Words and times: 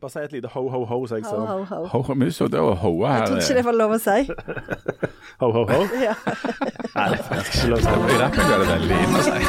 Bare 0.00 0.10
si 0.10 0.18
et 0.18 0.32
lite 0.32 0.48
ho-ho-ho, 0.50 0.96
så 1.06 1.20
jeg 1.20 1.24
sånn 1.28 1.44
ho, 1.46 1.60
ho. 1.68 1.76
Ho, 1.92 1.98
ho, 2.08 2.14
mus 2.18 2.40
og 2.42 2.48
det 2.50 2.58
å 2.58 2.72
hoe 2.80 3.04
Jeg 3.06 3.14
her 3.14 3.28
trodde 3.28 3.44
ikke 3.44 3.54
det 3.54 3.64
var 3.68 3.76
lov 3.78 3.92
å 3.94 3.98
si. 4.02 4.16
ho-ho-ho. 5.42 5.78
Ja. 6.04 6.14
Nei, 6.94 7.04
det 7.12 7.20
er 7.22 7.44
ikke 7.44 7.68
lov 7.70 7.78
å 7.78 7.84
si. 7.84 7.92
I 7.94 8.18
rappmiljøet 8.18 8.54
er 8.56 8.64
det 8.64 8.68
veldig 8.72 8.98
inn 9.04 9.14
å 9.14 9.22
si. 9.28 9.38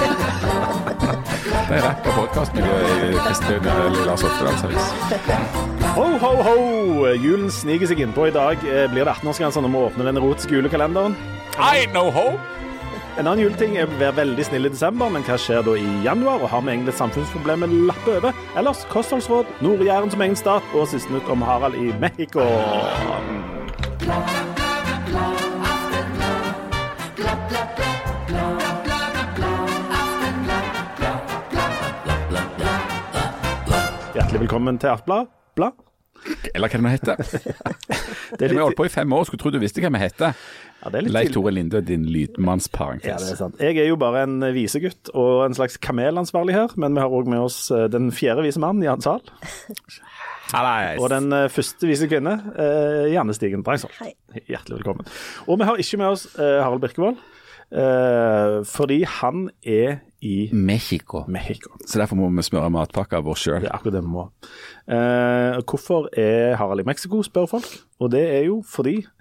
Det 1.65 1.77
er 1.79 1.81
rapp- 1.81 2.05
og 2.09 2.17
podkastmiljøet 2.19 3.03
i 3.07 3.19
Kristelig 3.25 3.75
Lars 4.05 4.23
Oftedals 4.27 4.65
avis. 4.67 4.89
Ho, 5.95 6.05
ho, 6.21 6.31
ho! 6.45 6.55
Julen 7.15 7.49
sniker 7.53 7.89
seg 7.89 8.03
innpå. 8.05 8.27
I 8.29 8.35
dag 8.35 8.61
eh, 8.69 8.85
blir 8.91 9.07
det 9.07 9.15
18-årsgrense 9.15 9.63
når 9.65 9.73
vi 9.73 9.81
åpner 9.87 10.09
den 10.11 10.19
erotiske 10.21 10.57
julekalenderen. 10.59 11.17
I 11.57 11.87
know 11.89 12.11
ho! 12.13 12.35
En 13.15 13.29
annen 13.31 13.45
juleting 13.45 13.77
er 13.79 13.87
å 13.87 13.95
være 13.95 14.17
veldig 14.17 14.43
snill 14.43 14.67
i 14.67 14.69
desember, 14.73 15.07
men 15.07 15.23
hva 15.23 15.37
skjer 15.39 15.61
da 15.63 15.71
i 15.79 15.85
januar? 16.03 16.41
Og 16.43 16.49
har 16.51 16.65
vi 16.65 16.73
egentlig 16.73 16.97
samfunnsproblemet 16.97 17.71
lappet 17.71 17.87
lappe 17.87 18.15
over? 18.17 18.41
Ellers 18.59 18.81
kostholdsråd, 18.91 19.53
Nord-Jæren 19.63 20.11
som 20.11 20.23
egen 20.25 20.35
stat, 20.35 20.67
og 20.75 20.89
siste 20.91 21.15
nytt 21.15 21.31
om 21.31 21.45
Harald 21.47 21.79
i 21.79 21.93
Mexico. 21.95 22.43
Hjertelig 34.11 34.43
velkommen 34.43 34.83
til 34.83 34.91
Artblad. 34.91 35.31
Blad. 35.55 35.79
Eller 36.51 36.67
hva 36.67 36.79
det 36.79 36.83
nå 36.83 36.91
heter. 36.91 37.15
Det 38.35 38.49
er 38.49 38.51
Vi 38.51 38.57
har 38.57 38.65
holdt 38.65 38.75
på 38.75 38.87
i 38.87 38.91
fem 38.91 39.13
år, 39.13 39.23
skulle 39.23 39.39
tro 39.39 39.51
du 39.53 39.61
visste 39.61 39.79
hva 39.79 39.91
vi 39.93 40.01
heter. 40.01 40.33
Ja, 40.85 40.91
det 40.93 40.99
er 40.99 41.05
litt 41.07 41.13
Leif. 41.15 41.31
Tore 41.33 41.51
Linde, 41.55 41.81
din 41.81 42.03
Ja, 43.07 43.17
det 43.17 43.31
er 43.33 43.39
sant. 43.39 43.57
Jeg 43.59 43.79
er 43.81 43.87
jo 43.89 43.97
bare 43.97 44.21
en 44.27 44.37
visegutt 44.53 45.09
og 45.17 45.45
en 45.47 45.55
slags 45.57 45.79
kamelansvarlig 45.81 46.53
her, 46.53 46.75
men 46.77 46.93
vi 46.93 47.01
har 47.01 47.09
òg 47.09 47.27
med 47.31 47.41
oss 47.41 47.71
eh, 47.73 47.87
den 47.91 48.11
fjerde 48.13 48.45
vise 48.45 48.61
mann, 48.61 48.83
Jan 48.85 49.01
Zahl, 49.01 49.23
Hallais. 50.53 50.99
og 51.01 51.09
den 51.09 51.31
eh, 51.33 51.47
første 51.49 51.89
vise 51.89 52.07
kvinne, 52.11 52.35
eh, 52.53 53.07
Janne 53.15 53.33
Stigen 53.33 53.65
Drangsvold. 53.65 54.13
Hjertelig 54.45 54.77
velkommen. 54.83 55.09
Og 55.49 55.57
vi 55.59 55.67
har 55.71 55.81
ikke 55.81 55.97
med 56.03 56.11
oss 56.13 56.27
eh, 56.37 56.59
Harald 56.61 56.83
Birkevold, 56.85 57.17
eh, 57.73 58.59
fordi 58.69 59.01
han 59.09 59.49
er 59.65 60.03
i 60.25 60.49
Mexico. 60.53 61.23
Mexico. 61.29 61.73
Så 61.85 61.99
derfor 62.01 62.17
må 62.17 62.29
vi 62.33 62.45
smøre 62.45 62.69
matpakka 62.73 63.19
vår 63.25 63.37
sjøl. 63.41 63.59
Det 63.65 63.69
er 63.69 63.75
akkurat 63.77 63.97
det 63.97 64.05
vi 64.05 64.13
må. 64.13 64.29
Eh, 64.89 65.59
hvorfor 65.65 66.07
er 66.17 66.55
Harald 66.61 66.81
i 66.81 66.87
Mexico, 66.87 67.21
spør 67.25 67.49
folk. 67.57 67.67
Og 68.01 68.09
det 68.13 68.23
er 68.37 68.47
jo 68.47 68.61
fordi 68.65 68.99
eh, 69.01 69.14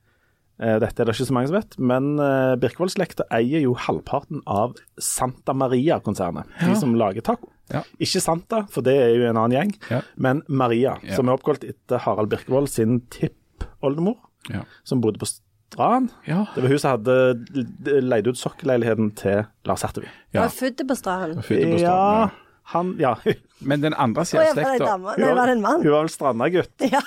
Dette 0.59 1.03
er 1.03 1.09
det 1.09 1.15
ikke 1.17 1.27
så 1.27 1.35
mange 1.35 1.49
som 1.51 1.57
vet, 1.57 1.73
men 1.83 2.13
eh, 2.23 2.55
Birkevold-slekta 2.63 3.25
eier 3.35 3.65
jo 3.65 3.73
halvparten 3.75 4.41
av 4.47 4.77
Santa 5.03 5.53
Maria-konsernet. 5.53 6.47
De 6.61 6.77
som 6.79 6.93
lager 6.95 7.25
taco. 7.27 7.49
Ja. 7.73 7.81
Ikke 7.99 8.21
Santa, 8.23 8.61
for 8.71 8.85
det 8.87 8.95
er 9.01 9.15
jo 9.17 9.25
en 9.31 9.37
annen 9.41 9.57
gjeng, 9.57 9.73
Ja. 9.91 10.03
men 10.17 10.43
Maria, 10.49 10.95
Ja. 11.03 11.17
som 11.17 11.29
er 11.29 11.35
oppkalt 11.39 11.65
etter 11.67 11.99
Harald 12.05 12.31
Birkevold 12.31 12.69
sin 12.71 13.01
tippoldemor, 13.11 14.17
Ja. 14.53 14.63
som 14.85 15.01
bodde 15.01 15.19
på 15.19 15.27
Strand. 15.27 16.11
ja. 16.29 16.45
Det 16.55 16.63
var 16.63 16.69
hun 16.71 16.79
som 16.79 16.91
hadde 17.01 18.03
leid 18.05 18.27
ut 18.29 18.37
sokkeleiligheten 18.39 19.11
til 19.17 19.47
Lars 19.67 19.83
Hertevig. 19.83 20.09
Ja. 20.33 20.43
Var 20.43 20.51
født 20.55 20.87
på 20.87 20.95
Strand. 20.97 21.43
Født 21.43 21.65
på 21.73 21.81
Ja, 21.81 22.29
han 22.75 22.95
Ja, 23.01 23.17
ja. 23.25 23.33
Men 23.61 23.81
den 23.81 23.95
andre 23.95 24.25
sida 24.25 24.51
av 24.51 24.55
var 24.57 24.63
en 24.63 24.79
slekta 24.79 25.01
var 25.03 25.17
det 25.17 25.53
en 25.57 25.63
mann? 25.63 25.83
hun 25.83 25.91
var 25.91 26.03
vel 26.05 26.09
strandagutt. 26.15 26.79
Ja. 26.93 27.01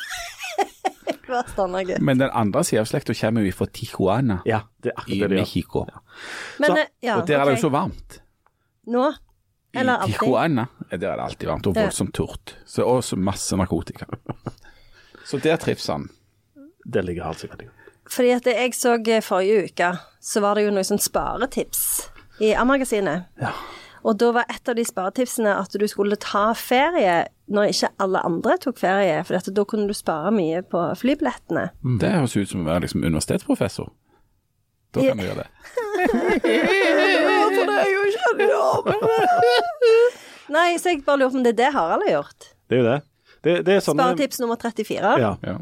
Men 2.00 2.18
den 2.22 2.30
andre 2.34 2.64
sida 2.64 2.82
av 2.82 2.88
slekta 2.88 3.14
kommer 3.20 3.44
jo 3.44 3.52
fra 3.52 3.66
Tijuana 3.74 4.40
Ja, 4.48 4.62
det 4.84 4.94
er 4.96 5.04
i 5.12 5.20
det 5.20 5.28
de 5.30 5.36
gjør. 5.36 5.40
Mexico. 5.42 5.86
Men 6.60 6.70
Så- 6.72 6.78
eh, 6.78 6.86
ja, 7.04 7.18
Og 7.20 7.28
der 7.28 7.40
er 7.40 7.46
det 7.46 7.58
jo 7.58 7.68
så 7.68 7.72
varmt. 7.72 8.20
Nå? 8.88 9.10
I 9.74 9.80
Eller 9.80 9.94
alltid? 9.98 10.16
Tijuana 10.20 10.68
der 10.90 10.96
er 11.12 11.16
det 11.18 11.24
alltid 11.26 11.48
varmt, 11.48 11.68
og 11.68 11.76
Ja. 11.76 11.82
voldsomt 11.84 12.14
tørt. 12.16 12.56
Så 12.66 12.84
også 12.88 13.16
masse 13.18 13.56
narkotika. 13.58 14.06
Så 15.28 15.38
der 15.44 15.58
trives 15.58 15.88
han. 15.88 16.10
Det 16.86 17.04
ligger 17.06 17.24
altså 17.26 17.42
sikkert. 17.42 17.60
godt. 17.60 17.74
Fordi 18.10 18.30
at 18.32 18.46
jeg 18.46 18.74
så 18.74 18.94
eh, 19.08 19.22
forrige 19.22 19.64
uke, 19.66 19.98
så 20.22 20.40
var 20.40 20.56
det 20.56 20.64
jo 20.66 20.72
noen 20.72 20.86
sånn 20.88 21.00
sparetips 21.02 22.10
i 22.40 22.54
A-magasinet. 22.54 23.26
Ja. 23.42 23.52
Og 24.08 24.16
da 24.16 24.32
var 24.38 24.48
et 24.48 24.70
av 24.72 24.78
de 24.78 24.86
sparetipsene 24.88 25.52
at 25.60 25.74
du 25.76 25.84
skulle 25.92 26.16
ta 26.24 26.54
ferie 26.56 27.26
når 27.52 27.72
ikke 27.74 27.90
alle 28.04 28.22
andre 28.28 28.56
tok 28.64 28.80
ferie, 28.80 29.20
for 29.28 29.52
da 29.52 29.64
kunne 29.68 29.88
du 29.90 29.96
spare 29.96 30.32
mye 30.36 30.62
på 30.68 30.84
flybillettene. 31.00 31.70
Det 32.00 32.12
høres 32.16 32.38
ut 32.38 32.52
som 32.52 32.64
å 32.64 32.70
være 32.70 32.86
liksom 32.88 33.04
universitetsprofessor. 33.04 33.92
Da 34.96 35.04
kan 35.04 35.20
du 35.20 35.26
gjøre 35.28 35.44
det. 35.44 35.50
For 37.58 37.66
det 37.68 37.76
er 37.82 37.90
jo 37.92 38.02
ikke 38.08 38.28
Nei, 40.54 40.70
så 40.80 40.94
jeg 40.94 41.04
bare 41.04 41.20
lurer 41.20 41.34
på 41.34 41.40
om 41.42 41.44
det 41.44 41.52
er 41.56 41.60
det 41.60 41.72
Harald 41.76 42.06
har 42.08 42.14
gjort. 42.22 42.52
Det 42.70 42.78
er 42.78 42.80
jo 42.80 42.88
det. 42.88 43.00
Det, 43.44 43.54
det 43.68 43.74
er 43.78 43.84
sånn 43.84 44.00
Sparetips 44.00 44.40
nummer 44.42 44.58
34. 44.60 45.12
Ja. 45.22 45.32
Ja. 45.46 45.56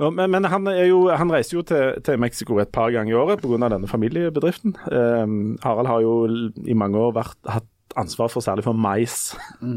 Ja, 0.00 0.10
Men, 0.10 0.30
men 0.34 0.46
han, 0.50 0.66
er 0.70 0.86
jo, 0.90 1.04
han 1.14 1.30
reiser 1.32 1.58
jo 1.58 1.62
til, 1.66 1.96
til 2.04 2.18
Mexico 2.20 2.58
et 2.62 2.72
par 2.74 2.92
ganger 2.94 3.14
i 3.14 3.18
året 3.18 3.42
pga. 3.42 3.60
denne 3.72 3.90
familiebedriften. 3.90 4.74
Um, 4.90 5.56
Harald 5.64 5.90
har 5.90 6.02
jo 6.04 6.14
i 6.66 6.76
mange 6.78 7.00
år 7.00 7.14
vært, 7.16 7.38
hatt 7.48 7.68
ansvar 7.96 8.30
for 8.32 8.44
særlig 8.44 8.64
for 8.64 8.72
mais. 8.76 9.34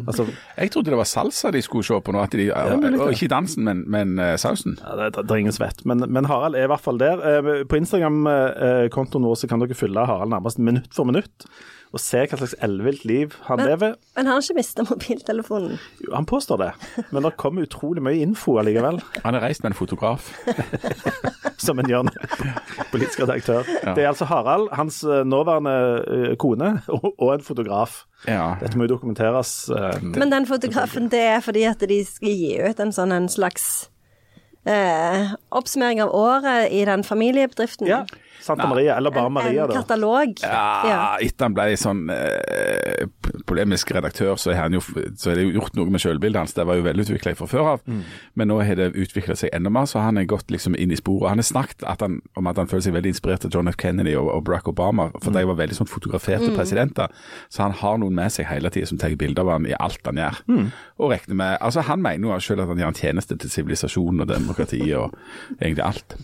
altså, 0.08 0.26
Jeg 0.58 0.72
trodde 0.72 0.92
det 0.92 0.98
var 0.98 1.10
salsa 1.10 1.52
de 1.52 1.62
skulle 1.62 1.86
se 1.86 2.00
på 2.02 2.12
nå, 2.12 2.22
at 2.22 2.32
de, 2.32 2.50
mulig 2.82 3.00
og 3.00 3.08
det. 3.08 3.16
ikke 3.18 3.32
dansen, 3.36 3.64
men, 3.64 3.84
men 3.92 4.20
uh, 4.20 4.36
sausen. 4.38 4.78
ja, 4.82 4.96
det, 5.04 5.16
det 5.16 5.32
er 5.32 5.44
ingen 5.44 5.56
som 5.56 5.66
vet. 5.66 5.86
Men, 5.86 6.06
men 6.08 6.26
Harald 6.26 6.56
er 6.56 6.68
i 6.68 6.72
hvert 6.74 6.84
fall 6.84 7.00
der. 7.00 7.22
Uh, 7.22 7.64
på 7.70 7.80
Instagram-kontoen 7.80 9.26
vår 9.26 9.40
så 9.42 9.48
kan 9.52 9.64
dere 9.64 9.78
følge 9.78 10.06
Harald 10.06 10.34
nærmest 10.34 10.60
minutt 10.60 10.94
for 10.96 11.08
minutt. 11.08 11.48
Og 11.96 12.02
se 12.04 12.26
hva 12.28 12.36
slags 12.42 12.56
ellevilt 12.66 13.06
liv 13.08 13.32
han 13.48 13.58
Men- 13.62 13.68
lever. 13.70 13.94
Men 14.18 14.26
han 14.28 14.34
har 14.36 14.42
ikke 14.44 14.58
mista 14.58 14.84
mobiltelefonen. 14.84 15.78
Jo, 16.04 16.10
Han 16.16 16.26
påstår 16.28 16.58
det, 16.60 16.72
men 17.12 17.24
det 17.24 17.32
kommer 17.40 17.64
utrolig 17.64 18.04
mye 18.04 18.20
info 18.26 18.58
allikevel. 18.60 19.00
Han 19.24 19.36
er 19.38 19.40
reist 19.46 19.64
med 19.64 19.72
en 19.72 19.78
fotograf. 19.80 20.28
som 21.66 21.80
en 21.80 21.88
gjør 21.90 22.10
politisk 22.92 23.22
redaktør. 23.24 23.64
Ja. 23.86 23.94
Det 23.96 24.04
er 24.04 24.10
altså 24.12 24.26
Harald, 24.28 24.68
hans 24.76 25.00
eh, 25.08 25.24
nåværende 25.24 25.76
eh, 26.32 26.36
kone 26.36 26.82
og, 26.92 27.14
og 27.18 27.34
en 27.38 27.42
fotograf. 27.48 28.02
Ja. 28.28 28.56
Dette 28.60 28.78
må 28.78 28.84
jo 28.90 28.96
dokumenteres. 28.98 29.70
eh, 29.72 30.04
Men 30.04 30.32
den 30.36 30.46
fotografen, 30.52 31.08
det 31.12 31.22
er 31.32 31.40
fordi 31.40 31.64
at 31.64 31.80
de 31.90 32.02
skal 32.06 32.30
gi 32.36 32.58
ut 32.70 32.80
en 32.84 32.92
sånn 32.92 33.16
en 33.16 33.30
slags 33.32 33.88
eh, 34.68 35.32
oppsummering 35.52 36.02
av 36.04 36.12
året 36.14 36.72
i 36.76 36.84
den 36.86 37.04
familiebedriften. 37.08 37.88
ja, 37.88 38.04
Santa 38.46 38.68
Maria, 38.70 38.96
eller 39.00 39.12
bare 39.16 39.26
En, 39.32 39.34
Maria, 39.34 39.64
en 39.66 39.74
katalog. 39.80 40.36
Ja, 40.44 41.18
etter 41.20 41.48
han 41.48 41.56
ble 41.58 41.66
sånn 41.82 42.04
eh, 42.14 43.08
polemisk 43.50 43.92
redaktør, 43.96 44.36
så, 44.38 44.52
er 44.54 44.60
han 44.64 44.76
jo, 44.78 44.82
så 45.18 45.32
er 45.32 45.40
det 45.40 45.46
jo 45.48 45.56
gjort 45.60 45.76
noe 45.80 45.90
med 45.94 46.02
selvbildet 46.04 46.40
hans. 46.44 46.54
Det 46.58 46.66
var 46.70 46.78
jo 46.80 46.86
velutvikla 46.86 47.34
fra 47.40 47.48
før 47.50 47.72
av, 47.76 47.82
Mm. 47.86 48.02
men 48.36 48.48
nå 48.50 48.60
har 48.66 48.76
det 48.80 48.92
utvikla 48.96 49.36
seg 49.38 49.50
enda 49.54 49.70
mer. 49.70 49.86
Så 49.90 50.00
han 50.02 50.18
er 50.18 50.26
gått 50.30 50.48
liksom 50.54 50.76
inn 50.78 50.92
i 50.92 50.98
sporet. 51.00 51.30
Han 51.30 51.42
har 51.42 51.48
snakket 51.48 51.84
at 51.90 52.02
han, 52.06 52.20
om 52.38 52.48
at 52.48 52.58
han 52.62 52.68
føler 52.68 52.82
seg 52.88 52.94
veldig 52.96 53.12
inspirert 53.14 53.46
av 53.46 53.52
John 53.54 53.68
F. 53.68 53.76
Kennedy 53.78 54.16
og, 54.16 54.30
og 54.34 54.44
Barack 54.46 54.68
Obama, 54.72 55.10
for 55.22 55.32
Mm. 55.32 55.40
de 55.40 55.46
var 55.50 55.56
veldig 55.56 55.76
sånn 55.80 55.90
fotograferte 55.90 56.54
presidenter. 56.56 57.08
Så 57.50 57.62
han 57.66 57.72
har 57.72 57.98
noen 57.98 58.14
med 58.16 58.32
seg 58.32 58.46
hele 58.48 58.70
tida 58.70 58.88
som 58.88 58.98
tar 58.98 59.16
bilder 59.16 59.42
av 59.42 59.50
han 59.56 59.66
i 59.66 59.74
alt 59.80 60.00
han 60.06 60.16
gjør. 60.22 60.42
Mm. 60.48 60.72
Og 61.00 61.12
regner 61.12 61.36
med, 61.36 61.58
altså 61.62 61.82
Han 61.86 62.02
mener 62.02 62.28
jo 62.30 62.40
selv 62.40 62.62
at 62.62 62.68
han 62.68 62.78
gjør 62.78 62.88
en 62.88 62.94
tjeneste 63.02 63.38
til 63.38 63.50
sivilisasjonen 63.50 64.22
og 64.22 64.28
demokratiet 64.28 64.98
og 64.98 65.14
egentlig 65.62 65.84
alt. 65.86 66.16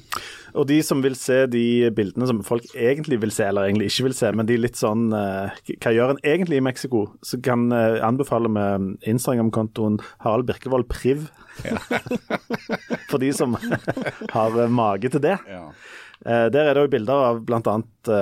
Og 0.57 0.67
de 0.69 0.79
som 0.85 1.01
vil 1.03 1.15
se 1.19 1.43
de 1.51 1.65
bildene 1.95 2.27
som 2.29 2.41
folk 2.45 2.65
egentlig 2.75 3.21
vil 3.23 3.33
se, 3.33 3.47
eller 3.47 3.69
egentlig 3.69 3.91
ikke 3.91 4.09
vil 4.09 4.17
se, 4.17 4.31
men 4.35 4.49
de 4.49 4.59
litt 4.59 4.79
sånn 4.79 5.09
eh, 5.15 5.61
Hva 5.77 5.93
gjør 5.95 6.15
en 6.15 6.21
egentlig 6.27 6.59
i 6.59 6.65
Mexico? 6.65 7.05
Så 7.25 7.39
kan 7.43 7.69
jeg 7.73 8.01
anbefale 8.05 8.51
med 8.51 8.95
Instagram-kontoen 9.07 9.99
Harald 10.25 10.49
Birkevold 10.49 10.89
Priv. 10.91 11.29
For 13.11 13.19
de 13.21 13.31
som 13.35 13.57
har 13.57 14.59
eh, 14.59 14.71
mage 14.71 15.11
til 15.13 15.23
det. 15.23 15.37
Eh, 15.47 15.99
Der 16.21 16.67
er 16.67 16.75
det 16.77 16.83
jo 16.83 16.89
bilder 16.91 17.23
av 17.31 17.39
bl.a. 17.47 17.75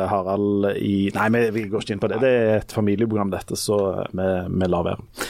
Harald 0.07 0.69
i 0.79 1.09
Nei, 1.15 1.27
vi, 1.51 1.65
går 1.67 1.83
ikke 1.83 1.97
inn 1.97 2.01
på 2.03 2.09
det. 2.11 2.21
Det 2.23 2.29
er 2.31 2.53
et 2.61 2.75
familieprogram, 2.75 3.31
dette, 3.33 3.57
så 3.59 3.79
vi, 4.15 4.27
vi 4.47 4.69
lar 4.71 4.85
være. 4.87 5.27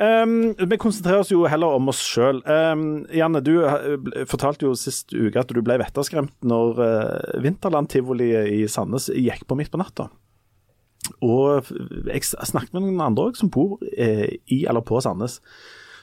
Um, 0.00 0.54
vi 0.56 0.78
konsentrerer 0.80 1.20
oss 1.20 1.32
jo 1.32 1.42
heller 1.50 1.76
om 1.76 1.90
oss 1.92 2.00
sjøl. 2.00 2.38
Um, 2.46 3.04
Janne, 3.12 3.42
du 3.44 3.52
eh, 3.68 4.24
fortalte 4.28 4.64
jo 4.64 4.76
sist 4.78 5.12
uke 5.12 5.42
at 5.42 5.52
du 5.52 5.60
ble 5.64 5.76
vetterskremt 5.82 6.32
når 6.46 6.80
uh, 6.80 7.42
Vinterland-tivoliet 7.44 8.48
i 8.54 8.62
Sandnes 8.70 9.10
gikk 9.12 9.44
på 9.48 9.58
midt 9.58 9.72
på 9.72 9.80
natta. 9.80 10.08
Og 11.24 11.68
jeg 12.08 12.24
snakket 12.24 12.72
med 12.76 12.86
noen 12.86 13.04
andre 13.10 13.28
òg 13.28 13.38
som 13.38 13.52
bor 13.52 13.78
eh, 13.92 14.40
i 14.52 14.62
eller 14.68 14.84
på 14.86 15.00
Sandnes, 15.04 15.40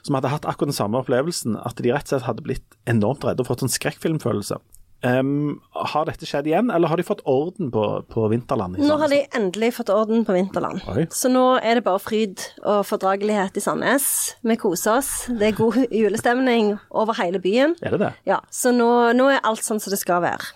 som 0.06 0.18
hadde 0.18 0.31
hatt 0.31 0.45
akkurat 0.45 0.71
den 0.71 0.77
samme 0.77 1.01
opplevelsen, 1.01 1.57
at 1.57 1.81
de 1.81 1.94
rett 1.94 2.06
og 2.07 2.15
slett 2.15 2.27
hadde 2.27 2.45
blitt 2.45 2.77
enormt 2.89 3.25
redde 3.25 3.44
og 3.44 3.50
fått 3.50 3.65
en 3.65 3.71
skrekkfilmfølelse. 3.71 4.59
Um, 5.05 5.59
har 5.77 6.07
dette 6.09 6.25
skjedd 6.25 6.47
igjen, 6.49 6.71
eller 6.73 6.89
har 6.89 6.97
de 6.97 7.03
fått 7.05 7.19
orden 7.29 7.69
på, 7.71 7.83
på 8.09 8.23
Vinterland? 8.31 8.79
i 8.79 8.81
Nå 8.81 8.95
har 8.97 9.11
de 9.11 9.19
endelig 9.38 9.69
fått 9.75 9.91
orden 9.94 10.23
på 10.25 10.33
Vinterland. 10.33 10.81
Oi. 10.89 11.03
Så 11.13 11.29
nå 11.29 11.44
er 11.61 11.77
det 11.77 11.83
bare 11.85 12.01
fryd 12.01 12.41
og 12.63 12.81
fordragelighet 12.89 13.59
i 13.59 13.61
Sandnes. 13.61 14.07
Vi 14.41 14.55
koser 14.57 14.97
oss. 14.97 15.11
Det 15.29 15.51
er 15.51 15.57
god 15.59 15.77
julestemning 16.01 16.73
over 16.89 17.13
hele 17.21 17.38
byen. 17.44 17.75
Er 17.85 17.94
det 17.94 17.99
det? 18.07 18.13
Ja, 18.25 18.39
Så 18.49 18.73
nå, 18.73 18.89
nå 19.13 19.29
er 19.35 19.44
alt 19.45 19.61
sånn 19.61 19.79
som 19.83 19.94
det 19.94 19.99
skal 20.01 20.23
være. 20.25 20.49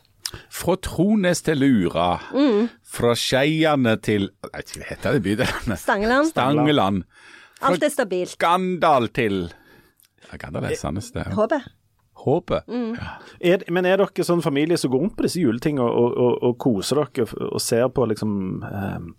Fra 0.49 0.73
Trones 0.79 1.41
til 1.45 1.59
Lura, 1.61 2.09
Mm. 2.33 2.69
fra 2.87 3.13
Skeiane 3.19 3.97
til 4.01 4.29
Nei, 4.47 4.61
hva 4.63 4.87
heter 4.89 5.17
det 5.19 5.23
bydelene? 5.25 5.77
Stangeland. 5.77 6.31
Stangeland. 6.33 7.03
Alt 7.61 7.83
er 7.85 7.93
stabilt. 7.93 8.37
Gandal 8.41 9.05
til 9.13 9.43
Gandalf, 10.39 10.73
Sandnes, 10.79 11.11
det. 11.13 11.27
Håpet. 11.35 11.67
Håpet. 12.21 12.67
Er, 13.39 13.65
men 13.73 13.87
er 13.89 14.01
dere 14.01 14.25
sånn 14.25 14.43
familie 14.45 14.77
som 14.77 14.93
går 14.93 15.03
rundt 15.03 15.17
på 15.17 15.25
disse 15.25 15.41
juletingene 15.41 15.85
og, 15.85 15.97
og, 15.97 16.17
og, 16.17 16.39
og 16.49 16.57
koser 16.61 17.01
dere 17.01 17.27
og 17.49 17.61
ser 17.63 17.87
på 17.93 18.05
liksom 18.11 18.33
um, 18.61 19.11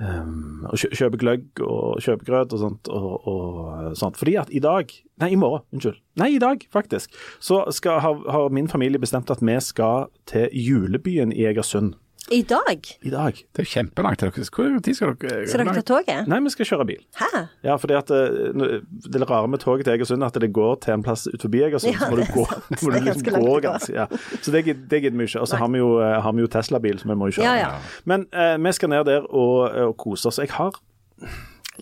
um, 0.00 0.66
og 0.68 0.80
kjøper 0.80 1.20
gløgg 1.20 1.62
og 1.64 2.00
kjøpegrøt 2.04 2.54
og 2.56 2.62
sånt, 2.62 2.90
og, 2.92 3.28
og 3.28 3.96
sånt. 3.98 4.18
Fordi 4.20 4.36
at 4.42 4.52
i 4.52 4.62
dag 4.62 4.92
Nei, 5.16 5.30
i 5.32 5.36
morgen. 5.40 5.62
Unnskyld. 5.72 5.96
Nei, 6.20 6.34
i 6.34 6.40
dag, 6.42 6.60
faktisk. 6.68 7.14
Så 7.40 7.62
skal, 7.72 8.02
har, 8.04 8.18
har 8.28 8.50
min 8.52 8.68
familie 8.68 9.00
bestemt 9.00 9.30
at 9.32 9.40
vi 9.40 9.54
skal 9.64 10.10
til 10.28 10.50
julebyen 10.52 11.32
i 11.32 11.46
Egersund. 11.48 11.94
I 12.32 12.42
dag? 12.42 12.86
I 13.02 13.10
dag. 13.10 13.32
Det 13.34 13.62
er 13.62 13.66
jo 13.66 13.70
kjempelangt 13.70 14.18
til 14.18 14.30
dere. 14.34 14.44
Hvor 14.50 14.80
tid 14.82 14.96
skal 14.98 15.12
dere 15.20 15.44
Skal 15.46 15.62
dere 15.62 15.74
ta 15.76 15.82
toget? 15.86 16.26
Nei, 16.26 16.40
vi 16.42 16.50
skal 16.50 16.66
kjøre 16.66 16.86
bil. 16.88 17.02
Hæ? 17.20 17.42
Ja, 17.62 17.76
fordi 17.78 17.94
at 17.94 18.10
eh, 18.10 18.80
Det 19.06 19.28
rare 19.30 19.48
med 19.48 19.62
toget 19.62 19.86
til 19.86 19.94
Egersund 19.94 20.22
er 20.26 20.32
at 20.34 20.40
det 20.42 20.50
går 20.52 20.74
til 20.82 20.96
en 20.96 21.04
plass 21.06 21.28
ut 21.30 21.44
forbi 21.46 21.62
Egersund. 21.62 21.94
Ja, 21.94 22.00
så 22.00 22.10
må 22.10 22.18
du 22.18 22.24
det 22.24 22.34
gå, 22.34 22.46
må 22.82 22.90
du 22.90 22.98
liksom 23.06 23.44
gå 23.46 23.60
ganske 23.62 23.94
ja. 23.94 24.08
Så 24.42 24.50
det 24.50 24.64
det 24.66 25.02
gidder 25.02 25.18
vi 25.18 25.28
ikke. 25.30 25.40
Og 25.40 25.48
så 25.48 25.60
har 25.62 25.70
vi 25.70 25.78
jo, 25.78 25.92
eh, 26.02 26.32
jo 26.42 26.50
Tesla-bil, 26.50 26.98
så 26.98 27.12
vi 27.12 27.14
må 27.14 27.30
jo 27.30 27.38
kjøre. 27.38 27.46
Ja, 27.46 27.54
ja. 27.62 28.02
Men 28.04 28.26
uh, 28.34 28.56
vi 28.64 28.72
skal 28.72 28.90
ned 28.90 29.06
der 29.06 29.30
og, 29.30 29.70
og 29.86 29.96
kose 29.96 30.28
oss. 30.28 30.42
Jeg 30.42 30.50
har 30.50 30.74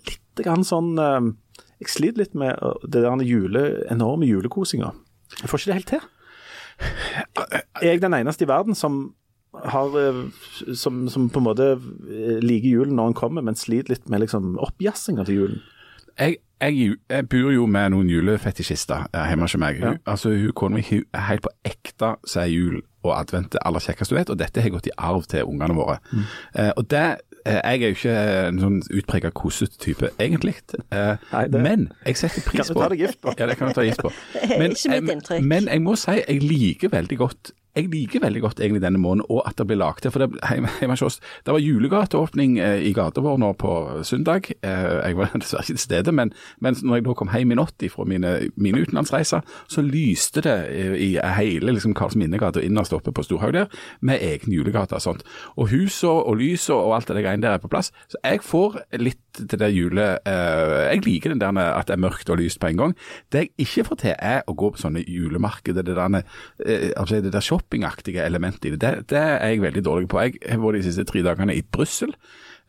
litt 0.04 0.44
grann 0.44 0.64
sånn 0.64 0.96
Jeg 0.98 1.88
sliter 1.88 2.20
litt 2.20 2.34
med 2.34 2.60
det 2.84 3.00
der 3.00 3.24
jule, 3.24 3.64
enorme 3.90 4.28
julekosinga. 4.28 4.92
Jeg 5.40 5.48
får 5.48 5.58
ikke 5.58 5.70
det 5.70 5.80
helt 5.80 5.92
til. 5.96 6.08
Er 7.80 7.92
jeg 7.94 8.02
den 8.02 8.14
eneste 8.14 8.44
i 8.44 8.48
verden 8.48 8.74
som 8.74 9.14
har 9.64 9.98
eh, 10.00 10.22
som, 10.74 11.04
som 11.08 11.28
på 11.30 11.38
en 11.42 11.46
måte 11.48 11.68
eh, 11.74 12.40
liker 12.42 12.68
julen 12.68 12.96
når 12.98 13.12
den 13.12 13.18
kommer, 13.20 13.42
men 13.46 13.54
sliter 13.58 13.94
litt 13.94 14.08
med 14.10 14.20
liksom 14.24 14.56
oppjazzinga 14.58 15.24
til 15.28 15.34
julen? 15.42 15.62
jeg, 16.18 16.36
jeg, 16.62 16.94
jeg 17.10 17.26
bor 17.28 17.50
jo 17.50 17.64
med 17.66 17.90
noen 17.90 18.08
julefetisjister 18.10 19.08
eh, 19.12 19.24
hjemme 19.30 19.48
hos 19.48 19.56
meg. 19.58 19.80
Hun, 19.82 19.96
altså, 20.06 20.30
hun 20.30 20.52
kona 20.56 20.78
mi 20.78 21.00
er 21.02 21.24
helt 21.28 21.42
på 21.42 21.50
ekte 21.66 22.12
så 22.24 22.44
er 22.44 22.52
jul 22.52 22.82
og 23.04 23.12
advent 23.18 23.50
det 23.52 23.60
aller 23.66 23.82
kjekkeste 23.84 24.14
du 24.14 24.18
vet, 24.20 24.30
og 24.32 24.38
dette 24.40 24.62
har 24.64 24.72
gått 24.72 24.86
i 24.88 24.94
arv 24.96 25.26
til 25.28 25.44
ungene 25.44 25.74
våre. 25.76 25.98
Eh, 26.54 26.70
og 26.78 26.86
det 26.90 27.02
eh, 27.44 27.58
Jeg 27.58 27.82
er 27.82 27.90
jo 27.90 27.96
ikke 27.98 28.14
en 28.48 28.60
sånn 28.62 28.78
utprega 28.96 29.32
kosete 29.36 29.76
type, 29.82 30.08
egentlig. 30.22 30.54
Eh, 30.88 31.16
Nei, 31.32 31.42
det- 31.52 31.60
Men 31.66 31.88
jeg 32.06 32.16
setter 32.22 32.46
pris 32.46 32.70
på 32.70 32.78
Kan 32.78 32.78
du 32.78 32.80
ta 32.80 32.88
deg 32.94 33.02
gift 33.04 33.20
på? 33.20 33.34
Ja, 33.38 33.46
det 33.50 33.58
kan 33.58 33.68
du 33.68 33.74
ta 33.74 33.84
gift 33.84 34.00
på. 34.06 34.12
er 34.38 34.56
Men, 34.62 34.70
ikke 34.78 35.00
mitt 35.02 35.12
inntrykk. 35.18 35.44
Men 35.44 35.68
jeg 35.68 35.82
må 35.84 35.96
si 36.00 36.16
jeg 36.22 36.40
liker 36.46 36.94
veldig 36.94 37.18
godt 37.20 37.52
jeg 37.74 37.88
liker 37.90 38.22
veldig 38.22 38.42
godt 38.44 38.60
egentlig 38.62 38.82
denne 38.84 39.00
måneden, 39.02 39.26
og 39.28 39.42
at 39.48 39.58
det 39.58 39.66
blir 39.66 39.80
lagt 39.80 40.04
til. 40.04 40.12
For 40.14 40.22
det, 40.22 40.38
hjemme, 40.46 40.70
hjemme 40.80 40.96
hos 41.00 41.18
det 41.46 41.54
var 41.54 41.62
julegateåpning 41.62 42.58
eh, 42.62 42.84
i 42.88 42.92
gata 42.94 43.22
vår 43.24 43.40
nå 43.42 43.50
på 43.58 43.72
søndag. 44.06 44.50
Eh, 44.62 44.84
jeg 45.08 45.18
var 45.18 45.34
dessverre 45.42 45.66
ikke 45.66 45.78
til 45.78 45.82
stede, 45.82 46.14
men, 46.14 46.32
men 46.62 46.78
når 46.82 47.00
jeg 47.00 47.06
da 47.08 47.16
kom 47.18 47.32
hjem 47.34 47.54
i 47.54 47.58
natt 47.58 47.86
fra 47.90 48.06
mine, 48.08 48.34
mine 48.56 48.84
utenlandsreiser, 48.84 49.42
så 49.70 49.84
lyste 49.84 50.44
det 50.46 50.56
eh, 50.70 50.94
i 50.94 51.10
hele 51.38 51.74
liksom, 51.74 51.96
Karls 51.98 52.16
Minnegate 52.18 52.62
og 52.62 52.68
innerst 52.68 52.94
oppe 52.96 53.12
på 53.14 53.26
Storhaug 53.26 53.56
der, 53.56 53.66
med 54.00 54.22
egen 54.22 54.54
julegate 54.54 54.94
og 54.94 55.04
sånt. 55.04 55.26
Og 55.58 55.72
huset 55.74 56.10
og 56.10 56.38
lyset 56.38 56.76
og 56.76 56.94
alt 56.96 57.10
det 57.10 57.24
greiene 57.24 57.42
der 57.42 57.58
er 57.58 57.62
på 57.62 57.72
plass. 57.72 57.90
Så 58.06 58.20
jeg 58.22 58.44
får 58.46 58.78
litt 59.02 59.20
til 59.34 59.58
det 59.58 59.72
jule... 59.74 60.06
Eh, 60.22 60.94
jeg 60.94 61.04
liker 61.06 61.34
den 61.34 61.42
der 61.42 61.58
at 61.74 61.88
det 61.88 61.96
er 61.96 62.04
mørkt 62.04 62.30
og 62.30 62.38
lyst 62.38 62.60
på 62.62 62.70
en 62.70 62.80
gang. 62.80 62.96
Det 63.32 63.44
jeg 63.44 63.66
ikke 63.66 63.88
får 63.90 64.00
til, 64.04 64.14
er 64.14 64.46
å 64.46 64.54
gå 64.58 64.70
på 64.74 64.82
sånne 64.84 65.02
julemarkeder, 65.10 65.86
det 65.86 65.96
der, 65.98 66.22
eh, 66.62 66.90
altså 67.00 67.20
det 67.24 67.34
der 67.34 67.44
shoppingaktige 67.64 68.24
elementet 68.24 68.64
i 68.64 68.70
det. 68.70 68.80
det. 68.80 69.08
Det 69.10 69.18
er 69.18 69.48
jeg 69.48 69.62
veldig 69.62 69.84
dårlig 69.84 70.08
på. 70.08 70.20
Jeg 70.20 70.34
har 70.48 70.58
vært 70.58 70.78
de 70.78 70.84
siste 70.84 71.04
tre 71.04 71.22
dagene 71.22 71.54
i 71.54 71.62
Brussel. 71.62 72.14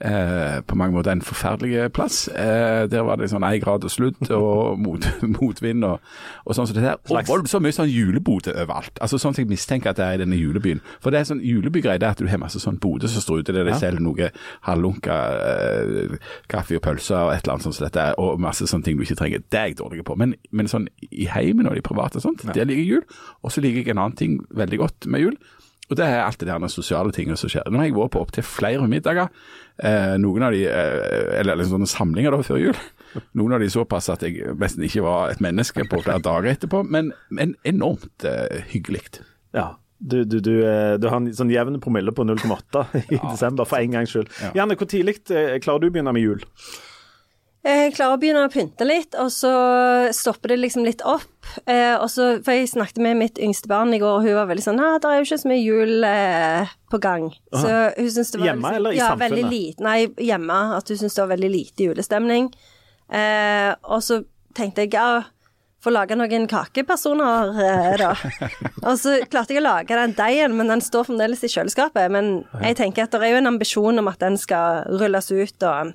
Eh, 0.03 0.57
på 0.67 0.75
mange 0.75 0.91
måter 0.91 1.13
en 1.13 1.21
forferdelig 1.23 1.85
plass. 1.95 2.27
Eh, 2.27 2.83
der 2.91 3.05
var 3.07 3.15
det 3.15 3.29
sånn 3.31 3.45
én 3.47 3.61
grad 3.63 3.85
og 3.87 3.91
sludd 3.93 4.27
og 4.35 4.79
mot, 4.83 5.05
motvind 5.37 5.85
og, 5.87 6.01
og 6.43 6.57
sånn 6.57 6.67
som 6.67 6.75
det 6.75 6.83
der. 6.83 6.99
Og 7.07 7.29
voldsomt 7.29 7.63
mye 7.63 7.75
sånn 7.77 7.87
julebode 7.87 8.51
overalt. 8.51 8.99
Altså 8.99 9.15
Sånn 9.21 9.31
som 9.37 9.45
jeg 9.45 9.49
mistenker 9.53 9.93
at 9.93 10.01
det 10.01 10.05
er 10.09 10.17
i 10.17 10.21
denne 10.25 10.35
julebyen. 10.35 10.81
For 10.99 11.15
det 11.15 11.21
er 11.21 11.29
sånn 11.31 11.39
julebygreie 11.39 12.01
det 12.01 12.09
er 12.09 12.17
at 12.17 12.19
du 12.19 12.27
har 12.27 12.41
masse 12.43 12.59
sånn 12.59 12.75
boder 12.83 13.07
som 13.07 13.23
står 13.23 13.45
ute 13.45 13.55
der 13.55 13.63
de 13.63 13.71
Ja. 13.71 13.79
selger 13.85 14.03
noe 14.03 14.29
halvlunka 14.67 15.15
eh, 15.39 16.19
kaffe 16.51 16.75
og 16.75 16.83
pølser 16.83 17.21
og 17.29 17.31
et 17.33 17.45
eller 17.45 17.55
annet 17.55 17.69
sånt 17.69 17.79
som 17.79 17.87
dette, 17.87 18.09
og 18.19 18.39
masse 18.43 18.67
sånne 18.67 18.83
ting 18.89 18.99
du 18.99 19.07
ikke 19.07 19.15
trenger. 19.23 19.47
Det 19.47 19.61
er 19.61 19.71
jeg 19.71 19.79
dårlig 19.79 20.03
på. 20.03 20.19
Men, 20.19 20.35
men 20.51 20.67
sånn 20.67 20.89
i 21.07 21.29
heimen 21.31 21.71
og 21.71 21.79
de 21.79 21.85
private 21.87 22.19
og 22.19 22.27
sånt, 22.27 22.43
det 22.51 22.67
liker 22.67 22.83
jeg 22.83 22.91
jul. 22.97 23.07
Og 23.47 23.55
så 23.55 23.63
liker 23.63 23.79
jeg 23.85 23.95
en 23.95 24.03
annen 24.03 24.19
ting 24.19 24.41
veldig 24.51 24.83
godt 24.83 25.07
med 25.07 25.23
jul. 25.23 25.37
Og 25.85 25.99
det 25.99 26.05
er 26.07 26.23
alt 26.23 26.39
det 26.41 26.49
der 26.49 26.71
sosiale 26.71 27.13
tingene 27.13 27.37
som 27.37 27.51
skjer. 27.51 27.67
Nå 27.69 27.77
har 27.77 27.89
jeg 27.89 27.95
vært 27.97 28.13
på 28.15 28.23
opptil 28.25 28.45
flere 28.47 28.87
middager. 28.89 29.29
Eh, 29.77 30.15
noen 30.21 30.47
av 30.47 30.55
de, 30.55 30.63
eh, 30.65 31.39
eller, 31.41 31.53
eller 31.53 31.69
sånne 31.69 31.89
samlinger 31.89 32.33
da 32.33 32.41
før 32.45 32.61
jul. 32.63 32.79
Noen 33.37 33.55
av 33.55 33.63
de 33.63 33.69
såpass 33.71 34.09
at 34.11 34.25
jeg 34.25 34.55
nesten 34.59 34.85
ikke 34.87 35.05
var 35.05 35.31
et 35.31 35.43
menneske 35.43 35.85
på 35.87 36.01
flere 36.03 36.23
dager 36.23 36.51
etterpå, 36.55 36.81
men, 36.89 37.13
men 37.29 37.53
enormt 37.67 38.25
eh, 38.27 38.63
hyggelig. 38.73 39.05
Ja. 39.55 39.75
Du, 39.97 40.23
du, 40.27 40.41
du, 40.43 40.51
eh, 40.67 40.97
du 40.99 41.07
har 41.07 41.21
en 41.21 41.29
sånn 41.33 41.53
jevn 41.53 41.79
promille 41.83 42.11
på 42.11 42.25
0,8 42.27 42.83
i 43.15 43.19
desember, 43.21 43.67
for 43.69 43.79
en 43.79 43.95
gangs 43.95 44.11
skyld. 44.11 44.33
Ja. 44.41 44.51
Janne, 44.61 44.75
hvor 44.79 44.89
tidlig 44.91 45.21
eh, 45.31 45.55
klarer 45.63 45.85
du 45.85 45.87
å 45.87 45.93
begynne 45.95 46.13
med 46.15 46.25
jul? 46.25 46.43
Jeg 47.65 47.95
klarer 47.95 48.13
å 48.13 48.19
begynne 48.21 48.43
å 48.45 48.51
pynte 48.53 48.85
litt, 48.85 49.15
og 49.17 49.31
så 49.33 49.51
stopper 50.13 50.53
det 50.53 50.59
liksom 50.59 50.85
litt 50.85 51.01
opp. 51.01 51.31
Eh, 51.65 51.97
så, 52.11 52.35
for 52.45 52.53
jeg 52.53 52.69
snakket 52.69 53.01
med 53.01 53.17
mitt 53.17 53.41
yngste 53.41 53.69
barn 53.71 53.93
i 53.95 53.99
går, 54.01 54.19
og 54.19 54.27
hun 54.27 54.37
var 54.37 54.49
veldig 54.49 54.65
sånn 54.65 54.81
Ja, 54.81 54.91
det 55.01 55.09
er 55.09 55.17
jo 55.17 55.25
ikke 55.25 55.41
så 55.41 55.49
mye 55.49 55.63
jul 55.63 56.05
eh, 56.05 56.73
på 56.93 56.99
gang. 57.01 57.31
Så 57.55 57.71
hun 57.95 58.11
syntes 58.13 58.33
det 58.35 58.41
var 58.43 58.51
Hjemme 58.51 58.61
liksom, 58.69 58.79
eller 58.79 58.93
i 58.93 58.99
ja, 58.99 59.11
samfunnet? 59.13 59.49
Lite, 59.49 59.85
nei, 59.85 59.99
hjemme. 60.27 60.59
At 60.77 60.91
hun 60.91 60.99
syntes 61.01 61.17
det 61.17 61.23
var 61.23 61.33
veldig 61.33 61.53
lite 61.55 61.87
julestemning. 61.89 62.51
Eh, 63.09 63.71
og 63.81 64.05
så 64.05 64.19
tenkte 64.57 64.85
jeg 64.85 64.93
ja, 64.93 65.09
få 65.85 65.93
lage 65.93 66.17
noen 66.17 66.47
kakepersoner, 66.49 67.51
eh, 67.65 67.97
da. 68.01 68.13
og 68.87 68.93
så 69.01 69.17
klarte 69.29 69.53
jeg 69.53 69.61
å 69.61 69.65
lage 69.65 69.97
den 69.97 70.15
deigen, 70.17 70.55
men 70.57 70.69
den 70.73 70.85
står 70.85 71.09
fremdeles 71.09 71.41
i 71.45 71.49
kjøleskapet. 71.49 72.13
Men 72.13 72.31
jeg 72.61 72.77
tenker 72.81 73.05
at 73.05 73.17
det 73.17 73.25
er 73.25 73.35
jo 73.35 73.41
en 73.43 73.53
ambisjon 73.55 74.01
om 74.01 74.13
at 74.13 74.21
den 74.21 74.37
skal 74.41 74.85
rulles 75.01 75.33
ut 75.33 75.65
og 75.65 75.93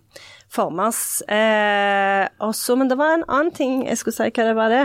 formes. 0.51 1.23
Eh, 1.31 2.29
også, 2.43 2.77
men 2.79 2.91
det 2.91 2.99
var 3.01 3.15
en 3.19 3.27
annen 3.29 3.53
ting 3.55 3.83
jeg 3.87 3.99
skulle 4.01 4.17
si, 4.19 4.31
hva 4.31 4.47
det 4.51 4.57
var 4.59 4.73
det? 4.75 4.85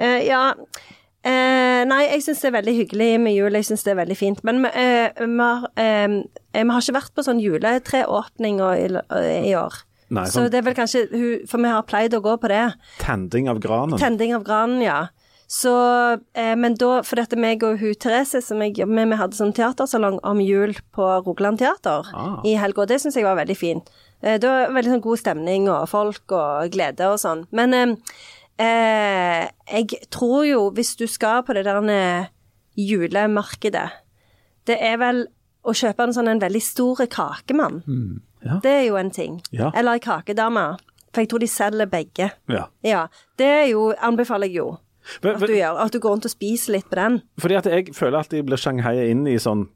Eh, 0.00 0.18
ja 0.28 0.42
eh, 1.24 1.82
Nei, 1.88 2.02
jeg 2.12 2.22
syns 2.24 2.40
det 2.44 2.50
er 2.50 2.56
veldig 2.58 2.74
hyggelig 2.76 3.08
med 3.20 3.34
jul, 3.36 3.56
jeg 3.58 3.68
syns 3.68 3.84
det 3.86 3.94
er 3.94 4.00
veldig 4.02 4.16
fint. 4.18 4.42
Men 4.46 4.62
vi, 4.64 4.70
eh, 4.72 5.22
har, 5.40 5.68
eh, 5.76 6.18
har 6.60 6.80
ikke 6.84 6.98
vært 7.00 7.14
på 7.16 7.24
sånn 7.26 7.40
juletreåpning 7.42 8.60
i, 8.60 8.90
i 9.50 9.54
år. 9.58 9.80
Nei, 10.10 10.24
Så 10.26 10.40
sånn 10.40 10.50
det 10.50 10.58
er 10.58 10.66
vel 10.66 10.74
kanskje 10.74 11.04
For 11.46 11.62
vi 11.62 11.70
har 11.70 11.84
pleid 11.86 12.14
å 12.18 12.22
gå 12.24 12.32
på 12.42 12.48
det. 12.50 12.74
tending 12.98 13.48
av 13.48 13.60
granen. 13.62 13.98
Tending 13.98 14.34
av 14.34 14.42
granen, 14.44 14.82
ja. 14.82 15.06
Så, 15.50 15.70
eh, 16.34 16.54
men 16.54 16.74
da, 16.78 17.00
for 17.02 17.16
dette 17.18 17.36
meg 17.38 17.62
og 17.66 17.78
hun 17.80 17.94
Therese 17.94 18.38
som 18.46 18.60
jeg 18.62 18.76
jobber 18.78 18.94
med, 18.94 19.08
vi 19.10 19.16
hadde 19.18 19.34
sånn 19.38 19.54
teatersalong 19.54 20.20
om 20.22 20.38
jul 20.38 20.74
på 20.94 21.08
Rogaland 21.26 21.58
Teater 21.58 22.06
Ah. 22.14 22.40
i 22.44 22.54
helga, 22.54 22.82
og 22.82 22.88
det 22.88 23.00
syns 23.02 23.14
jeg 23.18 23.24
var 23.24 23.34
veldig 23.36 23.56
fint. 23.58 23.90
Eh, 24.22 24.36
det 24.40 24.48
var 24.48 24.72
veldig 24.76 24.92
sånn 24.96 25.04
god 25.04 25.18
stemning 25.22 25.68
og 25.72 25.88
folk 25.88 26.32
og 26.36 26.70
glede 26.74 27.08
og 27.08 27.18
sånn. 27.22 27.46
Men 27.56 27.74
eh, 28.60 29.48
jeg 29.72 29.88
tror 30.12 30.44
jo, 30.48 30.62
hvis 30.76 30.94
du 31.00 31.06
skal 31.10 31.42
på 31.46 31.56
det 31.56 31.64
der 31.68 31.80
eh, 31.94 32.26
julemarkedet, 32.80 33.88
det 34.68 34.76
er 34.84 34.98
vel 35.00 35.24
å 35.66 35.72
kjøpe 35.76 36.06
en 36.06 36.14
sånn 36.16 36.28
en 36.32 36.40
veldig 36.42 36.62
stor 36.64 37.02
kakemann. 37.10 37.82
ja. 38.44 38.60
Det 38.64 38.70
er 38.70 38.84
jo 38.88 38.96
en 38.96 39.10
ting. 39.10 39.40
Ja. 39.52 39.70
Eller 39.76 39.98
ei 39.98 40.04
kakedame. 40.04 40.78
For 41.12 41.24
jeg 41.24 41.28
tror 41.32 41.42
de 41.42 41.48
selger 41.50 41.88
begge. 41.90 42.30
Ja. 42.48 42.68
Ja, 42.86 43.06
det 43.36 43.46
er 43.46 43.66
jo, 43.72 43.90
anbefaler 43.98 44.46
jeg 44.46 44.56
jo 44.60 44.78
Men- 45.24 45.34
at 45.34 45.40
du 45.40 45.52
gjør. 45.56 45.80
At 45.80 45.92
du 45.92 45.98
går 45.98 46.10
rundt 46.14 46.24
og 46.24 46.30
spiser 46.30 46.72
litt 46.72 46.88
på 46.88 46.94
den. 46.96 47.22
Fordi 47.40 47.56
at 47.56 47.64
jeg 47.66 47.94
føler 47.94 48.20
at 48.20 48.32
jeg 48.32 48.46
blir 48.46 48.56
shanghaiet 48.56 49.10
inn 49.10 49.26
i 49.26 49.36
sånn 49.36 49.68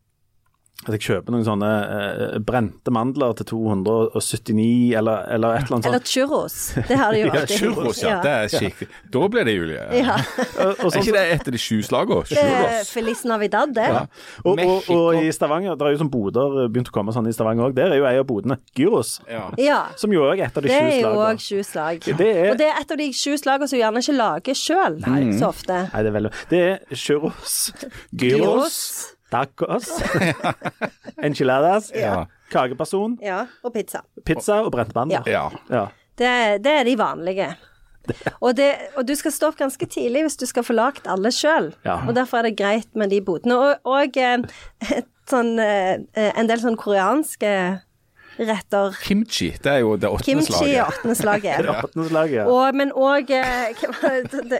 at 0.84 0.90
jeg 0.98 1.00
kjøper 1.06 1.32
noen 1.32 1.44
sånne 1.46 1.68
eh, 1.70 2.38
brente 2.44 2.92
mandler 2.92 3.32
til 3.38 3.46
279, 3.46 4.92
eller, 4.98 5.22
eller 5.32 5.54
et 5.56 5.62
eller 5.64 5.76
annet 5.78 5.86
sånt. 5.86 5.86
Eller 5.88 6.02
churros. 6.04 6.56
Det 6.88 6.98
har 6.98 7.14
de 7.14 7.20
jo 7.22 7.28
alltid. 7.32 7.54
Ja, 7.54 7.58
churros, 7.60 8.00
ja. 8.02 8.16
Det 8.20 8.32
er 8.34 8.50
skikkelig. 8.52 8.88
Da 9.14 9.22
blir 9.32 9.46
det 9.48 9.54
jul, 9.54 9.70
ja. 9.72 9.86
Ja. 9.96 10.16
Og, 10.18 10.66
og, 10.66 10.82
Er 10.84 10.90
sånn, 10.90 10.98
ikke 11.06 11.14
det 11.16 11.22
et 11.38 11.48
av 11.48 11.56
de 11.56 11.60
sju 11.62 11.78
slagene? 11.86 12.18
Er 12.26 12.28
Churros. 12.34 12.90
Feliz 12.98 13.22
Navidad, 13.30 13.72
det. 13.78 13.86
Ja. 13.94 14.02
og, 14.44 14.60
og, 14.66 14.90
og 14.98 15.20
i 15.22 15.30
Stavanger, 15.32 15.78
det 15.80 15.88
er 15.88 15.94
jo 15.96 16.02
sånn 16.02 16.12
boder 16.12 16.58
begynt 16.68 16.90
å 16.92 16.96
komme 16.98 17.14
sånn 17.16 17.30
i 17.30 17.34
Stavanger 17.38 17.70
òg. 17.70 17.78
Der 17.78 17.94
er 17.96 18.02
jo 18.02 18.08
ei 18.10 18.18
av 18.20 18.28
bodene 18.28 18.58
gyros, 18.76 19.14
Ja. 19.30 19.46
Ja. 19.60 19.80
som 19.96 20.12
jo 20.12 20.26
òg 20.28 20.36
er 20.42 20.50
et 20.50 20.60
av 20.60 20.66
de 20.66 20.68
Det 20.74 20.76
er 20.82 20.90
jo 20.98 21.08
slagene. 21.08 21.32
òg 21.32 21.46
sju 21.48 21.62
slag. 21.64 22.04
Det 22.20 22.28
er- 22.34 22.50
Og 22.52 22.58
det 22.60 22.68
er 22.68 22.82
et 22.82 22.90
av 22.92 23.00
de 23.00 23.08
sju 23.14 23.38
slagene 23.40 23.70
som 23.72 23.78
gjerne 23.80 24.04
ikke 24.04 24.18
lager 24.20 24.54
sjøl 24.60 25.00
så 25.40 25.48
ofte. 25.48 25.80
Nei, 25.94 26.02
det 26.04 26.12
er 26.12 26.18
veldig 26.20 26.32
Det 26.50 26.62
er 26.68 26.96
churros, 26.98 27.56
gyros, 28.12 29.13
tacos, 29.34 29.90
enchiladas, 31.26 31.90
Ja. 31.94 32.26
kakeperson, 32.54 33.18
Ja, 33.22 33.46
og 33.64 33.72
pizza. 33.74 34.00
pizza 34.24 34.62
og 34.62 34.72
brent 34.72 34.94
mandel. 34.94 35.22
Ja. 35.26 35.48
Ja. 35.70 35.86
Det, 36.18 36.32
det 36.64 36.72
er 36.80 36.84
de 36.86 36.98
vanlige. 36.98 37.54
Og, 38.40 38.52
det, 38.56 38.66
og 39.00 39.06
du 39.08 39.14
skal 39.16 39.32
stå 39.32 39.48
opp 39.48 39.56
ganske 39.58 39.86
tidlig 39.88 40.26
hvis 40.26 40.36
du 40.36 40.44
skal 40.46 40.62
få 40.66 40.74
lagd 40.76 41.06
alle 41.08 41.30
sjøl. 41.32 41.70
Ja. 41.86 42.02
Og 42.06 42.12
derfor 42.14 42.38
er 42.42 42.50
det 42.50 42.58
greit 42.58 42.90
med 42.94 43.08
de 43.10 43.22
bodene. 43.24 43.56
Og, 43.56 43.88
og 43.88 44.18
eh, 44.20 44.44
et 44.92 45.08
sånn, 45.30 45.54
eh, 45.58 45.96
en 46.36 46.50
del 46.50 46.60
sånn 46.60 46.76
koreanske 46.76 47.54
retter. 48.36 48.92
Kimchi, 49.06 49.52
det 49.62 49.72
er 49.72 49.80
jo 49.86 49.94
det 49.96 50.10
åttende 50.12 50.44
Kimchi 50.44 50.52
i 50.52 50.76
slaget. 50.76 50.92
åttende 51.88 52.06
slaget. 52.10 52.36
Ja. 52.36 52.46
Og, 52.50 52.76
men 52.76 52.92
òg 52.92 53.32
Jeg 53.32 53.74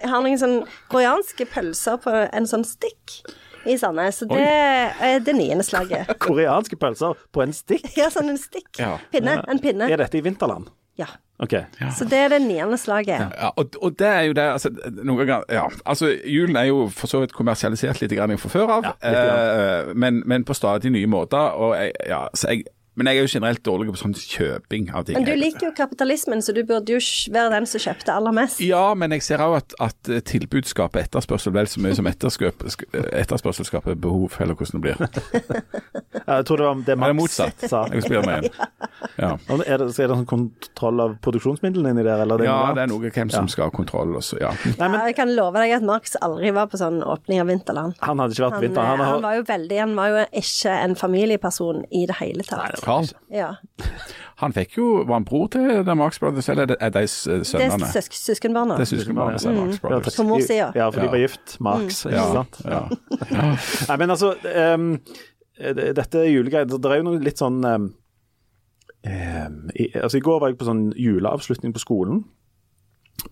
har 0.09 0.25
noen 0.25 0.41
sånn 0.41 0.59
koreanske 0.89 1.45
pølser 1.53 2.01
på 2.01 2.17
en 2.25 2.49
sånn 2.49 2.65
stikk 2.65 3.21
i 3.67 3.77
Sandnes. 3.81 4.23
Så 4.23 4.29
det 4.31 4.45
er 4.45 5.21
det 5.25 5.35
niende 5.37 5.67
slaget. 5.67 6.15
Koreanske 6.25 6.79
pølser 6.81 7.19
på 7.35 7.45
en 7.45 7.55
stikk. 7.57 7.91
Ja, 7.99 8.11
sånn 8.13 8.33
en 8.35 8.41
stikk. 8.41 8.73
Ja. 8.81 8.97
Pinne. 9.13 9.41
En 9.51 9.63
pinne. 9.63 9.91
Er 9.91 10.03
dette 10.05 10.21
i 10.21 10.25
vinterland? 10.25 10.71
Ja. 11.01 11.09
OK. 11.43 11.55
Så 11.97 12.07
det 12.07 12.19
er 12.19 12.29
det 12.31 12.39
niende 12.45 12.79
slaget. 12.79 13.19
Ja, 13.19 13.51
og, 13.59 13.75
og 13.83 13.97
det 13.99 14.07
er 14.07 14.21
jo 14.29 14.37
det 14.39 14.45
altså, 14.53 14.71
noen 14.95 15.25
ganger, 15.27 15.43
ja, 15.51 15.65
altså 15.83 16.13
Julen 16.31 16.57
er 16.57 16.69
jo 16.69 16.85
for 16.95 17.11
så 17.11 17.25
vidt 17.25 17.35
kommersialisert 17.35 17.99
litt 18.05 18.15
grann 18.15 18.37
fra 18.39 18.53
før 18.53 18.75
av, 18.77 18.87
Ja, 19.03 19.25
eh, 19.25 19.91
men, 19.99 20.23
men 20.31 20.47
på 20.47 20.55
stadig 20.55 20.93
nye 20.95 21.11
måter. 21.11 21.59
Og 21.59 21.75
jeg, 21.75 21.91
ja, 22.07 22.23
så 22.39 22.55
jeg, 22.55 22.69
men 22.97 23.07
jeg 23.11 23.19
er 23.19 23.27
jo 23.27 23.33
generelt 23.35 23.63
dårlig 23.67 23.91
på 23.95 24.01
sånn 24.01 24.15
kjøping 24.15 24.91
av 24.95 25.05
ting. 25.09 25.17
Men 25.19 25.27
du 25.27 25.35
liker 25.37 25.69
jo 25.69 25.73
kapitalismen, 25.77 26.43
så 26.43 26.55
du 26.57 26.63
burde 26.69 26.95
jo 26.95 27.01
være 27.35 27.51
den 27.57 27.67
som 27.67 27.83
kjøpte 27.83 28.15
aller 28.15 28.35
mest. 28.37 28.61
Ja, 28.65 28.95
men 28.95 29.11
jeg 29.17 29.23
ser 29.27 29.43
òg 29.45 29.57
at, 29.59 29.75
at 29.83 30.13
tilbud 30.31 30.69
skaper 30.71 31.03
etterspørsel 31.05 31.53
vel 31.57 31.67
så 31.71 31.83
mye 31.83 31.95
som 31.99 32.07
etterspørsel 32.07 33.67
skaper 33.69 33.95
behov, 33.99 34.35
eller 34.41 34.55
hvordan 34.59 34.81
det 34.81 34.85
blir. 34.87 34.97
Ja, 36.25 36.39
Jeg 36.39 36.45
tror 36.49 36.57
det 36.57 36.65
var 36.65 36.75
det 36.79 36.85
det 36.87 36.95
Max 37.03 37.15
motsatt? 37.19 37.65
sa. 37.69 37.81
Jeg 37.93 38.05
spør 38.07 38.23
meg 38.25 38.47
igjen. 38.47 38.55
Ja. 39.21 39.29
Er 39.37 39.59
det, 39.61 39.67
er 39.69 39.83
det 39.85 40.15
sånn 40.17 40.25
kontroll 40.27 41.01
av 41.05 41.13
produksjonsmidlene 41.23 41.91
inni 41.93 42.03
der, 42.07 42.23
eller? 42.25 42.41
ja, 42.43 42.57
det 42.75 42.83
er 42.87 42.89
noe 42.91 43.11
hvem 43.13 43.29
som 43.31 43.47
skal 43.53 43.69
ha 43.69 43.75
kontroll 43.75 44.15
også, 44.19 44.39
ja. 44.41 44.49
Nei, 44.79 44.89
men 44.89 44.97
jeg 45.11 45.15
kan 45.19 45.31
love 45.37 45.61
deg 45.61 45.75
at 45.77 45.85
Marx 45.87 46.17
aldri 46.25 46.51
var 46.57 46.71
på 46.73 46.81
sånn 46.81 47.03
åpning 47.05 47.43
av 47.43 47.51
Vinterland. 47.51 47.95
han 48.01 48.23
hadde 48.23 48.35
ikke 48.35 48.47
vært 48.47 48.57
Han, 48.57 48.65
Vinterland. 48.65 49.03
eh, 49.03 49.05
Han 49.05 49.13
han 49.19 49.27
var 49.27 49.37
jo 49.39 49.45
veldig 49.51 49.79
Han 49.83 49.95
var 49.99 50.09
jo 50.15 50.25
ikke 50.41 50.75
en 50.87 50.97
familieperson 50.99 51.85
i 51.95 52.07
det 52.11 52.17
hele 52.23 52.47
tatt. 52.49 52.81
Carl, 52.85 53.07
Ja. 53.33 53.49
han 54.43 54.53
fikk 54.53 54.77
jo 54.79 54.87
Var 55.09 55.15
han 55.15 55.25
bror 55.25 55.47
til 55.55 55.85
The 55.87 55.95
Marx 55.97 56.19
Brothers, 56.21 56.49
eller 56.53 56.63
er 56.79 56.91
det 56.91 56.93
de 56.95 57.07
sønnene? 57.09 57.79
Det 57.81 57.89
er 57.89 57.93
søsk 57.97 58.13
søskenbarna. 58.19 58.77
Det 58.79 58.85
er 58.87 58.91
søskenbarna 58.97 59.39
til 59.41 59.57
Marx 59.57 59.81
Brothers. 59.81 60.17
På 60.21 60.27
mors 60.29 60.45
side. 60.47 60.73
Ja, 60.77 60.89
for 60.91 61.01
de 61.01 61.09
var 61.13 61.19
gift. 61.23 61.57
Marx, 61.61 62.05
ikke 62.07 62.17
Ja, 62.17 62.33
sant? 62.33 62.61
ja. 62.65 62.83
Nei, 63.89 63.97
men 63.97 64.11
altså 64.11 64.35
um, 64.77 64.89
det- 65.59 65.97
Dette 65.97 66.25
julegreiet 66.29 66.69
Det 66.69 66.91
er 66.93 66.97
jo 67.01 67.07
noe 67.11 67.19
litt 67.23 67.39
sånn 67.39 67.61
ehm, 67.65 67.89
ehm, 69.07 69.71
i, 69.79 69.89
altså 70.03 70.19
I 70.19 70.25
går 70.25 70.41
var 70.41 70.49
jeg 70.53 70.59
på 70.59 70.67
sånn 70.69 70.93
juleavslutning 70.99 71.73
på 71.75 71.83
skolen. 71.83 72.25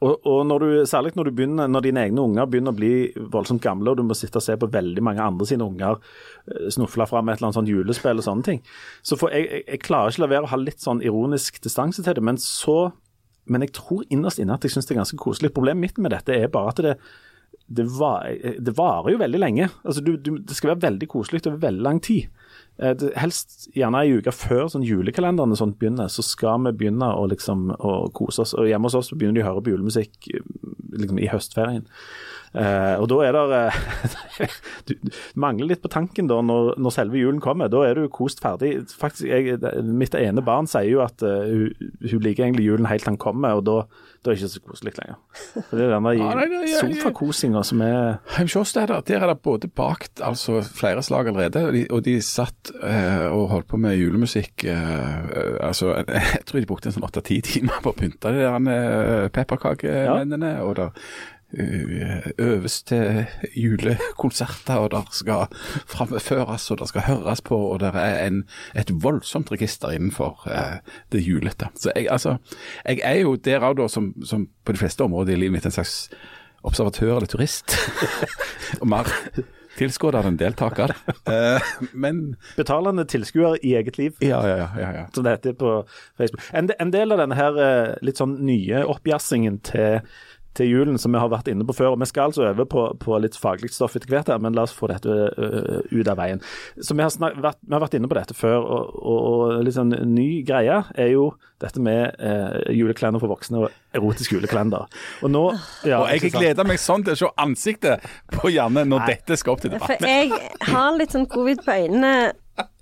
Og, 0.00 0.26
og 0.26 0.40
når 0.48 0.62
du, 0.62 0.68
særlig 0.88 1.12
når, 1.18 1.28
du 1.28 1.36
begynner, 1.36 1.70
når 1.70 1.84
dine 1.86 2.04
egne 2.06 2.24
unger 2.24 2.48
begynner 2.50 2.74
å 2.74 2.78
bli 2.78 2.92
voldsomt 3.32 3.62
gamle, 3.64 3.92
og 3.92 4.00
du 4.00 4.04
må 4.06 4.16
sitte 4.18 4.40
og 4.40 4.46
se 4.46 4.56
på 4.58 4.70
veldig 4.72 5.04
mange 5.04 5.24
andre 5.24 5.48
sine 5.48 5.66
unger 5.66 5.98
eh, 5.98 6.70
snufle 6.74 7.06
fram 7.10 7.28
et 7.28 7.38
eller 7.38 7.50
annet 7.50 7.58
sånt 7.60 7.72
julespill 7.72 8.22
og 8.22 8.26
sånne 8.26 8.46
ting, 8.48 8.62
så 9.06 9.18
får 9.20 9.34
jeg, 9.36 9.48
jeg, 9.50 9.66
jeg 9.74 9.82
klarer 9.86 10.14
ikke 10.14 10.24
la 10.24 10.30
være 10.34 10.48
å 10.48 10.52
ha 10.54 10.60
litt 10.62 10.84
sånn 10.84 11.02
ironisk 11.04 11.60
distanse 11.64 12.04
til 12.04 12.18
det. 12.18 12.24
Men 12.24 12.40
så 12.40 12.92
Men 13.50 13.64
jeg 13.64 13.72
tror 13.74 14.04
innerst 14.14 14.38
inne 14.38 14.54
at 14.54 14.62
jeg 14.62 14.70
syns 14.70 14.86
det 14.86 14.94
er 14.94 15.00
ganske 15.00 15.18
koselig. 15.18 15.48
Problemet 15.50 15.82
mitt 15.82 15.96
med 15.98 16.12
dette 16.14 16.30
er 16.30 16.50
bare 16.52 16.70
at 16.70 16.82
det 16.84 16.92
det, 17.66 17.84
var, 17.98 18.28
det 18.60 18.74
varer 18.76 19.14
jo 19.14 19.20
veldig 19.20 19.40
lenge. 19.40 19.68
Altså, 19.84 20.02
du, 20.04 20.16
du, 20.16 20.36
det 20.38 20.56
skal 20.56 20.72
være 20.72 20.84
veldig 20.86 21.08
koselig 21.08 21.42
over 21.46 21.60
veldig 21.62 21.84
lang 21.84 22.00
tid. 22.04 22.28
Eh, 22.80 23.06
helst 23.20 23.68
gjerne 23.76 24.00
ei 24.00 24.16
uke 24.16 24.32
før 24.32 24.66
sånn 24.72 24.86
julekalenderen 24.86 25.56
sånn 25.58 25.74
begynner, 25.78 26.08
så 26.08 26.24
skal 26.24 26.62
vi 26.64 26.72
begynne 26.80 27.10
å, 27.12 27.26
liksom, 27.28 27.68
å 27.76 27.96
kose 28.16 28.46
oss. 28.46 28.54
Og 28.56 28.70
hjemme 28.70 28.88
hos 28.88 28.96
oss 28.98 29.12
begynner 29.12 29.40
de 29.40 29.44
å 29.44 29.50
høre 29.50 29.64
på 29.64 29.74
julemusikk 29.74 30.30
eh, 30.32 30.46
liksom, 30.96 31.20
i 31.20 31.28
høstferien. 31.32 31.84
Eh, 32.52 32.98
og 33.00 33.06
da 33.08 33.18
er 33.24 33.36
det 33.36 33.60
eh, 34.44 34.56
du 34.90 35.12
mangler 35.40 35.70
litt 35.70 35.80
på 35.84 35.88
tanken 35.92 36.26
da 36.28 36.42
når, 36.44 36.74
når 36.80 36.94
selve 36.96 37.20
julen 37.20 37.40
kommer. 37.44 37.70
Da 37.72 37.84
er 37.86 38.00
du 38.00 38.08
kost 38.12 38.42
ferdig. 38.44 38.74
Faktisk, 38.92 39.28
jeg, 39.28 39.60
Mitt 39.84 40.16
ene 40.18 40.44
barn 40.44 40.68
sier 40.70 40.90
jo 40.90 41.04
at 41.04 41.24
uh, 41.24 41.44
hun, 41.48 41.92
hun 42.04 42.24
liker 42.24 42.46
egentlig 42.46 42.66
julen 42.68 42.88
helt 42.90 43.04
til 43.06 43.14
han 43.14 43.20
kommer, 43.20 43.60
og 43.60 43.66
da, 43.68 43.78
da 44.22 44.30
er 44.30 44.36
det 44.36 44.42
ikke 44.44 44.52
så 44.52 44.60
koselig 44.62 44.92
lenger. 45.00 45.16
For 45.66 45.78
det 45.78 45.86
er 45.86 45.92
denne 45.96 46.12
Ja, 46.18 46.28
ja, 46.46 46.60
ja. 46.62 46.78
sofakosinga 46.78 47.62
som 47.66 47.80
er 47.82 48.20
hos 48.38 48.74
der, 48.76 48.92
er 48.94 49.26
det 49.26 49.38
både 49.42 49.68
bakt 49.68 50.22
altså 50.22 50.60
flere 50.62 51.02
slag 51.02 51.32
allerede, 51.32 51.64
og 51.66 51.72
de, 51.74 51.82
og 51.90 52.04
de 52.06 52.14
satt 52.22 52.70
eh, 52.78 53.26
og 53.26 53.48
holdt 53.50 53.68
på 53.72 53.80
med 53.82 53.98
julemusikk. 53.98 54.64
Eh, 54.70 54.78
eh, 54.78 55.58
altså, 55.60 55.96
jeg 56.36 56.46
tror 56.46 56.60
de 56.62 56.70
brukte 56.70 56.92
en 56.92 56.96
sånn 56.98 57.08
åtte-ti 57.08 57.40
timer 57.42 57.82
på 57.82 57.90
å 57.90 57.98
pynte 57.98 58.30
de 58.34 58.46
der 58.46 58.72
eh, 58.76 59.28
pepperkakemennene. 59.34 60.54
Og 60.62 60.78
det 60.78 60.88
eh, 60.92 61.12
øves 61.52 62.82
til 62.88 63.26
julekonserter, 63.56 64.74
og 64.74 64.90
der 64.90 65.08
skal 65.12 65.46
framføres 65.86 66.70
og 66.70 66.78
der 66.78 66.90
skal 66.90 67.06
høres 67.06 67.40
på, 67.40 67.56
og 67.56 67.80
det 67.80 67.92
er 67.94 68.26
en, 68.26 68.44
et 68.76 68.92
voldsomt 69.04 69.52
register 69.52 69.92
innenfor 69.92 70.48
eh, 70.50 70.78
det 71.12 71.24
julete. 71.26 71.68
Så 71.76 71.92
jeg, 71.96 72.06
altså, 72.10 72.36
jeg 72.88 73.00
er 73.02 73.20
jo 73.20 73.36
der 73.36 73.60
òg, 73.60 73.76
da, 73.80 73.88
som, 73.88 74.14
som 74.24 74.48
på 74.64 74.72
de 74.72 74.78
fleste 74.78 75.04
områder 75.04 75.32
i 75.36 75.42
livet 75.44 75.58
mitt, 75.58 75.66
en 75.66 75.74
slags 75.74 76.10
observatør 76.62 77.16
eller 77.16 77.26
turist. 77.26 77.76
og 78.80 78.88
mer 78.88 79.10
tilskuer 79.76 80.18
enn 80.20 80.38
deltaker. 80.40 80.92
Eh, 81.28 81.70
men 81.92 82.34
betalende 82.58 83.04
tilskuer 83.08 83.58
i 83.64 83.74
eget 83.78 83.98
liv. 83.98 84.16
ja, 84.20 84.40
ja, 84.46 84.56
ja. 84.56 84.68
ja, 84.78 84.90
ja. 84.98 85.06
som 85.14 85.24
det 85.24 85.36
heter 85.36 85.56
på 85.58 85.74
Facebook. 86.18 86.44
En, 86.52 86.70
en 86.78 86.92
del 86.92 87.14
av 87.14 87.22
denne 87.22 87.38
her 87.38 87.60
eh, 87.62 87.94
litt 88.04 88.20
sånn 88.20 88.38
nye 88.46 88.84
oppjassingen 88.88 89.60
til, 89.66 90.02
til 90.58 90.68
julen 90.68 90.98
som 91.00 91.14
vi 91.14 91.20
har 91.20 91.30
vært 91.32 91.48
inne 91.52 91.66
på 91.68 91.76
før, 91.76 91.94
og 91.94 92.02
vi 92.02 92.08
skal 92.10 92.30
altså 92.30 92.48
øve 92.50 92.66
på, 92.68 92.84
på 93.00 93.20
litt 93.22 93.38
faglig 93.40 93.72
stoff 93.72 93.96
etter 93.96 94.10
hvert, 94.12 94.28
her, 94.32 94.42
men 94.42 94.56
la 94.56 94.66
oss 94.66 94.74
få 94.76 94.90
dette 94.92 95.08
uh, 95.08 95.78
ut 95.88 96.08
av 96.08 96.18
veien. 96.20 96.42
Så 96.80 96.96
vi 96.98 97.04
har, 97.04 97.12
snak, 97.14 97.38
vært, 97.42 97.60
vi 97.64 97.76
har 97.76 97.84
vært 97.84 97.96
inne 97.98 98.10
på 98.10 98.18
dette 98.18 98.36
før, 98.36 98.58
og, 98.60 98.92
og, 99.00 99.22
og 99.32 99.64
litt 99.64 99.78
sånn 99.78 99.94
ny 100.12 100.28
greie 100.48 100.82
er 100.92 101.12
jo 101.14 101.30
dette 101.62 101.80
med 101.82 102.18
uh, 102.18 102.58
juleklender 102.74 103.22
for 103.22 103.30
voksne 103.30 103.62
og 103.62 103.96
erotisk 103.96 104.34
julekalender. 104.34 104.88
Og 105.22 105.32
nå 105.32 105.44
ja, 105.86 106.00
Og 106.02 106.08
jeg 106.10 106.32
gleder 106.34 106.66
meg 106.66 106.80
sånn 106.82 107.04
til 107.06 107.14
å 107.14 107.20
se 107.20 107.30
ansiktet 107.42 108.04
på 108.34 108.50
Janne 108.52 108.84
når 108.88 109.06
dette 109.12 109.38
skal 109.38 109.54
opp 109.54 109.64
til 109.64 109.74
debatt. 109.74 109.94
For 109.94 110.08
jeg 110.08 110.32
har 110.72 110.96
litt 110.98 111.14
sånn 111.14 111.28
covid 111.30 111.62
på 111.64 111.76
øynene, 111.84 112.32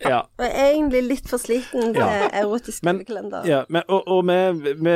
Ja. 0.00 0.22
og 0.40 0.44
er 0.46 0.70
egentlig 0.72 1.02
litt 1.04 1.28
for 1.28 1.38
sliten 1.38 1.92
til 1.92 2.00
Ja. 2.00 2.28
erotisk 2.40 2.82
julekalender. 2.82 3.44
ja, 3.46 3.58
men, 3.68 3.82
og, 3.88 4.08
og 4.08 4.24
vi, 4.26 4.72
vi, 4.80 4.94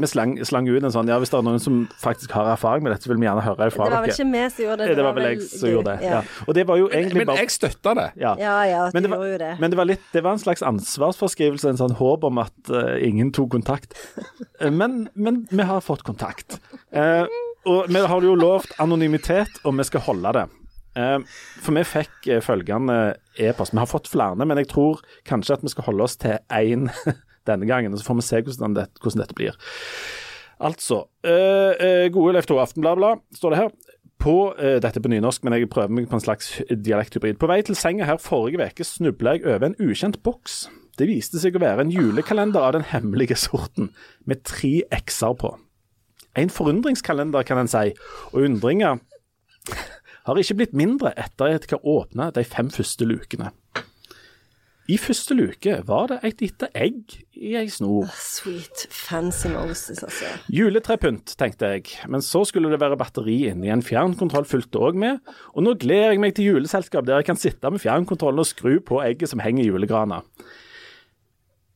vi 0.00 0.06
slang, 0.06 0.36
slang 0.46 0.68
ut 0.70 0.78
en 0.86 0.94
sånn 0.94 1.10
Ja, 1.10 1.18
hvis 1.18 1.32
det 1.32 1.38
er 1.40 1.44
noen 1.44 1.60
som 1.60 1.80
faktisk 2.00 2.30
har 2.32 2.52
erfaring 2.52 2.86
med 2.86 2.94
dette, 2.94 3.04
så 3.04 3.10
vil 3.12 3.18
vi 3.20 3.26
gjerne 3.26 3.42
høre 3.44 3.68
fra 3.74 3.88
Det 3.88 3.92
var 3.96 4.06
vel 4.06 4.08
dere. 4.08 4.14
ikke 4.14 4.30
vi 4.32 4.44
som 4.54 4.64
gjorde 4.64 4.86
det. 4.86 4.96
Det 4.96 5.04
var 5.04 5.18
vel 5.18 5.28
jeg 5.28 5.42
som 5.50 5.68
gjorde 5.74 5.96
det. 5.98 6.08
Ja. 6.08 6.22
Og 6.46 6.54
det 6.54 6.66
var 6.70 6.80
jo 6.80 6.88
egentlig 6.88 7.20
Men 7.24 7.26
bare 7.32 7.42
jeg 7.44 7.50
støtta 7.50 7.94
det. 8.00 8.08
ja. 8.22 8.34
Ja, 8.38 8.56
ja, 8.70 8.82
du 8.94 9.00
det, 9.00 9.10
var, 9.10 9.16
gjorde 9.18 9.32
jo 9.32 9.38
det. 9.44 9.52
men 9.60 9.70
det 9.74 9.76
var 9.82 9.90
litt 9.90 10.06
Det 10.14 10.22
var 10.24 10.38
en 10.38 10.44
slags 10.46 10.62
ansvarsforskrivelse, 10.62 11.68
en 11.74 11.82
sånn 11.84 11.98
håp 11.98 12.24
om 12.30 12.38
at 12.38 12.70
uh, 12.70 12.94
ingen 13.02 13.32
tok 13.34 13.50
kontakt. 13.58 13.94
Eh, 14.60 14.70
men, 14.70 15.08
men 15.14 15.46
vi 15.50 15.62
har 15.66 15.80
fått 15.84 16.02
kontakt. 16.06 16.60
Uh, 16.94 17.26
og 17.66 17.88
vi 17.90 18.00
har 18.00 18.22
jo 18.22 18.34
lovt 18.38 18.72
anonymitet, 18.78 19.50
og 19.64 19.76
vi 19.78 19.84
skal 19.84 20.00
holde 20.06 20.32
det. 20.36 20.46
Eh, 20.94 21.18
for 21.62 21.74
vi 21.74 21.84
fikk 21.88 22.28
eh, 22.30 22.42
følgende 22.44 22.98
e-post. 23.40 23.74
Vi 23.74 23.82
har 23.82 23.90
fått 23.90 24.10
flere, 24.10 24.46
men 24.46 24.60
jeg 24.60 24.70
tror 24.70 25.02
kanskje 25.26 25.56
at 25.58 25.64
vi 25.64 25.72
skal 25.72 25.88
holde 25.88 26.06
oss 26.06 26.18
til 26.22 26.38
én 26.54 26.88
denne 27.48 27.68
gangen. 27.70 27.96
Så 27.98 28.06
får 28.06 28.20
vi 28.20 28.28
se 28.28 28.42
hvordan, 28.46 28.76
dette, 28.78 29.02
hvordan 29.02 29.24
dette 29.24 29.38
blir. 29.38 29.58
Altså. 30.64 31.04
eh, 31.26 32.06
gode 32.14 32.36
Leif 32.36 32.46
Tore 32.46 32.62
Aftenbladblad, 32.62 33.24
står 33.34 33.54
det 33.54 33.64
her. 33.64 33.74
På, 34.24 34.54
dette 34.56 35.02
på 35.04 35.10
nynorsk, 35.10 35.42
men 35.44 35.52
jeg 35.52 35.68
prøver 35.68 35.90
meg 35.92 36.06
på 36.08 36.16
en 36.16 36.22
slags 36.22 36.46
dialekthybrid. 36.70 37.36
På 37.36 37.48
vei 37.50 37.58
til 37.66 37.76
senga 37.76 38.06
her 38.08 38.16
forrige 38.22 38.70
uke 38.70 38.86
snubla 38.86 39.34
jeg 39.34 39.42
over 39.44 39.66
en 39.66 39.74
ukjent 39.84 40.16
boks. 40.24 40.62
Det 40.96 41.10
viste 41.10 41.42
seg 41.42 41.58
å 41.58 41.60
være 41.60 41.84
en 41.84 41.92
julekalender 41.92 42.64
av 42.64 42.72
den 42.76 42.86
hemmelige 42.88 43.36
sorten, 43.36 43.90
med 44.24 44.40
tre 44.48 44.86
x-er 44.96 45.34
på. 45.36 45.50
En 46.40 46.48
forundringskalender, 46.48 47.44
kan 47.44 47.60
en 47.60 47.68
si, 47.68 47.90
og 48.32 48.46
undringa 48.46 48.94
har 50.24 50.40
ikke 50.40 50.56
blitt 50.60 50.76
mindre 50.76 51.12
etter 51.20 51.54
at 51.54 51.66
jeg 51.68 51.76
har 51.76 51.88
åpna 51.88 52.30
de 52.34 52.44
fem 52.48 52.70
første 52.72 53.06
lukene. 53.08 53.52
I 54.84 54.98
første 55.00 55.32
luke 55.32 55.78
var 55.88 56.10
det 56.10 56.18
et 56.28 56.42
lite 56.44 56.66
egg 56.76 57.14
i 57.40 57.54
ei 57.56 57.70
snor. 57.72 58.10
Sweet 58.20 58.82
fancy 58.92 59.48
Moses, 59.48 60.02
altså. 60.04 60.28
Juletrepynt, 60.52 61.32
tenkte 61.40 61.70
jeg, 61.72 61.94
men 62.12 62.20
så 62.20 62.42
skulle 62.44 62.68
det 62.68 62.82
være 62.82 62.98
batteri 63.00 63.38
inni 63.48 63.72
en 63.72 63.84
fjernkontroll 63.84 64.44
fulgte 64.44 64.82
òg 64.84 64.98
med, 65.00 65.22
og 65.56 65.64
nå 65.64 65.72
gleder 65.80 66.12
jeg 66.12 66.20
meg 66.20 66.36
til 66.36 66.50
juleselskap 66.50 67.08
der 67.08 67.22
jeg 67.22 67.30
kan 67.30 67.40
sitte 67.40 67.72
med 67.72 67.80
fjernkontrollen 67.80 68.44
og 68.44 68.50
skru 68.50 68.76
på 68.84 69.00
egget 69.06 69.32
som 69.32 69.40
henger 69.40 69.64
i 69.64 69.70
julegrana. 69.70 70.20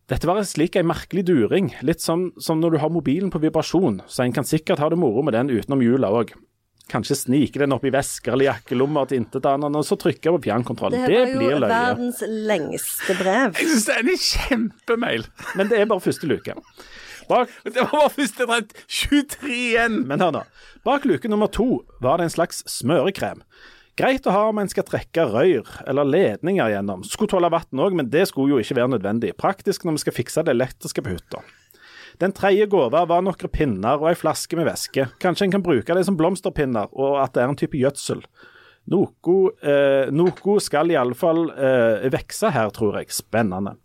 Dette 0.08 0.28
var 0.28 0.44
slik 0.44 0.76
en 0.76 0.88
merkelig 0.88 1.24
during, 1.28 1.72
litt 1.80 2.04
som, 2.04 2.28
som 2.36 2.60
når 2.60 2.76
du 2.76 2.80
har 2.84 2.92
mobilen 2.92 3.32
på 3.32 3.40
vibrasjon, 3.40 4.02
så 4.04 4.26
en 4.26 4.36
kan 4.36 4.44
sikkert 4.44 4.84
ha 4.84 4.92
det 4.92 5.00
moro 5.00 5.24
med 5.24 5.36
den 5.36 5.48
utenom 5.52 5.80
jula 5.84 6.12
òg. 6.12 6.36
Kanskje 6.88 7.18
snike 7.20 7.60
den 7.60 7.74
opp 7.76 7.84
i 7.84 7.92
vesker 7.92 8.32
eller 8.32 8.48
jakkelommer 8.48 9.08
til 9.10 9.20
intetanende, 9.20 9.82
og 9.82 9.84
så 9.84 9.98
trykke 10.00 10.32
på 10.34 10.42
fjernkontrollen. 10.46 11.04
Det 11.04 11.10
Det, 11.12 11.34
var 11.36 11.52
jo 11.52 11.58
verdens 11.68 12.22
lengste 12.26 13.16
brev. 13.18 13.58
Jeg 13.58 13.68
syns 13.74 13.88
det 13.88 13.96
er 13.96 14.08
en 14.08 14.22
kjempemail. 14.24 15.26
Men 15.58 15.68
det 15.68 15.80
er 15.82 15.90
bare 15.90 16.04
første 16.04 16.30
luke. 16.30 16.56
Bak 17.28 17.52
Det 17.64 17.76
var 17.76 17.92
bare 17.92 18.14
første 18.16 18.46
brev. 18.48 18.72
23 18.88 19.52
igjen. 19.52 19.98
Men 20.08 20.24
hør 20.24 20.32
nå. 20.38 20.44
Bak 20.88 21.04
luke 21.04 21.28
nummer 21.28 21.52
to 21.52 21.84
var 22.00 22.18
det 22.18 22.30
en 22.30 22.36
slags 22.38 22.64
smørekrem. 22.78 23.44
Greit 23.98 24.26
å 24.30 24.32
ha 24.32 24.44
om 24.48 24.60
en 24.62 24.68
skal 24.70 24.86
trekke 24.86 25.24
røyr 25.26 25.66
eller 25.90 26.06
ledninger 26.06 26.70
gjennom. 26.70 27.02
Skulle 27.04 27.32
tåle 27.32 27.50
vann 27.50 27.82
òg, 27.82 27.96
men 27.98 28.08
det 28.12 28.28
skulle 28.30 28.54
jo 28.54 28.60
ikke 28.62 28.76
være 28.78 28.92
nødvendig. 28.94 29.32
Praktisk 29.36 29.84
når 29.84 29.96
vi 29.98 30.02
skal 30.04 30.14
fikse 30.20 30.44
det 30.46 30.54
elektriske 30.54 31.02
på 31.02 31.16
hytta. 31.16 31.42
Den 32.18 32.34
tredje 32.34 32.66
gåva 32.66 33.04
var 33.06 33.22
noen 33.22 33.50
pinner 33.54 34.00
og 34.00 34.08
ei 34.10 34.18
flaske 34.18 34.58
med 34.58 34.66
væske. 34.66 35.06
Kanskje 35.22 35.46
en 35.46 35.54
kan 35.54 35.64
bruke 35.64 35.94
det 35.94 36.04
som 36.08 36.16
blomsterpinner, 36.18 36.90
og 36.90 37.20
at 37.22 37.36
det 37.36 37.44
er 37.44 37.52
en 37.52 37.58
type 37.58 37.78
gjødsel. 37.78 38.24
Noe, 38.90 39.36
eh, 39.62 40.08
noe 40.10 40.56
skal 40.64 40.90
iallfall 40.90 41.50
eh, 41.52 42.08
vokse 42.14 42.50
her, 42.54 42.72
tror 42.74 42.98
jeg. 42.98 43.12
Spennende. 43.14 43.76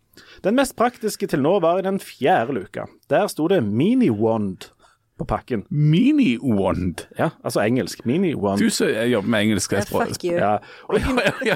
Den 0.46 0.58
mest 0.58 0.76
praktiske 0.78 1.28
til 1.30 1.42
nå 1.44 1.58
var 1.64 1.80
i 1.80 1.86
den 1.86 2.00
fjerde 2.02 2.56
luka. 2.58 2.88
Der 3.10 3.28
sto 3.30 3.48
det 3.52 3.62
mini-wand 3.66 4.70
på 5.24 5.30
pakken. 5.32 5.64
Mini-wand. 5.72 7.06
Ja, 7.18 7.32
altså 7.44 7.64
engelsk. 7.64 8.04
Mini-wand. 8.06 8.60
Du 8.62 8.70
som 8.74 8.88
jobber 8.88 9.30
med 9.30 9.48
engelsk 9.48 9.74
Eh, 9.74 9.82
språk. 9.88 10.12
Fuck 10.14 10.24
you. 10.28 10.36
Ja. 10.38 10.58
Og 10.90 11.00
Ja, 11.04 11.32
ja, 11.46 11.56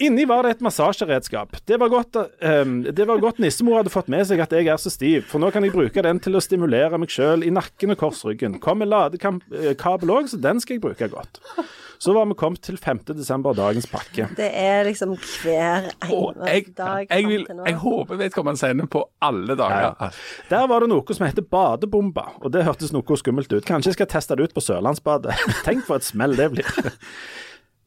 Inni 0.00 0.24
var 0.28 0.42
det 0.44 0.56
et 0.56 0.60
massasjeredskap. 0.64 1.56
Det 1.66 1.78
var, 1.80 1.88
godt, 1.92 2.16
um, 2.42 2.82
det 2.84 3.06
var 3.08 3.18
godt 3.22 3.38
nissemor 3.42 3.80
hadde 3.80 3.92
fått 3.92 4.08
med 4.12 4.26
seg 4.28 4.40
at 4.44 4.52
jeg 4.54 4.68
er 4.68 4.76
så 4.80 4.90
stiv, 4.92 5.26
for 5.30 5.42
nå 5.42 5.50
kan 5.54 5.64
jeg 5.64 5.72
bruke 5.74 6.02
den 6.04 6.20
til 6.22 6.36
å 6.38 6.42
stimulere 6.44 6.98
meg 7.00 7.10
sjøl 7.12 7.44
i 7.46 7.50
nakken 7.54 7.94
og 7.94 8.00
korsryggen. 8.00 8.58
Kom 8.62 8.78
med 8.82 8.90
ladekabel 8.92 10.14
òg, 10.14 10.28
så 10.30 10.40
den 10.40 10.60
skal 10.60 10.76
jeg 10.78 10.84
bruke 10.84 11.08
godt. 11.12 11.40
Så 11.98 12.12
var 12.14 12.28
vi 12.30 12.34
kommet 12.38 12.62
til 12.62 12.76
5. 12.78 13.00
desember, 13.18 13.56
dagens 13.58 13.88
pakke. 13.90 14.28
Det 14.38 14.46
er 14.54 14.84
liksom 14.86 15.16
hver 15.18 15.88
eneste 16.06 16.46
jeg, 16.46 16.66
dag 16.78 17.08
jeg, 17.10 17.26
vil, 17.26 17.42
jeg 17.66 17.74
håper 17.82 18.20
vedkommende 18.20 18.60
sender 18.60 18.86
på 18.86 19.02
alle 19.20 19.56
dager. 19.58 20.12
Der 20.50 20.68
var 20.70 20.84
det 20.84 20.92
noe 20.92 21.16
som 21.16 21.26
heter 21.26 21.42
badebomba, 21.42 22.28
og 22.38 22.52
det 22.54 22.62
hørtes 22.68 22.92
noe 22.94 22.97
skummelt 23.02 23.52
ut. 23.52 23.64
Kanskje 23.64 23.90
jeg 23.92 23.94
skal 23.94 24.06
teste 24.06 24.36
det 24.36 24.44
ut 24.48 24.54
på 24.54 24.60
Sørlandsbadet. 24.60 25.34
Tenk 25.66 25.84
for 25.86 25.96
et 25.96 26.04
smell 26.04 26.34
det 26.36 26.50
blir. 26.52 26.64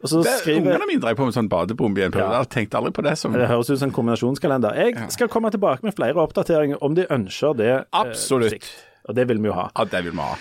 Og 0.04 0.10
så 0.10 0.24
Det- 0.24 0.40
skriver 0.42 0.62
Ungene 0.74 0.88
mine 0.88 1.02
drev 1.02 1.16
på 1.16 1.26
med 1.26 1.34
sånn 1.34 1.50
badebombe 1.50 2.00
i 2.02 2.04
en 2.06 2.12
periode. 2.12 2.32
Ja. 2.34 2.40
Jeg 2.42 2.50
tenkte 2.50 2.78
aldri 2.80 2.92
på 2.92 3.04
det 3.04 3.18
som 3.18 3.34
Det 3.34 3.48
høres 3.48 3.70
ut 3.70 3.78
som 3.80 3.90
en 3.90 3.94
kombinasjonskalender. 3.94 4.74
Jeg 4.76 5.12
skal 5.12 5.28
komme 5.30 5.52
tilbake 5.52 5.84
med 5.84 5.94
flere 5.96 6.16
oppdateringer 6.18 6.78
om 6.82 6.96
de 6.96 7.06
ønsker 7.06 7.54
det. 7.58 7.70
eh, 7.70 7.84
Absolutt. 7.94 8.54
Eh. 8.54 8.88
Og 9.10 9.16
det 9.16 9.28
vil 9.28 9.38
vi 9.42 9.48
jo 9.48 9.54
ha. 9.54 9.70
Ja, 9.78 9.84
det 9.86 10.04
vil 10.04 10.12
vi 10.14 10.18
ha. 10.22 10.36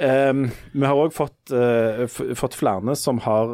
Um, 0.00 0.46
vi 0.72 0.86
har 0.88 0.98
òg 0.98 1.12
fått, 1.14 1.52
uh, 1.52 2.06
fått 2.38 2.56
flere 2.58 2.96
som 2.98 3.20
har 3.22 3.52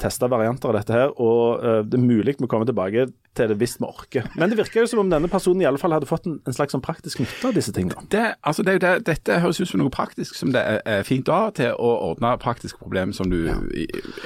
testa 0.00 0.28
varianter 0.30 0.70
av 0.70 0.78
dette 0.78 0.94
her, 0.94 1.10
og 1.20 1.64
uh, 1.64 1.80
det 1.84 1.98
er 1.98 2.04
mulig 2.04 2.36
vi 2.38 2.48
kommer 2.48 2.68
tilbake 2.68 3.08
til 3.36 3.48
det 3.50 3.56
hvis 3.60 3.78
vi 3.80 3.88
orker. 3.88 4.28
Men 4.38 4.52
det 4.52 4.58
virker 4.60 4.82
jo 4.82 4.90
som 4.90 5.02
om 5.02 5.10
denne 5.10 5.28
personen 5.32 5.62
i 5.62 5.68
alle 5.68 5.80
fall 5.80 5.94
hadde 5.94 6.08
fått 6.08 6.28
en, 6.28 6.38
en 6.46 6.56
slags 6.56 6.74
sånn 6.76 6.84
praktisk 6.84 7.22
nytte 7.22 7.48
av 7.48 7.56
disse 7.56 7.74
tingene. 7.74 8.04
Det, 8.12 8.24
altså 8.40 8.64
det 8.66 8.78
det, 8.84 8.92
dette 9.08 9.40
høres 9.42 9.60
ut 9.60 9.70
som 9.70 9.82
noe 9.82 9.92
praktisk 9.92 10.36
som 10.38 10.52
det 10.54 10.62
er, 10.62 10.80
er 10.86 11.06
fint 11.08 11.28
å 11.28 11.38
ha 11.44 11.52
til 11.56 11.72
å 11.76 11.92
ordne 12.10 12.34
praktiske 12.42 12.80
problemer 12.82 13.16
som 13.16 13.32
du 13.32 13.40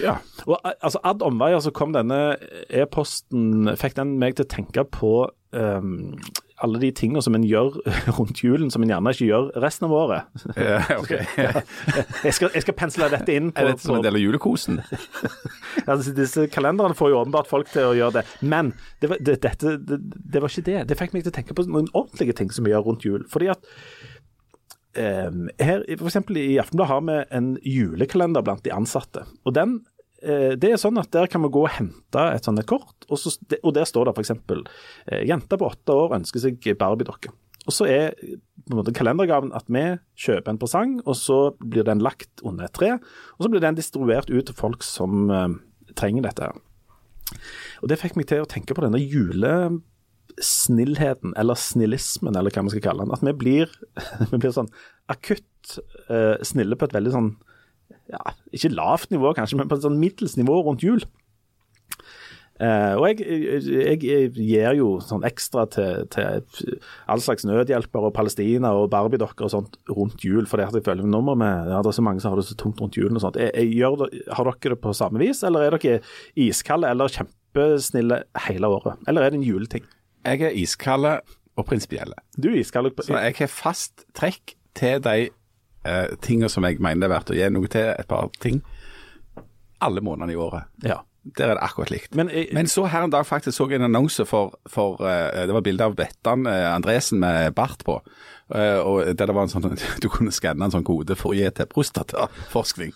Ja. 0.02 0.18
Og 0.46 0.58
eh, 0.58 0.74
altså 0.80 1.00
Ad 1.06 1.22
omveier 1.24 1.62
så 1.62 1.72
kom 1.74 1.94
denne 1.94 2.36
e-posten 2.68 3.70
Fikk 3.78 3.96
den 3.98 4.16
meg 4.20 4.36
til 4.36 4.46
å 4.46 4.50
tenke 4.50 4.84
på 4.90 5.12
um, 5.56 6.16
alle 6.64 6.80
de 6.80 6.90
tingene 6.96 7.20
som 7.24 7.34
en 7.36 7.44
gjør 7.44 7.76
rundt 8.16 8.40
julen 8.44 8.70
som 8.72 8.84
en 8.84 8.92
gjerne 8.92 9.12
ikke 9.12 9.28
gjør 9.28 9.48
resten 9.62 9.88
av 9.88 9.94
året. 9.96 10.44
Ja, 10.56 10.80
ok. 11.02 11.12
Jeg 11.12 12.36
skal, 12.36 12.50
jeg 12.54 12.64
skal 12.64 12.76
pensle 12.78 13.10
dette 13.12 13.36
inn 13.36 13.50
på, 13.52 13.62
Er 13.62 13.72
dette 13.72 13.84
som 13.84 13.98
en 13.98 14.06
del 14.06 14.18
av 14.18 14.24
julekosen? 14.24 14.80
Altså, 15.86 16.10
disse 16.16 16.46
kalenderne 16.50 16.96
får 16.98 17.12
jo 17.12 17.18
åpenbart 17.20 17.46
folk 17.46 17.68
til 17.70 17.90
å 17.90 17.94
gjøre 17.94 18.18
det. 18.18 18.22
Men 18.40 18.72
det 19.02 19.10
var, 19.12 19.20
det, 19.22 19.36
dette, 19.44 19.76
det, 19.78 19.98
det 20.02 20.40
var 20.42 20.50
ikke 20.50 20.64
det. 20.66 20.78
Det 20.90 20.96
fikk 20.98 21.12
meg 21.14 21.26
til 21.26 21.30
å 21.30 21.36
tenke 21.36 21.54
på 21.54 21.66
noen 21.68 21.90
ordentlige 21.92 22.34
ting 22.40 22.50
som 22.54 22.66
vi 22.66 22.72
gjør 22.72 22.88
rundt 22.88 23.04
jul. 23.06 23.26
Fordi 23.30 23.50
at 23.52 23.68
eh, 24.98 25.28
her, 25.62 25.84
for 25.92 26.08
eksempel 26.08 26.40
I 26.40 26.56
Aftenbladet 26.62 26.90
har 26.90 27.04
vi 27.06 27.18
en 27.38 27.52
julekalender 27.62 28.46
blant 28.46 28.64
de 28.66 28.74
ansatte. 28.74 29.26
og 29.44 29.54
den 29.54 29.78
det 30.58 30.72
er 30.72 30.80
sånn 30.80 30.98
at 30.98 31.12
Der 31.14 31.28
kan 31.30 31.44
vi 31.44 31.52
gå 31.54 31.62
og 31.66 31.74
hente 31.76 32.22
et 32.32 32.46
sånt 32.46 32.58
et 32.58 32.68
kort, 32.68 33.06
og, 33.08 33.18
så, 33.20 33.30
og 33.62 33.74
der 33.76 33.86
står 33.88 34.08
det 34.08 34.16
f.eks.: 34.16 34.32
eh, 35.06 35.22
Jenta 35.28 35.58
på 35.58 35.68
åtte 35.70 35.92
år 35.94 36.16
ønsker 36.18 36.40
seg 36.42 36.54
Barbie-dokke. 36.78 37.30
Og 37.66 37.72
Så 37.74 37.84
er 37.90 38.14
på 38.14 38.74
en 38.74 38.80
måte 38.80 38.94
kalendergaven 38.94 39.52
at 39.54 39.66
vi 39.70 39.98
kjøper 40.18 40.50
en 40.50 40.58
presang, 40.58 41.00
og 41.06 41.16
så 41.18 41.38
blir 41.58 41.84
den 41.86 42.02
lagt 42.02 42.42
under 42.42 42.64
et 42.66 42.74
tre. 42.74 42.98
Og 43.38 43.44
så 43.44 43.50
blir 43.50 43.62
den 43.62 43.78
distribuert 43.78 44.30
ut 44.30 44.46
til 44.48 44.58
folk 44.58 44.82
som 44.86 45.30
eh, 45.30 45.48
trenger 45.98 46.22
dette. 46.26 46.46
Og 47.82 47.88
Det 47.90 47.98
fikk 48.00 48.16
meg 48.18 48.26
til 48.30 48.42
å 48.42 48.50
tenke 48.50 48.74
på 48.74 48.84
denne 48.84 49.00
julesnillheten, 49.02 51.30
eller 51.38 51.56
snillismen, 51.58 52.36
eller 52.38 52.50
hva 52.54 52.62
vi 52.66 52.72
skal 52.74 52.86
kalle 52.88 53.02
den. 53.04 53.14
At 53.14 53.24
vi 53.26 53.32
blir, 53.38 53.66
vi 54.30 54.36
blir 54.38 54.52
sånn 54.54 54.74
akutt 55.12 55.66
uh, 56.10 56.36
snille 56.46 56.76
på 56.78 56.86
et 56.86 56.96
veldig 56.96 57.12
sånn 57.14 57.30
ja, 58.12 58.34
Ikke 58.54 58.72
lavt 58.74 59.12
nivå, 59.14 59.32
kanskje, 59.36 59.60
men 59.60 59.70
på 59.70 59.78
et 59.78 59.86
sånn 59.86 60.00
middels 60.00 60.36
nivå 60.38 60.60
rundt 60.66 60.84
jul. 60.86 61.02
Uh, 62.56 62.96
og 62.96 63.02
jeg, 63.10 63.26
jeg, 63.68 63.98
jeg 64.00 64.30
gir 64.32 64.78
jo 64.78 64.86
sånn 65.04 65.26
ekstra 65.28 65.66
til, 65.68 66.06
til 66.08 66.46
all 67.12 67.20
slags 67.20 67.44
nødhjelper 67.44 68.06
og 68.08 68.14
Palestina 68.16 68.70
og 68.72 68.88
Barbie-dokker 68.94 69.44
og 69.44 69.52
sånt 69.52 69.76
rundt 69.92 70.24
jul, 70.24 70.48
fordi 70.48 70.64
at 70.64 70.78
jeg 70.78 70.86
føler 70.86 71.04
nå 71.04 71.20
må 71.26 71.34
vi, 71.36 71.50
ja, 71.68 71.82
det 71.84 71.90
er 71.92 71.98
så 71.98 72.06
mange 72.06 72.24
som 72.24 72.32
har 72.32 72.40
det 72.40 72.46
så 72.48 72.56
tungt 72.56 72.80
rundt 72.80 72.96
julen 72.96 73.20
og 73.20 73.26
sånt. 73.26 73.36
Jeg, 73.36 73.76
har 73.84 74.48
dere 74.48 74.72
det 74.72 74.80
på 74.80 74.94
samme 74.96 75.20
vis, 75.20 75.44
eller 75.44 75.66
er 75.66 75.76
dere 75.76 76.00
iskalde 76.46 76.88
eller 76.88 77.12
kjempesnille 77.12 78.22
hele 78.46 78.72
året? 78.78 79.04
Eller 79.04 79.26
er 79.26 79.34
det 79.34 79.42
en 79.42 79.48
juleting? 79.50 79.84
Jeg 80.24 80.48
er 80.48 80.56
iskalde 80.56 81.18
og 81.56 81.64
prinsipielle. 81.68 82.16
Du 82.36 82.50
er 82.50 82.60
iskald 82.60 82.88
Så 83.04 83.16
jeg 83.16 83.36
har 83.38 83.52
fast 83.52 84.04
trekk 84.16 84.56
til 84.76 85.00
de 85.04 85.28
eh, 85.86 86.16
tinga 86.20 86.48
som 86.52 86.64
jeg 86.68 86.80
mener 86.82 87.06
det 87.06 87.10
er 87.10 87.14
verdt 87.16 87.30
å 87.34 87.38
gi 87.38 87.48
noe 87.54 87.68
til, 87.72 87.92
et 87.94 88.08
par 88.10 88.28
ting, 88.42 88.62
alle 89.84 90.00
månedene 90.04 90.32
i 90.34 90.40
året. 90.40 90.64
Ja. 90.84 91.02
Der 91.36 91.48
er 91.50 91.54
det 91.58 91.62
akkurat 91.66 91.90
likt. 91.90 92.14
Men 92.14 92.28
jeg- 92.30 92.52
Men 92.54 92.66
så 92.70 92.84
her 92.86 93.02
en 93.02 93.10
dag 93.10 93.24
faktisk 93.26 93.56
så 93.58 93.66
jeg 93.68 93.80
en 93.80 93.88
annonse 93.90 94.24
for, 94.24 94.52
for 94.68 95.00
eh, 95.02 95.46
Det 95.46 95.52
var 95.54 95.60
bilde 95.66 95.82
av 95.84 95.96
Bettan 95.96 96.46
eh, 96.46 96.68
Andresen 96.74 97.18
med 97.18 97.52
bart 97.54 97.82
på. 97.84 98.00
eh, 98.54 98.78
og 98.78 99.04
der 99.16 99.26
det 99.26 99.34
var 99.34 99.42
en 99.42 99.48
sånn 99.48 99.74
Du 100.00 100.08
kunne 100.08 100.30
skanne 100.30 100.62
en 100.64 100.70
sånn 100.70 100.84
kode 100.86 101.16
for 101.16 101.32
å 101.32 101.34
gi 101.34 101.50
til 101.50 101.66
prostataforskning. 101.66 102.92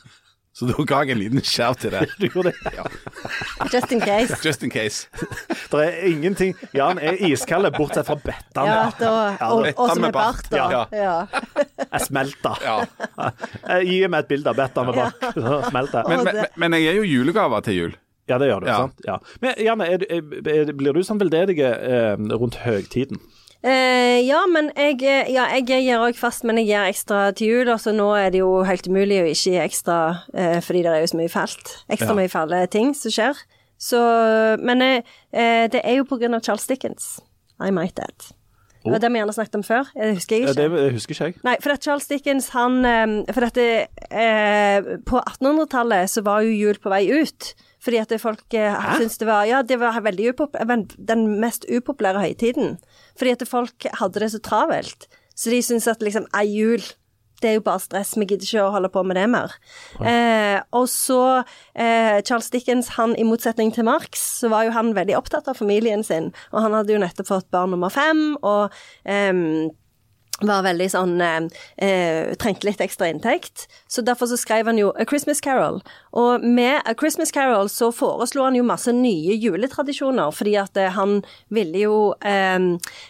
Så 0.60 0.66
da 0.68 0.84
ga 0.84 0.98
jeg 1.08 1.14
en 1.14 1.20
liten 1.22 1.40
skjær 1.40 1.76
til 1.80 1.94
det. 1.94 2.02
Du 2.20 2.26
gjorde 2.26 2.50
det. 2.52 2.72
Ja, 2.76 2.84
Just 3.72 3.92
in 3.96 4.02
case. 4.04 4.36
just 4.44 4.62
in 4.66 4.70
case. 4.70 5.08
Det 5.72 5.80
er 5.86 5.96
ingenting 6.10 6.52
Jan 6.76 6.98
er 7.00 7.16
iskald, 7.30 7.70
bortsett 7.78 8.04
fra 8.04 8.18
Bettan. 8.20 8.68
Ja, 8.68 8.82
da, 8.98 9.12
og, 9.48 9.62
Bettan 9.64 9.80
og 9.80 9.94
som 9.94 10.04
med 10.04 10.10
er 10.10 10.16
bart, 10.18 10.52
ja. 10.52 10.84
Ja. 10.92 11.16
Jeg 11.94 12.04
smelter. 12.10 12.60
Ja. 12.66 12.76
Gi 13.86 14.02
meg 14.04 14.26
et 14.26 14.30
bilde 14.34 14.52
av 14.52 14.60
Bettan 14.60 14.90
med 14.90 15.00
bart, 15.00 15.26
Så 15.32 15.56
smelter 15.70 16.04
jeg. 16.04 16.12
Men, 16.12 16.28
men, 16.28 16.54
men 16.60 16.76
jeg 16.76 16.84
gir 16.84 17.00
jo 17.00 17.08
julegaver 17.08 17.64
til 17.64 17.78
jul. 17.78 17.98
Ja, 18.28 18.36
det 18.38 18.50
gjør 18.50 18.60
du. 18.62 18.68
Ja. 18.68 18.76
sant? 18.84 19.00
Ja. 19.08 19.16
Men 19.42 19.56
Janne, 19.64 19.88
er, 19.96 20.04
er, 20.12 20.22
er, 20.52 20.72
blir 20.76 20.94
du 20.94 21.00
sånn 21.06 21.18
veldedig 21.22 21.56
eh, 21.64 22.14
rundt 22.36 22.60
høgtiden? 22.66 23.18
Eh, 23.62 24.20
ja, 24.24 24.40
men 24.48 24.70
jeg, 24.72 25.02
eh, 25.04 25.28
ja, 25.34 25.44
jeg 25.58 25.66
gir 25.68 26.00
òg 26.00 26.16
fast, 26.16 26.44
men 26.48 26.56
jeg 26.56 26.70
gir 26.70 26.86
ekstra 26.88 27.26
til 27.36 27.50
jul. 27.52 27.68
Altså, 27.74 27.92
nå 27.92 28.06
er 28.16 28.30
det 28.32 28.40
jo 28.40 28.62
helt 28.64 28.88
umulig 28.88 29.18
å 29.20 29.28
ikke 29.28 29.52
gi 29.52 29.58
ekstra, 29.60 29.98
eh, 30.32 30.60
fordi 30.64 30.82
det 30.86 30.94
er 30.94 31.00
jo 31.04 31.10
så 31.12 31.18
mye 31.20 31.32
fælt. 31.32 31.72
Ekstra 31.92 32.08
Ja. 32.14 32.14
mye 32.22 32.32
fæle 32.32 32.66
ting 32.72 32.94
som 32.96 33.10
skjer. 33.12 33.36
Så, 33.80 34.00
men 34.60 34.80
eh, 34.82 35.02
eh, 35.32 35.66
det 35.68 35.80
er 35.84 35.96
jo 36.00 36.04
på 36.04 36.18
grunn 36.20 36.34
av 36.34 36.42
Charles 36.42 36.66
Dickens. 36.66 37.20
I 37.60 37.70
might 37.70 37.94
that. 37.96 38.32
Det 38.82 38.92
var 38.92 38.98
det 39.02 39.10
vi 39.12 39.18
gjerne 39.20 39.32
snakket 39.36 39.54
om 39.58 39.62
før. 39.62 39.84
Det 39.94 40.14
husker 40.16 40.36
jeg 40.36 40.42
Ja, 40.46 40.52
ikke. 40.54 40.76
det 40.80 40.92
husker 40.94 41.12
ikke 41.14 41.24
jeg. 41.28 41.34
Nei, 41.44 41.56
for 41.60 41.70
at 41.72 41.82
Charles 41.84 42.06
Dickens, 42.08 42.48
han 42.56 42.78
eh, 42.88 43.32
For 43.34 43.40
dette 43.44 43.88
eh, 44.10 44.80
På 45.04 45.20
1800-tallet 45.20 46.08
så 46.08 46.22
var 46.24 46.40
jo 46.40 46.48
jul 46.56 46.78
på 46.80 46.88
vei 46.88 47.02
ut. 47.12 47.50
Fordi 47.80 48.00
at 48.02 48.14
folk 48.20 48.56
eh, 48.56 48.76
syntes 48.98 49.18
det 49.20 49.28
var 49.28 49.48
Ja, 49.48 49.62
det 49.62 49.80
var 49.80 50.00
veldig 50.04 50.34
den 50.98 51.26
mest 51.40 51.64
upopulære 51.68 52.20
høytiden. 52.26 52.78
Fordi 53.16 53.36
at 53.36 53.48
folk 53.48 53.86
hadde 54.00 54.20
det 54.20 54.32
så 54.32 54.40
travelt. 54.44 55.08
Så 55.34 55.50
de 55.50 55.62
syntes 55.64 55.88
at 55.88 56.02
liksom 56.02 56.28
Ei, 56.36 56.48
jul. 56.52 56.84
Det 57.40 57.48
er 57.48 57.54
jo 57.56 57.64
bare 57.64 57.80
stress, 57.80 58.18
vi 58.20 58.26
gidder 58.28 58.44
ikke 58.44 58.64
å 58.66 58.72
holde 58.74 58.90
på 58.92 59.00
med 59.08 59.16
det 59.16 59.24
mer. 59.32 59.54
Eh, 60.04 60.58
og 60.76 60.84
så 60.92 61.40
eh, 61.72 62.20
Charles 62.20 62.50
Dickens, 62.52 62.90
han 62.98 63.14
i 63.16 63.24
motsetning 63.24 63.72
til 63.72 63.86
Marx, 63.88 64.20
så 64.42 64.50
var 64.52 64.66
jo 64.66 64.74
han 64.76 64.92
veldig 64.92 65.16
opptatt 65.16 65.48
av 65.48 65.56
familien 65.56 66.04
sin. 66.04 66.34
Og 66.52 66.60
han 66.66 66.76
hadde 66.76 66.92
jo 66.92 67.00
nettopp 67.00 67.30
fått 67.30 67.48
barn 67.48 67.72
nummer 67.72 67.88
fem, 67.94 68.34
og 68.44 68.76
ehm, 69.08 69.70
var 70.46 70.64
veldig 70.64 70.88
sånn 70.92 71.16
eh, 71.24 71.48
eh, 71.84 72.32
Trengte 72.40 72.68
litt 72.68 72.80
ekstra 72.80 73.10
inntekt. 73.10 73.66
Så 73.90 74.04
derfor 74.06 74.30
så 74.30 74.38
skrev 74.40 74.70
han 74.70 74.78
jo 74.80 74.92
A 74.96 75.06
Christmas 75.08 75.42
Carol. 75.44 75.80
Og 76.16 76.44
med 76.44 76.80
A 76.88 76.94
Christmas 76.98 77.32
Carol 77.34 77.70
så 77.72 77.90
foreslo 77.94 78.44
han 78.46 78.56
jo 78.58 78.66
masse 78.66 78.92
nye 78.94 79.36
juletradisjoner, 79.36 80.32
fordi 80.34 80.56
at 80.60 80.76
eh, 80.80 80.92
han 80.96 81.20
ville 81.52 81.84
jo 81.84 81.98
eh, 82.26 82.58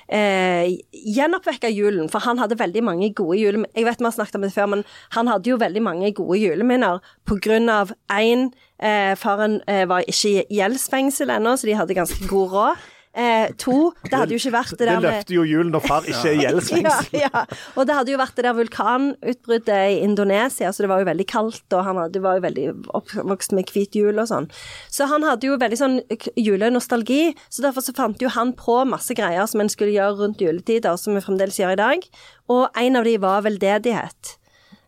eh, 0.09 0.77
gjenoppvekke 0.91 1.73
julen. 1.75 2.11
For 2.13 2.25
han 2.27 2.43
hadde 2.43 2.59
veldig 2.61 2.85
mange 2.87 3.13
gode 3.15 3.39
juleminner. 3.41 3.73
Jeg 3.77 3.89
vet 3.89 4.01
vi 4.01 4.09
har 4.09 4.17
snakket 4.17 4.41
om 4.41 4.47
det 4.47 4.55
før, 4.57 4.73
men 4.75 4.87
han 5.17 5.31
hadde 5.31 5.53
jo 5.53 5.61
veldig 5.61 5.85
mange 5.85 6.13
gode 6.17 6.41
juleminner 6.41 7.01
på 7.29 7.39
grunn 7.43 7.71
av 7.73 7.93
én 8.13 8.51
eh, 8.81 9.15
Faren 9.19 9.61
eh, 9.71 9.87
var 9.89 10.07
ikke 10.09 10.41
i 10.41 10.61
gjeldsfengsel 10.61 11.31
ennå, 11.37 11.57
så 11.57 11.69
de 11.69 11.77
hadde 11.79 11.99
ganske 11.99 12.31
god 12.31 12.57
råd. 12.57 12.89
Eh, 13.11 13.51
to, 13.59 13.91
det 14.07 14.15
hadde 14.15 14.37
jo 14.37 14.39
ikke 14.39 14.53
vært 14.55 14.71
det 14.77 14.85
Det 14.85 14.87
der 14.87 15.01
med 15.01 15.07
løfter 15.09 15.35
jo 15.35 15.43
julen 15.43 15.73
når 15.75 15.83
far 15.83 16.05
ikke 16.07 16.31
er 16.31 16.37
i 16.39 16.83
ja, 16.85 16.99
ja. 17.19 17.43
Og 17.75 17.89
det 17.89 17.97
hadde 17.97 18.13
jo 18.13 18.21
vært 18.21 18.37
det 18.39 18.45
der 18.47 18.55
vulkanutbruddet 18.55 19.81
i 19.97 19.99
Indonesia, 20.07 20.71
så 20.71 20.85
det 20.85 20.91
var 20.93 21.03
jo 21.03 21.09
veldig 21.09 21.27
kaldt, 21.27 21.67
og 21.75 21.83
han 21.89 21.99
hadde, 21.99 22.23
var 22.23 22.39
jo 22.39 22.45
veldig 22.47 22.67
oppvokst 23.01 23.57
med 23.59 23.73
hvit 23.75 23.99
jul 23.99 24.15
og 24.15 24.31
sånn. 24.31 24.47
Så 24.95 25.11
han 25.11 25.27
hadde 25.27 25.51
jo 25.51 25.59
veldig 25.59 25.81
sånn 25.81 25.99
julenostalgi, 26.39 27.35
så 27.51 27.67
derfor 27.67 27.83
så 27.83 27.97
fant 27.99 28.23
jo 28.23 28.31
han 28.31 28.55
på 28.55 28.79
masse 28.87 29.17
greier 29.19 29.51
som 29.51 29.65
en 29.65 29.73
skulle 29.73 29.97
gjøre 29.97 30.21
rundt 30.23 30.45
juletider, 30.45 30.95
som 30.95 31.19
vi 31.19 31.25
fremdeles 31.25 31.59
gjør 31.59 31.75
i 31.75 31.83
dag. 31.83 32.07
Og 32.51 32.69
en 32.79 33.01
av 33.01 33.11
de 33.11 33.19
var 33.23 33.43
veldedighet. 33.43 34.37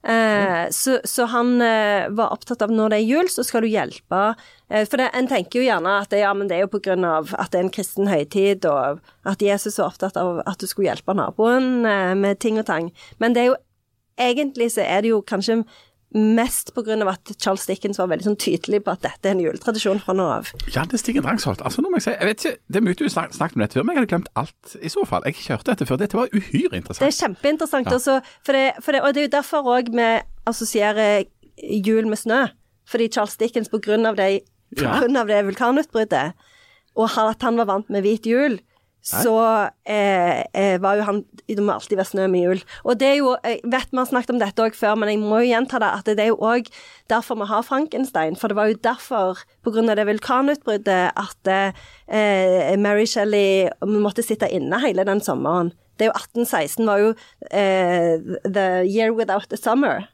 Eh, 0.02 0.70
så, 0.70 0.98
så 1.04 1.24
han 1.30 1.60
eh, 1.62 2.08
var 2.10 2.32
opptatt 2.34 2.62
av 2.62 2.72
når 2.74 2.90
det 2.90 2.98
er 2.98 3.06
jul, 3.06 3.28
så 3.30 3.44
skal 3.46 3.62
du 3.62 3.70
hjelpe. 3.70 4.22
Eh, 4.68 4.82
for 4.88 4.98
det, 4.98 5.10
en 5.14 5.28
tenker 5.30 5.60
jo 5.60 5.66
gjerne 5.68 5.98
at 6.02 6.10
det, 6.10 6.24
ja, 6.24 6.32
men 6.34 6.50
det 6.50 6.58
er 6.58 6.64
jo 6.66 6.96
av 7.06 7.34
at 7.38 7.52
det 7.52 7.60
er 7.60 7.66
en 7.66 7.74
kristen 7.74 8.10
høytid, 8.10 8.66
og 8.66 9.02
at 9.28 9.42
Jesus 9.42 9.78
var 9.78 9.92
opptatt 9.92 10.18
av 10.18 10.42
at 10.46 10.58
du 10.58 10.66
skulle 10.66 10.90
hjelpe 10.90 11.14
naboen 11.14 11.86
med 12.18 12.40
ting 12.42 12.58
og 12.58 12.66
tang. 12.66 12.90
Men 13.22 13.36
det 13.36 13.44
er 13.44 13.52
jo 13.52 13.60
egentlig 14.20 14.72
så 14.74 14.84
er 14.84 15.02
det 15.02 15.12
jo 15.14 15.22
kanskje 15.24 15.62
mest 16.14 16.72
av 16.76 17.08
at 17.08 17.30
Charles 17.40 17.64
Dickens 17.66 17.98
var 17.98 18.08
veldig 18.10 18.26
sånn 18.26 18.36
tydelig 18.36 18.82
på 18.84 18.92
at 18.92 19.00
dette 19.06 19.28
er 19.28 19.32
en 19.32 19.40
juletradisjon 19.40 20.00
fra 20.02 20.12
nå 20.16 20.26
av. 20.28 20.50
Janne 20.74 20.98
Stigen 21.00 21.22
Drangsholt, 21.24 21.62
altså 21.64 21.80
nå 21.82 21.88
må 21.88 21.96
jeg 22.00 22.06
si, 22.06 22.10
jeg 22.18 22.28
vet 22.28 22.44
ikke, 22.44 22.58
det 22.68 22.76
er 22.80 22.84
mye 22.86 22.98
du 23.00 23.04
snak- 23.08 23.32
snakket 23.36 23.56
om 23.56 23.64
dette 23.64 23.78
før, 23.78 23.84
men 23.88 23.96
jeg 23.96 24.02
hadde 24.02 24.12
glemt 24.12 24.32
alt 24.36 24.76
i 24.82 24.88
så 24.92 25.06
fall. 25.08 25.22
Jeg 25.24 25.34
kjørte 25.40 25.70
dette 25.72 25.86
før, 25.88 25.96
dette 26.02 26.18
var 26.18 26.28
uhyre 26.36 26.76
Det 27.00 27.08
er 27.08 27.16
kjempeinteressant. 27.16 27.86
Ja. 27.88 27.96
Også, 27.96 28.18
for 28.44 28.52
det, 28.52 28.64
for 28.84 28.92
det, 28.92 29.00
og 29.02 29.14
det 29.14 29.22
er 29.22 29.28
jo 29.30 29.36
derfor 29.38 29.70
òg 29.76 29.88
vi 29.94 30.08
assosierer 30.52 31.24
jul 31.62 32.06
med 32.10 32.18
snø. 32.20 32.42
Fordi 32.92 33.08
Charles 33.08 33.36
Dickens, 33.38 33.68
av 34.06 34.16
det, 34.16 34.42
på 34.76 34.82
Ja. 34.84 34.98
grunn 35.00 35.16
av 35.16 35.26
det 35.28 35.44
vulkanutbruddet, 35.46 36.32
og 36.96 37.08
at 37.30 37.42
han 37.42 37.56
var 37.56 37.66
vant 37.66 37.88
med 37.90 38.02
hvit 38.04 38.26
jul, 38.26 38.58
så 39.02 39.34
eh, 39.84 40.44
eh, 40.54 40.76
var 40.80 40.94
jo 41.00 41.06
han 41.08 41.16
Det 41.48 41.58
må 41.58 41.74
alltid 41.74 41.98
være 41.98 42.10
snø 42.12 42.26
med 42.30 42.44
jul. 42.44 42.60
Og 42.86 42.98
det 43.00 43.08
er 43.08 43.16
jo 43.18 43.34
Jeg 43.42 43.60
vet 43.64 43.90
vi 43.90 43.98
har 43.98 44.06
snakket 44.06 44.30
om 44.30 44.38
dette 44.38 44.62
òg 44.62 44.76
før, 44.78 44.94
men 44.96 45.10
jeg 45.10 45.18
må 45.18 45.42
jo 45.42 45.50
gjenta 45.50 45.80
det, 45.82 45.90
at 45.90 46.06
det 46.06 46.22
er 46.22 46.30
jo 46.30 46.38
òg 46.38 46.70
derfor 47.10 47.40
vi 47.40 47.50
har 47.50 47.66
Frankenstein. 47.66 48.38
For 48.38 48.48
det 48.48 48.56
var 48.56 48.70
jo 48.70 48.78
derfor, 48.78 49.42
av 49.66 49.96
det 49.98 50.06
vulkanutbruddet, 50.06 51.12
at 51.18 51.52
eh, 51.52 52.76
Mary 52.78 53.04
Shelley 53.06 53.68
måtte 53.82 54.22
sitte 54.22 54.48
inne 54.48 54.80
hele 54.80 55.04
den 55.04 55.20
sommeren. 55.20 55.72
Det 55.98 56.06
er 56.06 56.12
jo 56.12 56.18
1816 56.18 56.86
var 56.86 57.02
jo 57.02 57.14
eh, 57.50 58.18
the 58.46 58.84
year 58.86 59.12
without 59.12 59.50
the 59.50 59.58
summer. 59.58 60.06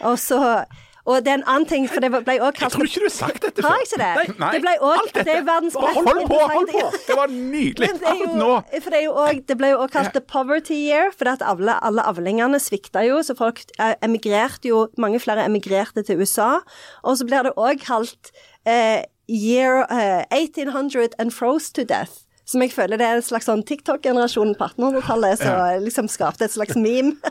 Og 0.00 0.18
så 0.18 0.64
Og 1.02 1.18
det 1.26 1.32
er 1.32 1.38
en 1.40 1.48
annen 1.50 1.66
ting, 1.66 1.88
for 1.90 1.98
det 2.04 2.12
ble 2.14 2.34
Jeg 2.36 2.54
kalt 2.54 2.76
tror 2.76 2.86
ikke 2.86 3.00
du 3.02 3.06
har 3.08 3.14
sagt 3.14 3.40
dette 3.42 3.62
før. 3.62 3.72
Har 3.72 3.80
jeg 3.80 3.88
ikke 3.88 3.98
det? 4.02 4.10
Nei, 4.14 4.34
nei. 4.38 4.50
Det 4.54 4.60
ble 4.62 4.74
også- 4.78 5.00
alt 5.00 5.12
dette. 5.16 5.24
det 5.26 5.34
er 5.34 5.46
verdens 5.48 5.74
mest 5.74 5.96
hold 5.98 6.20
på, 6.30 6.38
hold 6.52 6.68
på! 6.70 6.84
Det 7.08 7.16
var 7.18 7.32
nydelig. 7.34 7.88
Alt 7.88 8.00
det 8.04 8.12
jo, 8.12 8.28
Akkurat 8.28 8.38
nå. 8.38 8.80
For 8.84 8.94
det, 8.94 9.00
jo 9.02 9.12
også, 9.12 9.42
det 9.48 9.56
ble 9.58 9.70
jo 9.72 9.78
også 9.82 9.92
kalt 9.96 10.12
the 10.14 10.20
poverty 10.20 10.78
year, 10.78 11.10
for 11.10 11.32
at 11.32 11.42
alle, 11.42 11.74
alle 11.82 12.04
avlingene 12.06 12.60
svikta 12.62 13.02
jo, 13.08 13.18
så 13.26 13.34
folk 13.38 13.64
eh, 13.78 13.94
emigrerte 14.06 14.70
jo, 14.70 14.84
mange 14.96 15.18
flere 15.18 15.44
emigrerte 15.48 16.06
til 16.06 16.22
USA. 16.22 16.60
Og 17.02 17.18
så 17.18 17.26
blir 17.26 17.48
det 17.48 17.56
òg 17.58 17.82
kalt 17.82 18.30
eh, 18.64 19.02
year 19.26 19.82
eh, 19.90 20.22
1800 20.30 21.18
and 21.18 21.34
froze 21.34 21.72
to 21.72 21.82
death. 21.82 22.22
Som 22.46 22.62
jeg 22.62 22.72
føler 22.74 22.98
det 22.98 23.06
er 23.06 23.18
en 23.18 23.22
slags 23.26 23.46
sånn 23.50 23.62
TikTok-generasjon 23.66 24.54
på 24.58 24.70
1800-tallet 24.74 25.38
som 25.42 25.82
liksom 25.82 26.08
skapte 26.10 26.46
et 26.46 26.54
slags 26.54 26.78
meme. 26.78 27.14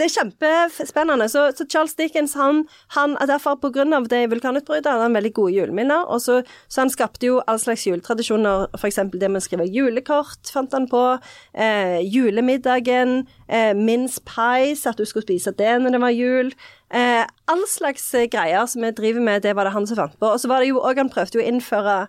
Det 0.00 0.06
er 0.06 0.14
kjempespennende. 0.14 1.26
Så, 1.28 1.42
så 1.52 1.66
Charles 1.68 1.92
Dickens, 1.98 2.32
han, 2.40 2.62
han 2.96 3.18
er 3.20 3.28
derfor 3.28 3.58
av 3.60 4.06
det 4.08 4.22
vulkanutbruddet, 4.32 4.88
han 4.88 5.02
har 5.02 5.12
veldig 5.12 5.32
gode 5.36 5.52
juleminner. 5.52 6.06
Og 6.08 6.22
så, 6.24 6.38
så 6.72 6.80
han 6.86 6.92
skapte 6.92 7.28
jo 7.28 7.42
all 7.44 7.60
slags 7.60 7.84
juletradisjoner, 7.84 8.70
f.eks. 8.78 9.02
det 9.12 9.28
med 9.28 9.42
å 9.42 9.44
skrive 9.44 9.68
julekort, 9.68 10.40
fant 10.48 10.72
han 10.72 10.88
på. 10.88 11.02
Eh, 11.52 12.00
julemiddagen, 12.00 13.26
eh, 13.52 13.74
mince 13.76 14.24
pies, 14.24 14.86
at 14.88 14.96
du 14.96 15.04
skulle 15.04 15.28
spise 15.28 15.52
det 15.60 15.76
når 15.82 15.98
det 15.98 16.02
var 16.06 16.16
jul. 16.16 16.54
Eh, 16.96 17.28
all 17.52 17.68
slags 17.68 18.08
eh, 18.16 18.24
greier 18.32 18.64
som 18.72 18.88
vi 18.88 18.94
driver 18.96 19.28
med, 19.28 19.44
det 19.44 19.52
var 19.58 19.68
det 19.68 19.76
han 19.76 19.86
som 19.86 20.00
fant 20.00 20.16
på. 20.16 20.32
Og 20.32 20.40
så 20.40 20.48
var 20.48 20.64
det 20.64 20.72
jo 20.72 20.80
òg, 20.80 21.04
han 21.04 21.12
prøvde 21.12 21.36
jo 21.36 21.44
å 21.44 21.48
innføre 21.52 22.00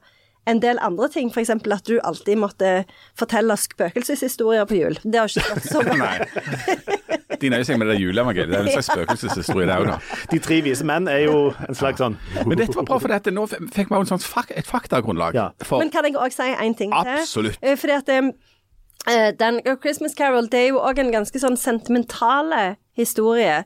en 0.48 0.64
del 0.64 0.80
andre 0.82 1.12
ting, 1.12 1.28
f.eks. 1.28 1.52
at 1.60 1.86
du 1.92 2.00
alltid 2.00 2.40
måtte 2.40 2.72
fortelle 3.20 3.60
spøkelseshistorier 3.60 4.64
på 4.66 4.80
jul. 4.80 5.00
Det 5.04 5.20
har 5.20 5.28
ikke 5.28 5.60
vært 5.60 5.68
så. 5.68 5.84
Nei. 6.00 7.01
De 7.42 7.50
nøyer 7.50 7.66
seg 7.66 7.80
med 7.82 7.90
det 7.90 7.98
juleevangeliet. 8.00 8.52
Det 8.52 8.58
er 8.60 8.68
en 8.68 8.76
slags 8.76 8.90
spøkelseshistorie, 8.92 9.68
det 9.70 9.78
òg, 9.82 9.88
da. 9.90 9.98
De 10.32 10.40
tre 10.44 10.60
vise 10.66 10.86
menn 10.88 11.10
er 11.10 11.24
jo 11.26 11.38
en 11.68 11.78
slags 11.78 12.02
sånn 12.04 12.18
Men 12.46 12.60
dette 12.60 12.76
var 12.78 12.88
bra, 12.90 13.00
for 13.02 13.14
dette, 13.14 13.34
nå 13.34 13.48
fikk 13.50 13.90
vi 13.92 14.02
sånn 14.12 14.22
fak 14.24 14.54
et 14.56 14.70
faktagrunnlag. 14.70 15.38
Ja. 15.38 15.50
For 15.66 15.82
Men 15.82 15.94
kan 15.94 16.06
jeg 16.08 16.18
òg 16.20 16.36
si 16.36 16.50
en 16.52 16.78
ting 16.78 16.94
til? 16.94 17.14
Absolutt. 17.18 17.58
Eh, 17.62 17.78
Fordi 17.80 17.98
at 17.98 18.14
eh, 18.14 19.32
den 19.40 19.62
Christmas 19.82 20.14
Carol 20.18 20.50
det 20.52 20.66
er 20.66 20.70
jo 20.72 20.84
òg 20.84 21.02
en 21.02 21.12
ganske 21.14 21.42
sånn 21.42 21.58
sentimentale 21.58 22.76
historie. 22.98 23.64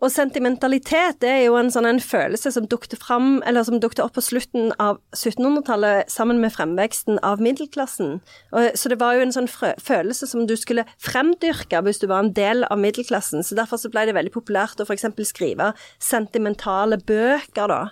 Og 0.00 0.08
sentimentalitet 0.12 1.24
er 1.28 1.42
jo 1.44 1.56
en 1.60 1.70
sånn 1.72 1.88
en 1.88 2.00
følelse 2.00 2.52
som 2.54 2.66
dukte 2.70 2.96
fram, 3.00 3.42
eller 3.46 3.66
som 3.66 3.80
dukte 3.82 4.04
opp 4.04 4.14
på 4.16 4.24
slutten 4.24 4.72
av 4.80 4.98
1700-tallet 5.16 6.10
sammen 6.12 6.40
med 6.40 6.54
fremveksten 6.54 7.20
av 7.26 7.42
middelklassen. 7.44 8.18
Og, 8.54 8.70
så 8.80 8.92
det 8.92 9.00
var 9.02 9.16
jo 9.16 9.26
en 9.26 9.34
sånn 9.36 9.50
følelse 9.50 10.28
som 10.30 10.46
du 10.48 10.56
skulle 10.60 10.86
fremdyrke 11.04 11.82
hvis 11.84 12.00
du 12.00 12.08
var 12.08 12.24
en 12.24 12.32
del 12.36 12.64
av 12.70 12.80
middelklassen. 12.80 13.44
Så 13.44 13.58
derfor 13.58 13.80
så 13.80 13.92
ble 13.92 14.06
det 14.08 14.16
veldig 14.16 14.32
populært 14.34 14.80
å 14.80 14.88
f.eks. 14.88 15.08
skrive 15.28 15.72
sentimentale 16.00 17.00
bøker, 17.04 17.68
da. 17.68 17.82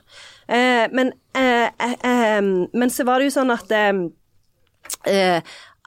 Eh, 0.48 0.86
men, 0.96 1.12
eh, 1.36 1.68
eh, 1.68 1.98
eh, 2.08 2.40
men 2.72 2.94
så 2.94 3.04
var 3.04 3.20
det 3.20 3.28
jo 3.28 3.36
sånn 3.36 3.52
at 3.52 3.76
eh, 3.76 4.08
eh, 5.04 5.42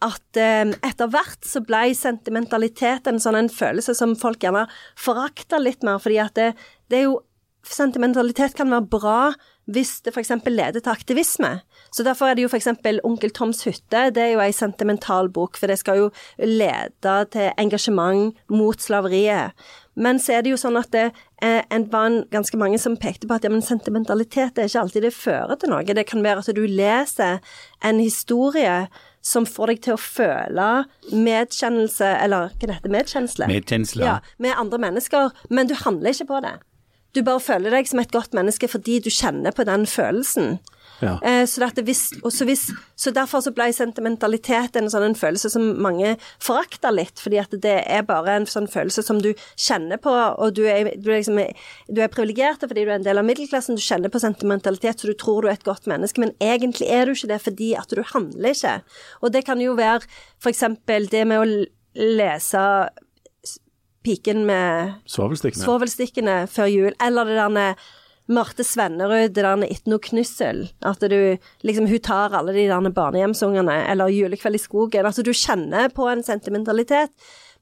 at 0.05 0.39
eh, 0.39 0.73
etter 0.81 1.11
hvert 1.13 1.47
så 1.47 1.63
ble 1.65 1.91
sentimentalitet 1.97 3.09
en 3.09 3.21
sånn 3.21 3.39
en 3.39 3.51
følelse 3.51 3.95
som 3.97 4.17
folk 4.19 4.43
gjerne 4.43 4.67
forakta 4.99 5.61
litt 5.61 5.85
mer, 5.87 6.01
fordi 6.01 6.21
at 6.23 6.37
det, 6.39 6.53
det 6.91 7.03
er 7.03 7.09
jo 7.09 7.19
Sentimentalitet 7.61 8.55
kan 8.57 8.71
være 8.73 8.89
bra 8.89 9.17
hvis 9.71 9.99
det 10.01 10.15
f.eks. 10.15 10.31
leder 10.49 10.81
til 10.81 10.91
aktivisme. 10.91 11.51
Så 11.93 12.03
derfor 12.03 12.27
er 12.27 12.35
det 12.35 12.43
jo 12.45 12.49
f.eks. 12.49 12.67
Onkel 13.05 13.31
Toms 13.31 13.61
hytte, 13.67 14.07
det 14.15 14.23
er 14.23 14.31
jo 14.33 14.41
ei 14.41 14.51
sentimental 14.55 15.29
bok, 15.29 15.59
for 15.59 15.69
det 15.69 15.77
skal 15.79 15.99
jo 15.99 16.07
lede 16.41 17.13
til 17.31 17.51
engasjement 17.61 18.33
mot 18.49 18.81
slaveriet. 18.81 19.53
Men 19.93 20.19
så 20.19 20.37
er 20.37 20.43
det 20.43 20.55
jo 20.55 20.59
sånn 20.59 20.79
at 20.79 20.91
det 20.95 21.05
eh, 21.43 21.61
var 21.91 22.09
en, 22.09 22.21
ganske 22.33 22.57
mange 22.59 22.79
som 22.81 22.97
pekte 22.99 23.29
på 23.29 23.37
at 23.37 23.45
ja, 23.45 23.53
men 23.53 23.63
sentimentalitet 23.63 24.57
er 24.57 24.67
ikke 24.69 24.81
alltid 24.81 25.07
det 25.07 25.13
fører 25.15 25.61
til 25.61 25.71
noe. 25.71 25.85
Det 25.85 26.07
kan 26.09 26.25
være 26.25 26.41
at 26.41 26.57
du 26.57 26.65
leser 26.65 27.39
en 27.85 28.01
historie 28.01 28.87
som 29.21 29.45
får 29.45 29.71
deg 29.71 29.83
til 29.85 29.95
å 29.95 30.01
føle 30.01 30.67
medkjennelse, 31.13 32.09
eller 32.25 32.49
hva 32.49 32.67
det 32.67 32.77
heter, 32.79 32.93
medkjensle? 32.93 33.47
Medkjensle. 33.51 34.05
Ja, 34.05 34.17
med 34.41 34.57
andre 34.57 34.81
mennesker, 34.81 35.31
men 35.49 35.69
du 35.69 35.75
handler 35.77 36.15
ikke 36.15 36.29
på 36.33 36.41
det. 36.45 36.55
Du 37.15 37.21
bare 37.27 37.43
føler 37.43 37.75
deg 37.75 37.89
som 37.89 37.99
et 37.99 38.13
godt 38.13 38.35
menneske 38.37 38.69
fordi 38.71 39.01
du 39.03 39.09
kjenner 39.11 39.53
på 39.55 39.65
den 39.67 39.83
følelsen. 39.89 40.59
Ja. 41.01 41.15
Eh, 41.25 41.43
så, 41.49 41.67
hvis, 41.81 42.03
og 42.21 42.31
så, 42.33 42.45
hvis, 42.45 42.67
så 42.95 43.13
derfor 43.15 43.43
så 43.43 43.53
ble 43.55 43.71
sentimentalitet 43.75 44.77
en 44.79 44.89
sånn 44.91 45.07
en 45.09 45.17
følelse 45.17 45.51
som 45.53 45.65
mange 45.81 46.15
forakter 46.43 46.93
litt, 46.93 47.19
fordi 47.21 47.41
at 47.41 47.55
det 47.63 47.77
er 47.81 48.05
bare 48.07 48.37
en 48.39 48.47
sånn 48.49 48.69
følelse 48.71 49.03
som 49.05 49.21
du 49.23 49.31
kjenner 49.55 50.01
på, 50.01 50.13
og 50.13 50.55
du 50.57 50.63
er, 50.69 50.93
du 50.97 51.11
er, 51.11 51.21
liksom, 51.21 51.41
du 51.89 52.01
er 52.03 52.11
privilegert 52.13 52.63
fordi 52.67 52.85
du 52.85 52.91
er 52.91 52.99
en 52.99 53.07
del 53.07 53.21
av 53.21 53.27
middelklassen, 53.27 53.79
du 53.79 53.83
kjenner 53.83 54.13
på 54.13 54.21
sentimentalitet, 54.23 55.01
så 55.01 55.09
du 55.09 55.17
tror 55.17 55.43
du 55.43 55.51
er 55.51 55.57
et 55.57 55.67
godt 55.67 55.89
menneske, 55.89 56.21
men 56.23 56.35
egentlig 56.43 56.89
er 56.91 57.07
du 57.07 57.15
ikke 57.15 57.33
det 57.33 57.41
fordi 57.45 57.73
at 57.79 57.91
du 57.91 58.03
handler 58.13 58.55
ikke. 58.55 58.79
Og 59.21 59.33
det 59.33 59.45
kan 59.47 59.61
jo 59.61 59.77
være 59.79 60.05
eksempel 60.51 61.07
det 61.11 61.25
med 61.29 61.41
å 61.41 61.47
lese 61.97 62.65
Piken 64.01 64.47
med 64.47 64.95
svovelstikkene. 65.05 65.61
svovelstikkene 65.61 66.35
før 66.49 66.69
jul, 66.71 66.93
eller 67.05 67.27
det 67.29 67.35
derne 67.37 67.65
Marte 68.31 68.63
Svennerud, 68.65 69.35
det 69.35 69.43
der 69.43 69.67
Ikke 69.67 69.93
noe 69.93 70.03
knussel. 70.03 70.65
At 70.81 71.03
du 71.03 71.37
liksom 71.67 71.87
Hun 71.91 71.99
tar 71.99 72.33
alle 72.37 72.55
de 72.55 72.67
der 72.69 72.89
barnehjemsungene, 72.95 73.85
eller 73.91 74.11
Julekveld 74.11 74.55
i 74.55 74.65
skogen. 74.65 75.05
Altså 75.05 75.23
du 75.23 75.33
kjenner 75.33 75.89
på 75.93 76.07
en 76.09 76.23
sentimentalitet. 76.23 77.11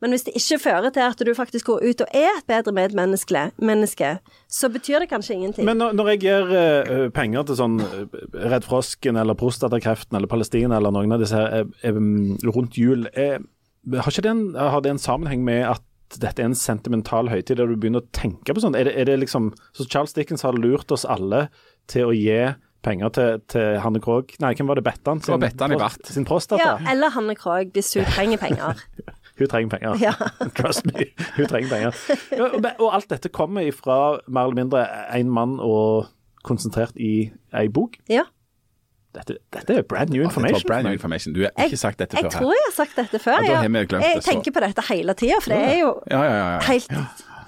Men 0.02 0.14
hvis 0.16 0.24
det 0.28 0.36
ikke 0.40 0.60
fører 0.64 0.94
til 0.96 1.04
at 1.04 1.22
du 1.28 1.34
faktisk 1.36 1.68
går 1.72 1.84
ut 1.84 2.02
og 2.06 2.14
er 2.16 2.32
et 2.32 2.48
bedre 2.48 2.72
medmenneske, 2.76 3.50
menneske, 3.58 4.14
så 4.48 4.70
betyr 4.72 5.04
det 5.04 5.10
kanskje 5.12 5.36
ingenting. 5.36 5.66
Men 5.68 5.78
når, 5.78 5.92
når 6.00 6.12
jeg 6.14 6.22
gir 6.24 6.54
uh, 6.54 7.10
penger 7.16 7.50
til 7.50 7.60
sånn 7.60 7.78
eh, 7.84 8.20
Redd 8.48 8.68
Frosken 8.68 9.20
eller 9.20 9.36
Prostatakreften 9.40 10.16
eller 10.16 10.32
Palestina 10.32 10.80
eller 10.80 10.96
noen 10.96 11.16
av 11.16 11.24
disse 11.24 11.36
her 11.36 11.66
eh, 11.66 11.92
eh, 11.92 12.00
rundt 12.48 12.80
jul, 12.80 13.10
er, 13.12 13.44
har, 13.92 14.16
det 14.16 14.32
en, 14.32 14.46
har 14.56 14.80
det 14.86 14.96
en 14.96 15.04
sammenheng 15.04 15.44
med 15.44 15.66
at 15.68 15.84
dette 16.18 16.42
er 16.42 16.50
en 16.50 16.58
sentimental 16.58 17.30
høytid 17.30 17.60
der 17.60 17.70
du 17.70 17.76
begynner 17.78 18.02
å 18.02 18.10
tenke 18.16 18.56
på 18.56 18.64
sånn? 18.64 18.78
Er 18.80 18.90
det, 18.90 18.96
er 18.98 19.06
det 19.06 19.20
liksom 19.22 19.52
Så 19.78 19.86
Charles 19.86 20.16
Dickens 20.18 20.42
har 20.42 20.58
lurt 20.58 20.90
oss 20.92 21.06
alle 21.06 21.48
til 21.92 22.10
å 22.10 22.16
gi 22.16 22.40
penger 22.86 23.14
til, 23.14 23.42
til 23.52 23.78
Hanne 23.84 24.02
Krogh 24.02 24.34
Nei, 24.42 24.54
hvem 24.58 24.72
var 24.72 24.80
det? 24.80 24.86
Bettan? 24.88 25.22
Det 25.22 25.34
var 25.36 25.42
Bettan 25.44 25.76
i 25.76 25.80
prost-. 25.80 26.10
Sin 26.16 26.26
prostata? 26.26 26.64
ja, 26.64 26.74
eller 26.92 27.14
Hanne 27.14 27.36
Krogh, 27.38 27.70
hvis 27.76 27.94
hun 28.00 28.08
trenger 28.10 28.42
penger. 28.42 28.82
Hun 29.40 29.48
trenger 29.48 29.70
penger. 29.72 29.94
Ja. 30.04 30.12
Trust 30.58 30.84
me, 30.84 31.06
hun 31.38 31.46
trenger 31.48 31.70
penger. 31.72 32.00
Og, 32.44 32.66
og 32.84 32.90
alt 32.92 33.06
dette 33.08 33.30
kommer 33.32 33.64
ifra 33.64 34.18
mer 34.28 34.50
eller 34.50 34.58
mindre 34.58 34.82
én 35.16 35.30
mann 35.32 35.54
og 35.64 36.10
konsentrert 36.44 36.98
i 37.00 37.30
ei 37.56 37.70
bok. 37.72 37.96
Ja. 38.12 38.26
Dette, 39.16 39.38
dette 39.54 39.74
er 39.74 39.82
brand 39.90 40.10
new 40.14 40.22
Dette 40.22 40.36
var 40.36 40.46
information. 40.46 40.68
brand 40.68 40.84
new 40.86 40.94
information. 40.94 41.34
Du 41.34 41.42
har 41.42 41.66
ikke 41.66 41.78
sagt 41.78 41.98
dette 42.00 42.16
jeg 42.18 42.24
før 42.28 42.30
tror 42.30 42.52
her. 42.52 42.60
jeg 42.60 42.66
har 42.70 42.76
sagt 42.86 42.96
dette 42.96 43.20
før. 43.24 43.32
Ja, 43.44 43.62
jeg, 43.62 43.72
jeg 43.74 43.90
det, 43.90 44.24
så- 44.24 44.32
tenker 44.32 44.52
på 44.52 44.60
dette 44.66 44.82
hele 44.94 45.14
tida, 45.14 45.40
for 45.42 45.50
det 45.50 45.62
er 45.74 45.80
jo 45.80 45.90
Ja, 46.12 46.24
ja, 46.24 46.34
ja. 46.36 46.52
ja. 46.54 46.60
helt, 46.60 46.92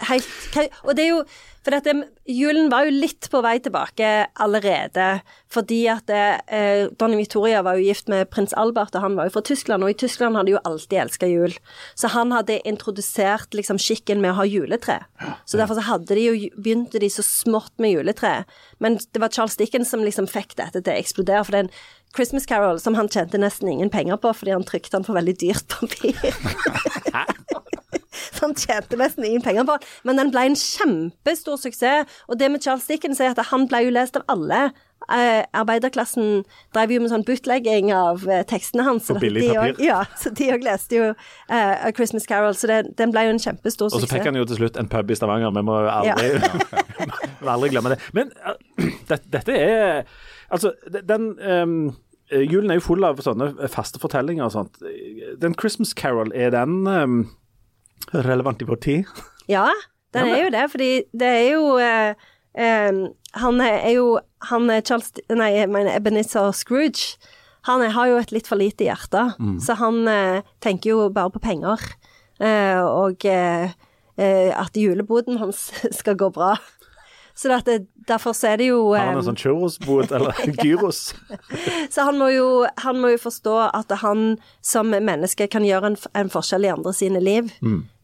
helt 0.10 0.72
Og 0.84 0.96
det 0.98 1.06
er 1.06 1.10
jo 1.10 1.24
For 1.62 1.76
dette, 1.76 1.94
julen 2.26 2.72
var 2.72 2.88
jo 2.88 2.94
litt 2.96 3.28
på 3.30 3.42
vei 3.46 3.60
tilbake 3.62 4.08
allerede, 4.42 5.22
fordi 5.52 5.84
at 5.94 6.10
eh, 6.10 6.88
dronning 6.98 7.22
Victoria 7.22 7.62
var 7.66 7.78
jo 7.78 7.86
gift 7.86 8.10
med 8.10 8.32
prins 8.34 8.56
Albert, 8.58 8.96
og 8.98 9.06
han 9.06 9.18
var 9.20 9.30
jo 9.30 9.36
fra 9.36 9.44
Tyskland, 9.46 9.86
og 9.86 9.94
i 9.94 9.98
Tyskland 10.02 10.40
hadde 10.40 10.56
jo 10.56 10.62
alltid 10.66 11.04
elska 11.04 11.30
jul. 11.30 11.54
Så 11.94 12.10
han 12.16 12.34
hadde 12.34 12.58
introdusert 12.66 13.54
liksom 13.58 13.78
skikken 13.82 14.24
med 14.24 14.34
å 14.34 14.40
ha 14.40 14.48
juletre. 14.50 14.98
Så 15.46 15.62
derfor 15.62 15.78
så 15.78 16.00
de 16.10 16.26
jo, 16.26 16.34
begynte 16.58 17.02
de 17.02 17.12
så 17.14 17.26
smått 17.26 17.74
med 17.82 17.94
juletre. 17.94 18.40
Men 18.82 18.98
det 18.98 19.22
var 19.22 19.34
Charles 19.34 19.60
Dickens 19.62 19.94
som 19.94 20.02
liksom 20.06 20.30
fikk 20.32 20.58
dette 20.58 20.82
til 20.82 20.96
å 20.96 20.98
eksplodere, 20.98 21.46
for 21.46 21.54
det 21.54 21.62
er 21.62 21.68
en 21.68 21.76
Christmas 22.18 22.50
Carol 22.50 22.82
som 22.82 22.98
han 22.98 23.10
tjente 23.12 23.40
nesten 23.40 23.70
ingen 23.70 23.94
penger 23.94 24.18
på, 24.20 24.34
fordi 24.34 24.58
han 24.58 24.66
trykte 24.68 24.98
den 24.98 25.06
på 25.06 25.16
veldig 25.16 25.38
dyrt 25.46 25.78
papir. 25.78 26.18
Så 28.12 28.42
han 28.46 28.56
tjente 28.56 28.98
nesten 29.00 29.26
ingen 29.28 29.42
penger 29.46 29.68
på. 29.68 29.76
Men 30.08 30.18
den 30.22 30.32
ble 30.34 30.46
en 30.52 30.56
kjempestor 30.60 31.60
suksess. 31.62 32.08
Og 32.30 32.40
det 32.40 32.52
med 32.54 32.64
Charles 32.64 32.88
Dickens 32.88 33.20
er 33.24 33.34
at 33.36 33.46
han 33.52 33.68
ble 33.72 33.86
jo 33.88 33.94
lest 33.96 34.16
av 34.20 34.24
alle. 34.32 34.70
Eh, 35.12 35.42
arbeiderklassen 35.58 36.44
drev 36.76 36.92
jo 36.94 37.00
med 37.02 37.10
sånn 37.12 37.24
bootlegging 37.26 37.90
av 37.96 38.22
eh, 38.30 38.44
tekstene 38.48 38.86
hans. 38.86 39.08
På 39.10 39.18
billig 39.20 39.48
papir. 39.50 39.74
også- 39.74 39.84
Ja, 39.88 40.04
så 40.22 40.30
de 40.38 40.52
òg 40.54 40.64
leste 40.64 40.96
jo 41.00 41.08
eh, 41.10 41.88
A 41.88 41.92
Christmas 41.98 42.28
Carol, 42.30 42.54
så 42.56 42.70
det, 42.70 42.78
den 43.00 43.12
ble 43.12 43.26
jo 43.26 43.34
en 43.34 43.42
kjempestor 43.42 43.90
Og 43.90 43.96
så 43.96 44.04
suksess. 44.04 44.14
fikk 44.20 44.30
han 44.30 44.38
jo 44.40 44.46
til 44.46 44.62
slutt 44.62 44.78
en 44.80 44.88
pub 44.92 45.12
i 45.12 45.18
Stavanger. 45.18 45.52
Vi 45.58 45.66
må 45.68 45.80
aldri, 45.90 46.30
ja. 46.38 47.10
må 47.42 47.52
aldri 47.58 47.72
glemme 47.74 47.96
det. 47.96 48.00
Men 48.14 48.32
uh, 48.46 48.54
det, 49.10 49.20
dette 49.34 49.58
er 49.58 50.06
Altså, 50.52 50.74
den 51.08 51.30
um, 51.40 51.76
Julen 52.32 52.72
er 52.72 52.76
jo 52.80 52.84
full 52.86 53.04
av 53.08 53.20
sånne 53.24 53.54
faste 53.72 54.00
fortellinger 54.00 54.46
og 54.48 54.52
sånt. 54.54 54.78
Den 55.42 55.56
Christmas 55.60 55.94
Carol, 55.98 56.32
er 56.36 56.52
den 56.54 56.86
um, 56.88 57.22
relevant 58.14 58.62
i 58.62 58.66
vår 58.70 58.80
tid? 58.84 59.06
Ja, 59.50 59.68
den 60.14 60.28
er 60.28 60.44
jo 60.46 60.50
det, 60.54 60.66
fordi 60.72 60.90
det 61.14 61.28
er 61.28 61.46
jo 61.54 61.78
eh, 61.80 62.14
eh, 62.56 62.92
Han 63.40 63.62
er 63.62 63.92
jo 63.96 64.20
Han 64.50 64.70
er 64.70 64.82
Charles 64.82 65.12
Nei, 65.30 65.52
jeg 65.56 65.70
mener 65.70 65.96
Ebenezer 65.96 66.52
Scrooge. 66.52 67.18
Han 67.70 67.82
er, 67.86 67.92
har 67.94 68.08
jo 68.10 68.18
et 68.18 68.32
litt 68.34 68.48
for 68.50 68.58
lite 68.58 68.84
hjerte, 68.88 69.36
Mm. 69.40 69.60
så 69.62 69.76
han 69.78 70.08
eh, 70.08 70.42
tenker 70.62 70.90
jo 70.96 71.10
bare 71.14 71.30
på 71.30 71.40
penger. 71.40 71.78
Eh, 72.42 72.82
og 72.82 73.24
eh, 73.26 73.70
eh, 74.18 74.50
at 74.58 74.74
juleboden 74.76 75.38
hans 75.38 75.70
skal 76.00 76.18
gå 76.18 76.32
bra. 76.34 76.56
Så 77.38 77.48
det, 77.66 77.86
derfor 78.12 78.36
er 78.48 78.60
det 78.62 78.68
jo 78.70 78.80
Har 78.94 79.08
han 79.10 79.16
eh, 79.16 79.22
en 79.22 79.28
sånn 79.30 79.40
churrosbod 79.40 80.12
eller 80.16 80.38
gyros? 80.64 81.02
Så 81.90 82.06
han 82.08 82.20
må, 82.22 82.30
jo, 82.36 82.48
han 82.84 83.00
må 83.02 83.14
jo 83.16 83.22
forstå 83.24 83.56
at 83.72 83.96
han 84.04 84.36
som 84.66 84.92
menneske 84.92 85.48
kan 85.52 85.66
gjøre 85.68 85.94
en, 85.94 86.00
en 86.18 86.32
forskjell 86.34 86.68
i 86.68 86.74
andre 86.74 86.94
sine 86.96 87.22
liv, 87.24 87.52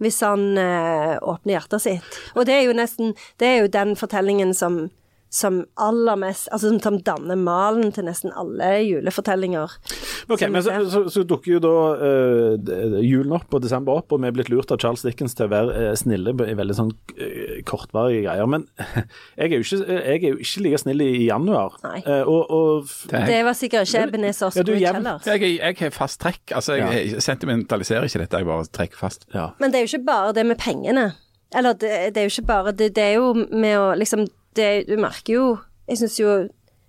hvis 0.03 0.21
han 0.25 0.49
eh, 0.61 1.17
åpner 1.21 1.57
hjertet 1.57 1.83
sitt. 1.83 2.21
Og 2.35 2.47
det 2.49 2.57
er 2.57 2.65
jo 2.67 2.77
nesten 2.77 3.13
Det 3.39 3.47
er 3.47 3.59
jo 3.61 3.71
den 3.71 3.95
fortellingen 3.99 4.53
som, 4.57 4.87
som 5.29 5.59
aller 5.75 6.15
mest 6.19 6.47
Altså 6.53 6.69
som, 6.71 6.79
som 6.81 6.97
danner 7.03 7.35
malen 7.39 7.91
til 7.95 8.05
nesten 8.07 8.31
alle 8.37 8.69
julefortellinger. 8.85 9.73
Ok, 10.31 10.45
men 10.51 10.63
så, 10.63 10.77
så, 10.91 11.03
så 11.11 11.23
dukker 11.27 11.57
jo 11.57 11.59
da 11.63 11.73
uh, 11.99 12.97
julen 13.03 13.35
opp 13.35 13.53
og 13.53 13.63
desember 13.63 13.99
opp, 13.99 14.13
og 14.15 14.23
vi 14.23 14.29
er 14.29 14.35
blitt 14.35 14.51
lurt 14.51 14.71
av 14.73 14.79
Charles 14.81 15.03
Dickens 15.05 15.35
til 15.37 15.47
å 15.47 15.51
være 15.51 15.75
uh, 15.75 15.91
snille 15.99 16.33
i 16.47 16.55
veldig 16.57 16.77
sånn 16.77 16.93
uh, 16.93 17.59
kortvarige 17.67 18.23
greier. 18.25 18.49
Men 18.49 18.65
jeg 19.39 19.51
er, 19.51 19.57
jo 19.57 19.65
ikke, 19.65 19.81
jeg 19.97 20.17
er 20.17 20.27
jo 20.29 20.41
ikke 20.47 20.65
like 20.65 20.81
snill 20.83 21.05
i, 21.05 21.11
januar. 21.27 21.77
Nei. 21.83 22.01
Og, 22.29 22.51
og 22.53 22.91
Det 23.11 23.39
var 23.43 23.55
sikkert 23.57 23.89
ikke 23.89 24.05
Ebenezer 24.07 24.47
Ja, 24.47 24.63
er 24.63 24.63
Scrooge 24.63 24.95
heller. 24.95 25.27
Jeg, 25.27 25.53
jeg 25.57 25.79
har 25.81 25.95
fast 25.95 26.21
trekk. 26.23 26.43
Altså, 26.55 26.77
jeg, 26.79 27.05
jeg 27.11 27.23
sentimentaliserer 27.25 28.07
ikke 28.07 28.23
dette, 28.23 28.41
jeg 28.43 28.47
bare 28.47 28.67
trekker 28.79 28.99
fast. 28.99 29.27
ja. 29.35 29.49
Men 29.59 29.73
det 29.73 29.81
er 29.81 29.87
jo 29.87 29.93
ikke 29.95 30.07
bare 30.07 30.35
det 30.37 30.45
med 30.47 30.59
pengene. 30.61 31.09
Eller 31.55 31.77
det, 31.79 31.91
det 32.15 32.21
er 32.21 32.27
jo 32.27 32.33
ikke 32.33 32.47
bare 32.47 32.71
Det, 32.75 32.89
det 32.95 33.03
er 33.03 33.13
jo 33.21 33.31
med 33.33 33.77
å 33.79 33.91
liksom 33.95 34.25
det, 34.57 34.69
Du 34.89 34.95
merker 35.01 35.33
jo 35.33 35.49
Jeg 35.87 36.03
syns 36.03 36.21
jo 36.21 36.37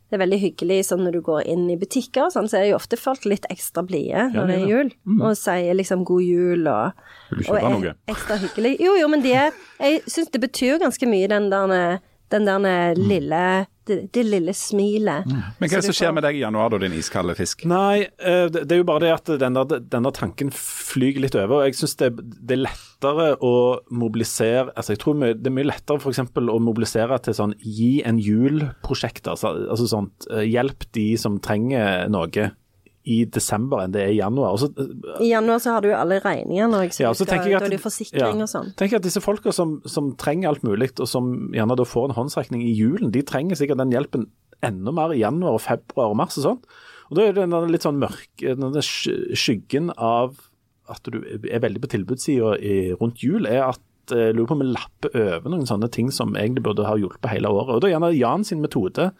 det 0.08 0.16
er 0.16 0.22
veldig 0.22 0.38
hyggelig 0.40 0.76
sånn 0.88 1.02
når 1.04 1.18
du 1.18 1.20
går 1.20 1.42
inn 1.52 1.66
i 1.68 1.74
butikker 1.76 2.22
og 2.24 2.32
sånn, 2.32 2.46
så 2.48 2.56
er 2.56 2.62
det 2.64 2.68
jo 2.70 2.78
ofte 2.78 2.96
folk 2.96 3.26
litt 3.28 3.44
ekstra 3.52 3.82
blide 3.84 4.30
når 4.32 4.46
det 4.48 4.54
er 4.54 4.62
ja. 4.62 4.68
jul. 4.70 4.92
Og 5.18 5.34
sier 5.36 5.76
liksom 5.76 6.06
god 6.08 6.24
jul 6.24 6.70
og 6.72 7.02
Vil 7.28 7.42
du 7.42 7.44
kjøpe 7.44 7.60
er 7.60 7.74
noe? 7.74 7.92
Ekstra 8.08 8.38
hyggelig. 8.40 8.70
Jo, 8.80 8.94
jo, 8.96 9.10
men 9.12 9.20
det 9.20 9.34
Jeg 9.36 10.00
syns 10.08 10.32
det 10.32 10.40
betyr 10.46 10.80
ganske 10.80 11.10
mye, 11.12 11.28
den 11.28 11.50
der 11.52 12.00
den 12.32 12.48
der 12.48 12.96
lille 12.96 13.42
det, 13.88 13.96
det 14.14 14.24
lille 14.26 14.52
smilet. 14.54 15.26
Men 15.28 15.64
hva 15.64 15.68
er 15.68 15.80
det 15.80 15.88
som 15.88 15.96
skjer 15.96 16.12
med 16.16 16.24
deg 16.26 16.38
i 16.38 16.42
januar, 16.44 16.70
da, 16.74 16.78
din 16.84 16.94
iskalde 16.98 17.34
fisk? 17.38 17.64
Nei, 17.70 18.04
eh, 18.20 18.44
det 18.52 18.66
det 18.68 18.76
er 18.76 18.82
jo 18.82 18.86
bare 18.88 19.04
det 19.06 19.12
at 19.16 19.32
denne, 19.40 19.64
denne 19.88 20.12
tanken 20.14 20.52
flyger 20.54 21.24
litt 21.24 21.36
over. 21.38 21.62
og 21.62 21.66
Jeg 21.70 21.78
syns 21.80 21.96
det, 22.00 22.10
det 22.44 22.56
er 22.58 22.62
lettere 22.68 23.28
å 23.44 23.52
mobilisere 23.94 24.72
altså 24.74 24.94
jeg 24.96 25.00
tror 25.04 25.14
my- 25.18 25.34
Det 25.38 25.46
er 25.50 25.54
mye 25.54 25.68
lettere 25.70 26.00
f.eks. 26.02 26.18
å 26.36 26.58
mobilisere 26.60 27.18
til 27.22 27.34
sånn 27.38 27.54
gi 27.62 28.02
en 28.04 28.18
jul-prosjekter. 28.18 29.34
Altså, 29.36 29.54
altså 29.70 29.88
sånt 29.90 30.26
eh, 30.30 30.44
hjelp 30.48 30.84
de 30.96 31.08
som 31.20 31.38
trenger 31.40 32.08
noe 32.12 32.50
i 33.08 33.22
desember 33.24 33.80
enn 33.84 33.92
det 33.94 34.02
er 34.04 34.10
i 34.12 34.18
januar. 34.20 34.52
Og 34.56 34.60
så, 34.62 34.68
eh, 34.76 35.22
I 35.24 35.30
januar 35.32 35.62
så 35.64 35.72
har 35.76 35.84
du 35.84 35.88
jo 35.88 35.96
alle 35.96 36.18
regningene 36.24 36.80
òg, 36.82 36.92
så, 36.92 37.00
Ja, 37.06 37.12
så 37.16 37.24
skal- 37.26 37.40
at- 37.40 37.60
da 37.60 37.66
er 37.66 37.70
det 37.72 37.80
forsikring 37.80 38.36
ja. 38.36 38.44
og 38.44 38.50
sånn. 38.52 38.74
tenker 38.76 38.96
at 39.00 39.06
disse 39.06 39.22
folka 39.24 39.52
som, 39.52 39.80
som 39.86 40.12
trenger 40.16 40.48
alt 40.52 40.62
mulig, 40.62 40.90
og 41.00 41.08
som 41.08 41.50
gjerne 41.54 41.76
da 41.76 41.84
får 41.88 42.10
en 42.10 42.16
håndsrekning 42.18 42.62
i 42.66 42.74
julen, 42.76 43.10
de 43.10 43.22
trenger 43.22 43.56
sikkert 43.56 43.78
den 43.78 43.90
hjelpen 43.96 44.28
enda 44.62 44.92
mer 44.92 45.12
i 45.14 45.20
januar 45.22 45.54
og 45.54 45.60
februar 45.62 46.10
og 46.10 46.16
mars 46.16 46.36
og 46.38 46.44
sånn. 46.44 46.60
Og 47.10 47.16
da 47.16 47.22
er 47.22 47.32
det 47.32 47.48
den 47.48 47.72
litt 47.72 47.82
sånn 47.86 47.98
mørke 48.02 48.56
den 48.58 48.72
der 48.72 48.84
skyggen 49.38 49.92
av 49.96 50.36
at 50.90 51.02
du 51.04 51.18
er 51.50 51.60
veldig 51.60 51.80
på 51.84 51.90
tilbudssida 51.94 52.98
rundt 53.00 53.22
jul, 53.22 53.46
er 53.46 53.68
at 53.70 53.80
eh, 54.12 54.28
jeg 54.30 54.36
lurer 54.36 54.48
på 54.48 54.56
om 54.56 54.62
vi 54.64 54.68
lapper 54.72 55.16
over 55.38 55.50
noen 55.52 55.66
sånne 55.68 55.90
ting 55.92 56.10
som 56.10 56.34
egentlig 56.34 56.62
burde 56.64 56.84
ha 56.88 56.96
hjulpet 56.96 57.28
hele 57.30 57.48
året. 57.52 57.74
Og 57.76 57.80
da 57.82 57.88
er 57.88 57.94
gjerne 57.98 58.12
Jan 58.18 58.44
sin 58.44 58.60
metode 58.62 59.10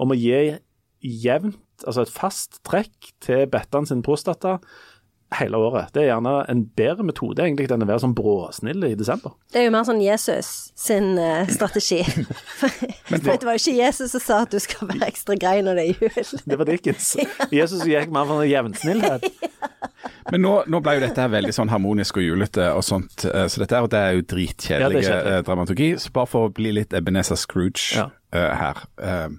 om 0.00 0.10
å 0.14 0.16
gi 0.18 0.56
jevnt, 1.02 1.58
altså 1.86 2.02
et 2.06 2.12
fast 2.12 2.60
trekk 2.68 3.12
til 3.24 3.46
Bettan 3.50 3.86
sin 3.88 4.02
prostata 4.04 4.58
hele 5.38 5.54
året. 5.62 5.92
Det 5.94 6.02
er 6.02 6.08
gjerne 6.10 6.32
en 6.50 6.64
bedre 6.74 7.04
metode 7.06 7.38
egentlig 7.44 7.68
enn 7.70 7.84
å 7.84 7.86
være 7.86 8.02
sånn 8.02 8.16
bråsnill 8.18 8.82
i 8.88 8.96
desember. 8.98 9.36
Det 9.54 9.60
er 9.60 9.68
jo 9.68 9.74
mer 9.76 9.84
sånn 9.86 10.00
Jesus 10.02 10.48
sin 10.74 11.12
uh, 11.22 11.46
strategi. 11.46 12.00
For 12.58 13.14
det 13.14 13.46
var 13.46 13.54
jo 13.54 13.60
ikke 13.62 13.76
Jesus 13.78 14.10
som 14.16 14.24
sa 14.24 14.40
at 14.42 14.50
du 14.50 14.58
skal 14.58 14.90
være 14.90 15.06
ekstra 15.06 15.36
grei 15.38 15.60
når 15.62 15.78
det 15.78 15.84
er 15.84 16.02
jul. 16.02 16.42
Det 16.50 16.58
var 16.58 16.66
Dickens. 16.72 17.12
Jesus 17.60 17.84
gikk 17.86 18.10
mer 18.14 18.26
for 18.26 18.42
jevnsnillhet. 18.48 19.28
Men 20.34 20.42
nå, 20.44 20.52
nå 20.70 20.80
ble 20.82 20.96
jo 20.98 21.04
dette 21.06 21.22
her 21.22 21.30
veldig 21.32 21.54
sånn 21.54 21.70
harmonisk 21.72 22.18
og 22.20 22.26
julete 22.26 22.66
og 22.74 22.82
sånt, 22.86 23.24
eh, 23.30 23.46
så 23.50 23.62
dette 23.62 23.78
her, 23.78 23.86
det 23.90 24.00
er 24.02 24.12
jo 24.18 24.20
Ja, 24.24 24.26
dritkjedelig 24.34 24.98
det 25.00 25.06
kjedelig. 25.06 25.32
eh, 25.38 25.40
dramaturgi. 25.46 25.88
Så 26.02 26.12
bare 26.14 26.30
for 26.30 26.50
å 26.50 26.52
bli 26.58 26.74
litt 26.76 26.94
Ebenezer 26.94 27.38
Scrooge 27.40 27.96
Ja. 27.96 28.08
uh, 28.34 28.50
her, 28.60 28.82
f- 28.98 29.38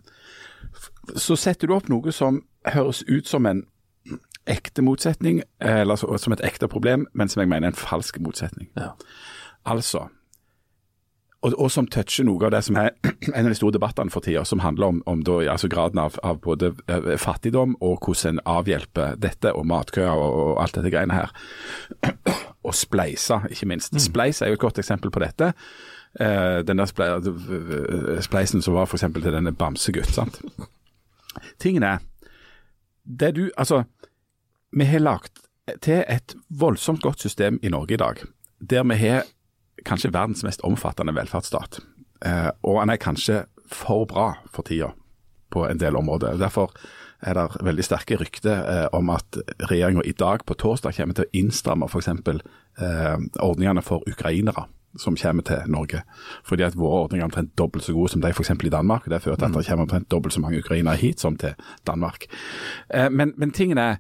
så 1.16 1.36
setter 1.40 1.68
du 1.68 1.76
opp 1.76 1.90
noe 1.90 2.14
som 2.16 2.44
høres 2.68 3.04
ut 3.10 3.28
som 3.28 3.46
en 3.50 3.66
ekte 4.50 4.82
motsetning, 4.82 5.42
eller 5.60 5.96
som 5.96 6.34
et 6.34 6.44
ekte 6.46 6.68
problem, 6.68 7.06
men 7.14 7.30
som 7.30 7.44
jeg 7.44 7.50
mener 7.50 7.70
er 7.70 7.76
en 7.76 7.78
falsk 7.78 8.20
motsetning. 8.22 8.72
Ja. 8.78 8.94
Altså, 9.70 10.08
og, 11.42 11.54
og 11.58 11.72
som 11.74 11.88
toucher 11.90 12.26
noe 12.28 12.46
av 12.46 12.54
det 12.54 12.62
som 12.68 12.78
er 12.78 12.92
en 13.34 13.46
av 13.46 13.50
de 13.50 13.58
store 13.58 13.76
debattene 13.78 14.14
for 14.14 14.26
tida, 14.26 14.44
som 14.48 14.62
handler 14.62 14.94
om, 14.94 15.00
om 15.10 15.24
da, 15.26 15.40
altså 15.54 15.70
graden 15.72 16.02
av, 16.02 16.18
av 16.26 16.42
både 16.44 16.74
eh, 16.86 17.16
fattigdom 17.22 17.76
og 17.82 18.06
hvordan 18.06 18.38
en 18.38 18.44
avhjelper 18.60 19.18
dette, 19.22 19.54
og 19.54 19.66
matkøer 19.70 20.12
og, 20.12 20.36
og 20.44 20.62
alt 20.64 20.78
dette 20.78 20.94
greiene 20.94 21.18
her. 21.18 21.34
Og 22.62 22.76
spleisa, 22.78 23.40
ikke 23.50 23.66
minst. 23.66 23.96
Spleis 23.98 24.38
er 24.46 24.52
jo 24.52 24.54
et 24.54 24.62
godt 24.62 24.78
eksempel 24.78 25.10
på 25.10 25.24
dette. 25.24 25.48
Eh, 26.14 26.60
den 26.62 26.78
der 26.78 26.86
spleisen 28.22 28.62
som 28.62 28.76
var 28.78 28.86
f.eks. 28.86 29.08
til 29.16 29.34
denne 29.34 29.50
Bamsegutt. 29.58 30.12
sant? 30.14 30.38
Tingen 31.60 31.84
er 31.84 32.02
det 33.04 33.36
du, 33.36 33.50
altså, 33.58 33.84
Vi 34.72 34.86
har 34.86 35.00
lagt 35.00 35.40
til 35.82 36.04
et 36.08 36.36
voldsomt 36.50 37.02
godt 37.02 37.20
system 37.22 37.60
i 37.64 37.70
Norge 37.70 37.94
i 37.94 38.00
dag, 38.00 38.22
der 38.60 38.84
vi 38.84 38.96
har 38.96 39.26
kanskje 39.86 40.14
verdens 40.14 40.44
mest 40.44 40.62
omfattende 40.64 41.16
velferdsstat. 41.16 41.82
Eh, 42.26 42.50
og 42.64 42.80
han 42.80 42.90
er 42.90 43.02
kanskje 43.02 43.44
for 43.68 44.06
bra 44.06 44.34
for 44.54 44.64
tida 44.68 44.92
på 45.52 45.66
en 45.68 45.80
del 45.80 45.96
områder. 45.96 46.38
Derfor 46.40 46.72
er 47.22 47.36
det 47.36 47.64
veldig 47.66 47.84
sterke 47.84 48.18
rykter 48.22 48.64
eh, 48.64 48.88
om 48.94 49.10
at 49.10 49.38
regjeringa 49.70 50.06
i 50.06 50.16
dag, 50.18 50.46
på 50.46 50.56
torsdag, 50.56 50.96
kommer 50.96 51.18
til 51.18 51.28
å 51.28 51.34
innstramme 51.42 51.90
f.eks. 51.90 52.08
Eh, 52.08 53.18
ordningene 53.44 53.84
for 53.86 54.08
ukrainere 54.08 54.68
som 55.00 55.16
kommer 55.16 55.44
til 55.44 55.58
Norge. 55.68 56.02
Fordi 56.44 56.64
at 56.64 56.78
våre 56.78 57.04
ordninger 57.04 57.24
er 57.24 57.30
omtrent 57.30 57.58
dobbelt 57.58 57.84
så 57.84 57.94
gode 57.94 58.10
som 58.10 58.22
de 58.22 58.30
f.eks. 58.30 58.50
i 58.50 58.70
Danmark. 58.70 59.06
og 59.06 59.12
Det 59.12 59.22
fører 59.22 59.36
til 59.36 59.46
at 59.46 59.54
det 59.54 59.68
kommer 59.68 59.84
omtrent 59.84 60.12
dobbelt 60.12 60.34
så 60.34 60.42
mange 60.42 60.60
ukrainere 60.60 60.96
hit 60.96 61.20
som 61.20 61.38
til 61.38 61.54
Danmark. 61.88 62.26
Eh, 62.94 63.12
men, 63.12 63.34
men 63.38 63.52
tingen 63.52 63.78
er, 63.78 63.96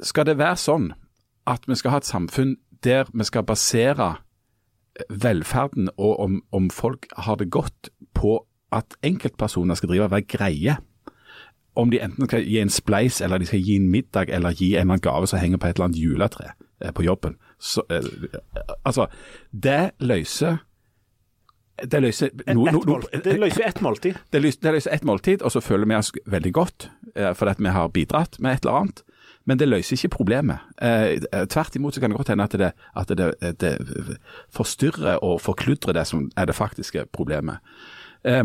skal 0.00 0.26
det 0.26 0.38
være 0.38 0.56
sånn 0.56 0.92
at 1.46 1.66
vi 1.66 1.74
skal 1.74 1.90
ha 1.90 2.02
et 2.02 2.06
samfunn 2.06 2.56
der 2.82 3.04
vi 3.14 3.24
skal 3.24 3.46
basere 3.46 4.14
velferden 5.10 5.88
og 5.96 6.20
om, 6.20 6.42
om 6.52 6.70
folk 6.70 7.06
har 7.16 7.34
det 7.34 7.50
godt 7.50 7.90
på 8.14 8.46
at 8.72 8.96
enkeltpersoner 9.02 9.74
skal 9.74 9.88
drive 9.88 10.04
og 10.04 10.10
være 10.10 10.28
greie. 10.28 10.76
om 11.74 11.90
de 11.90 12.02
enten 12.04 12.26
skal 12.28 12.44
gi 12.44 12.58
en 12.60 12.68
spleis, 12.68 13.20
eller 13.20 13.38
de 13.38 13.46
skal 13.46 13.62
gi 13.64 13.76
en 13.76 13.88
middag, 13.88 14.28
eller 14.28 14.52
gi 14.52 14.74
en 14.74 14.80
eller 14.80 14.92
annen 14.92 15.00
gave 15.00 15.26
som 15.26 15.38
henger 15.38 15.56
på 15.58 15.66
et 15.66 15.76
eller 15.76 15.84
annet 15.84 16.02
juletre 16.02 16.50
eh, 16.84 16.92
på 16.92 17.02
jobben. 17.02 17.36
Så, 17.62 17.84
eh, 17.90 18.02
altså, 18.84 19.06
det 19.52 19.92
løser 20.02 20.62
det 21.82 22.02
løser, 22.02 22.30
no, 22.54 22.66
no, 22.68 22.82
no. 22.86 22.98
Det 23.24 23.32
løser 23.40 23.64
ett 23.66 23.80
måltid. 23.82 24.18
det 24.30 24.42
løser, 24.42 24.60
det 24.62 24.72
løser 24.76 24.92
ett 24.94 25.04
måltid, 25.04 25.42
og 25.42 25.50
så 25.52 25.60
føler 25.60 25.88
vi 25.88 25.96
oss 25.96 26.12
veldig 26.30 26.52
godt 26.54 26.90
eh, 27.16 27.32
fordi 27.34 27.64
vi 27.64 27.72
har 27.74 27.88
bidratt 27.88 28.38
med 28.38 28.52
et 28.52 28.66
eller 28.66 28.78
annet. 28.82 29.02
Men 29.44 29.58
det 29.58 29.68
løser 29.68 29.96
ikke 29.96 30.12
problemet. 30.18 30.62
Eh, 30.82 31.18
eh, 31.32 31.46
tvert 31.50 31.76
imot 31.76 31.94
så 31.94 32.00
kan 32.00 32.12
det 32.12 32.20
godt 32.20 32.30
hende 32.30 32.44
at 32.44 32.58
det, 32.58 32.70
at 32.94 33.08
det, 33.08 33.32
det 33.60 33.72
forstyrrer 34.54 35.24
og 35.24 35.40
forkludrer 35.40 35.96
det 35.96 36.06
som 36.06 36.30
er 36.36 36.46
det 36.46 36.54
faktiske 36.54 37.06
problemet. 37.12 37.58
Eh, 38.24 38.44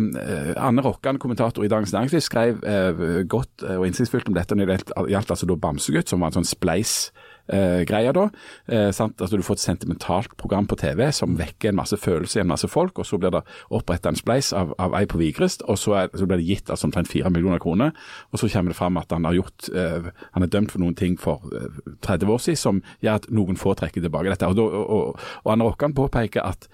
Anne 0.57 0.81
Rokkan, 0.81 1.19
kommentator 1.19 1.65
i 1.65 1.69
Dagens 1.69 1.93
Næringsliv, 1.93 2.21
skrev 2.25 2.63
eh, 2.65 3.27
godt 3.29 3.63
eh, 3.63 3.77
og 3.77 3.85
innsiktsfullt 3.87 4.31
om 4.31 4.37
dette 4.39 4.57
når 4.57 4.71
det 4.71 4.79
gjaldt 5.11 5.35
altså 5.35 5.45
da 5.45 5.59
Bamsegutt, 5.61 6.09
som 6.09 6.23
var 6.23 6.31
en 6.31 6.39
sånn 6.39 6.49
spleis 6.49 7.11
eh, 7.47 7.83
greia 7.87 8.13
da. 8.15 8.27
Eh, 8.67 8.89
sant? 8.95 9.19
Altså 9.21 9.37
Du 9.37 9.43
får 9.43 9.57
et 9.57 9.65
sentimentalt 9.65 10.37
program 10.37 10.67
på 10.67 10.77
TV 10.79 11.11
som 11.11 11.37
vekker 11.39 11.71
en 11.71 11.79
masse 11.79 11.97
følelser 11.97 12.41
i 12.41 12.43
en 12.45 12.51
masse 12.51 12.67
folk, 12.67 12.99
og 12.99 13.05
så 13.05 13.19
blir 13.19 13.33
det 13.35 13.43
oppretta 13.73 14.09
en 14.09 14.19
spleis 14.19 14.53
av, 14.53 14.73
av 14.79 14.95
ei 14.99 15.05
på 15.09 15.19
Vigrest, 15.21 15.63
og 15.67 15.77
så, 15.77 15.95
er, 16.03 16.09
så 16.15 16.27
blir 16.27 16.41
det 16.41 16.47
gitt 16.47 16.71
altså 16.73 16.87
omtrent 16.89 17.11
fire 17.11 17.31
millioner 17.33 17.61
kroner. 17.63 17.93
Og 18.31 18.41
så 18.41 18.49
kommer 18.51 18.73
det 18.73 18.79
fram 18.79 18.97
at 18.97 19.11
han 19.11 19.25
har 19.25 19.37
gjort 19.37 19.69
eh, 19.73 20.09
Han 20.33 20.43
er 20.43 20.51
dømt 20.51 20.71
for 20.71 20.83
noen 20.83 20.95
ting 20.95 21.17
for 21.19 21.45
eh, 21.53 21.79
30 22.05 22.33
år 22.33 22.43
siden 22.43 22.57
som 22.57 22.83
gjør 23.03 23.21
at 23.21 23.29
noen 23.31 23.57
får 23.59 23.81
trekke 23.81 24.01
tilbake 24.01 24.33
dette. 24.33 24.47
Og, 24.47 24.59
og, 24.59 24.89
og, 24.89 25.25
og 25.43 25.65
Rokkan 25.67 25.93
påpeker 25.93 26.45
at 26.45 26.69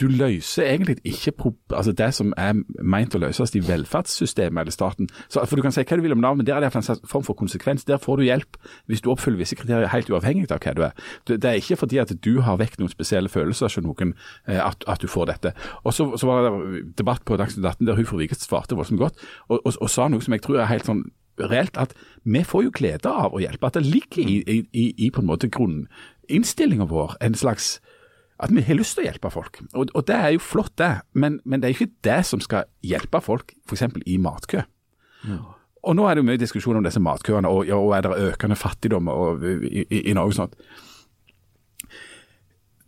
du 0.00 0.06
løser 0.10 0.64
egentlig 0.66 0.96
ikke 1.04 1.52
altså 1.70 1.92
det 1.92 2.08
som 2.14 2.32
er 2.36 2.56
meint 2.82 3.14
å 3.14 3.20
løses 3.22 3.54
i 3.54 3.62
velferdssystemet 3.62 4.60
eller 4.64 4.74
staten. 4.74 5.08
Så, 5.28 5.44
for 5.46 5.56
Du 5.56 5.62
kan 5.62 5.72
si 5.72 5.84
hva 5.84 5.96
du 5.96 6.02
vil 6.02 6.12
om 6.16 6.22
Nav, 6.22 6.36
men 6.36 6.46
der 6.46 6.56
er 6.56 6.60
det 6.66 6.74
en 6.74 7.06
form 7.06 7.22
for 7.22 7.34
konsekvens. 7.38 7.84
Der 7.84 8.02
får 8.02 8.16
du 8.16 8.24
hjelp 8.26 8.58
hvis 8.86 9.00
du 9.00 9.10
oppfyller 9.10 9.38
visse 9.38 9.56
kriterier, 9.56 9.88
helt 9.92 10.10
uavhengig 10.10 10.50
av 10.50 10.58
hva 10.58 10.74
du 10.74 10.82
er. 10.82 10.92
Det 11.26 11.44
er 11.44 11.60
ikke 11.60 11.76
fordi 11.76 12.02
at 12.02 12.12
du 12.24 12.40
har 12.42 12.58
vekk 12.58 12.78
noen 12.80 12.90
spesielle 12.90 13.28
følelser 13.28 13.70
hos 13.70 13.78
noen 13.84 14.14
eh, 14.48 14.58
at, 14.58 14.84
at, 14.86 15.00
du 15.00 15.08
får 15.08 15.30
dette. 15.30 15.54
Og 15.84 15.94
Så, 15.94 16.10
så 16.18 16.26
var 16.26 16.48
det 16.48 16.96
debatt 16.98 17.24
på 17.24 17.36
Dagsnytt 17.36 17.64
18 17.64 17.86
der 17.86 17.94
hun 17.94 18.06
for 18.06 18.18
Vigest 18.18 18.48
svarte 18.48 18.74
voldsomt 18.74 19.00
godt, 19.00 19.20
og, 19.48 19.60
og, 19.64 19.72
og 19.80 19.90
sa 19.90 20.08
noe 20.08 20.22
som 20.22 20.34
jeg 20.34 20.42
tror 20.42 20.58
er 20.58 20.72
helt 20.72 20.90
sånn 20.90 21.04
reelt, 21.38 21.76
at 21.76 21.94
vi 22.24 22.42
får 22.46 22.66
jo 22.66 22.74
glede 22.74 23.10
av 23.10 23.34
å 23.34 23.42
hjelpe. 23.42 23.66
At 23.66 23.78
det 23.78 23.86
ligger 23.86 24.26
i, 24.26 24.60
i, 24.70 24.84
i 25.06 25.10
på 25.10 25.22
en 25.22 25.30
måte 25.30 25.50
grunninnstillinga 25.54 26.86
vår 26.90 27.18
en 27.20 27.38
slags 27.38 27.78
at 28.42 28.50
vi 28.54 28.62
har 28.66 28.78
lyst 28.78 28.96
til 28.96 29.04
å 29.04 29.08
hjelpe 29.08 29.30
folk. 29.30 29.60
Og, 29.72 29.92
og 29.94 30.06
det 30.08 30.16
er 30.16 30.32
jo 30.34 30.42
flott, 30.42 30.74
det. 30.80 30.92
Men, 31.12 31.38
men, 31.44 31.62
det 31.62 31.68
er 31.68 31.76
ikke 31.76 31.94
det 32.06 32.20
som 32.26 32.42
skal 32.42 32.66
hjelpe 32.82 33.20
folk, 33.22 33.54
f.eks. 33.68 33.86
i 34.10 34.16
matkø. 34.22 34.64
Ja. 35.28 35.38
Og 35.84 35.96
Nå 35.96 36.06
er 36.08 36.16
det 36.16 36.24
jo 36.24 36.30
mye 36.30 36.40
diskusjon 36.40 36.78
om 36.80 36.84
disse 36.84 37.02
matkøene, 37.02 37.48
og, 37.48 37.70
og 37.76 37.92
er 37.94 38.06
det 38.06 38.32
økende 38.32 38.56
fattigdom 38.56 39.10
og, 39.12 39.44
i, 39.44 39.84
i, 39.84 40.02
i 40.10 40.16
Norge. 40.16 40.38
sånt. 40.40 40.58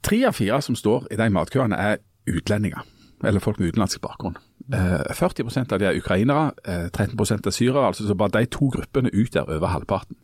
Tre 0.07 0.21
av 0.29 0.37
fire 0.39 0.61
som 0.63 0.79
står 0.79 1.09
i 1.13 1.19
de 1.19 1.31
matkøene 1.35 1.79
er 1.79 1.99
utlendinger, 2.31 2.83
eller 3.27 3.43
folk 3.43 3.61
med 3.61 3.73
utenlandsk 3.73 4.01
bakgrunn. 4.05 4.39
Eh, 4.73 5.15
40% 5.15 5.75
av 5.75 5.83
de 5.83 5.89
er 5.91 5.99
ukrainere, 5.99 6.53
eh, 6.65 6.89
13% 6.91 7.47
er 7.47 7.55
syrere. 7.55 7.87
altså 7.87 8.07
så 8.07 8.15
Bare 8.15 8.41
de 8.41 8.47
to 8.47 8.71
gruppene 8.73 9.11
utgjør 9.11 9.57
over 9.57 9.67
halvparten. 9.67 10.17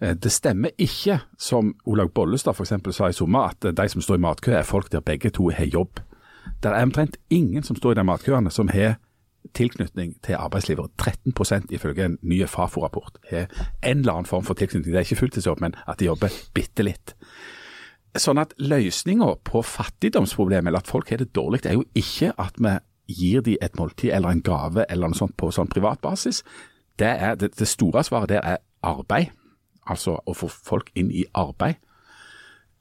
Eh, 0.00 0.14
det 0.14 0.32
stemmer 0.32 0.70
ikke, 0.78 1.20
som 1.38 1.74
Olaug 1.86 2.12
Bollestad 2.14 2.54
f.eks. 2.54 2.72
sa 2.94 3.08
i 3.08 3.16
sommer, 3.16 3.50
at 3.50 3.76
de 3.76 3.88
som 3.88 4.02
står 4.04 4.18
i 4.18 4.24
matkø 4.26 4.54
er 4.54 4.68
folk 4.68 4.92
der 4.92 5.04
begge 5.04 5.30
to 5.34 5.50
har 5.50 5.66
jobb. 5.66 6.00
Det 6.62 6.70
er 6.70 6.82
omtrent 6.82 7.18
ingen 7.30 7.62
som 7.62 7.76
står 7.76 7.92
i 7.92 8.00
de 8.00 8.06
matkøene 8.06 8.50
som 8.50 8.70
har 8.72 8.96
tilknytning 9.54 10.16
til 10.24 10.38
arbeidslivet. 10.38 10.90
13% 11.00 11.72
ifølge 11.74 12.04
en 12.04 12.18
ny 12.22 12.42
Fafo-rapport 12.46 13.18
har 13.30 13.46
en 13.82 13.98
eller 13.98 14.12
annen 14.12 14.26
form 14.26 14.44
for 14.44 14.54
tilknytning. 14.54 14.92
Det 14.92 15.00
er 15.00 15.06
ikke 15.06 15.22
fulltidsjobb, 15.22 15.60
men 15.60 15.74
at 15.88 15.98
de 16.00 16.08
jobber 16.08 16.34
bitte 16.54 16.84
litt. 16.86 17.14
Sånn 18.18 18.40
at 18.40 18.54
løsninga 18.58 19.34
på 19.46 19.62
fattigdomsproblemet, 19.62 20.70
eller 20.70 20.82
at 20.82 20.90
folk 20.90 21.10
har 21.10 21.20
det 21.22 21.32
dårlig, 21.36 21.64
er 21.66 21.76
jo 21.78 21.86
ikke 21.94 22.32
at 22.38 22.58
vi 22.58 22.74
gir 23.08 23.44
dem 23.44 23.56
et 23.62 23.76
måltid 23.78 24.12
eller 24.12 24.34
en 24.34 24.44
gave 24.44 24.84
eller 24.88 25.08
noe 25.08 25.16
sånt 25.16 25.36
på 25.38 25.50
sånn 25.54 25.70
privat 25.70 26.00
basis. 26.04 26.42
Det, 26.98 27.14
det, 27.40 27.52
det 27.56 27.68
store 27.68 28.02
svaret 28.04 28.34
der 28.34 28.44
er 28.44 28.64
arbeid 28.84 29.30
altså 29.90 30.18
å 30.26 30.36
få 30.36 30.48
folk 30.52 30.90
inn 30.94 31.10
i 31.10 31.24
arbeid. 31.34 31.80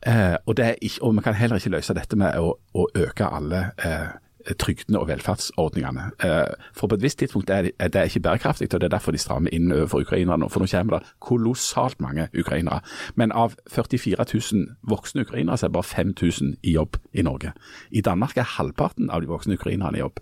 Eh, 0.06 0.36
og, 0.46 0.60
ikke, 0.60 1.02
og, 1.02 1.16
vi 1.16 1.26
kan 1.26 1.34
heller 1.34 1.58
ikke 1.58 1.74
løse 1.74 1.96
dette 1.98 2.18
med 2.20 2.38
å, 2.38 2.54
å 2.78 2.88
øke 2.96 3.26
alle 3.34 3.64
eh, 3.82 4.14
trygdene 4.56 5.00
og 5.02 5.08
velferdsordningene. 5.10 6.12
Eh, 6.24 6.54
for 6.78 6.88
på 6.88 6.96
et 6.96 7.04
visst 7.04 7.20
tidspunkt 7.20 7.50
er 7.50 7.68
det, 7.68 7.72
er 7.80 7.92
det 7.92 8.06
ikke 8.06 8.20
bærekraftig, 8.28 8.70
og 8.74 8.82
det 8.82 8.88
er 8.88 8.96
derfor 8.96 9.12
de 9.12 9.22
strammer 9.22 9.54
inn 9.54 9.72
overfor 9.72 10.06
ukrainerne. 10.06 10.50
For 10.54 10.64
nå 10.64 10.70
kommer 10.72 11.00
det 11.00 11.14
kolossalt 11.20 12.02
mange 12.02 12.30
ukrainere. 12.38 12.80
Men 13.16 13.32
av 13.32 13.58
44 13.70 14.26
000 14.34 14.66
voksne 14.90 15.26
ukrainere, 15.28 15.58
så 15.58 15.68
er 15.68 15.76
bare 15.76 15.84
5000 15.84 16.56
i 16.64 16.78
jobb 16.78 17.02
i 17.14 17.26
Norge. 17.26 17.54
I 17.92 18.02
Danmark 18.02 18.38
er 18.38 18.56
halvparten 18.58 19.10
av 19.10 19.22
de 19.22 19.32
voksne 19.34 19.58
ukrainerne 19.58 19.98
i 19.98 20.06
jobb. 20.06 20.22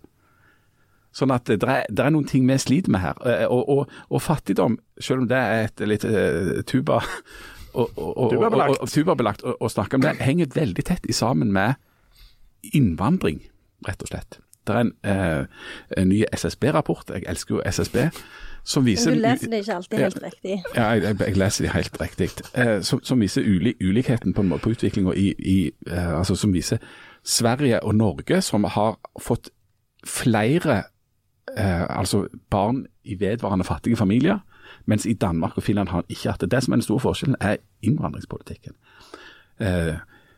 Sånn 1.16 1.32
at 1.32 1.48
det 1.48 1.64
er, 1.64 1.86
det 1.88 2.04
er, 2.04 2.12
noen 2.12 2.28
ting 2.28 2.44
vi 2.48 2.58
sliter 2.60 2.92
med 2.92 3.00
her. 3.06 3.20
Eh, 3.24 3.46
og, 3.48 3.70
og, 3.72 3.92
og, 4.10 4.22
fattigdom, 4.24 4.78
selv 5.00 5.24
om 5.24 5.28
det 5.32 5.40
er 5.40 5.68
et 5.70 5.84
litt 5.88 6.04
uh, 6.04 6.58
tuba 6.68 7.00
og, 7.80 7.92
og 7.96 8.88
tubabelagt 8.92 9.46
å 9.46 9.70
snakke 9.72 9.96
om 9.96 10.04
det, 10.04 10.18
henger 10.24 10.52
veldig 10.56 10.84
tett 10.88 11.06
sammen 11.16 11.54
med 11.56 11.80
innvandring, 12.76 13.40
rett 13.88 14.04
og 14.04 14.12
slett. 14.12 14.40
Det 14.66 14.74
er 14.74 14.82
en, 14.82 14.92
uh, 15.06 15.70
en 15.96 16.10
ny 16.10 16.24
SSB-rapport, 16.36 17.14
jeg 17.14 17.24
elsker 17.32 17.56
jo 17.56 17.62
SSB, 17.64 18.00
som 18.66 18.84
viser 18.88 19.14
Men 19.14 19.20
du 19.22 19.28
leser 19.28 19.52
det 19.54 19.60
ikke 19.62 19.76
alltid 19.76 20.02
helt 20.02 20.20
riktig? 20.24 20.58
Ja, 20.74 20.88
jeg, 20.90 21.04
jeg, 21.06 21.20
jeg 21.22 21.38
leser 21.38 21.68
det 21.68 21.76
helt 21.76 22.02
riktig. 22.02 22.30
Uh, 22.58 22.82
som, 22.84 23.00
som, 23.06 23.22
viser 23.24 23.46
uli, 23.46 23.76
ulikheten 23.80 24.36
på, 24.36 24.44
på 24.58 24.74
utviklinga 24.74 25.14
i, 25.16 25.30
i 25.38 25.58
altså 25.94 26.36
Som 26.36 26.52
viser 26.56 26.82
Sverige 27.24 27.80
og 27.86 27.96
Norge, 27.96 28.42
som 28.42 28.68
har 28.68 28.98
fått 29.22 29.54
flere 30.06 30.84
eh, 31.58 32.00
altså 32.00 32.28
barn 32.50 32.86
i 33.04 33.20
vedvarende 33.20 33.66
fattige 33.66 33.96
familier, 33.96 34.40
mens 34.86 35.06
i 35.06 35.14
Danmark 35.14 35.58
og 35.58 35.64
Finland 35.64 35.90
har 35.90 35.96
han 35.96 36.04
ikke 36.10 36.32
hatt 36.32 36.42
det. 36.42 36.52
Det 36.52 36.64
som 36.64 36.74
er 36.74 36.76
den 36.76 36.84
store 36.84 37.00
forskjellen, 37.00 37.36
er 37.42 37.56
innvandringspolitikken. 37.82 38.74
Eh, 39.60 39.96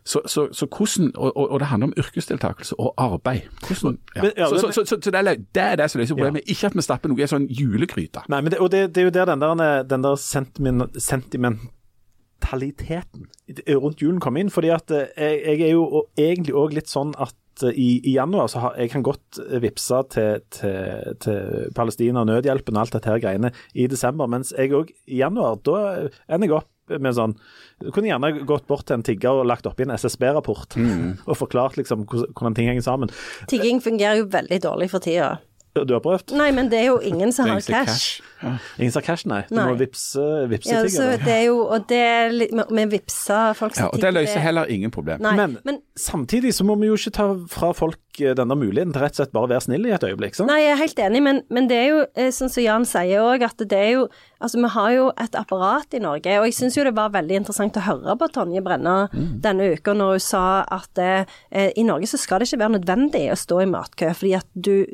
så, 0.08 0.22
så, 0.26 0.48
så, 0.52 0.68
hvordan, 0.78 1.12
og, 1.16 1.52
og, 1.52 1.60
det 1.60 1.68
handler 1.68 1.88
om 1.88 1.94
yrkesdeltakelse 1.98 2.80
og 2.80 2.94
arbeid. 2.98 3.42
Hvordan, 3.68 4.00
ja. 4.16 4.22
men, 4.22 4.32
ja, 4.38 4.48
så, 4.48 4.84
så, 4.86 4.96
det, 4.96 5.16
er, 5.16 5.36
det, 5.56 5.64
er 5.64 5.76
det 5.76 5.92
som 5.92 6.00
løser 6.00 6.16
problemet, 6.16 6.42
ja. 6.48 6.52
ikke 6.52 6.68
at 6.68 6.76
vi 6.76 6.82
stapper 6.82 7.10
noe 7.12 7.20
i 7.20 7.22
en 7.26 7.34
sånn 7.34 7.48
julegryte. 7.52 8.20
Nei, 8.32 8.42
men 8.42 8.52
det, 8.54 8.60
og 8.64 8.72
det, 8.72 8.96
det, 8.96 9.02
er 9.02 9.06
jo 9.10 9.14
der 9.18 9.26
den 9.34 9.42
der, 9.44 9.84
den 9.84 10.04
der 10.06 10.16
sentiment, 10.16 11.04
sentimentaliteten 11.04 13.22
rundt 13.68 14.02
julen 14.02 14.20
kom 14.24 14.38
inn. 14.40 14.50
fordi 14.50 14.70
at 14.72 14.92
eh, 14.96 15.12
jeg, 15.18 15.42
jeg 15.44 15.62
er 15.68 15.74
jo 15.76 16.08
egentlig 16.16 16.54
òg 16.56 16.72
litt 16.80 16.90
sånn 16.90 17.12
at 17.20 17.36
Eh, 17.64 17.74
i, 17.76 17.90
i, 18.04 18.16
januar 18.16 18.48
så 18.52 18.64
har 18.64 18.80
jeg 18.80 18.94
kan 18.94 19.06
godt 19.06 19.42
vippse 19.64 20.02
til, 20.14 20.42
til, 20.54 21.14
til 21.24 21.70
Palestina, 21.78 22.26
nødhjelpen 22.28 22.78
og 22.78 22.86
alt 22.86 22.98
dette 22.98 23.12
her 23.12 23.22
greiene 23.24 23.54
i 23.74 23.88
desember, 23.90 24.30
mens 24.32 24.54
jeg 24.58 24.74
òg 24.78 24.92
i 25.08 25.22
januar, 25.22 25.60
da 25.66 26.10
ender 26.28 26.50
jeg 26.50 26.58
opp 26.60 26.74
med 26.88 27.16
sånn 27.18 27.34
Du 27.84 27.90
kunne 27.92 28.08
gjerne 28.08 28.46
gått 28.48 28.68
bort 28.70 28.88
til 28.88 28.98
en 28.98 29.04
tigger 29.06 29.42
og 29.42 29.50
lagt 29.50 29.68
oppi 29.68 29.84
en 29.84 29.92
SSB-rapport 29.96 30.78
mm. 30.80 31.10
og 31.30 31.36
forklart 31.38 31.76
liksom 31.80 32.06
hvordan 32.08 32.56
ting 32.58 32.72
henger 32.72 32.86
sammen. 32.86 33.12
Tigging 33.52 33.84
fungerer 33.84 34.24
jo 34.24 34.30
veldig 34.32 34.62
dårlig 34.64 34.90
for 34.94 35.04
tida. 35.04 35.36
Du 35.88 35.94
har 35.96 36.02
prøvd? 36.04 36.34
Nei, 36.38 36.50
men 36.56 36.72
det 36.72 36.82
er 36.84 36.90
jo 36.92 36.98
ingen 37.06 37.32
som 37.36 37.50
har 37.50 37.62
cash. 37.62 37.88
cash. 37.88 38.36
Ja. 38.42 38.54
Ingen 38.78 38.92
som 38.94 39.02
har 39.02 39.06
cash, 39.08 39.28
nei. 39.30 39.42
Du 39.50 39.56
nei. 39.58 39.66
må 39.70 39.78
vippse, 39.80 40.26
vippse 40.52 40.74
ja, 40.74 40.84
tigger. 40.86 41.18
Det 41.24 41.34
er 41.34 41.46
jo, 41.48 41.62
og 41.66 41.88
det 41.90 42.02
er 42.02 42.34
litt 42.34 42.54
med 42.54 42.92
vippsa 42.94 43.40
folk 43.58 43.78
som 43.78 43.88
ja, 43.88 43.94
Og 43.94 44.04
det 44.04 44.14
løser 44.14 44.44
heller 44.44 44.70
ingen 44.74 44.94
problem. 44.94 45.24
Nei, 45.26 45.34
men, 45.40 45.58
men, 45.68 45.82
samtidig 45.98 46.54
så 46.58 46.68
må 46.68 46.78
vi 46.82 46.92
jo 46.92 46.98
ikke 47.00 47.16
ta 47.18 47.28
fra 47.52 47.72
folk 47.78 48.22
eh, 48.22 48.36
denne 48.38 48.58
muligheten 48.60 48.94
til 48.96 49.04
rett 49.04 49.18
og 49.18 49.22
slett 49.24 49.36
bare 49.36 49.50
å 49.50 49.54
være 49.56 49.66
snill 49.68 49.90
i 49.90 49.94
et 49.98 50.08
øyeblikk. 50.08 50.38
Sant? 50.38 50.52
Nei, 50.52 50.62
jeg 50.66 50.76
er 50.76 50.82
helt 50.84 51.04
enig, 51.08 51.24
men, 51.26 51.44
men 51.54 51.70
det 51.72 51.82
er 51.82 51.88
jo 51.90 52.02
eh, 52.14 52.32
sånn 52.36 52.54
som 52.54 52.66
Jan 52.66 52.88
sier 52.90 53.26
òg, 53.26 53.46
at 53.48 53.66
det 53.66 53.84
er 53.84 53.94
jo 53.98 54.08
Altså, 54.38 54.60
vi 54.62 54.70
har 54.70 54.92
jo 54.94 55.06
et 55.18 55.34
apparat 55.34 55.96
i 55.98 56.02
Norge, 56.02 56.34
og 56.38 56.46
jeg 56.46 56.54
syns 56.54 56.76
jo 56.78 56.84
det 56.86 56.94
var 56.94 57.10
veldig 57.16 57.40
interessant 57.40 57.80
å 57.80 57.86
høre 57.88 58.14
på 58.22 58.28
Tonje 58.36 58.62
Brenna 58.62 59.08
mm. 59.10 59.40
denne 59.42 59.72
uka 59.74 59.96
når 59.98 60.12
hun 60.14 60.22
sa 60.22 60.44
at 60.78 61.02
eh, 61.02 61.72
i 61.74 61.86
Norge 61.88 62.10
så 62.12 62.20
skal 62.22 62.44
det 62.44 62.52
ikke 62.52 62.62
være 62.62 62.76
nødvendig 62.76 63.24
å 63.34 63.40
stå 63.40 63.64
i 63.64 63.70
matkø, 63.72 64.12
fordi 64.20 64.36
at 64.38 64.48
du 64.54 64.86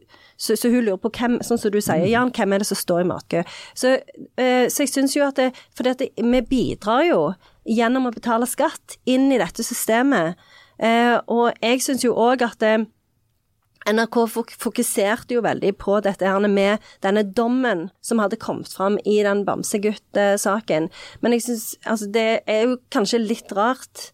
så, 0.44 0.58
så, 0.60 0.72
hun 0.72 0.84
lurer 0.84 1.00
på 1.00 1.12
hvem, 1.16 1.38
sånn 1.46 1.60
som 1.62 1.72
du 1.72 1.80
sier, 1.80 2.04
Jan, 2.12 2.34
hvem 2.36 2.56
er 2.56 2.64
det 2.64 2.68
som 2.68 2.80
står 2.80 3.04
i 3.04 3.10
matkø. 3.14 3.44
Så, 3.80 3.96
eh, 4.42 4.66
så 4.68 4.84
jeg 4.84 4.92
syns 4.92 5.16
jo 5.16 5.24
at 5.28 5.40
det, 5.40 5.54
For 5.76 5.88
vi 5.88 6.42
bidrar 6.50 7.06
jo 7.08 7.22
gjennom 7.64 8.10
å 8.10 8.16
betale 8.16 8.50
skatt 8.50 8.98
inn 9.08 9.32
i 9.32 9.40
dette 9.40 9.64
systemet. 9.64 10.36
Eh, 10.84 11.16
og 11.32 11.54
jeg 11.64 11.80
syns 11.86 12.04
jo 12.04 12.18
òg 12.20 12.44
at 12.44 12.66
eh, 12.68 12.84
NRK 13.88 14.20
fokuserte 14.60 15.36
jo 15.36 15.44
veldig 15.44 15.74
på 15.80 15.98
dette 16.04 16.28
her 16.28 16.48
med 16.48 16.84
denne 17.04 17.24
dommen 17.24 17.90
som 18.04 18.22
hadde 18.24 18.40
kommet 18.40 18.72
fram 18.72 18.98
i 19.08 19.20
den 19.26 19.44
Bamsegutt-saken. 19.48 20.90
Men 21.22 21.36
jeg 21.36 21.48
syns 21.48 21.74
altså 21.84 22.08
det 22.12 22.30
er 22.48 22.66
jo 22.68 22.80
kanskje 22.96 23.24
litt 23.24 23.52
rart 23.56 24.12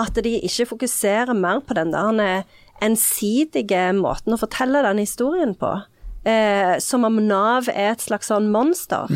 at 0.00 0.16
de 0.24 0.38
ikke 0.42 0.66
fokuserer 0.74 1.34
mer 1.38 1.62
på 1.62 1.76
den 1.78 1.92
der 1.94 2.42
ensidige 2.82 3.92
måten 3.96 4.34
å 4.34 4.40
fortelle 4.40 4.82
den 4.86 5.02
historien 5.02 5.54
på. 5.54 5.82
eh, 6.24 6.78
som 6.80 7.04
om 7.04 7.18
Nav 7.20 7.68
er 7.68 7.92
et 7.92 8.00
slags 8.00 8.30
sånn 8.32 8.50
monster. 8.52 9.10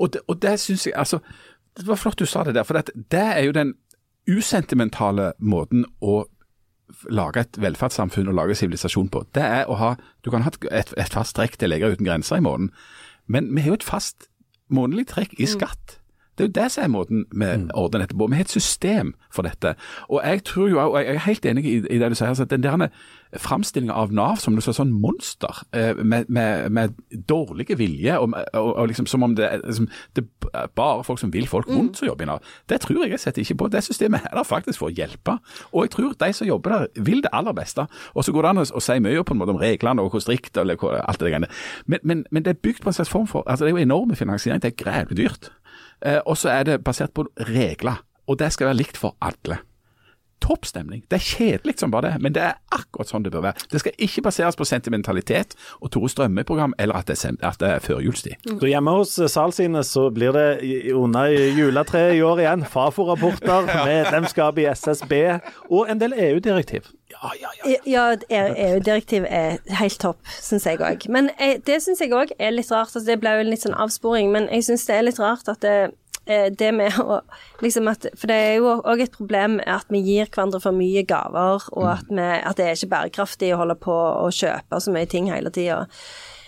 Og 0.00 0.12
det, 0.12 0.24
og 0.26 0.40
det 0.42 0.58
synes 0.60 0.86
jeg 0.86 0.94
altså 0.98 1.20
Det 1.76 1.86
var 1.86 1.96
flott 1.96 2.18
du 2.18 2.26
sa 2.26 2.42
det 2.44 2.54
der, 2.54 2.64
for 2.64 2.74
det, 2.74 2.90
det 3.08 3.20
er 3.20 3.44
jo 3.46 3.52
den 3.52 3.74
usentimentale 4.28 5.32
måten 5.38 5.86
å 6.00 6.26
lage 7.08 7.40
et 7.40 7.56
velferdssamfunn 7.62 8.28
og 8.28 8.36
lage 8.36 8.56
sivilisasjon 8.58 9.08
på. 9.08 9.24
Det 9.32 9.42
er 9.42 9.70
å 9.70 9.78
ha 9.80 9.94
Du 10.20 10.30
kan 10.30 10.44
ha 10.44 10.52
et, 10.70 10.92
et, 10.92 11.14
fast 11.14 11.36
trekk 11.36 11.56
til 11.56 11.72
Leger 11.72 11.94
uten 11.94 12.04
grenser 12.04 12.36
i 12.36 12.44
måneden, 12.44 12.72
men 13.26 13.48
vi 13.54 13.64
har 13.64 13.72
jo 13.72 13.80
et 13.80 13.86
fast 13.86 14.28
månedlig 14.68 15.06
trekk 15.08 15.32
i 15.38 15.48
skatt. 15.48 16.01
Det 16.38 16.44
er 16.44 16.48
jo 16.48 16.54
det 16.62 16.68
som 16.72 16.84
er 16.84 16.92
måten 16.92 17.24
vi 17.30 17.48
ordner 17.74 18.04
dette 18.04 18.16
på. 18.16 18.26
Vi 18.26 18.38
har 18.38 18.46
et 18.46 18.52
system 18.52 19.14
for 19.32 19.44
dette. 19.44 19.74
Og 20.08 20.22
jeg 20.24 20.44
tror 20.48 20.68
jo, 20.70 20.78
og 20.80 20.96
jeg 21.00 21.14
er 21.14 21.26
helt 21.26 21.46
enig 21.46 21.64
i, 21.64 21.74
i 21.90 21.98
det 22.00 22.08
du 22.10 22.16
sier, 22.16 22.32
altså, 22.32 22.46
at 22.46 22.54
den 22.54 22.64
der 22.64 22.88
framstillinga 23.40 23.94
av 23.96 24.12
Nav 24.12 24.40
som 24.42 24.56
noe 24.56 24.74
sånn 24.74 24.92
monster, 25.00 25.62
eh, 25.72 25.96
med, 25.96 26.28
med, 26.28 26.68
med 26.72 26.96
dårlige 27.28 27.78
vilje, 27.80 28.18
og, 28.20 28.34
og, 28.52 28.70
og 28.76 28.90
liksom 28.90 29.08
som 29.08 29.24
om 29.24 29.36
det, 29.36 29.48
liksom, 29.62 29.88
det 30.16 30.26
er 30.52 30.68
bare 30.76 31.04
folk 31.06 31.20
som 31.22 31.32
vil 31.32 31.48
folk 31.48 31.70
vondt 31.72 32.00
som 32.00 32.10
jobber 32.10 32.26
i 32.26 32.30
Nav. 32.32 32.50
Det 32.68 32.82
tror 32.84 33.04
jeg 33.04 33.14
jeg 33.14 33.24
setter 33.24 33.44
ikke 33.44 33.58
på. 33.62 33.70
Det 33.72 33.84
systemet 33.84 34.28
er 34.28 34.36
der 34.36 34.48
faktisk 34.48 34.82
for 34.82 34.90
å 34.90 34.96
hjelpe. 34.96 35.38
Og 35.72 35.86
jeg 35.86 35.94
tror 35.96 36.16
de 36.20 36.32
som 36.36 36.48
jobber 36.48 36.76
der, 36.76 37.04
vil 37.08 37.24
det 37.24 37.32
aller 37.32 37.56
beste. 37.56 37.86
Og 38.12 38.24
så 38.26 38.34
går 38.36 38.44
det 38.44 38.52
an 38.52 38.64
å, 38.64 38.66
å 38.68 38.84
si 38.84 38.98
mye 39.00 39.24
på 39.24 39.36
en 39.36 39.40
måte 39.40 39.56
om 39.56 39.62
reglene 39.62 40.04
og 40.04 40.12
hvor 40.12 40.24
strikt 40.24 40.60
eller 40.60 40.80
hvor, 40.80 40.98
alt 41.00 41.20
det 41.22 41.32
greiene. 41.32 41.50
Men, 41.86 42.04
men, 42.04 42.24
men 42.30 42.44
det 42.44 42.56
er 42.56 42.62
bygd 42.64 42.84
på 42.84 42.92
en 42.92 43.00
slags 43.00 43.12
form 43.12 43.28
for 43.30 43.46
altså 43.46 43.64
Det 43.64 43.72
er 43.72 43.78
jo 43.78 43.86
enorme 43.86 44.16
finansiering. 44.18 44.60
Det 44.62 44.74
er 44.74 44.80
grævlig 44.84 45.22
dyrt. 45.24 45.52
Eh, 46.06 46.20
og 46.26 46.36
så 46.38 46.50
er 46.52 46.64
det 46.68 46.80
basert 46.84 47.14
på 47.14 47.26
regler, 47.48 48.02
og 48.26 48.38
det 48.38 48.52
skal 48.52 48.72
være 48.72 48.80
likt 48.82 48.98
for 48.98 49.16
alle. 49.22 49.62
Topp 50.42 50.66
stemning. 50.66 51.04
Det 51.06 51.20
er 51.20 51.22
kjedelig 51.22 51.76
som 51.78 51.92
bare 51.92 52.08
det, 52.08 52.22
men 52.24 52.34
det 52.34 52.42
er 52.42 52.56
akkurat 52.74 53.06
sånn 53.06 53.22
det 53.22 53.30
bør 53.30 53.44
være. 53.44 53.66
Det 53.70 53.78
skal 53.78 53.92
ikke 54.02 54.24
baseres 54.26 54.58
på 54.58 54.66
sentimentalitet 54.66 55.54
og 55.78 55.92
Tore 55.94 56.10
Strømme-program, 56.10 56.74
eller 56.82 56.98
at 56.98 57.06
det 57.06 57.14
er, 57.22 57.36
at 57.46 57.60
det 57.62 57.68
er 57.70 57.84
førjulstid. 57.84 58.48
Så 58.58 58.70
hjemme 58.72 58.96
hos 58.96 59.14
Salsine 59.30 59.84
så 59.86 60.08
blir 60.10 60.34
det 60.34 60.90
under 60.98 61.30
juletreet 61.30 62.16
i 62.18 62.24
år 62.26 62.42
igjen 62.42 62.66
Fafo-rapporter, 62.66 63.70
medlemskap 63.86 64.58
i 64.58 64.66
SSB 64.74 65.14
og 65.70 65.86
en 65.86 66.02
del 66.02 66.18
EU-direktiv. 66.18 66.90
Ja, 67.12 67.32
ja, 67.40 67.50
ja. 67.60 67.78
Ja, 67.86 68.04
EU-direktiv 68.28 69.26
er 69.28 69.58
helt 69.78 69.98
topp, 70.02 70.20
syns 70.40 70.66
jeg 70.66 70.80
òg. 70.82 71.04
Men 71.12 71.30
det 71.66 71.80
syns 71.84 72.00
jeg 72.02 72.14
òg 72.16 72.32
er 72.38 72.54
litt 72.54 72.70
rart. 72.72 72.92
Altså, 72.92 73.04
det 73.06 73.18
ble 73.22 73.34
jo 73.36 73.44
en 73.44 73.50
litt 73.52 73.64
sånn 73.64 73.76
avsporing, 73.78 74.32
men 74.34 74.48
jeg 74.52 74.66
syns 74.70 74.86
det 74.88 74.96
er 74.96 75.06
litt 75.06 75.20
rart 75.22 75.50
at 75.52 75.60
det, 75.64 75.76
eh, 76.26 76.48
det 76.48 76.72
med 76.74 76.98
å 77.02 77.20
liksom 77.62 77.90
at, 77.92 78.08
For 78.18 78.30
det 78.32 78.38
er 78.40 78.54
jo 78.56 78.76
òg 78.80 79.04
et 79.04 79.14
problem 79.14 79.60
at 79.66 79.86
vi 79.92 80.02
gir 80.06 80.30
hverandre 80.30 80.62
for 80.64 80.76
mye 80.76 81.04
gaver, 81.06 81.68
og 81.76 81.88
at, 81.92 82.08
vi, 82.10 82.28
at 82.40 82.58
det 82.58 82.68
er 82.68 82.78
ikke 82.78 82.92
bærekraftig 82.96 83.52
å 83.54 83.62
holde 83.62 83.78
på 83.82 83.92
å 83.94 84.28
kjøpe 84.32 84.80
så 84.80 84.94
mye 84.94 85.10
ting 85.10 85.30
hele 85.32 85.52
tida. 85.54 85.84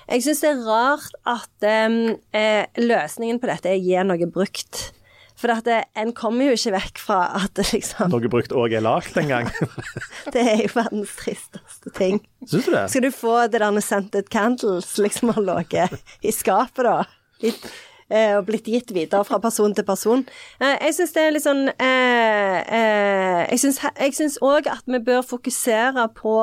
Jeg 0.09 0.25
syns 0.25 0.43
det 0.45 0.51
er 0.51 0.67
rart 0.67 1.15
at 1.29 1.65
eh, 1.65 2.67
løsningen 2.81 3.41
på 3.41 3.49
dette 3.49 3.71
er 3.71 3.81
å 3.81 3.85
gi 3.85 4.05
noe 4.05 4.33
brukt. 4.33 4.91
For 5.35 5.51
at 5.51 5.65
det, 5.67 5.81
en 5.99 6.13
kommer 6.15 6.47
jo 6.47 6.55
ikke 6.55 6.73
vekk 6.77 7.01
fra 7.03 7.17
at 7.41 7.55
det 7.59 7.65
liksom 7.73 8.13
Noe 8.13 8.29
brukt 8.31 8.53
òg 8.55 8.77
er 8.79 8.85
lagt 8.87 9.17
en 9.19 9.33
gang. 9.33 9.49
Det 10.35 10.43
er 10.45 10.61
jo 10.63 10.69
verdens 10.77 11.15
tristeste 11.19 11.91
ting. 11.97 12.21
Syns 12.47 12.69
du 12.69 12.71
det? 12.77 12.85
Skal 12.93 13.03
du 13.09 13.11
få 13.15 13.35
det 13.51 13.59
der 13.63 13.81
scented 13.83 14.31
candles 14.31 14.93
liksom 15.03 15.35
har 15.35 15.43
ligget 15.43 15.99
i 16.23 16.31
skapet, 16.35 16.87
da? 16.87 17.01
Litt, 17.43 17.67
eh, 18.09 18.37
og 18.39 18.47
blitt 18.47 18.71
gitt 18.71 18.95
videre 18.95 19.27
fra 19.27 19.41
person 19.43 19.75
til 19.75 19.85
person. 19.89 20.23
Eh, 20.63 20.77
jeg 20.87 20.95
syns 21.01 21.17
det 21.19 21.27
er 21.27 21.35
litt 21.35 21.47
sånn 21.49 21.67
eh, 21.75 22.57
eh, 22.63 23.43
Jeg 23.51 24.15
syns- 24.15 24.39
òg 24.39 24.71
at 24.71 24.87
vi 24.87 25.03
bør 25.03 25.27
fokusere 25.27 26.07
på 26.15 26.39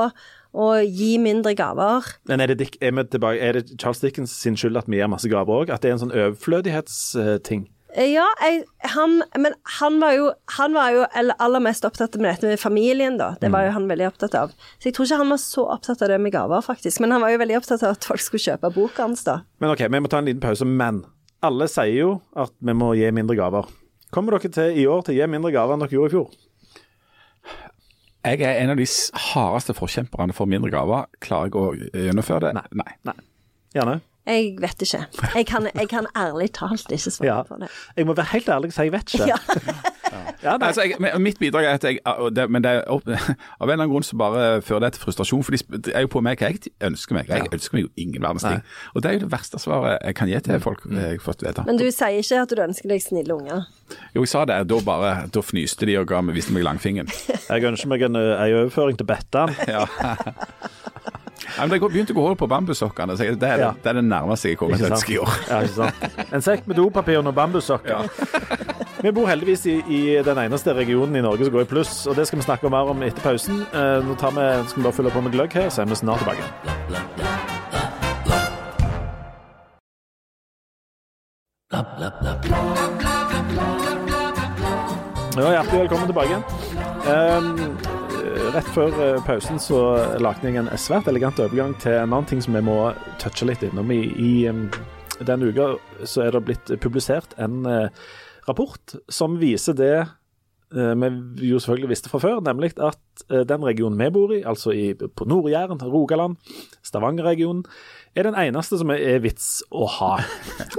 å 0.52 0.70
gi 0.84 1.14
mindre 1.18 1.56
gaver. 1.56 2.04
Men 2.28 2.44
er 2.44 2.52
det, 2.52 2.58
Dick, 2.60 2.76
er, 2.84 2.92
er 2.92 3.54
det 3.56 3.80
Charles 3.80 4.02
Dickens 4.04 4.34
sin 4.36 4.58
skyld 4.60 4.76
at 4.84 4.90
vi 4.92 5.00
gir 5.00 5.08
masse 5.08 5.30
gaver 5.32 5.64
òg? 5.64 5.72
At 5.72 5.80
det 5.86 5.94
er 5.94 5.96
en 5.96 6.04
sånn 6.10 6.12
overflødighetsting? 6.18 7.70
Ja, 7.92 8.24
jeg, 8.40 8.62
han, 8.94 9.18
men 9.36 9.56
han 9.80 9.98
var 10.00 10.14
jo, 10.16 10.28
han 10.56 10.76
var 10.78 10.94
jo 10.96 11.02
aller 11.18 11.36
aller 11.44 11.60
mest 11.64 11.84
opptatt 11.84 12.14
med 12.16 12.30
dette 12.30 12.48
med 12.48 12.60
familien, 12.62 13.18
da. 13.20 13.34
Det 13.42 13.50
var 13.52 13.66
jo 13.66 13.74
han 13.76 13.90
veldig 13.90 14.08
opptatt 14.08 14.36
av. 14.40 14.54
Så 14.80 14.88
jeg 14.88 14.96
tror 14.96 15.10
ikke 15.10 15.18
han 15.20 15.34
var 15.34 15.42
så 15.44 15.66
opptatt 15.74 16.04
av 16.06 16.14
det 16.14 16.20
med 16.24 16.32
gaver, 16.32 16.64
faktisk. 16.64 17.02
Men 17.04 17.12
han 17.12 17.24
var 17.26 17.34
jo 17.34 17.42
veldig 17.42 17.58
opptatt 17.60 17.84
av 17.84 17.98
at 17.98 18.08
folk 18.08 18.24
skulle 18.24 18.46
kjøpe 18.46 18.72
boka 18.78 19.04
hans, 19.04 19.26
da. 19.28 19.42
Men 19.60 19.74
OK, 19.74 19.84
vi 19.92 20.00
må 20.00 20.12
ta 20.12 20.22
en 20.22 20.30
liten 20.30 20.44
pause. 20.44 20.68
Men 20.68 21.02
alle 21.44 21.68
sier 21.72 21.98
jo 21.98 22.14
at 22.40 22.54
vi 22.64 22.78
må 22.78 22.94
gi 22.96 23.12
mindre 23.12 23.36
gaver. 23.36 23.68
Kommer 24.12 24.38
dere 24.38 24.54
til 24.56 24.80
i 24.80 24.88
år 24.88 25.04
til 25.04 25.16
å 25.16 25.20
gi 25.20 25.28
mindre 25.34 25.52
gaver 25.56 25.76
enn 25.76 25.84
dere 25.84 25.98
gjorde 25.98 26.12
i 26.12 26.16
fjor? 26.16 26.32
Jeg 28.22 28.44
er 28.46 28.60
en 28.62 28.72
av 28.72 28.78
de 28.78 28.86
hardeste 29.34 29.74
forkjemperne 29.74 30.36
for 30.38 30.48
mindre 30.48 30.72
gaver. 30.72 31.08
Klarer 31.26 31.50
jeg 31.50 31.58
å 31.58 32.06
gjennomføre 32.06 32.52
det? 32.54 32.64
Nei. 32.78 32.88
Nei. 33.10 33.18
Gjerne. 33.76 34.00
Jeg 34.28 34.52
vet 34.62 34.82
ikke. 34.86 35.06
Jeg 35.36 35.46
kan, 35.50 35.68
jeg 35.76 35.88
kan 35.90 36.06
ærlig 36.16 36.52
talt 36.54 36.92
ikke 36.94 37.10
svare 37.12 37.28
Ja. 37.28 37.42
på 37.44 37.56
det. 37.60 37.70
Jeg 37.98 38.06
må 38.06 38.14
være 38.14 38.26
helt 38.36 38.50
ærlig 38.54 38.68
og 38.70 38.74
si 38.74 38.82
jeg 38.86 38.92
vet 38.92 39.14
ikke. 39.16 39.28
Ja. 39.28 39.38
Ja. 40.44 40.56
Altså, 40.60 40.82
jeg, 40.82 40.98
mitt 41.22 41.38
bidrag 41.40 41.64
er 41.70 41.76
at 41.78 41.84
jeg 41.86 42.00
det, 42.36 42.50
Men 42.52 42.64
det 42.64 42.72
av 42.90 43.02
en 43.08 43.20
eller 43.62 43.74
annen 43.74 43.92
grunn 43.92 44.04
så 44.04 44.18
bare 44.18 44.62
fører 44.66 44.80
det 44.88 44.90
til 44.96 45.04
frustrasjon. 45.06 45.44
For 45.46 45.54
de 45.56 45.78
det 45.86 45.94
er 45.96 46.02
jo 46.04 46.10
på 46.12 46.20
meg 46.26 46.42
hva 46.42 46.50
jeg 46.50 46.72
ønsker 46.84 47.16
meg. 47.16 47.30
Jeg 47.30 47.46
ønsker 47.54 47.78
meg 47.78 47.84
jo 47.86 47.90
ingen 48.02 48.22
verdens 48.26 48.44
ting. 48.44 48.64
Og 48.96 49.04
det 49.04 49.10
er 49.10 49.14
jo 49.14 49.22
det 49.24 49.30
verste 49.32 49.60
svaret 49.62 50.02
jeg 50.02 50.16
kan 50.18 50.28
gi 50.32 50.40
til 50.48 50.60
folk. 50.60 50.82
eh, 50.90 51.12
Jeg 51.14 51.22
fått 51.22 51.46
vite. 51.46 51.64
Men 51.70 51.78
du 51.80 51.86
sier 51.94 52.18
ikke 52.20 52.42
at 52.42 52.50
du 52.58 52.64
ønsker 52.66 52.90
deg 52.90 53.04
snille 53.06 53.38
unger. 53.38 53.68
Jo, 54.16 54.26
jeg 54.26 54.28
sa 54.34 54.44
det. 54.50 54.58
Da 54.74 54.82
bare, 54.86 55.14
da 55.32 55.46
fnyste 55.46 55.86
de 55.88 55.96
og 56.02 56.08
ga 56.10 56.22
meg, 56.26 56.36
viste 56.36 56.52
meg 56.58 56.66
langfingeren. 56.68 57.08
Jeg 57.48 57.64
ønsker 57.72 57.88
meg 57.94 58.02
en, 58.10 58.16
ø, 58.20 58.26
en 58.36 58.58
overføring 58.66 58.98
til 58.98 59.06
Bettan. 59.14 59.54
Ja. 59.72 59.86
Ja, 61.62 61.68
men 61.68 61.78
Det 61.78 61.90
begynte 61.92 62.14
å 62.16 62.18
gå 62.18 62.22
hull 62.26 62.36
på 62.40 62.48
bambussokkene. 62.50 63.14
Det, 63.18 63.40
Det 63.40 63.50
Ja. 63.60 63.72
det 63.84 63.86
er 63.86 63.94
det 63.94 64.04
nærmeste 64.04 64.50
jeg 64.50 64.58
kommer 64.58 64.76
et 64.76 64.92
ønske 64.92 65.14
i 65.14 65.18
år. 65.18 65.30
Ja, 65.50 65.60
ikke 65.62 65.76
sant? 65.76 66.34
En 66.34 66.42
sekk 66.42 66.66
med 66.66 66.76
dopapir 66.76 67.20
og 67.20 67.24
noen 67.24 67.36
bambussokker. 67.36 68.10
Vi 69.04 69.12
bor 69.12 69.28
heldigvis 69.28 69.66
i, 69.70 69.76
i 69.88 70.24
den 70.24 70.38
eneste 70.38 70.74
regionen 70.74 71.16
i 71.16 71.22
Norge 71.22 71.46
som 71.46 71.54
går 71.54 71.62
i 71.62 71.70
pluss, 71.70 72.08
og 72.08 72.16
det 72.16 72.26
skal 72.28 72.40
vi 72.40 72.46
snakke 72.46 72.70
mer 72.70 72.90
om 72.90 73.02
etter 73.04 73.22
pausen. 73.22 73.62
Eh, 73.74 74.02
nå 74.02 74.18
tar 74.18 74.32
vi, 74.34 74.48
skal 74.70 74.82
vi 74.82 74.88
bare 74.90 74.98
fylle 74.98 75.14
på 75.14 75.22
med 75.22 75.34
gløgg 75.38 75.54
her, 75.54 75.70
så 75.70 75.82
er 75.82 75.86
vi 75.86 75.96
snart 76.02 76.26
tilbake. 76.26 76.46
Ja, 85.38 85.52
hjertelig 85.56 85.80
velkommen 85.80 86.08
tilbake. 86.10 86.36
Um, 87.08 88.01
rett 88.50 88.70
før 88.74 88.96
eh, 88.98 89.20
pausen 89.26 89.60
så 89.62 89.80
lagde 90.22 90.48
jeg 90.50 90.58
en 90.60 90.70
svært 90.80 91.08
elegant 91.12 91.40
overgang 91.44 91.76
til 91.82 91.94
en 92.00 92.10
annen 92.10 92.28
ting 92.30 92.42
som 92.44 92.56
vi 92.58 92.64
må 92.66 92.78
touche 93.22 93.46
litt 93.48 93.62
innom. 93.66 93.92
I, 93.94 94.02
i 94.18 95.26
denne 95.28 95.52
uka 95.52 95.76
så 96.10 96.26
er 96.26 96.36
det 96.36 96.42
blitt 96.48 96.72
publisert 96.82 97.36
en 97.42 97.62
eh, 97.70 98.10
rapport 98.48 98.96
som 99.12 99.38
viser 99.42 99.78
det 99.78 99.94
eh, 100.02 101.06
vi 101.38 101.52
jo 101.52 101.62
selvfølgelig 101.62 101.92
visste 101.94 102.12
fra 102.12 102.22
før, 102.24 102.42
nemlig 102.46 102.74
at 102.82 103.26
den 103.30 103.66
regionen 103.68 104.00
vi 104.00 104.10
bor 104.16 104.34
i, 104.34 104.42
altså 104.48 104.74
i, 104.74 104.92
på 104.96 105.28
Nord-Jæren, 105.30 105.84
Rogaland, 105.94 106.40
Stavanger-regionen, 106.88 107.66
er 108.16 108.28
den 108.28 108.36
eneste 108.36 108.76
som 108.82 108.90
er, 108.92 109.00
er 109.16 109.22
vits 109.24 109.62
å 109.72 109.86
ha 109.88 110.14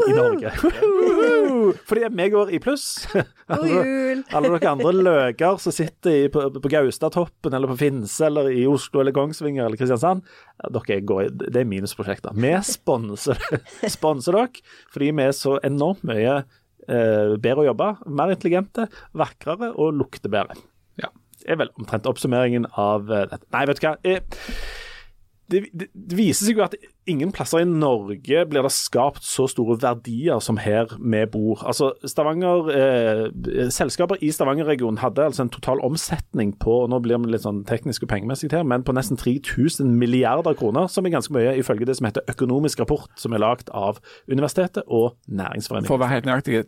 i 0.06 0.12
Norge. 0.12 0.50
Fordi 1.88 2.08
vi 2.12 2.26
går 2.32 2.50
i 2.52 2.58
pluss. 2.62 3.06
God 3.48 3.66
jul! 3.68 4.22
Alle 4.36 4.50
dere 4.52 4.72
andre 4.72 4.92
løker 4.98 5.56
som 5.62 5.72
sitter 5.74 6.16
i, 6.16 6.26
på, 6.32 6.44
på 6.60 6.70
Gaustatoppen 6.72 7.54
eller 7.56 7.70
på 7.72 7.78
Finse 7.80 8.26
eller 8.28 8.50
i 8.52 8.64
Oslo 8.68 9.00
eller 9.02 9.14
Kongsvinger 9.16 9.64
eller 9.66 9.80
Kristiansand, 9.80 10.24
dere 10.74 10.98
går, 11.08 11.22
i- 11.28 11.32
det 11.54 11.62
er 11.62 11.68
minusprosjekter. 11.70 12.36
Vi 12.36 12.52
sponser, 12.68 13.40
sponser 13.96 14.36
dere 14.38 14.66
fordi 14.92 15.12
vi 15.16 15.24
er 15.28 15.36
så 15.36 15.56
enormt 15.64 16.04
mye 16.08 16.36
eh, 16.42 17.34
bedre 17.40 17.64
å 17.64 17.68
jobbe, 17.70 17.90
mer 18.12 18.34
intelligente, 18.34 18.88
vakrere 19.16 19.72
og 19.76 19.96
lukter 20.02 20.32
bedre. 20.32 20.58
Ja. 21.00 21.08
Det 21.42 21.48
er 21.56 21.62
vel 21.64 21.72
omtrent 21.80 22.06
oppsummeringen 22.10 22.68
av 22.78 23.08
eh, 23.10 23.24
dette. 23.32 23.48
Nei, 23.56 23.64
vet 23.70 23.80
du 23.80 23.86
hva. 23.88 23.96
Eh, 24.04 24.20
det, 25.52 25.60
det, 25.92 26.16
viser 26.16 26.48
seg 26.48 26.58
jo 26.58 26.64
at 26.64 26.74
ingen 27.10 27.32
plasser 27.34 27.62
i 27.62 27.68
Norge 27.68 28.44
blir 28.48 28.64
det 28.64 28.72
skapt 28.74 29.24
så 29.26 29.46
store 29.50 29.76
verdier 29.82 30.40
som 30.44 30.58
her 30.62 30.90
vi 30.96 31.22
bor. 31.30 31.62
Altså, 31.68 31.92
Stavanger, 32.08 32.70
eh, 32.72 33.68
Selskaper 33.74 34.20
i 34.24 34.32
Stavanger-regionen 34.32 35.02
hadde 35.02 35.26
altså 35.28 35.46
en 35.46 35.52
total 35.52 35.82
omsetning 35.84 36.54
på 36.62 36.78
nå 36.90 37.02
blir 37.04 37.20
vi 37.22 37.34
litt 37.34 37.46
sånn 37.46 37.62
teknisk 37.68 38.06
og 38.06 38.12
pengemessig 38.14 38.52
her, 38.54 38.66
men 38.66 38.86
på 38.86 38.94
nesten 38.96 39.20
3000 39.20 39.92
milliarder 40.00 40.56
kroner, 40.58 40.88
som 40.92 41.06
er 41.06 41.16
ganske 41.16 41.34
mye 41.36 41.56
ifølge 41.60 41.88
det 41.88 41.98
som 41.98 42.08
heter 42.08 42.26
Økonomisk 42.32 42.82
rapport, 42.82 43.10
som 43.20 43.34
er 43.34 43.44
lagd 43.44 43.70
av 43.76 44.00
Universitetet 44.30 44.86
og 44.88 45.18
Næringsforeningen. 45.28 45.90
For 45.90 46.00
å 46.00 46.04
være 46.04 46.18
helt 46.18 46.30
nøyaktig 46.30 46.64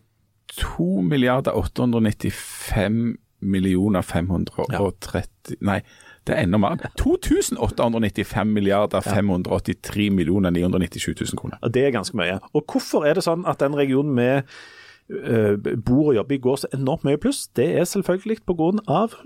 2 0.61 1.03
milliarder 1.09 1.57
895 1.57 3.15
millioner 3.45 4.03
530 4.03 5.59
Nei, 5.65 5.81
det 6.25 6.35
er 6.35 6.47
enda 6.47 6.61
mer. 6.61 6.81
2895 7.01 8.53
milliarder 8.53 9.05
583 9.05 10.11
millioner 10.11 10.55
997 10.55 11.21
000 11.21 11.41
kroner. 11.41 11.59
Det 11.69 11.85
er 11.85 11.93
ganske 11.93 12.17
mye. 12.17 12.39
Og 12.57 12.65
hvorfor 12.65 13.05
er 13.05 13.19
det 13.19 13.27
sånn 13.27 13.45
at 13.49 13.61
den 13.61 13.77
regionen 13.77 14.17
vi 14.17 14.29
eh, 14.33 15.75
bor 15.77 16.13
og 16.13 16.17
jobber 16.17 16.37
i 16.37 16.43
går 16.47 16.63
så 16.63 16.71
enormt 16.77 17.05
mye 17.05 17.21
pluss? 17.21 17.47
Det 17.57 17.69
er 17.77 17.89
selvfølgelig 17.89 18.41
av 18.89 19.19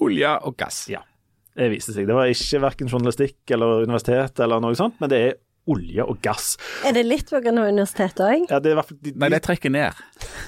Olje 0.00 0.32
og 0.48 0.56
gass. 0.56 0.86
Ja, 0.88 1.02
det 1.56 1.70
viste 1.74 1.92
seg. 1.92 2.06
Det 2.08 2.16
var 2.16 2.28
ikke 2.30 2.62
verken 2.62 2.88
journalistikk 2.88 3.52
eller 3.52 3.84
universitet 3.84 4.40
eller 4.40 4.62
noe 4.64 4.76
sånt, 4.78 4.96
men 5.00 5.12
det 5.12 5.18
er 5.20 5.34
olje 5.70 6.04
og 6.04 6.20
gass. 6.24 6.54
Er 6.86 6.94
det 6.96 7.04
litt 7.06 7.30
pga. 7.30 7.52
universitetet 7.52 8.22
òg? 8.24 8.46
Ja, 8.50 8.60
det 8.62 8.70
er 8.70 8.76
i 8.76 8.78
hvert 8.80 8.88
fall 8.88 9.00
de, 9.00 9.12
de, 9.12 9.18
Nei, 9.20 9.30
det 9.34 9.42
trekker 9.44 9.72
ned. 9.72 10.00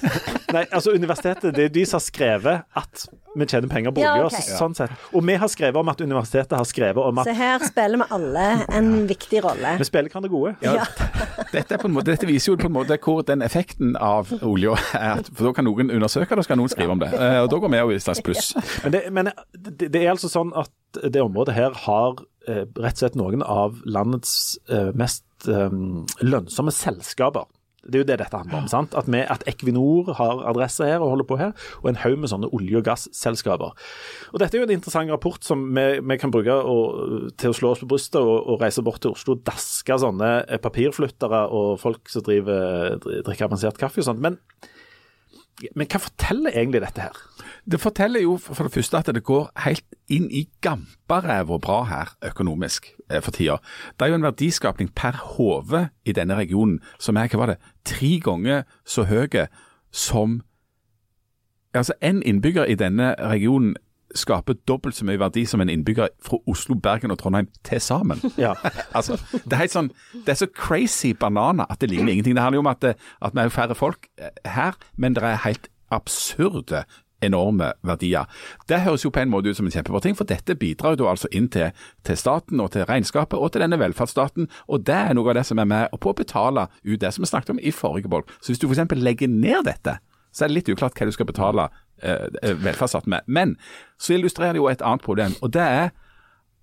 Nei, 0.53 0.65
altså 0.71 0.93
Universitetet 0.97 1.55
det 1.57 1.69
er 1.69 1.75
de 1.75 1.85
som 1.89 1.99
har 1.99 2.05
skrevet 2.05 2.65
at 2.79 3.05
vi 3.33 3.47
tjener 3.49 3.69
penger 3.69 3.95
på 3.97 4.03
olje. 4.03 4.21
Ja, 4.21 4.27
okay. 4.29 4.45
sånn 4.59 4.75
sett. 4.77 4.93
Og 5.17 5.25
vi 5.25 5.37
har 5.41 5.49
skrevet 5.49 5.81
om 5.81 5.89
at 5.89 6.01
universitetet 6.05 6.53
har 6.59 6.67
skrevet 6.69 7.01
om 7.01 7.21
at 7.23 7.29
Så 7.31 7.35
her 7.37 7.63
spiller 7.65 8.03
vi 8.03 8.09
alle 8.19 8.45
en 8.77 8.91
viktig 9.09 9.41
rolle. 9.47 9.73
vi 9.81 9.87
spiller 9.89 10.13
hverandre 10.13 10.31
gode. 10.33 10.53
Ja. 10.61 10.85
Dette, 11.55 11.77
er 11.77 11.81
på 11.81 11.89
en 11.89 11.95
måte, 11.97 12.13
dette 12.13 12.29
viser 12.29 12.53
jo 12.53 12.59
på 12.61 12.69
en 12.69 12.77
måte 12.77 12.99
hvor 13.01 13.23
den 13.29 13.45
effekten 13.45 13.97
av 13.97 14.29
olja 14.45 14.77
er. 14.99 15.25
For 15.33 15.49
da 15.49 15.55
kan 15.57 15.69
noen 15.69 15.93
undersøke 15.93 16.35
det, 16.35 16.43
og 16.43 16.47
så 16.47 16.53
kan 16.53 16.61
noen 16.61 16.73
skrive 16.73 16.97
om 16.97 17.01
det. 17.01 17.09
Eh, 17.17 17.41
Og 17.43 17.49
da 17.53 17.63
går 17.63 17.73
vi 17.73 17.81
jo 17.81 17.95
i 17.95 17.97
et 17.97 18.05
slags 18.05 18.23
pluss. 18.25 18.53
Men, 18.85 18.93
det, 18.95 19.03
men 19.13 19.33
det, 19.57 19.89
det 19.89 20.05
er 20.05 20.13
altså 20.13 20.29
sånn 20.33 20.53
at 20.57 21.01
det 21.01 21.25
området 21.25 21.57
her 21.57 21.77
har 21.87 22.21
eh, 22.49 22.65
rett 22.69 22.95
og 22.99 23.01
slett 23.01 23.17
noen 23.21 23.45
av 23.45 23.81
landets 23.89 24.59
eh, 24.69 24.93
mest 24.93 25.25
lønnsomme 25.43 26.71
selskaper. 26.71 27.49
Det 27.83 27.99
er 27.99 28.05
jo 28.05 28.09
det 28.09 28.19
dette 28.21 28.39
handler 28.39 28.61
om. 28.63 28.69
sant? 28.71 28.95
At, 28.99 29.09
vi, 29.11 29.23
at 29.27 29.43
Equinor 29.51 30.13
har 30.19 30.43
adresse 30.51 30.87
her 30.87 31.03
og 31.03 31.15
holder 31.15 31.29
på 31.29 31.39
her, 31.41 31.55
og 31.83 31.91
en 31.91 32.01
haug 32.03 32.19
med 32.23 32.31
sånne 32.31 32.51
olje- 32.55 32.79
og 32.79 32.87
gasselskaper. 32.87 33.75
Og 34.33 34.43
Dette 34.43 34.57
er 34.59 34.63
jo 34.63 34.69
en 34.69 34.75
interessant 34.77 35.11
rapport 35.11 35.43
som 35.45 35.65
vi, 35.75 35.87
vi 35.99 36.19
kan 36.21 36.35
bruke 36.35 36.55
å, 36.55 36.77
til 37.41 37.51
å 37.51 37.57
slå 37.57 37.73
oss 37.75 37.83
på 37.83 37.91
brystet 37.91 38.21
og, 38.23 38.37
og 38.53 38.63
reise 38.63 38.85
bort 38.87 39.03
til 39.03 39.17
Oslo 39.17 39.35
og 39.37 39.43
daske 39.49 39.99
sånne 39.99 40.31
papirflyttere 40.63 41.47
og 41.51 41.75
folk 41.83 42.13
som 42.13 42.25
driver, 42.27 43.01
drikker 43.03 43.49
avansert 43.49 43.81
kaffe 43.81 44.03
og 44.03 44.11
sånt. 44.13 44.23
Men, 44.23 44.39
men 45.77 45.87
hva 45.87 46.01
forteller 46.01 46.55
egentlig 46.55 46.81
dette 46.83 47.05
her? 47.05 47.19
Det 47.69 47.81
forteller 47.81 48.25
jo 48.25 48.37
for 48.41 48.67
det 48.67 48.73
første 48.75 48.99
at 48.99 49.11
det 49.15 49.23
går 49.23 49.51
helt 49.65 49.85
inn 50.11 50.27
i 50.35 50.47
gamperæva 50.65 51.59
bra 51.63 51.83
her 51.87 52.15
økonomisk 52.27 52.89
eh, 53.11 53.21
for 53.23 53.31
tida. 53.31 53.59
Det 53.95 54.07
er 54.07 54.13
jo 54.13 54.21
en 54.21 54.27
verdiskapning 54.27 54.91
per 54.95 55.19
hode 55.37 55.89
i 56.05 56.15
denne 56.17 56.39
regionen 56.39 56.81
som 56.99 57.17
er 57.17 57.31
hva 57.31 57.45
var 57.45 57.53
det, 57.53 57.61
tre 57.85 58.17
ganger 58.25 58.65
så 58.85 59.07
høy 59.11 59.47
som 59.93 60.43
Altså, 61.73 61.95
en 62.03 62.23
innbygger 62.23 62.65
i 62.69 62.75
denne 62.77 63.15
regionen 63.17 63.77
skaper 64.19 64.57
dobbelt 64.69 64.97
så 64.97 65.07
mye 65.09 65.21
verdi 65.21 65.45
som 65.49 65.61
en 65.61 65.71
innbygger 65.73 66.09
fra 66.23 66.39
Oslo, 66.51 66.75
Bergen 66.75 67.15
og 67.15 67.19
Trondheim 67.19 67.49
til 67.65 67.81
sammen. 67.81 68.21
Ja. 68.43 68.55
Altså, 68.97 69.19
det 69.45 69.59
er 69.59 69.69
sånn, 69.71 69.93
det 70.27 70.35
er 70.35 70.41
så 70.41 70.49
crazy 70.51 71.13
banana 71.15 71.67
at 71.71 71.83
det 71.83 71.91
ligner 71.93 72.13
ingenting. 72.13 72.35
Det 72.35 72.43
handler 72.43 72.59
jo 72.59 72.65
om 72.65 72.73
at, 72.73 72.83
det, 72.83 72.97
at 73.23 73.37
vi 73.37 73.45
er 73.45 73.53
færre 73.55 73.77
folk 73.79 74.09
eh, 74.19 74.33
her, 74.51 74.79
men 74.97 75.15
det 75.15 75.23
er 75.23 75.45
helt 75.45 75.69
absurde 75.93 76.83
enorme 77.23 77.73
verdier. 77.87 78.27
Det 78.69 78.81
høres 78.83 79.05
jo 79.05 79.13
på 79.15 79.23
en 79.23 79.31
måte 79.31 79.51
ut 79.51 79.57
som 79.57 79.69
en 79.69 79.75
kjempebra 79.75 80.01
ting, 80.03 80.17
for 80.19 80.29
dette 80.29 80.57
bidrar 80.59 80.99
jo 80.99 81.09
altså 81.11 81.31
inn 81.31 81.49
til, 81.53 81.71
til 82.07 82.19
staten 82.19 82.61
og 82.61 82.73
til 82.75 82.87
regnskapet 82.89 83.39
og 83.39 83.53
til 83.53 83.63
denne 83.65 83.79
velferdsstaten, 83.79 84.49
og 84.67 84.87
det 84.87 84.99
er 84.99 85.15
noe 85.15 85.31
av 85.31 85.39
det 85.39 85.47
som 85.49 85.61
er 85.63 85.69
med 85.71 85.95
på 86.01 86.13
å 86.13 86.19
betale 86.19 86.67
ut 86.83 86.99
det 87.01 87.13
som 87.15 87.23
vi 87.23 87.31
snakket 87.31 87.55
om 87.55 87.63
i 87.63 87.75
forrige 87.75 88.11
bolk. 88.11 88.33
Så 88.41 88.53
hvis 88.53 88.63
du 88.63 88.69
f.eks. 88.69 88.97
legger 88.99 89.31
ned 89.31 89.69
dette, 89.71 90.01
så 90.33 90.45
er 90.45 90.51
det 90.51 90.59
litt 90.63 90.73
uklart 90.73 90.97
hva 90.97 91.09
du 91.09 91.15
skal 91.15 91.29
betale 91.29 91.69
velferdsstaten 92.03 93.11
med. 93.11 93.27
Men 93.27 93.57
så 93.99 94.17
illustrerer 94.17 94.57
det 94.57 94.63
jo 94.63 94.69
et 94.71 94.83
annet 94.83 95.05
problem, 95.05 95.37
og 95.43 95.53
det 95.55 95.63
er 95.63 95.93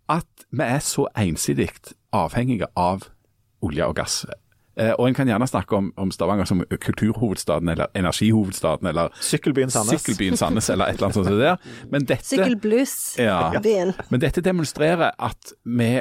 at 0.10 0.46
vi 0.52 0.66
er 0.66 0.80
så 0.82 1.06
ensidig 1.18 1.70
avhengige 2.14 2.68
av 2.76 3.06
olje 3.62 3.86
og 3.86 3.96
gass. 4.00 4.24
Eh, 4.80 4.94
og 4.96 5.10
en 5.10 5.16
kan 5.18 5.28
gjerne 5.28 5.48
snakke 5.48 5.76
om, 5.76 5.92
om 6.00 6.12
Stavanger 6.12 6.48
som 6.48 6.64
kulturhovedstaden 6.72 7.70
eller 7.70 7.92
energihovedstaden 8.00 8.88
eller 8.88 9.10
Sykkelbyen 9.22 9.70
Sandnes. 9.74 10.02
Sykkelbyen 10.02 10.38
Sandnes 10.40 10.70
eller 10.70 10.86
et 10.86 10.98
eller 10.98 11.10
annet 11.10 11.16
sånt. 11.20 11.28
der. 11.40 11.58
Men 11.92 12.06
dette. 12.06 12.24
Ja. 13.20 13.52
men 14.10 14.24
dette 14.24 14.42
demonstrerer 14.42 15.12
at 15.20 15.54
vi 15.66 16.00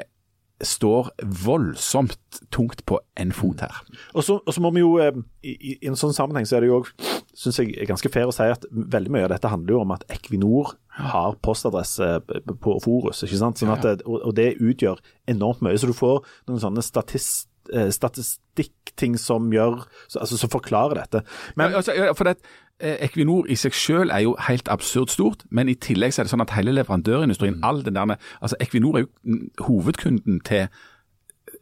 står 0.64 1.12
voldsomt 1.44 2.40
tungt 2.50 2.84
på 2.88 2.98
en 3.20 3.32
fot 3.34 3.62
her. 3.62 3.76
Og 4.14 4.24
så, 4.26 4.38
og 4.42 4.54
så 4.54 4.62
må 4.62 4.72
vi 4.74 4.82
jo, 4.82 4.96
eh, 5.02 5.14
i, 5.46 5.54
i 5.84 5.90
en 5.90 5.98
sånn 5.98 6.16
sammenheng 6.16 6.48
så 6.48 6.58
er 6.58 6.64
det 6.64 6.70
jo 6.72 6.80
òg, 6.80 6.90
syns 7.38 7.60
jeg 7.60 7.76
er 7.78 7.86
ganske 7.90 8.10
fair 8.10 8.30
å 8.30 8.34
si 8.34 8.48
at 8.50 8.66
veldig 8.72 9.12
mye 9.14 9.28
av 9.28 9.32
dette 9.34 9.52
handler 9.52 9.76
jo 9.76 9.82
om 9.84 9.94
at 9.94 10.06
Equinor 10.10 10.74
har 10.98 11.36
postadresse 11.46 12.08
på 12.26 12.78
Forus, 12.82 13.22
ikke 13.22 13.38
sant. 13.38 13.60
Sånn 13.60 13.74
at 13.76 13.84
det, 13.86 14.00
og, 14.02 14.18
og 14.30 14.34
det 14.34 14.56
utgjør 14.58 14.98
enormt 15.30 15.62
mye. 15.62 15.78
Så 15.78 15.90
du 15.90 15.94
får 15.94 16.24
noen 16.50 16.62
sånne 16.64 16.82
statist, 16.82 17.46
eh, 17.70 17.92
statistikkting 17.94 19.14
som 19.20 19.46
gjør, 19.54 19.84
altså 20.18 20.40
som 20.40 20.50
forklarer 20.50 21.04
dette. 21.04 21.22
Men 21.60 21.70
ja, 21.70 21.84
altså, 21.84 21.94
for 22.18 22.32
det, 22.32 22.40
Equinor 22.80 23.46
i 23.50 23.56
seg 23.58 23.74
selv 23.74 24.10
er 24.14 24.22
jo 24.22 24.36
helt 24.48 24.68
absurd 24.70 25.10
stort, 25.10 25.42
men 25.50 25.68
i 25.68 25.74
tillegg 25.74 26.12
så 26.14 26.20
er 26.22 26.28
det 26.28 26.30
sånn 26.34 26.44
at 26.44 26.50
hele 26.54 26.72
leverandørindustrien, 26.76 27.58
all 27.66 27.82
den 27.82 27.94
der, 27.98 28.16
altså 28.40 28.56
Equinor 28.60 28.96
er 28.96 29.00
jo 29.06 29.10
mm, 29.24 29.50
hovedkunden 29.66 30.40
til 30.46 30.68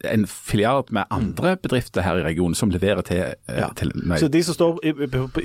en 0.05 0.27
filiard 0.29 0.91
med 0.93 1.07
andre 1.09 1.55
bedrifter 1.57 2.03
her 2.05 2.19
i 2.19 2.23
regionen 2.27 2.53
som 2.55 2.69
leverer 2.69 3.01
til, 3.01 3.17
eh, 3.47 3.57
Ja. 3.57 3.69
til 3.75 3.89
Så 4.19 4.27
de 4.29 4.43
som 4.43 4.53
står 4.53 4.79
i, 4.83 4.91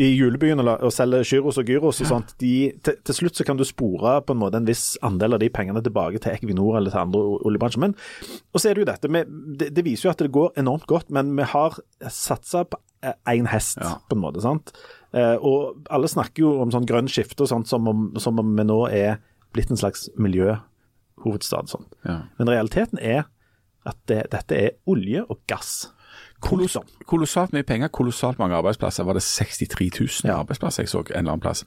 i 0.05 0.11
julebyen 0.18 0.61
og, 0.61 0.81
og 0.83 0.93
selger 0.93 1.23
gyros 1.25 1.57
og 1.59 1.64
gyros 1.64 2.01
og 2.03 2.07
sånt, 2.07 2.35
de, 2.41 2.73
til, 2.85 2.95
til 3.05 3.14
slutt 3.14 3.37
så 3.37 3.45
kan 3.49 3.57
du 3.57 3.64
spore 3.64 4.20
på 4.27 4.33
en 4.35 4.39
måte 4.43 4.57
en 4.61 4.66
viss 4.66 4.99
andel 5.03 5.35
av 5.35 5.41
de 5.41 5.49
pengene 5.49 5.81
tilbake 5.83 6.18
til 6.20 6.33
Equinor 6.35 6.77
eller 6.77 6.91
til 6.91 7.01
andre 7.01 7.20
oljebransjer. 7.49 7.81
Men, 7.81 7.95
og 8.53 8.61
så 8.61 8.68
er 8.70 8.75
det 8.75 8.85
jo 8.85 8.91
dette, 8.93 9.09
med, 9.09 9.31
det, 9.59 9.73
det 9.75 9.85
viser 9.87 10.11
jo 10.11 10.11
at 10.11 10.18
det 10.18 10.33
går 10.33 10.53
enormt 10.59 10.87
godt, 10.87 11.09
men 11.11 11.33
vi 11.39 11.43
har 11.49 11.79
satsa 12.11 12.64
på 12.68 12.77
én 13.27 13.49
hest, 13.49 13.79
Ja. 13.81 13.97
på 14.11 14.16
en 14.18 14.20
måte. 14.20 14.43
sant? 14.43 14.73
Eh, 15.13 15.37
og 15.45 15.87
alle 15.93 16.09
snakker 16.09 16.41
jo 16.45 16.55
om 16.63 16.71
sånn 16.73 16.87
grønn 16.89 17.09
skifte 17.13 17.45
og 17.45 17.51
sånt 17.51 17.69
som 17.69 17.89
om, 17.91 18.07
som 18.23 18.39
om 18.41 18.55
vi 18.57 18.65
nå 18.65 18.79
er 18.91 19.19
blitt 19.53 19.71
en 19.71 19.77
slags 19.81 20.07
miljøhovedstad. 20.17 21.69
Sånn. 21.73 21.87
ja. 22.07 22.23
Men 22.39 22.49
realiteten 22.49 22.99
er 23.01 23.27
at 23.89 23.99
det, 24.09 24.23
dette 24.33 24.57
er 24.57 24.71
olje 24.89 25.25
og 25.29 25.41
gass. 25.51 25.91
Koloss, 26.43 26.75
kolossalt 27.07 27.53
mye 27.55 27.63
penger, 27.67 27.91
kolossalt 27.95 28.39
mange 28.41 28.57
arbeidsplasser. 28.59 29.05
Var 29.07 29.15
det 29.19 29.23
63 29.23 29.91
000 30.01 30.31
Ja. 30.31 30.41
arbeidsplasser 30.43 30.83
jeg 30.83 30.91
så 30.91 31.03
en 31.05 31.07
eller 31.21 31.33
annen 31.37 31.41
plass. 31.45 31.65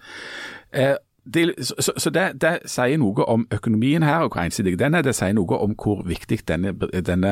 Eh, 0.74 0.96
det, 1.34 1.56
så 1.66 1.92
så, 1.98 2.10
det, 2.10 2.42
det 2.42 2.52
sier 2.70 3.00
noe 3.02 3.26
om 3.26 3.48
økonomien 3.52 4.04
her, 4.06 4.26
og 4.26 4.34
hvor 4.36 4.44
ensidig 4.44 4.76
den 4.80 4.94
er. 4.94 5.02
Det 5.02 5.16
sier 5.18 5.34
noe 5.34 5.58
om 5.58 5.74
hvor 5.74 6.04
viktig 6.06 6.40
denne, 6.48 6.74
denne 7.06 7.32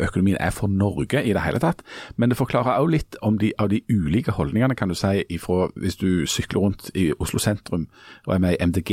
økonomien 0.00 0.38
er 0.40 0.50
for 0.56 0.72
Norge 0.72 1.22
i 1.22 1.34
det 1.36 1.42
hele 1.44 1.60
tatt. 1.60 1.82
Men 2.16 2.32
det 2.32 2.38
forklarer 2.40 2.80
også 2.80 2.94
litt 2.94 3.18
om 3.22 3.38
de, 3.38 3.52
av 3.58 3.68
de 3.72 3.82
ulike 3.90 4.32
holdningene, 4.36 4.74
kan 4.74 4.88
du 4.88 4.96
si, 4.98 5.24
ifra, 5.28 5.68
hvis 5.76 6.00
du 6.00 6.26
sykler 6.26 6.60
rundt 6.64 6.90
i 6.94 7.10
Oslo 7.20 7.38
sentrum 7.42 7.88
og 8.26 8.34
er 8.34 8.42
med 8.46 8.56
i 8.56 8.64
MDG. 8.66 8.92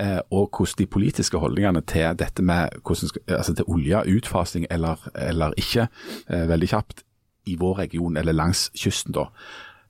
eh, 0.00 0.18
Og 0.30 0.50
hvordan 0.50 0.78
de 0.78 0.86
politiske 0.86 1.38
holdningene 1.38 1.80
til 1.80 2.16
dette 2.18 2.42
med 2.42 2.68
hvordan, 2.82 3.10
altså 3.28 3.54
til 3.54 3.64
olje, 3.68 4.02
utfasing 4.16 4.66
eller, 4.70 4.96
eller 5.14 5.54
ikke, 5.56 5.88
eh, 6.28 6.48
veldig 6.48 6.68
kjapt, 6.68 7.04
i 7.46 7.56
vår 7.56 7.78
region 7.78 8.16
eller 8.16 8.32
langs 8.32 8.70
kysten. 8.76 9.12
da. 9.14 9.24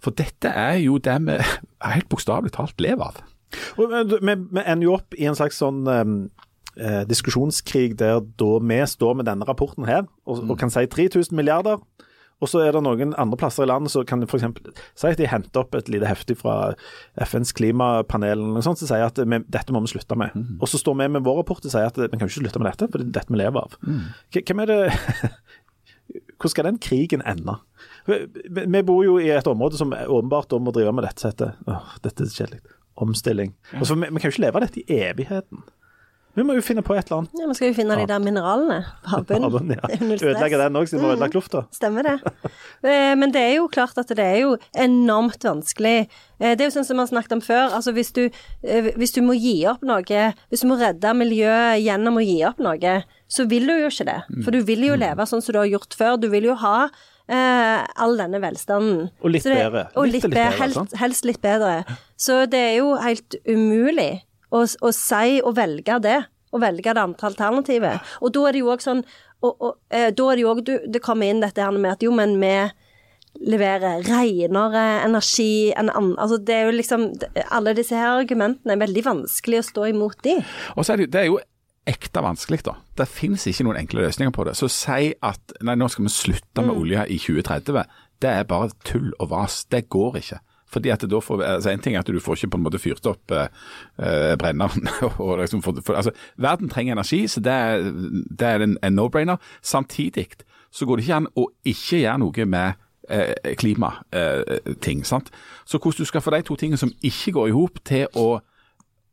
For 0.00 0.10
dette 0.10 0.48
er 0.48 0.78
jo 0.80 0.98
det 0.98 1.16
vi 1.26 1.36
helt 1.94 2.08
bokstavelig 2.08 2.52
talt 2.52 2.80
lever 2.80 3.04
av. 3.04 3.22
Eh, 3.50 4.04
Vi, 4.20 4.62
ender 4.64 4.84
jo 4.86 4.94
opp 4.98 5.14
i 5.18 5.26
en 5.26 5.34
slags 5.38 5.58
sånn 5.60 5.82
um, 5.88 6.30
eh, 6.76 7.02
diskusjonskrig 7.10 7.96
der 7.98 8.20
da 8.20 8.50
vi 8.62 8.80
står 8.86 9.16
med 9.18 9.26
denne 9.26 9.46
rapporten 9.48 9.86
her 9.88 10.04
og, 10.26 10.44
og 10.50 10.58
kan 10.60 10.70
si 10.70 10.86
3000 10.86 11.34
milliarder. 11.36 11.78
Og 12.40 12.48
så 12.48 12.62
er 12.64 12.72
det 12.72 12.80
noen 12.80 13.10
andre 13.20 13.36
plasser 13.36 13.66
i 13.66 13.68
landet 13.68 13.92
som 13.92 14.04
kan 14.08 14.22
f.eks. 14.24 14.46
si 14.96 15.08
at 15.10 15.18
de 15.20 15.26
henter 15.28 15.60
opp 15.60 15.74
et 15.76 15.90
lite 15.92 16.08
heftig 16.08 16.38
fra 16.40 16.70
FNs 17.20 17.52
klimapanel 17.52 18.32
eller 18.38 18.54
noe 18.54 18.64
sånt, 18.64 18.80
som 18.80 18.88
sier 18.88 19.04
at 19.04 19.18
vi, 19.20 19.40
dette 19.52 19.74
må 19.76 19.82
vi 19.84 19.90
slutte 19.92 20.16
med. 20.16 20.32
Og 20.56 20.70
så 20.72 20.80
står 20.80 20.96
vi 21.02 21.08
med 21.18 21.26
vår 21.26 21.42
rapport 21.42 21.60
og 21.68 21.74
sier 21.74 21.90
at 21.90 22.00
vi 22.00 22.08
kan 22.16 22.24
ikke 22.30 22.38
slutte 22.40 22.62
med 22.62 22.70
dette, 22.72 22.88
for 22.88 22.96
det 23.02 23.10
er 23.10 23.16
dette 23.18 23.34
vi 23.34 23.42
lever 23.42 23.60
av. 23.60 23.76
Mm. 23.84 24.00
Hvem 24.38 24.64
er 24.64 24.72
det 24.72 24.80
Hvordan 26.40 26.50
skal 26.54 26.64
den 26.70 26.78
krigen 26.82 27.22
ende? 27.28 27.58
Vi- 28.08 28.64
Vi 28.72 28.82
bor 28.82 29.04
jo 29.04 29.18
i 29.20 29.28
et 29.30 29.46
område 29.46 29.76
som 29.76 29.92
åpenbart 29.92 30.50
må 30.64 30.72
drive 30.72 30.92
med 30.96 31.04
dette 31.04 31.28
heter 31.28 31.52
Åh, 31.68 31.92
dette 32.02 32.24
er 32.24 32.32
kjedelig. 32.32 32.60
Omstilling. 33.00 33.54
Og 33.80 33.86
så, 33.88 33.94
vi, 33.98 34.08
vi 34.12 34.20
kan 34.22 34.28
jo 34.30 34.34
ikke 34.36 34.46
leve 34.48 34.60
av 34.60 34.66
dette 34.68 34.82
i 34.86 35.02
evigheten. 35.10 35.62
Vi 36.38 36.44
må 36.46 36.54
jo 36.54 36.62
finne 36.62 36.82
på 36.86 36.94
et 36.94 37.08
eller 37.08 37.24
annet. 37.24 37.32
Ja, 37.40 37.46
Vi 37.50 37.54
skal 37.58 37.72
jo 37.72 37.74
finne 37.74 37.96
de 37.98 38.04
der 38.06 38.20
mineralene 38.22 38.76
havbunnen. 39.10 39.72
Ja. 39.74 39.88
Stress. 39.90 40.22
Ødelegge 40.22 40.60
den 40.60 40.78
òg, 40.78 40.86
siden 40.86 41.02
vi 41.02 41.08
har 41.08 41.16
ødelagt 41.16 41.34
lufta. 41.34 41.64
Stemmer 41.74 42.06
det. 42.06 42.18
Eh, 42.80 43.12
Men 43.18 43.28
det 43.34 43.40
er 43.42 43.56
jo 43.58 43.66
klart 43.68 43.98
at 44.00 44.08
det 44.16 44.24
er 44.24 44.38
jo 44.40 44.54
enormt 44.80 45.42
vanskelig. 45.44 46.06
Eh, 46.40 46.54
Det 46.56 46.62
er 46.64 46.68
jo 46.70 46.76
sånn 46.78 46.86
som 46.88 46.96
vi 46.96 47.02
har 47.02 47.10
snakket 47.10 47.34
om 47.36 47.42
før. 47.44 47.74
Altså 47.76 47.92
hvis 47.92 48.08
du, 48.16 48.22
eh, 48.64 48.88
hvis 48.96 49.12
du 49.12 49.20
må 49.26 49.34
gi 49.36 49.66
opp 49.68 49.82
noe, 49.84 50.00
hvis 50.48 50.62
du 50.64 50.68
må 50.70 50.78
redde 50.80 51.12
miljøet 51.18 51.82
gjennom 51.84 52.16
å 52.16 52.24
gi 52.24 52.38
opp 52.48 52.62
noe, 52.64 52.94
så 53.28 53.44
vil 53.50 53.66
du 53.68 53.74
jo 53.82 53.90
ikke 53.90 54.06
det. 54.08 54.16
Mm. 54.30 54.40
For 54.46 54.56
du 54.56 54.62
vil 54.70 54.86
jo 54.86 54.96
leve 54.96 55.26
sånn 55.28 55.42
som 55.44 55.52
du 55.52 55.60
har 55.60 55.68
gjort 55.68 55.92
før. 55.98 56.16
Du 56.22 56.30
vil 56.32 56.48
jo 56.48 56.54
ha 56.62 56.88
eh, 57.30 57.86
all 58.02 58.16
denne 58.18 58.40
velstanden. 58.42 59.06
Og 59.22 59.30
litt 59.30 59.46
det- 59.46 59.56
bedre. 59.56 59.86
Og 59.94 60.04
Litt 60.06 60.12
litt, 60.18 60.24
og 60.24 60.30
litt 60.30 60.36
bedre, 60.36 60.50
bedre, 60.50 60.58
helst, 60.64 60.98
helst 61.00 61.24
litt 61.30 61.40
bedre. 61.40 61.84
Så 62.18 62.42
det 62.50 62.60
er 62.60 62.76
jo 62.80 62.96
helt 63.00 63.36
umulig 63.46 64.22
å, 64.52 64.66
å 64.66 64.92
si 64.92 65.40
og 65.40 65.54
velge 65.56 66.00
det. 66.02 66.18
Å 66.50 66.58
velge 66.58 66.82
det 66.94 66.98
andre 66.98 67.28
alternativet. 67.30 68.00
Og 68.20 68.32
da 68.34 68.48
er 68.48 68.52
det 68.56 68.60
jo 68.64 68.72
òg 68.74 68.82
sånn 68.82 69.04
og, 69.40 69.54
og, 69.62 69.76
eh, 69.88 70.10
Da 70.10 70.24
er 70.32 70.36
det 70.36 70.42
jo 70.42 70.50
òg 70.52 70.64
Det 70.92 71.00
kommer 71.00 71.30
inn 71.30 71.40
dette 71.40 71.62
her 71.62 71.70
med 71.72 71.92
at 71.92 72.02
jo, 72.02 72.10
men 72.12 72.34
vi 72.42 72.50
leverer 73.46 74.02
renere 74.04 74.82
energi 75.06 75.72
enn 75.78 75.88
andre 75.94 76.18
Altså 76.20 76.38
det 76.44 76.56
er 76.56 76.66
jo 76.66 76.74
liksom 76.76 77.06
Alle 77.54 77.74
disse 77.78 77.96
her 77.96 78.18
argumentene 78.18 78.74
er 78.74 78.82
veldig 78.82 79.04
vanskelig 79.06 79.62
å 79.62 79.68
stå 79.70 79.86
imot 79.94 80.20
de. 80.26 80.34
Og 80.76 80.84
så 80.84 80.92
er 80.94 81.04
det, 81.04 81.10
det 81.14 81.20
er 81.22 81.30
jo 81.30 81.38
ekte 81.90 82.22
vanskelig, 82.24 82.62
da. 82.66 82.76
Det 82.98 83.08
finnes 83.10 83.46
ikke 83.50 83.66
noen 83.66 83.80
enkle 83.82 84.04
løsninger 84.06 84.34
på 84.34 84.46
det. 84.48 84.54
Så 84.58 84.70
si 84.72 85.10
at 85.26 85.56
nei, 85.66 85.76
nå 85.78 85.88
skal 85.90 86.06
vi 86.06 86.14
slutte 86.14 86.64
med 86.64 86.76
olje 86.76 87.06
i 87.10 87.18
2030. 87.20 87.82
Det 88.20 88.30
er 88.30 88.48
bare 88.48 88.70
tull 88.86 89.10
og 89.18 89.32
vas. 89.32 89.64
Det 89.70 89.88
går 89.92 90.20
ikke. 90.20 90.40
Fordi 90.70 90.92
at 90.94 91.02
da 91.10 91.18
får, 91.18 91.42
altså 91.42 91.70
En 91.70 91.80
ting 91.82 91.96
er 91.96 92.04
at 92.04 92.06
du 92.06 92.20
får 92.20 92.36
ikke 92.38 92.50
på 92.50 92.58
en 92.60 92.62
måte 92.62 92.78
fyrt 92.78 93.06
opp 93.10 93.32
eh, 93.34 93.48
eh 93.98 94.36
brenneren. 94.38 94.88
og 95.18 95.38
liksom 95.38 95.62
for, 95.62 95.80
for, 95.86 95.94
altså, 95.94 96.12
verden 96.36 96.68
trenger 96.68 96.92
energi, 96.92 97.26
så 97.26 97.40
det 97.40 97.52
er, 97.52 97.82
det 98.38 98.46
er 98.46 98.62
en, 98.62 98.78
en 98.82 98.92
no-brainer. 98.92 99.36
Samtidig 99.62 100.28
så 100.70 100.86
går 100.86 100.96
det 100.96 101.04
ikke 101.04 101.16
an 101.16 101.32
å 101.34 101.48
ikke 101.66 101.98
gjøre 102.04 102.18
noe 102.22 102.46
med 102.46 102.72
eh, 103.10 103.54
klimating. 103.58 105.00
Eh, 105.02 105.42
så 105.66 105.78
hvordan 105.78 105.98
du 105.98 106.04
skal 106.04 106.22
få 106.22 106.30
de 106.30 106.42
to 106.42 106.56
tingene 106.56 106.78
som 106.78 106.92
ikke 107.02 107.32
går 107.32 107.48
i 107.48 107.56
hop, 107.56 107.82
til 107.84 108.06
å 108.14 108.40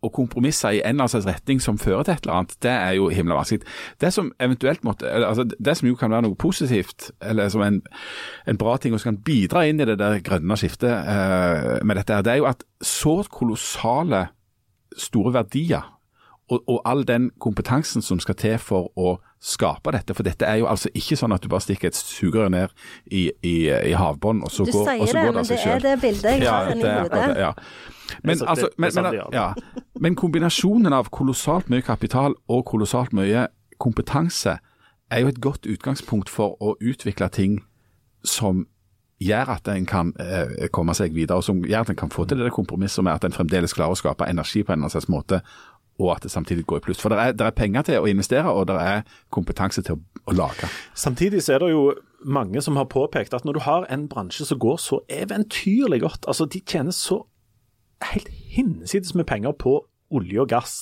å 0.07 0.13
kompromisse 0.13 0.71
i 0.73 0.81
en 0.81 0.97
eller 0.97 1.07
annen 1.07 1.27
retning 1.27 1.61
som 1.63 1.79
fører 1.81 2.07
til 2.07 2.15
et 2.15 2.25
eller 2.25 2.37
annet, 2.37 2.55
det 2.63 2.73
er 2.73 2.95
jo 2.97 3.09
himla 3.13 3.37
vanskelig. 3.39 3.67
Det 4.01 4.11
som 4.15 4.31
eventuelt 4.43 4.85
måtte, 4.87 5.09
altså 5.11 5.45
det 5.47 5.75
som 5.77 5.89
jo 5.89 5.97
kan 5.99 6.13
være 6.13 6.27
noe 6.27 6.39
positivt, 6.39 7.11
eller 7.21 7.51
som 7.53 7.63
en, 7.65 7.81
en 8.47 8.59
bra 8.59 8.77
ting 8.81 8.95
og 8.95 9.03
som 9.03 9.13
kan 9.13 9.21
bidra 9.27 9.65
inn 9.67 9.81
i 9.83 9.89
det 9.89 9.99
der 10.01 10.23
grønne 10.25 10.57
skiftet 10.59 10.91
eh, 10.91 11.77
med 11.83 11.99
dette, 11.99 12.23
det 12.25 12.33
er 12.33 12.41
jo 12.41 12.49
at 12.49 12.65
så 12.83 13.19
kolossale 13.31 14.27
store 14.97 15.33
verdier 15.35 15.93
og, 16.47 16.61
og, 16.63 16.81
all 16.85 17.03
den 17.07 17.31
kompetansen 17.43 18.01
som 18.01 18.19
skal 18.23 18.37
til 18.39 18.57
for 18.61 18.91
å 18.95 19.17
skape 19.39 19.91
dette. 19.93 20.15
For 20.17 20.25
dette 20.25 20.45
er 20.45 20.61
jo 20.61 20.69
altså 20.69 20.89
ikke 20.97 21.17
sånn 21.19 21.35
at 21.35 21.43
du 21.43 21.49
bare 21.51 21.65
stikker 21.65 21.91
et 21.91 21.99
sugerør 21.99 22.49
ned 22.53 22.73
i, 23.05 23.27
i, 23.45 23.55
i 23.69 23.93
havbunnen, 23.97 24.43
og 24.43 24.51
så 24.51 24.65
du 24.65 24.73
går, 24.73 24.87
og 24.97 25.07
så 25.07 25.17
det, 25.17 25.25
går 25.25 25.35
det 25.35 25.43
av 25.43 25.49
seg 25.49 25.61
selv. 25.61 25.83
Du 25.83 25.87
sier 25.87 25.87
det, 25.87 25.91
men 25.91 25.91
det 25.91 25.91
er 25.91 25.95
det 25.95 26.01
bildet 26.05 26.47
jeg 26.47 26.53
har 26.53 26.71
inni 26.73 26.95
hodet. 26.95 27.43
Ja. 27.43 27.51
Men, 28.23 28.41
altså, 28.47 28.69
men, 28.77 28.91
men, 28.95 29.19
ja. 29.35 29.47
men 29.99 30.15
kombinasjonen 30.15 30.95
av 30.95 31.11
kolossalt 31.11 31.69
mye 31.69 31.83
kapital 31.83 32.37
og 32.47 32.63
kolossalt 32.69 33.13
mye 33.17 33.49
kompetanse 33.83 34.57
er 35.11 35.21
jo 35.23 35.31
et 35.31 35.41
godt 35.43 35.67
utgangspunkt 35.69 36.31
for 36.31 36.55
å 36.63 36.75
utvikle 36.81 37.29
ting 37.31 37.61
som 38.27 38.65
gjør 39.23 39.49
at 39.55 39.69
en 39.71 39.85
kan 39.89 40.11
eh, 40.21 40.67
komme 40.73 40.93
seg 40.97 41.15
videre, 41.15 41.39
og 41.39 41.45
som 41.45 41.63
gjør 41.65 41.87
at 41.87 41.93
en 41.93 41.99
kan 41.99 42.11
få 42.13 42.27
til 42.29 42.41
det 42.41 42.53
kompromisset 42.53 43.05
med 43.05 43.17
at 43.17 43.25
en 43.25 43.33
fremdeles 43.33 43.73
klarer 43.73 43.95
å 43.95 43.99
skape 43.99 44.27
energi 44.29 44.61
på 44.63 44.73
en 44.73 44.83
eller 44.83 44.93
annen 44.93 45.13
måte, 45.13 45.41
og 45.97 46.11
at 46.15 46.23
det 46.23 46.31
samtidig 46.31 46.65
går 46.69 46.81
i 46.81 46.85
pluss. 46.87 47.01
For 47.01 47.13
det 47.13 47.19
er, 47.19 47.33
er, 47.33 47.55
penger 47.57 47.87
til 47.87 48.03
å 48.03 48.09
investere, 48.09 48.51
og 48.51 48.67
det 48.69 48.77
er 48.81 49.01
kompetanse 49.33 49.81
til 49.85 49.97
å, 49.97 50.01
å, 50.25 50.35
lage. 50.37 50.69
Samtidig 50.95 51.43
så 51.45 51.55
er 51.55 51.65
det 51.65 51.71
jo 51.73 51.83
mange 52.25 52.61
som 52.61 52.77
har 52.77 52.89
påpekt 52.91 53.33
at 53.33 53.45
når 53.45 53.57
du 53.57 53.63
har 53.65 53.87
en 53.93 54.07
bransje 54.11 54.45
som 54.45 54.59
går 54.61 54.79
så 54.81 55.01
eventyrlig 55.09 56.01
godt, 56.05 56.27
altså 56.27 56.45
de 56.45 56.61
tjener 56.61 56.95
så 56.95 57.23
helt 58.11 58.29
hinsides 58.29 59.15
med 59.17 59.25
penger 59.29 59.55
på 59.57 59.79
olje 60.13 60.41
og 60.41 60.49
gass. 60.49 60.75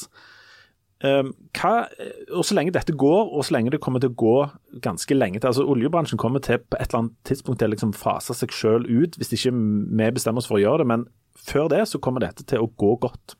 Um, 1.03 1.33
hva, 1.51 1.85
og 2.31 2.45
Så 2.47 2.55
lenge 2.55 2.71
dette 2.73 2.95
går, 2.95 3.27
og 3.35 3.43
så 3.45 3.53
lenge 3.53 3.73
det 3.73 3.81
kommer 3.83 3.99
til 3.99 4.13
å 4.13 4.17
gå 4.17 4.35
ganske 4.81 5.15
lenge 5.15 5.41
til 5.41 5.49
altså 5.49 5.65
Oljebransjen 5.67 6.17
kommer 6.17 6.39
til 6.39 6.61
på 6.63 6.79
et 6.79 6.87
eller 6.87 7.01
annet 7.01 7.17
tidspunkt 7.27 7.59
til 7.59 7.67
å 7.67 7.73
liksom 7.73 7.91
fase 7.93 8.33
seg 8.33 8.55
selv 8.55 8.87
ut, 8.87 9.17
hvis 9.19 9.33
ikke 9.35 9.51
vi 9.51 10.07
bestemmer 10.15 10.41
oss 10.41 10.47
for 10.49 10.57
å 10.57 10.63
gjøre 10.63 10.83
det. 10.83 10.89
Men 10.93 11.05
før 11.35 11.67
det 11.73 11.83
så 11.91 11.99
kommer 11.99 12.23
dette 12.23 12.47
til 12.47 12.63
å 12.63 12.71
gå 12.79 12.95
godt. 13.03 13.35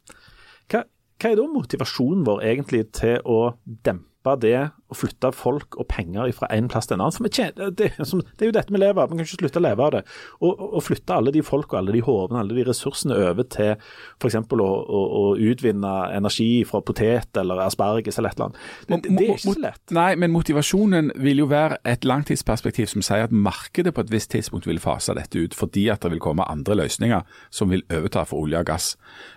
Hva, 1.15 1.31
er 1.31 1.39
da 1.39 1.47
motivasjonen 1.47 2.25
vår 2.27 2.43
egentlig 2.49 2.89
til 2.97 3.21
å 3.23 3.55
dempe 3.87 4.33
det 4.41 4.57
å 4.89 4.95
flytte 4.97 5.29
folk 5.35 5.75
og 5.77 5.85
penger 5.89 6.31
fra 6.33 6.47
en 6.53 6.67
plass 6.69 6.87
til 6.89 6.97
en 6.97 7.03
annen? 7.05 7.13
For 7.13 7.29
tjener, 7.29 7.69
det, 7.77 7.91
det, 7.97 8.41
er 8.41 8.49
jo 8.49 8.55
dette 8.55 8.73
vi 8.73 8.81
lever 8.81 9.01
av, 9.01 9.11
vi 9.11 9.19
kan 9.19 9.27
ikke 9.27 9.37
slutte 9.37 9.61
å 9.61 9.63
leve 9.63 9.85
av 9.85 9.91
det. 9.93 10.01
Å 10.41 10.81
flytte 10.81 11.15
alle 11.15 11.33
de 11.35 11.43
folk 11.45 11.73
og 11.73 11.79
alle 11.79 11.93
de 11.93 12.01
hovene, 12.05 12.41
alle 12.41 12.57
de 12.57 12.65
ressursene 12.65 13.17
over 13.29 13.47
til 13.53 13.75
f.eks. 13.75 14.37
Å, 14.41 14.67
å, 14.67 15.03
å 15.19 15.23
utvinne 15.37 15.93
energi 16.15 16.49
fra 16.67 16.81
potet 16.85 17.37
eller 17.41 17.61
asparges 17.67 18.17
eller 18.19 18.33
et 18.33 18.41
eller 18.41 18.49
annet. 18.49 18.65
Det, 18.89 18.99
det, 19.05 19.13
er 19.13 19.31
ikke 19.35 19.45
så 19.45 19.55
lett. 19.67 19.83
Nei, 19.95 20.09
men 20.21 20.33
motivasjonen 20.33 21.13
vil 21.21 21.43
jo 21.43 21.49
være 21.51 21.79
et 21.87 22.07
langtidsperspektiv 22.07 22.89
som 22.91 23.05
sier 23.05 23.29
at 23.29 23.35
markedet 23.35 23.93
på 23.95 24.05
et 24.05 24.13
visst 24.13 24.33
tidspunkt 24.33 24.67
vil 24.69 24.81
fase 24.83 25.15
dette 25.17 25.45
ut, 25.45 25.57
fordi 25.57 25.87
at 25.93 26.03
det 26.03 26.15
vil 26.15 26.23
komme 26.23 26.49
andre 26.49 26.81
løsninger 26.81 27.39
som 27.53 27.71
vil 27.71 27.85
overta 27.93 28.25
for 28.25 28.47
olje 28.47 28.65
og 28.65 28.73
gass. 28.73 28.93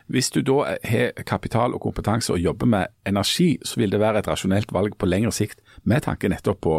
Hvis 0.09 0.30
du 0.32 0.40
da 0.40 0.76
har 0.88 1.24
kapital 1.28 1.74
og 1.76 1.82
kompetanse 1.84 2.32
og 2.32 2.40
jobber 2.40 2.66
med 2.66 2.86
energi, 3.06 3.59
så 3.64 3.80
vil 3.80 3.92
det 3.92 4.00
være 4.00 4.22
et 4.22 4.28
rasjonelt 4.28 4.72
valg 4.72 4.96
på 4.98 5.06
lengre 5.06 5.32
sikt, 5.32 5.61
med 5.84 6.06
tanke 6.06 6.30
nettopp 6.32 6.61
på 6.64 6.76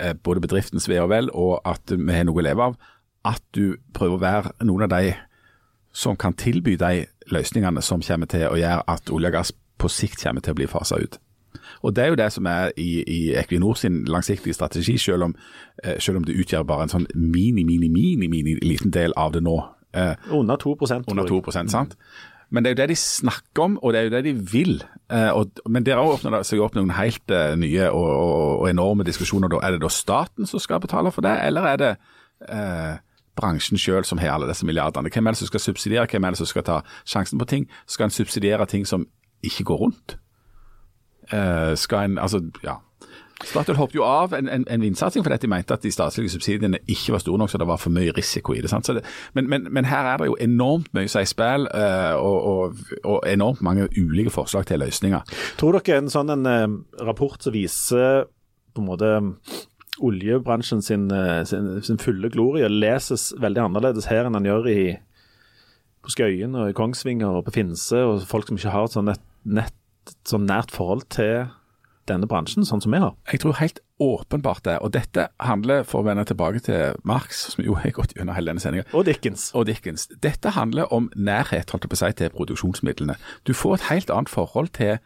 eh, 0.00 0.14
både 0.14 0.42
bedriftens 0.42 0.88
ve 0.90 0.98
og 1.02 1.12
vel 1.12 1.30
og 1.30 1.60
at 1.64 1.94
vi 1.94 2.12
har 2.12 2.26
noe 2.26 2.42
å 2.42 2.46
leve 2.46 2.70
av, 2.70 2.74
at 3.24 3.42
du 3.54 3.76
prøver 3.94 4.18
å 4.18 4.24
være 4.24 4.66
noen 4.66 4.88
av 4.88 4.96
de 4.96 5.14
som 5.94 6.16
kan 6.18 6.34
tilby 6.34 6.74
de 6.76 7.06
løsningene 7.30 7.82
som 7.82 8.02
kommer 8.02 8.26
til 8.26 8.48
å 8.48 8.58
gjøre 8.58 8.82
at 8.90 9.12
olje 9.14 9.30
og 9.30 9.36
gass 9.38 9.54
på 9.78 9.88
sikt 9.88 10.24
kommer 10.24 10.42
til 10.42 10.56
å 10.56 10.58
bli 10.58 10.66
fasa 10.66 10.98
ut. 10.98 11.20
Og 11.82 11.94
Det 11.94 12.04
er 12.04 12.08
jo 12.08 12.18
det 12.18 12.32
som 12.32 12.46
er 12.46 12.72
i, 12.76 13.04
i 13.06 13.20
Equinor 13.38 13.74
sin 13.78 14.04
langsiktige 14.04 14.54
strategi, 14.54 14.98
selv 14.98 15.22
om, 15.22 15.34
eh, 15.84 16.00
selv 16.00 16.16
om 16.16 16.24
det 16.24 16.34
utgjør 16.34 16.66
bare 16.66 16.82
en 16.82 16.88
sånn 16.88 17.06
mini, 17.14 17.62
mini, 17.62 17.88
mini, 17.88 18.28
mini 18.28 18.58
liten 18.62 18.90
del 18.90 19.12
av 19.16 19.32
det 19.32 19.42
nå. 19.42 19.56
Eh, 19.94 20.14
under 20.30 20.56
2 20.56 20.76
Under 21.08 21.26
2 21.28 21.68
sant? 21.68 21.96
Men 22.54 22.62
det 22.62 22.70
er 22.70 22.74
jo 22.76 22.80
det 22.84 22.92
de 22.92 22.96
snakker 23.00 23.64
om, 23.64 23.72
og 23.82 23.92
det 23.92 24.00
er 24.00 24.04
jo 24.06 24.12
det 24.14 24.24
de 24.28 24.34
vil. 24.52 24.76
Eh, 25.10 25.30
og, 25.34 25.58
men 25.66 25.86
der 25.86 25.98
åpner 25.98 26.36
det 26.36 26.44
seg 26.46 26.62
opp 26.62 26.76
noen 26.78 26.92
helt 26.94 27.32
uh, 27.34 27.56
nye 27.58 27.88
og, 27.90 28.10
og, 28.10 28.44
og, 28.60 28.68
enorme 28.70 29.06
diskusjoner. 29.06 29.50
Er 29.58 29.74
det 29.74 29.82
da 29.82 29.90
staten 29.90 30.46
som 30.46 30.62
skal 30.62 30.82
betale 30.84 31.10
for 31.14 31.26
det, 31.26 31.34
eller 31.48 31.66
er 31.72 31.80
det 31.82 31.90
eh, 32.46 32.94
bransjen 33.34 33.80
selv 33.80 34.06
som 34.06 34.22
har 34.22 34.36
alle 34.36 34.48
disse 34.50 34.66
milliardene? 34.66 35.10
Hvem 35.10 35.26
er 35.26 35.34
det 35.34 35.42
som 35.42 35.50
skal 35.50 35.64
subsidiere, 35.66 36.06
hvem 36.10 36.24
er 36.24 36.36
det 36.36 36.42
som 36.44 36.52
skal 36.52 36.66
ta 36.66 36.80
sjansen 37.02 37.42
på 37.42 37.50
ting? 37.50 37.66
Skal 37.90 38.08
en 38.08 38.14
subsidiere 38.14 38.66
ting 38.70 38.86
som 38.86 39.08
ikke 39.42 39.66
går 39.72 39.82
rundt? 39.82 40.16
Eh, 41.32 41.74
skal 41.76 42.10
en, 42.10 42.18
altså, 42.18 42.42
ja. 42.62 42.78
Statoil 43.48 43.78
hoppet 43.78 43.98
jo 43.98 44.04
av 44.06 44.34
en, 44.36 44.48
en, 44.48 44.64
en 44.70 44.84
vindsatsing 44.84 45.24
fordi 45.24 45.42
de 45.44 45.50
mente 45.50 45.74
at 45.74 45.84
de 45.84 45.92
statlige 45.92 46.32
subsidiene 46.32 46.80
ikke 46.90 47.14
var 47.14 47.22
store 47.22 47.40
nok, 47.42 47.52
så 47.52 47.60
det 47.60 47.68
var 47.68 47.80
for 47.82 47.94
mye 47.94 48.14
risiko 48.16 48.54
i 48.54 48.62
det. 48.64 48.70
det 48.70 49.04
men, 49.34 49.48
men, 49.50 49.68
men, 49.70 49.88
her 49.90 50.08
er 50.12 50.22
det 50.22 50.30
jo 50.30 50.36
enormt 50.40 50.90
mye 50.96 51.10
seg 51.10 51.26
i 51.26 51.30
spill, 51.30 51.68
uh, 51.74 52.14
og, 52.16 52.38
og, 52.50 52.82
og, 53.02 53.18
enormt 53.28 53.62
mange 53.62 53.88
ulike 53.96 54.32
forslag 54.34 54.66
til 54.66 54.82
løsninger. 54.82 55.36
Tror 55.60 55.78
dere 55.78 56.00
en 56.00 56.12
sånn 56.12 56.32
en, 56.34 56.48
uh, 56.48 57.04
rapport 57.06 57.40
som 57.42 57.54
viser 57.54 58.26
på 58.74 58.82
en 58.82 58.88
måte 58.88 59.12
oljebransjen 60.04 60.82
sin, 60.82 61.06
uh, 61.12 61.42
sin, 61.46 61.76
sin, 61.86 62.00
fulle 62.02 62.30
glorie 62.34 62.68
leses 62.70 63.32
veldig 63.40 63.68
annerledes 63.68 64.08
her 64.10 64.26
enn 64.26 64.38
den 64.38 64.48
gjør 64.50 64.70
i, 64.72 64.80
på 66.04 66.14
Skøyen 66.14 66.56
og 66.58 66.72
i 66.72 66.76
Kongsvinger 66.76 67.38
og 67.38 67.46
på 67.46 67.58
Finse, 67.60 68.02
og 68.02 68.24
folk 68.28 68.50
som 68.50 68.58
ikke 68.58 68.74
har 68.74 68.88
et 68.88 68.96
sånn, 68.96 69.12
nett, 69.12 69.28
nett, 69.46 70.16
sånn 70.28 70.48
nært 70.48 70.74
forhold 70.74 71.06
til 71.14 71.46
denne 72.10 72.28
bransjen, 72.30 72.66
sånn 72.66 72.82
som 72.84 72.94
vi 72.94 73.00
har? 73.02 73.14
Jeg 73.30 73.42
tror 73.42 73.56
helt 73.58 73.80
åpenbart 74.02 74.64
det. 74.66 74.76
Og 74.84 74.92
dette 74.94 75.28
handler, 75.42 75.84
for 75.88 76.02
å 76.02 76.08
vende 76.08 76.26
tilbake 76.28 76.62
til 76.66 76.98
Marx, 77.06 77.44
som 77.54 77.64
jo 77.64 77.76
har 77.78 77.94
gått 77.96 78.14
gjennom 78.16 78.36
hele 78.36 78.52
denne 78.52 78.62
sendinga 78.62 78.86
Og 78.92 79.06
Dickens. 79.08 79.50
Og 79.54 79.68
Dickens. 79.70 80.08
Dette 80.22 80.54
handler 80.56 80.92
om 80.94 81.10
nærhet 81.14 81.70
holdt 81.70 81.86
jeg 81.86 81.92
på 81.92 81.98
å 81.98 82.02
si, 82.02 82.12
til 82.18 82.32
produksjonsmidlene. 82.34 83.18
Du 83.46 83.54
får 83.56 83.78
et 83.78 83.88
helt 83.92 84.14
annet 84.14 84.32
forhold 84.32 84.72
til 84.76 84.98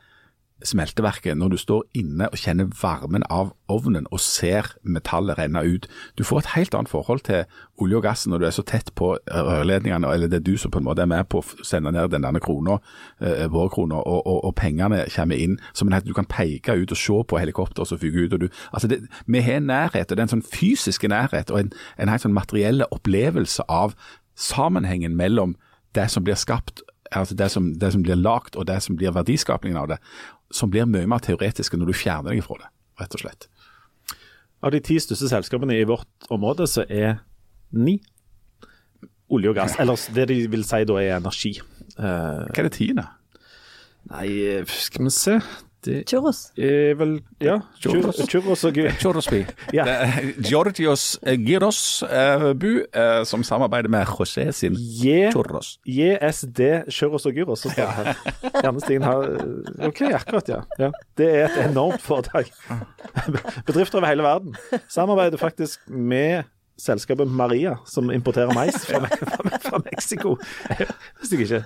smelteverket 0.65 1.39
når 1.39 1.53
du 1.53 1.57
står 1.61 1.85
inne 1.99 2.29
og 2.33 2.41
kjenner 2.41 2.71
varmen 2.81 3.25
av 3.31 3.53
ovnen 3.71 4.09
og 4.11 4.21
ser 4.23 4.73
metallet 4.83 5.39
renne 5.39 5.63
ut. 5.63 5.87
Du 6.19 6.25
får 6.27 6.43
et 6.43 6.51
helt 6.57 6.75
annet 6.75 6.91
forhold 6.91 7.23
til 7.29 7.45
olje 7.79 8.01
og 8.01 8.03
gass 8.03 8.27
når 8.27 8.43
du 8.43 8.47
er 8.49 8.57
så 8.57 8.65
tett 8.67 8.91
på 8.99 9.13
rørledningene, 9.29 10.09
eller 10.11 10.31
det 10.31 10.41
er 10.41 10.47
du 10.49 10.57
som 10.59 10.73
på 10.75 10.83
en 10.83 10.89
måte 10.89 11.05
er 11.05 11.11
med 11.11 11.29
på 11.31 11.43
å 11.43 11.67
sende 11.67 11.93
ned 11.95 12.11
den 12.11 12.27
denne 12.27 12.43
krona, 12.43 12.79
eh, 13.21 13.47
vår 13.53 13.71
krona, 13.75 14.01
og, 14.03 14.27
og, 14.27 14.41
og, 14.51 14.55
pengene 14.59 15.05
kommer 15.15 15.37
inn. 15.39 15.59
som 15.73 15.93
en, 15.93 16.03
Du 16.05 16.15
kan 16.15 16.27
peke 16.27 16.75
ut 16.75 16.91
og 16.91 16.99
se 16.99 17.23
på 17.29 17.39
helikopter 17.39 17.85
som 17.85 17.99
fyker 17.99 18.27
ut. 18.27 18.33
og 18.33 18.41
du, 18.41 18.49
altså 18.73 18.89
det, 18.89 19.01
Vi 19.27 19.41
har 19.41 19.61
nærhet, 19.61 20.11
og 20.11 20.17
det 20.17 20.19
er 20.19 20.29
en 20.29 20.37
sånn 20.39 20.51
fysisk 20.53 21.05
nærhet 21.09 21.51
og 21.51 21.61
en, 21.61 21.73
en 21.99 22.09
helt 22.09 22.23
sånn 22.23 22.35
materielle 22.35 22.87
opplevelse 22.91 23.63
av 23.69 23.95
sammenhengen 24.35 25.17
mellom 25.17 25.57
det 25.95 26.11
som 26.11 26.25
blir 26.25 26.35
skapt 26.35 26.83
altså 27.13 27.35
det 27.35 27.51
som, 27.51 27.73
det 27.75 27.93
som 27.93 28.03
blir 28.03 28.15
lagt 28.15 28.57
og 28.57 28.67
det 28.69 28.83
som 28.83 28.97
blir 28.97 29.15
verdiskapningen 29.15 29.79
av 29.81 29.89
det 29.89 29.99
som 30.55 30.71
blir 30.73 30.89
mye 30.89 31.09
mer 31.09 31.23
teoretiske 31.25 31.79
når 31.79 31.91
du 31.91 31.97
fjerner 31.97 32.35
deg 32.35 32.45
fra 32.45 32.59
det, 32.63 32.71
rett 33.03 33.17
og 33.17 33.25
slett. 33.25 33.49
Av 34.65 34.73
de 34.75 34.81
ti 34.83 34.97
største 34.99 35.29
selskapene 35.31 35.77
i 35.79 35.87
vårt 35.87 36.31
område, 36.35 36.67
så 36.67 36.83
er 36.89 37.21
ni 37.71 37.99
olje 39.31 39.53
og 39.53 39.59
gass. 39.59 39.77
Eller 39.79 40.01
det 40.17 40.29
de 40.33 40.41
vil 40.51 40.65
si 40.67 40.83
da 40.89 40.99
er 41.03 41.17
energi. 41.19 41.55
Uh, 41.99 42.49
Hva 42.49 42.65
er 42.65 42.69
det 42.69 42.75
tiende? 42.79 43.07
Nei, 44.09 44.29
skal 44.73 45.05
vi 45.05 45.13
se. 45.13 45.37
Det 45.85 46.03
Churros? 46.11 46.51
Er 46.59 46.97
vel, 46.99 47.21
ja. 47.41 47.59
Churros, 47.79 48.19
churros 48.31 48.65
og 48.67 48.79
Churrosby. 48.99 49.45
ja. 49.77 49.85
Georgios 50.43 51.19
Giros 51.47 52.03
uh, 52.03 52.51
Bu, 52.59 52.83
uh, 52.83 53.23
som 53.25 53.45
samarbeider 53.47 53.89
med 53.89 54.07
José 54.11 54.51
sin 54.51 54.75
J 54.75 55.31
Churros. 55.33 55.79
JSD 55.87 56.91
Churros 56.91 57.27
og 57.27 57.33
Gyros. 57.33 57.63
Så 57.63 57.71
står 57.71 57.95
her. 57.95 58.13
Janne 58.65 58.81
Stigen 58.81 59.07
har 59.07 59.31
OK, 59.87 60.03
akkurat, 60.03 60.49
ja. 60.49 60.61
ja. 60.79 60.91
Det 61.19 61.31
er 61.31 61.47
et 61.47 61.71
enormt 61.71 62.03
foretak. 62.03 62.51
Bedrifter 63.67 63.99
over 63.99 64.11
hele 64.11 64.23
verden. 64.23 64.57
Samarbeider 64.89 65.39
faktisk 65.39 65.81
med 65.89 66.43
selskapet 66.79 67.29
Maria, 67.29 67.77
som 67.87 68.11
importerer 68.15 68.55
mais 68.55 68.77
fra, 68.87 69.01
fra 69.65 69.81
Mexico. 69.85 70.37
Hvis 71.19 71.33
jeg 71.35 71.41
ikke. 71.49 71.63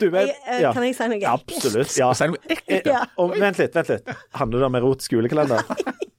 Du, 0.00 0.08
men, 0.14 0.30
eh, 0.46 0.62
Kan 0.72 0.86
jeg 0.86 0.94
si 0.98 1.08
noe? 1.10 1.22
Absolutt. 1.32 1.96
Ja. 1.98 2.12
Si 2.16 2.28
noe 2.30 2.42
ekkelt. 2.54 2.86
Ja. 2.92 3.04
og 3.18 3.34
vent 3.40 3.58
litt, 3.62 3.74
vent 3.76 3.90
litt. 3.94 4.12
Handler 4.38 4.62
det 4.62 4.68
om 4.70 4.78
erotisk 4.80 5.16
julekalender? 5.18 5.66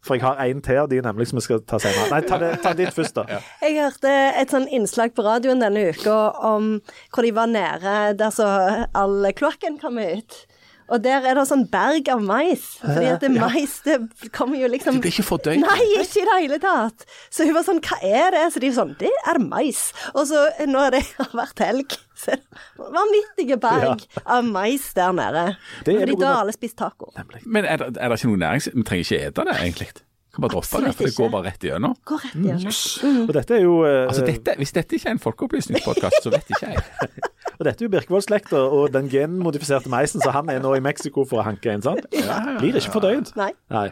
For 0.08 0.16
jeg 0.16 0.24
har 0.24 0.40
en 0.40 0.62
til 0.64 0.78
av 0.80 0.90
de 0.92 1.00
nemlig 1.04 1.28
som 1.28 1.40
vi 1.40 1.44
skal 1.44 1.64
ta 1.68 1.80
senere. 1.84 2.08
Nei, 2.14 2.22
ta, 2.28 2.38
det, 2.40 2.52
ta 2.64 2.72
ditt 2.78 2.96
først, 2.96 3.18
da. 3.18 3.42
Jeg 3.64 3.76
hørte 3.80 4.12
et 4.40 4.54
sånn 4.54 4.68
innslag 4.72 5.16
på 5.18 5.26
radioen 5.26 5.64
denne 5.64 5.90
uka 5.92 6.16
om 6.48 6.78
hvor 7.12 7.28
de 7.28 7.34
var 7.36 7.50
nede 7.52 7.98
der 8.20 8.32
så 8.36 8.48
all 8.96 9.28
kloakken 9.36 9.80
kom 9.82 10.00
ut. 10.00 10.46
Og 10.88 11.04
der 11.04 11.26
er 11.28 11.36
det 11.36 11.44
sånn 11.50 11.66
berg 11.72 12.08
av 12.14 12.22
mais. 12.24 12.64
Fordi 12.80 13.10
at 13.12 13.24
det 13.24 13.32
mais, 13.36 13.74
det 13.84 13.98
kommer 14.36 14.60
jo 14.62 14.70
liksom 14.72 14.98
Det 14.98 15.06
blir 15.08 15.16
ikke 15.16 15.28
fordøyd. 15.28 15.60
Nei, 15.64 15.88
ikke 16.00 16.22
i 16.22 16.26
det 16.30 16.38
hele 16.46 16.60
tatt. 16.64 17.08
Så 17.34 17.48
hun 17.48 17.56
var 17.58 17.68
sånn, 17.68 17.82
hva 17.84 18.00
er 18.08 18.32
det? 18.38 18.46
Så 18.54 18.64
de 18.64 18.72
var 18.72 18.78
sånn, 18.80 18.96
det 19.02 19.14
er 19.28 19.42
mais. 19.44 19.84
Og 20.14 20.24
så 20.32 20.48
når 20.70 20.98
det 20.98 21.04
har 21.20 21.36
vært 21.44 21.64
helg, 21.66 21.98
så 22.18 22.34
er 22.38 22.42
det 22.42 22.90
vanvittige 22.98 23.60
berg 23.62 24.08
av 24.24 24.48
mais 24.48 24.88
der 24.98 25.16
nede. 25.18 25.46
Det 25.86 26.00
Fordi 26.00 26.20
da 26.24 26.34
har 26.34 26.46
alle 26.46 26.56
spist 26.56 26.80
taco. 26.80 27.12
Men 27.46 27.68
er 27.68 27.84
det, 27.84 27.94
er 28.00 28.14
det 28.14 28.22
ikke 28.22 28.32
noe 28.32 28.44
nærings... 28.48 28.72
Vi 28.74 28.88
trenger 28.88 29.10
ikke 29.10 29.26
ete 29.28 29.48
det, 29.52 29.58
egentlig. 29.62 29.92
Kan 30.38 30.46
bare 30.46 30.54
droppe 30.54 30.80
det, 30.84 30.92
for 30.94 31.10
det 31.10 31.16
går 31.18 31.30
bare 31.34 31.50
rett 31.50 31.64
igjennom. 31.66 31.96
Går 32.06 32.20
rett 32.22 32.36
igjen. 32.38 33.24
Og 33.24 33.32
dette 33.34 33.56
er 33.58 33.64
jo 33.64 33.76
Uh, 33.88 34.06
Altså, 34.06 34.22
dette, 34.26 34.54
hvis 34.60 34.74
dette 34.76 34.98
ikke 34.98 35.10
er 35.10 35.16
en 35.16 35.22
folkeopplysningspodkast, 35.24 36.20
så 36.22 36.30
vet 36.34 36.52
ikke 36.54 36.70
jeg. 36.76 36.84
Og 37.58 37.66
dette 37.66 37.82
er 37.82 37.88
jo 37.88 37.90
Birkevold-slekta 37.96 38.60
og 38.70 38.92
den 38.94 39.08
genmodifiserte 39.10 39.90
meisen, 39.90 40.22
så 40.22 40.30
han 40.36 40.50
er 40.54 40.60
nå 40.62 40.76
i 40.78 40.82
Mexico 40.84 41.24
for 41.26 41.42
å 41.42 41.46
hanke 41.48 41.74
inn, 41.74 41.82
sant? 41.82 42.06
Blir 42.12 42.78
ikke 42.78 42.94
fordøyd. 43.00 43.32
Nei. 43.40 43.50
Nei. 43.74 43.88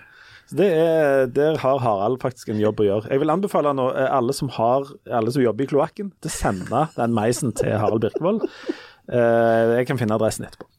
Så 0.45 0.59
det 0.59 0.67
er, 0.77 1.25
Der 1.33 1.57
har 1.63 1.81
Harald 1.81 2.19
faktisk 2.21 2.51
en 2.53 2.61
jobb 2.61 2.83
å 2.83 2.85
gjøre. 2.85 3.09
Jeg 3.09 3.23
vil 3.23 3.33
anbefale 3.33 3.73
nå 3.73 3.87
eh, 3.95 4.09
alle 4.13 4.35
som, 4.37 4.51
har, 4.53 4.85
alle 5.09 5.33
som 5.33 5.41
jobber 5.41 5.65
i 5.65 5.69
kloakken, 5.71 6.11
til 6.21 6.29
å 6.29 6.35
sende 6.35 6.83
den 6.93 7.17
meisen 7.17 7.55
til 7.57 7.73
Harald 7.73 8.05
Birkevold. 8.05 8.45
Uh, 9.09 9.79
jeg 9.79 9.89
kan 9.89 9.97
finne 10.01 10.13
adressen 10.19 10.45
etterpå. 10.45 10.69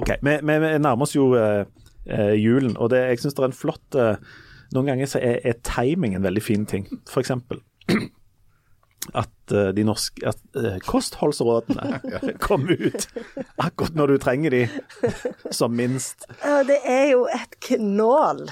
OK. 0.00 0.16
Vi, 0.22 0.34
vi, 0.42 0.58
vi 0.66 0.74
nærmer 0.82 1.06
oss 1.06 1.14
jo 1.14 1.30
eh, 1.38 1.62
eh, 2.10 2.36
julen, 2.38 2.76
og 2.76 2.92
det, 2.92 3.02
jeg 3.12 3.22
syns 3.22 3.36
det 3.36 3.44
er 3.44 3.50
en 3.50 3.60
flott 3.62 3.98
eh, 3.98 4.30
Noen 4.70 4.86
ganger 4.86 5.08
så 5.10 5.18
er, 5.18 5.40
er 5.42 5.56
timing 5.66 6.12
en 6.14 6.22
veldig 6.22 6.42
fin 6.46 6.62
ting. 6.70 6.84
For 7.10 7.18
eksempel 7.18 7.58
at 9.16 9.52
eh, 9.52 9.70
de 9.74 9.84
norske 9.86 10.22
at, 10.28 10.40
eh, 10.56 10.78
kostholdsrådene 10.86 12.00
kommer 12.46 12.76
ut 12.78 13.06
akkurat 13.58 13.96
når 13.98 14.12
du 14.12 14.18
trenger 14.22 14.54
de 14.54 14.62
som 15.50 15.74
minst. 15.74 16.28
Det 16.68 16.80
er 16.84 17.10
jo 17.14 17.24
et 17.32 17.58
knål. 17.70 18.46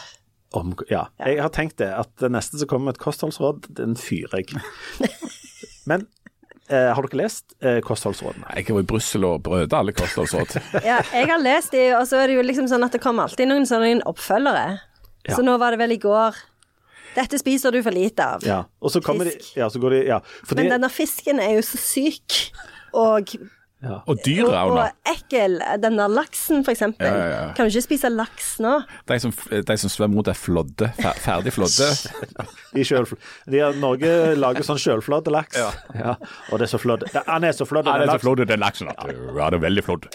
Om, 0.56 0.72
ja, 0.88 1.06
jeg 1.20 1.42
har 1.44 1.52
tenkt 1.52 1.78
det, 1.82 1.90
at 1.92 2.10
det 2.22 2.32
neste 2.32 2.58
som 2.58 2.70
kommer 2.70 2.88
med 2.88 2.96
et 2.96 3.02
kostholdsråd, 3.02 3.68
den 3.76 3.98
fyrer 4.00 4.40
jeg. 4.40 4.62
Men 5.88 6.08
eh, 6.68 6.90
har 6.94 7.06
dere 7.08 7.20
lest 7.22 7.54
eh, 7.60 7.78
kostholdsrådene? 7.84 8.46
Jeg 8.56 8.68
har 8.68 8.76
vært 8.78 8.86
i 8.86 8.90
Brussel 8.92 9.24
og 9.28 9.42
brøt 9.46 9.74
alle 9.76 9.94
kostholdsråd. 9.96 10.58
Ja, 10.88 11.00
jeg 11.12 11.28
har 11.30 11.42
lest 11.42 11.72
de, 11.74 11.84
og 11.98 12.06
så 12.10 12.20
er 12.22 12.30
det 12.30 12.38
jo 12.38 12.44
liksom 12.46 12.68
sånn 12.70 12.86
at 12.86 12.94
det 12.96 13.02
kommer 13.04 13.28
alltid 13.28 13.50
noen 13.50 13.66
sånne 13.68 13.98
oppfølgere. 14.08 14.78
Ja. 15.28 15.34
Så 15.36 15.42
nå 15.44 15.56
var 15.60 15.74
det 15.74 15.80
vel 15.82 15.92
i 15.96 16.00
går 16.00 16.36
Dette 17.16 17.38
spiser 17.40 17.72
du 17.74 17.80
for 17.82 17.92
lite 17.92 18.22
av. 18.22 18.44
Ja. 18.46 18.60
Og 18.80 18.92
så 18.94 19.00
kommer 19.02 19.26
Fisk. 19.26 19.54
de 19.54 19.60
Ja, 19.60 19.66
så 19.72 19.80
går 19.82 19.96
de 19.96 20.02
Ja. 20.06 20.20
Fordi, 20.46 20.62
Men 20.62 20.76
denne 20.76 20.90
fisken 20.92 21.40
er 21.42 21.56
jo 21.56 21.64
så 21.66 21.80
syk 21.80 22.36
og, 22.94 23.32
ja. 23.78 24.00
Og 24.10 24.18
dyr 24.26 24.48
er 24.50 24.72
nå. 24.72 24.78
og 24.82 25.10
ekkel. 25.12 25.58
Den 25.82 25.98
der 26.00 26.10
laksen, 26.10 26.64
for 26.66 26.74
eksempel. 26.74 27.06
Ja, 27.06 27.18
ja, 27.18 27.28
ja. 27.30 27.42
Kan 27.54 27.68
du 27.68 27.70
ikke 27.70 27.84
spise 27.86 28.10
laks 28.10 28.56
nå? 28.64 28.72
De 29.06 29.18
som, 29.22 29.34
de 29.70 29.76
som 29.78 29.92
svømmer 29.92 30.18
rundt 30.18 30.30
er 30.32 30.38
flådde, 30.38 30.90
fer, 30.98 31.20
ferdig 31.22 31.54
flådde. 31.54 31.90
De, 32.74 32.84
selv, 32.84 33.14
de 33.48 33.60
har, 33.62 33.76
Norge 33.80 34.10
lager 34.36 34.66
sånn 34.66 34.78
sjølflådd 34.82 35.30
laks. 35.32 35.56
Ja. 35.96 36.16
Og 36.52 36.60
det 36.60 36.66
er 36.66 36.72
så 36.74 36.80
flådd. 36.82 37.06
Han 37.26 37.46
er 37.48 37.54
så 37.56 37.64
flådd. 37.66 37.88
den 37.88 38.04
laksen. 38.04 38.24
flådd, 38.26 38.42
den 38.50 38.60
laksen. 38.60 38.90
Ja, 38.92 39.48
det 39.48 39.56
er 39.56 39.62
veldig 39.62 39.86
flådd. 39.86 40.10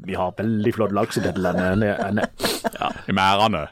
Ja. 0.00 0.06
Vi 0.06 0.14
har 0.16 0.32
veldig 0.38 0.72
flott 0.74 0.92
laks 0.96 1.16
i 1.16 1.20
dette 1.20 1.40
landet. 1.40 2.30
Ja. 2.80 2.88
I 3.08 3.12
mærene. 3.12 3.66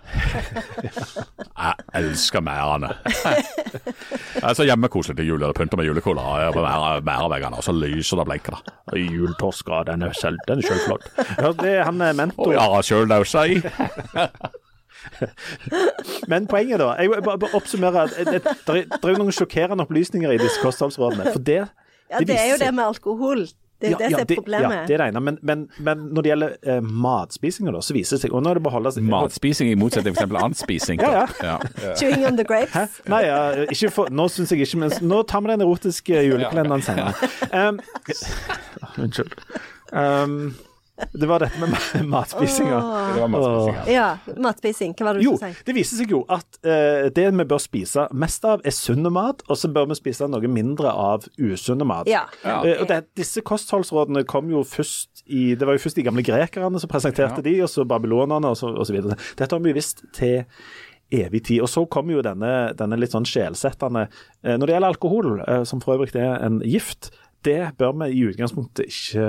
Jeg 0.85 1.75
elsker. 1.95 2.41
Det 2.45 4.43
er 4.45 4.55
så 4.55 4.67
hjemmekoselig 4.69 5.17
til 5.17 5.27
jul. 5.31 5.41
Det 5.41 5.55
pynter 5.57 5.81
med 5.81 5.89
julekola 5.89 6.51
på 6.53 6.63
mæreveggene, 7.07 7.57
og 7.57 7.65
så 7.65 7.73
lyser 7.73 8.17
det 8.21 8.25
og 8.27 8.29
blinker. 8.29 8.59
det. 8.59 8.75
Og 8.93 8.99
Jultorska, 9.17 9.83
den 9.89 10.03
er 10.03 10.13
selv, 10.21 10.39
den 10.49 10.59
er 10.59 10.69
sjølflott. 10.69 11.09
Ja, 11.39 11.53
det 11.63 11.73
er 11.79 11.85
han 11.89 11.97
mentor. 11.99 12.13
Og 12.13 12.17
mentor. 12.21 12.53
jeg 12.53 12.61
har 12.77 12.83
sjøl 12.83 13.09
lausa 13.09 13.45
i. 13.49 13.63
Men 16.29 16.47
poenget, 16.47 16.79
da 16.81 16.93
Jeg 16.99 17.11
vil 17.11 17.23
bare, 17.25 17.51
oppsummerer. 17.55 18.03
oppsummere. 18.03 18.09
Det, 18.09 18.43
det, 18.67 18.85
det 19.03 19.11
er 19.13 19.19
noen 19.19 19.33
sjokkerende 19.33 19.85
opplysninger 19.87 20.31
i 20.35 20.39
disse 20.41 20.61
kostholdsrådene. 20.63 21.33
For 21.33 21.41
det, 21.41 21.63
Ja, 22.11 22.19
det 22.25 22.37
er 22.41 22.47
jo 22.55 22.57
det 22.61 22.75
med 22.75 22.85
alkohol. 22.85 23.43
Det 23.79 23.87
er 23.87 23.93
jo 23.93 23.99
det 23.99 24.11
som 24.11 24.21
er 24.21 24.31
problemet. 24.35 24.75
Ja, 24.75 24.87
det 24.89 24.95
er 24.97 25.03
det 25.03 25.09
ene. 25.13 25.21
Men, 25.23 25.39
men, 25.43 25.65
men 25.79 26.01
når 26.15 26.25
det 26.27 26.31
gjelder 26.33 26.55
eh, 26.75 26.81
matspisinga, 26.83 27.83
så 27.85 27.95
viser 27.95 28.17
det 28.17 28.25
seg 28.25 28.35
Og 28.35 28.43
nå 28.43 28.51
er 28.51 28.59
det 28.59 28.65
å 28.67 28.93
seg 28.95 29.07
Matspising 29.07 29.71
i 29.71 29.77
motsetning 29.79 30.17
til 30.17 30.27
f.eks. 30.27 30.35
annen 30.43 30.59
spising. 30.59 31.03
Ja, 31.09 31.27
ja. 31.43 31.57
Chewing 31.99 32.27
on 32.27 32.37
the 32.37 32.45
grapes. 32.45 32.75
Hæ? 32.75 32.87
Nei, 33.11 33.23
ja, 33.29 33.39
ikke 33.71 33.91
for, 33.95 34.11
nå 34.11 34.27
syns 34.33 34.53
jeg 34.53 34.67
ikke, 34.67 34.81
men 34.83 34.93
nå 35.07 35.23
tar 35.31 35.45
vi 35.45 35.53
den 35.53 35.63
erotiske 35.65 36.23
julekalenderen 36.29 36.83
senere. 36.85 37.31
Um, 37.55 37.79
unnskyld. 38.99 39.39
Um, 39.93 40.55
det 41.13 41.29
var 41.31 41.43
dette 41.45 41.61
med 41.61 41.71
ma- 41.71 42.03
matspisinga. 42.15 42.79
Det 43.15 43.21
var 43.21 43.31
matspising. 43.33 43.95
Ja, 43.95 44.09
matspising. 44.37 44.95
Hva 44.99 45.07
var 45.09 45.19
det 45.19 45.23
du 45.23 45.29
skulle 45.31 45.53
si? 45.53 45.67
det 45.69 45.77
viser 45.77 46.01
seg 46.03 46.15
jo 46.15 46.23
at 46.33 46.59
uh, 46.67 47.07
det 47.15 47.27
vi 47.29 47.47
bør 47.53 47.63
spise 47.63 48.09
mest 48.13 48.47
av, 48.49 48.65
er 48.67 48.75
sunn 48.75 49.07
mat, 49.15 49.45
og 49.49 49.61
så 49.61 49.71
bør 49.73 49.91
vi 49.93 49.99
spise 49.99 50.29
noe 50.31 50.51
mindre 50.51 50.93
av 50.93 51.29
usunn 51.39 51.85
mat. 51.89 52.11
Ja. 52.11 52.25
Ja. 52.43 52.59
Uh, 52.65 52.75
og 52.83 52.91
det, 52.91 53.03
disse 53.19 53.45
kostholdsrådene 53.47 54.25
kom 54.29 54.51
jo 54.53 54.65
først 54.67 55.25
i 55.29 55.53
Det 55.59 55.67
var 55.69 55.77
jo 55.77 55.83
først 55.83 55.99
de 55.99 56.07
gamle 56.07 56.25
grekerne 56.25 56.81
som 56.81 56.91
presenterte 56.91 57.43
de, 57.45 57.59
og 57.63 57.71
så 57.71 57.85
babylonerne, 57.89 58.53
og 58.53 58.57
så, 58.59 58.73
og 58.73 58.87
så 58.89 58.97
videre. 58.97 59.19
Dette 59.39 59.55
har 59.55 59.65
vi 59.65 59.77
visst 59.77 60.07
til 60.17 60.47
evig 61.15 61.45
tid. 61.45 61.63
Og 61.65 61.71
så 61.73 61.85
kommer 61.91 62.19
jo 62.19 62.25
denne, 62.25 62.73
denne 62.79 62.99
litt 63.01 63.15
sånn 63.15 63.29
sjelsettende 63.29 64.09
uh, 64.09 64.55
Når 64.57 64.65
det 64.67 64.75
gjelder 64.77 64.93
alkohol, 64.93 65.31
eh, 65.45 65.65
som 65.69 65.83
for 65.85 65.97
øvrig 65.97 66.15
er 66.19 66.43
en 66.45 66.61
gift, 66.65 67.13
det 67.47 67.75
bør 67.79 67.95
vi 68.03 68.11
i 68.17 68.25
utgangspunktet 68.33 68.89
ikke, 68.89 69.29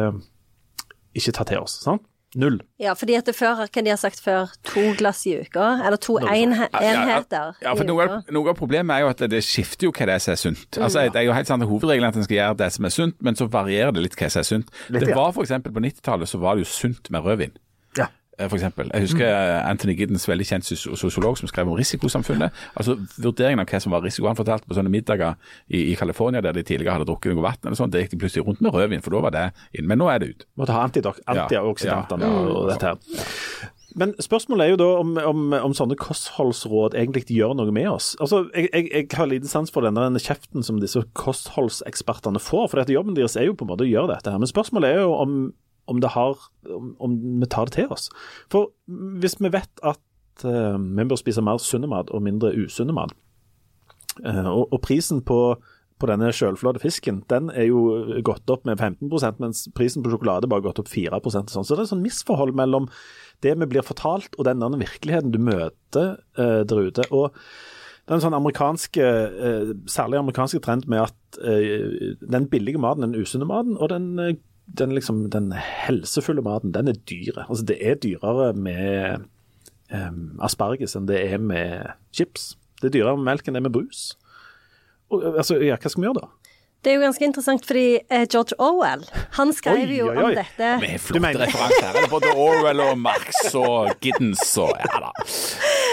ikke 1.16 1.32
ta 1.34 1.44
til 1.44 1.60
oss. 1.60 1.80
sant? 1.84 2.02
Null. 2.38 2.60
Ja, 2.78 2.94
fordi 2.94 3.16
at 3.18 3.26
det 3.26 3.34
før, 3.34 3.64
hva 3.66 3.82
de 3.82 3.90
har 3.90 3.98
sagt 3.98 4.20
før, 4.22 4.52
to 4.64 4.84
glass 5.00 5.24
i 5.26 5.32
uka, 5.42 5.82
eller 5.82 5.98
to 5.98 6.20
enheter 6.22 7.56
Ja, 7.62 7.74
for 7.74 7.84
i 7.84 7.88
noe, 7.88 8.06
uka. 8.06 8.14
av- 8.20 8.32
noe 8.36 8.50
av 8.52 8.56
problemet 8.60 8.94
er 8.96 9.00
jo 9.02 9.08
at 9.10 9.18
det 9.32 9.42
skifter 9.44 9.88
jo 9.88 9.92
hva 9.92 10.06
det 10.06 10.14
er 10.14 10.20
som 10.20 10.32
er 10.34 10.36
sunt. 10.38 10.78
Altså, 10.78 11.08
Det 11.12 11.16
er 11.16 11.26
jo 11.26 11.34
helt 11.34 11.48
sant 11.48 11.64
at 11.64 11.68
Hovedregelen 11.70 12.04
er 12.06 12.10
at 12.14 12.16
en 12.16 12.24
skal 12.24 12.38
gjøre 12.38 12.58
det 12.58 12.72
som 12.74 12.86
er 12.86 12.90
sunt, 12.90 13.16
men 13.22 13.36
så 13.36 13.50
varierer 13.50 13.92
det 13.94 14.04
litt 14.04 14.16
hva 14.16 14.30
som 14.30 14.40
er 14.40 14.44
sunt. 14.44 14.70
Litt, 14.90 15.02
det 15.06 15.10
ja. 15.10 15.16
var 15.16 15.32
f.eks. 15.34 15.50
på 15.50 15.82
90-tallet 15.82 16.28
så 16.30 16.38
var 16.40 16.56
det 16.56 16.66
jo 16.68 16.70
sunt 16.70 17.10
med 17.10 17.22
rødvin. 17.26 17.52
Eh, 18.40 18.48
For 18.48 18.56
eksempel. 18.56 18.90
Jeg 18.94 19.02
husker 19.10 19.28
eh, 19.28 19.70
Anthony 19.70 19.98
Giddens, 20.00 20.26
veldig 20.30 20.46
kjent 20.48 20.64
sos- 20.70 20.88
sosiolog, 21.02 21.38
som 21.38 21.50
skrev 21.52 21.68
om 21.68 21.76
risikosamfunnet. 21.78 22.56
Altså 22.80 22.96
Vurderingen 23.20 23.60
av 23.60 23.68
hva 23.68 23.82
som 23.84 23.92
var 23.92 24.02
risiko. 24.06 24.28
Han 24.32 24.40
fortalte 24.40 24.66
på 24.70 24.78
sånne 24.78 24.92
middager 24.94 25.36
i, 25.68 25.90
i 25.92 25.96
California 26.00 26.42
der 26.42 26.56
de 26.56 26.64
tidligere 26.64 26.96
hadde 26.98 27.10
drukket 27.10 27.36
noe 27.36 27.44
vann, 27.44 27.60
eller 27.66 27.76
sånt, 27.80 27.92
det 27.94 28.06
gikk 28.06 28.16
de 28.16 28.22
plutselig 28.24 28.46
rundt 28.48 28.62
med 28.64 28.72
rødvin, 28.74 29.04
for 29.04 29.12
da 29.18 29.26
var 29.28 29.36
det 29.36 29.44
inn. 29.76 29.88
Men 29.92 30.00
nå 30.00 30.08
er 30.14 30.24
det 30.24 30.32
ut. 30.34 30.48
Måtte 30.62 30.78
ha 30.78 30.86
antioksidantene 30.88 32.24
Ja, 32.26 32.32
ja, 32.32 32.56
og 32.56 32.72
dette 32.72 32.94
her. 32.94 33.68
Men 34.00 34.12
spørsmålet 34.22 34.68
er 34.68 34.70
jo 34.70 34.78
da 34.80 34.88
om, 35.02 35.16
om, 35.18 35.40
om 35.66 35.74
sånne 35.76 35.96
kostholdsråd 36.00 36.94
egentlig 36.96 37.26
gjør 37.34 37.56
noe 37.58 37.72
med 37.74 37.88
oss. 37.90 38.12
Altså, 38.22 38.44
Jeg, 38.56 38.70
jeg, 38.72 38.86
jeg 38.94 39.08
har 39.18 39.28
liten 39.32 39.50
sans 39.50 39.72
for 39.74 39.82
denne 39.84 40.06
kjeften 40.22 40.64
som 40.64 40.78
disse 40.80 41.02
kostholdsekspertene 41.18 42.40
får, 42.40 42.68
for 42.70 42.80
dette 42.82 42.94
jobben 42.94 43.18
deres 43.18 43.36
er 43.40 43.50
jo 43.50 43.56
på 43.58 43.66
en 43.66 43.72
måte 43.74 43.88
å 43.88 43.90
gjøre 43.90 44.14
dette 44.14 44.32
her. 44.32 44.40
Men 44.42 44.52
spørsmålet 44.52 44.94
er 44.94 45.02
jo 45.02 45.16
om, 45.18 45.34
om, 45.90 46.02
har, 46.04 46.46
om, 46.70 46.94
om 47.00 47.18
vi 47.42 47.50
tar 47.50 47.70
det 47.70 47.80
til 47.80 47.96
oss. 47.96 48.10
For 48.52 48.72
hvis 49.22 49.40
vi 49.42 49.52
vet 49.54 49.84
at 49.84 50.46
uh, 50.46 50.78
vi 50.78 51.08
bør 51.10 51.20
spise 51.20 51.44
mer 51.46 51.62
sunn 51.64 51.88
mat 51.90 52.14
og 52.14 52.24
mindre 52.26 52.54
usunn 52.56 52.94
mat, 52.96 53.16
uh, 54.24 54.48
og, 54.48 54.70
og 54.70 54.82
prisen 54.86 55.24
på 55.26 55.58
på 56.00 56.08
denne 56.08 56.30
sjølflådde 56.32 56.80
fisken, 56.80 57.24
den 57.32 57.50
er 57.52 57.66
jo 57.68 57.80
gått 58.24 58.48
opp 58.52 58.64
med 58.68 58.80
15% 58.80 59.42
mens 59.44 59.66
prisen 59.76 60.04
på 60.04 60.14
sjokolade 60.14 60.48
bare 60.48 60.62
har 60.62 60.70
gått 60.70 60.80
opp 60.80 60.92
4 60.92 61.20
og 61.20 61.34
sånn. 61.34 61.50
Så 61.52 61.74
det 61.74 61.82
er 61.82 61.88
et 61.88 61.92
sånn 61.92 62.06
misforhold 62.06 62.56
mellom 62.56 62.88
det 63.44 63.52
vi 63.60 63.68
blir 63.74 63.84
fortalt 63.84 64.38
og 64.38 64.48
den 64.48 64.64
virkeligheten 64.80 65.34
du 65.36 65.42
møter 65.44 66.14
eh, 66.40 66.62
der 66.64 66.88
ute. 66.88 67.04
Og 67.12 67.36
det 67.36 68.14
er 68.14 68.16
en 68.16 68.24
sånn 68.24 68.38
amerikanske, 68.40 69.10
særlig 69.92 70.22
amerikanske 70.22 70.64
trend 70.64 70.88
med 70.90 71.04
at 71.04 71.38
den 71.38 72.48
billige 72.50 72.80
maten, 72.82 73.04
den 73.06 73.20
usunne 73.20 73.46
maten, 73.46 73.76
og 73.78 73.92
den, 73.92 74.40
den, 74.78 74.94
liksom, 74.96 75.26
den 75.34 75.52
helsefulle 75.56 76.44
maten, 76.46 76.74
den 76.76 76.92
er 76.92 76.98
dyre. 77.10 77.46
Altså 77.48 77.66
det 77.66 77.78
er 77.82 78.00
dyrere 78.02 78.54
med 78.54 79.26
um, 79.94 80.40
asparges 80.46 80.96
enn 80.98 81.10
det 81.10 81.22
er 81.26 81.42
med 81.42 81.90
chips. 82.16 82.54
Det 82.82 82.90
er 82.90 83.00
dyrere 83.00 83.18
med 83.18 83.32
melk 83.32 83.48
enn 83.48 83.58
det 83.58 83.64
er 83.64 83.68
med 83.70 83.76
brus. 83.76 84.04
Og, 85.10 85.24
altså, 85.32 85.58
ja, 85.58 85.78
hva 85.80 85.90
skal 85.90 86.04
vi 86.04 86.10
gjøre 86.10 86.22
da? 86.22 86.30
Det 86.80 86.94
er 86.94 86.96
jo 86.96 87.02
ganske 87.04 87.26
interessant, 87.28 87.66
fordi 87.68 87.98
eh, 88.08 88.22
George 88.32 88.56
Orwell, 88.64 89.02
han 89.36 89.50
skrev 89.52 89.90
jo 89.92 90.06
oi, 90.08 90.16
oi. 90.16 90.24
om 90.24 90.36
dette 90.38 90.70
Vi 90.80 90.92
Du 90.94 91.02
flotte 91.04 91.22
mener- 91.26 91.42
referanser. 91.50 91.88
her. 91.90 91.98
Er 92.06 92.08
både 92.08 92.30
Orwell 92.40 92.80
og 92.86 92.98
Marx 93.04 93.42
og 93.60 93.90
Giddens 94.00 94.58
og 94.64 94.72
Ja 94.80 95.02
da. 95.04 95.10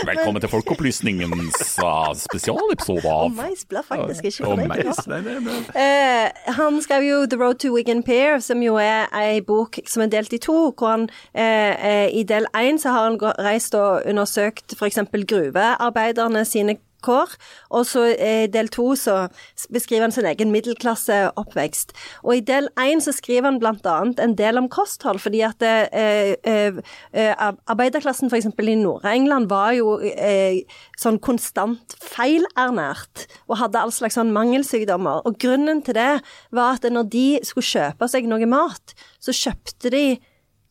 Velkommen 0.07 0.41
til 0.45 0.53
Folkeopplysningens 0.53 1.59
uh, 1.82 2.12
spesialepisode 2.14 3.03
Og 3.03 3.24
av 3.24 3.34
mais 3.34 3.64
blir 3.66 3.82
faktisk 3.89 4.28
ikke 4.30 4.45
Å, 4.47 4.53
for 4.53 4.62
deg. 4.62 4.70
mais. 4.70 5.03
Nei, 5.11 5.20
nei, 5.26 5.37
nei. 5.41 5.59
Eh, 5.74 6.55
han 6.61 6.78
skrev 6.84 7.03
jo 7.09 7.18
The 7.26 7.41
Road 7.43 7.59
to 7.64 7.72
Wigan 7.74 8.05
Pier, 8.07 8.39
som 8.45 8.62
jo 8.62 8.76
er 8.78 9.11
ei 9.16 9.41
bok 9.41 9.80
som 9.91 10.07
er 10.07 10.12
delt 10.14 10.32
i 10.39 10.39
to. 10.39 10.70
Hvor 10.70 10.93
han 10.95 11.09
eh, 11.34 11.74
eh, 11.74 12.09
I 12.14 12.22
del 12.30 12.47
én 12.55 12.78
har 12.87 13.09
han 13.11 13.18
reist 13.43 13.74
og 13.74 14.07
undersøkt 14.07 14.76
f.eks. 14.78 15.03
gruvearbeiderne 15.26 16.45
sine 16.47 16.78
kår. 17.07 17.34
Og 17.70 17.86
så 17.88 18.09
i 18.14 18.48
del 18.52 18.70
to 18.72 18.88
så 18.98 19.26
beskriver 19.72 20.07
han 20.07 20.14
sin 20.14 20.28
egen 20.28 20.52
middelklasseoppvekst. 20.54 21.94
Og 22.24 22.36
i 22.36 22.44
del 22.46 22.68
én 22.80 23.02
så 23.04 23.14
skriver 23.14 23.50
han 23.50 23.61
annet 23.86 24.20
en 24.22 24.36
del 24.38 24.59
om 24.59 24.68
kosthold, 24.72 25.20
fordi 25.22 25.42
at 25.46 25.62
eh, 25.62 26.34
eh, 26.46 26.78
eh, 27.12 27.34
arbeiderklassen 27.66 28.30
f.eks. 28.30 28.48
i 28.50 28.78
Nord-England 28.80 29.50
var 29.50 29.72
jo 29.76 29.96
eh, 30.02 30.62
sånn 30.98 31.20
konstant 31.22 31.96
feilernært 32.02 33.26
og 33.46 33.61
hadde 33.62 33.82
all 33.82 33.94
slags 33.94 34.18
sånn 34.18 34.34
mangelsykdommer. 34.34 35.24
Og 35.28 35.38
grunnen 35.42 35.82
til 35.86 35.98
det 35.98 36.12
var 36.54 36.76
at 36.76 36.88
når 36.90 37.11
de 37.12 37.26
skulle 37.46 37.66
kjøpe 37.66 38.09
seg 38.11 38.28
noe 38.30 38.48
mat, 38.50 38.96
så 39.22 39.34
kjøpte 39.34 39.92
de 39.92 40.07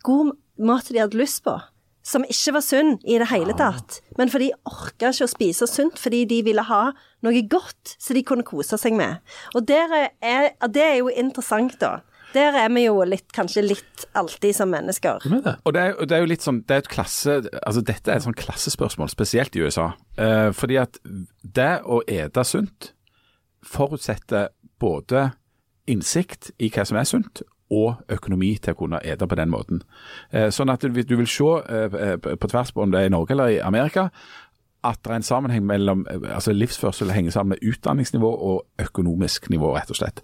god 0.06 0.36
mat 0.58 0.92
de 0.92 1.02
hadde 1.02 1.20
lyst 1.20 1.44
på. 1.46 1.58
Som 2.06 2.26
ikke 2.30 2.54
var 2.54 2.62
sunn 2.62 2.96
i 3.02 3.18
det 3.18 3.32
hele 3.32 3.56
tatt. 3.58 4.00
Men 4.20 4.30
for 4.30 4.44
de 4.44 4.52
orka 4.70 5.10
ikke 5.10 5.26
å 5.26 5.32
spise 5.32 5.68
sunt, 5.70 5.98
fordi 5.98 6.24
de 6.30 6.42
ville 6.46 6.66
ha 6.68 6.82
noe 7.26 7.46
godt 7.50 7.96
som 7.98 8.18
de 8.18 8.22
kunne 8.28 8.46
kose 8.46 8.78
seg 8.78 8.94
med. 8.98 9.24
Og 9.58 9.66
der 9.66 9.96
er, 10.22 10.52
det 10.70 10.84
er 10.84 11.00
jo 11.00 11.10
interessant, 11.10 11.80
da. 11.82 12.04
Der 12.36 12.58
er 12.60 12.68
vi 12.74 12.84
jo 12.84 13.00
litt, 13.08 13.30
kanskje 13.34 13.64
litt 13.64 14.06
alltid 14.18 14.58
som 14.58 14.70
mennesker. 14.70 15.24
Og 15.64 15.74
det 15.74 15.82
er, 15.82 15.96
det 16.04 16.18
er 16.18 16.24
jo 16.26 16.30
litt 16.30 16.44
sånn, 16.44 16.62
det 16.68 16.76
er 16.76 16.84
et 16.84 16.92
klasse, 16.92 17.38
altså 17.62 17.84
Dette 17.86 18.12
er 18.12 18.20
et 18.20 18.26
sånn 18.26 18.38
klassespørsmål, 18.38 19.10
spesielt 19.14 19.56
i 19.56 19.64
USA. 19.64 19.94
Eh, 20.20 20.50
fordi 20.56 20.78
at 20.82 21.00
det 21.42 21.72
å 21.88 22.02
ete 22.12 22.44
sunt 22.46 22.92
forutsetter 23.66 24.52
både 24.84 25.30
innsikt 25.90 26.52
i 26.60 26.70
hva 26.74 26.86
som 26.86 27.00
er 27.00 27.08
sunt, 27.08 27.42
og 27.74 28.04
økonomi 28.14 28.52
til 28.62 28.74
å 28.76 28.78
kunne 28.78 29.00
ete 29.04 29.26
på 29.28 29.36
den 29.40 29.50
måten. 29.50 29.82
Eh, 30.32 30.50
sånn 30.54 30.70
at 30.70 30.82
du, 30.86 30.90
vil- 30.94 31.06
se 31.26 31.44
eh, 31.70 31.96
eh, 32.12 32.18
på 32.38 32.48
tvers 32.52 32.72
på 32.72 32.84
om 32.84 32.92
det 32.92 33.02
er 33.02 33.06
i 33.10 33.14
Norge 33.16 33.32
eller 33.34 33.56
i 33.56 33.60
Amerika, 33.60 34.10
at 34.86 35.02
det 35.04 35.12
er 35.12 35.20
en 35.20 35.26
sammenheng 35.26 35.66
mellom 35.66 36.06
eh, 36.12 36.28
altså 36.36 36.54
livsførsel 36.54 37.12
henger 37.14 37.34
sammen 37.36 37.56
med 37.56 37.70
utdanningsnivå 37.70 38.30
og 38.30 38.82
økonomisk 38.82 39.50
nivå, 39.50 39.74
rett 39.76 39.92
og 39.92 40.00
slett. 40.00 40.22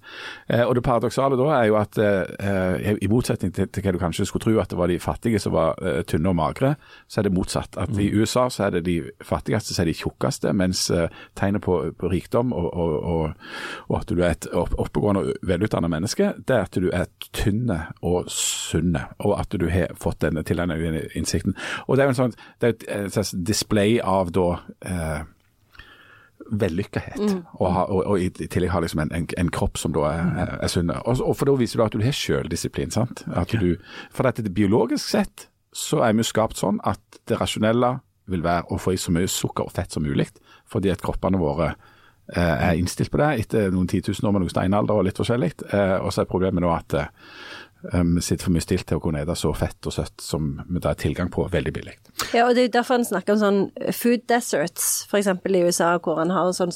Eh, 0.49 0.63
og 0.65 0.75
Det 0.75 0.83
paradoksale 0.83 1.39
da 1.39 1.47
er 1.55 1.69
jo 1.69 1.77
at 1.79 1.97
eh, 2.01 2.91
i 3.01 3.09
motsetning 3.11 3.53
til, 3.55 3.67
til 3.67 3.85
hva 3.85 3.95
du 3.95 3.99
kanskje 4.01 4.27
skulle 4.29 4.45
tro 4.45 4.59
at 4.61 4.71
det 4.71 4.79
var 4.79 4.91
de 4.91 4.99
fattige 4.99 5.39
som 5.39 5.55
var 5.55 5.79
eh, 5.81 6.01
tynne 6.07 6.31
og 6.31 6.37
magre, 6.39 6.75
så 7.07 7.21
er 7.21 7.29
det 7.29 7.33
motsatt. 7.35 7.77
At 7.81 7.95
I 7.97 8.11
USA 8.13 8.47
så 8.49 8.67
er 8.67 8.77
det 8.77 8.85
de 8.85 8.97
fattigste 9.25 9.73
som 9.73 9.85
er 9.85 9.91
de 9.91 9.97
tjukkeste, 10.01 10.53
mens 10.53 10.89
eh, 10.91 11.09
tegnet 11.39 11.65
på, 11.65 11.79
på 11.97 12.11
rikdom 12.11 12.53
og, 12.53 12.69
og, 12.73 12.95
og, 13.01 13.49
og 13.89 13.99
at 14.01 14.09
du 14.11 14.21
er 14.21 14.35
et 14.35 14.49
opp, 14.53 14.75
oppegående 14.79 15.25
og 15.25 15.47
velutdannet 15.47 15.91
menneske, 15.91 16.33
det 16.47 16.57
er 16.57 16.67
at 16.67 16.81
du 16.81 16.89
er 16.93 17.09
tynne 17.33 17.79
og 18.01 18.29
sunne, 18.31 19.07
og 19.19 19.37
at 19.39 19.53
du 19.57 19.67
har 19.71 19.95
fått 19.99 20.21
denne 20.21 20.43
til 20.47 20.61
denne 20.61 20.77
innsikten. 21.15 21.55
Og 21.87 21.97
Det 21.97 22.03
er 22.03 22.09
jo 22.09 22.15
en 22.15 22.21
sånn, 22.21 22.37
det 22.61 22.67
er 22.67 22.75
et, 22.75 22.87
et 22.91 23.21
et 23.21 23.45
display 23.47 23.99
av 24.03 24.31
da 24.35 24.50
eh, 24.87 25.21
vellykkethet, 26.51 27.21
og, 27.53 27.67
ha, 27.71 27.85
og, 27.85 28.01
og 28.11 28.19
i 28.19 28.29
tillegg 28.33 28.73
ha 28.73 28.81
liksom 28.83 29.03
en, 29.05 29.13
en, 29.15 29.27
en 29.39 29.51
kropp 29.53 29.79
som 29.79 29.93
da 29.95 30.07
er, 30.09 30.31
er, 30.43 30.53
er 30.65 30.71
sunn. 30.71 30.91
Og, 30.91 31.21
og 31.23 31.37
for 31.37 31.47
da 31.47 31.55
viser 31.59 31.79
du 31.79 31.85
at 31.85 31.95
du 31.95 32.03
har 32.03 32.15
sjøldisiplin. 32.17 32.91
sant? 32.91 33.23
Du, 33.53 33.75
for 34.11 34.27
at 34.27 34.41
det 34.41 34.53
biologisk 34.55 35.13
sett 35.13 35.47
så 35.71 36.01
er 36.03 36.15
vi 36.15 36.25
jo 36.25 36.31
skapt 36.31 36.59
sånn 36.59 36.81
at 36.87 37.21
det 37.29 37.39
rasjonelle 37.39 37.99
vil 38.31 38.43
være 38.43 38.67
å 38.71 38.79
få 38.79 38.95
i 38.95 38.99
så 38.99 39.13
mye 39.13 39.29
sukker 39.31 39.67
og 39.67 39.73
fett 39.75 39.93
som 39.93 40.03
mulig, 40.03 40.27
fordi 40.69 40.91
at 40.91 41.01
kroppene 41.03 41.39
våre 41.39 41.71
eh, 41.71 42.67
er 42.71 42.79
innstilt 42.79 43.11
på 43.11 43.19
det 43.21 43.31
etter 43.45 43.71
noen 43.73 43.87
10 43.87 44.11
000 44.11 44.27
år 44.27 44.35
med 44.35 44.45
noen 44.45 44.53
steinalder 44.53 44.99
og 44.99 45.07
litt 45.07 45.19
forskjellig. 45.19 45.53
Eh, 45.71 45.97
og 45.99 46.11
så 46.13 46.23
er 46.23 46.31
problemet 46.31 46.63
nå 46.63 46.71
at 46.75 46.97
eh, 46.99 47.11
vi 47.81 48.21
sitter 48.21 48.45
for 48.45 48.53
mye 48.53 48.63
stilt 48.63 48.85
til 48.89 48.99
å 48.99 49.03
kunne 49.03 49.23
spise 49.25 49.41
så 49.41 49.51
fett 49.57 49.89
og 49.89 49.95
søtt 49.95 50.21
som 50.21 50.51
vi 50.67 50.81
da 50.81 50.93
har 50.93 50.99
tilgang 51.01 51.31
på 51.33 51.47
veldig 51.51 51.73
billig. 51.73 51.95
Ja, 52.35 52.45
og 52.45 52.55
det 52.55 52.63
er 52.63 52.67
jo 52.67 52.73
derfor 52.77 52.99
en 52.99 53.07
snakker 53.07 53.35
om 53.35 53.41
sånn 53.41 53.61
food 53.97 54.27
deserts, 54.29 55.07
f.eks. 55.09 55.29
i 55.31 55.63
USA, 55.65 55.95
hvor 56.03 56.21
en 56.21 56.33
har 56.33 56.51
sånn 56.55 56.73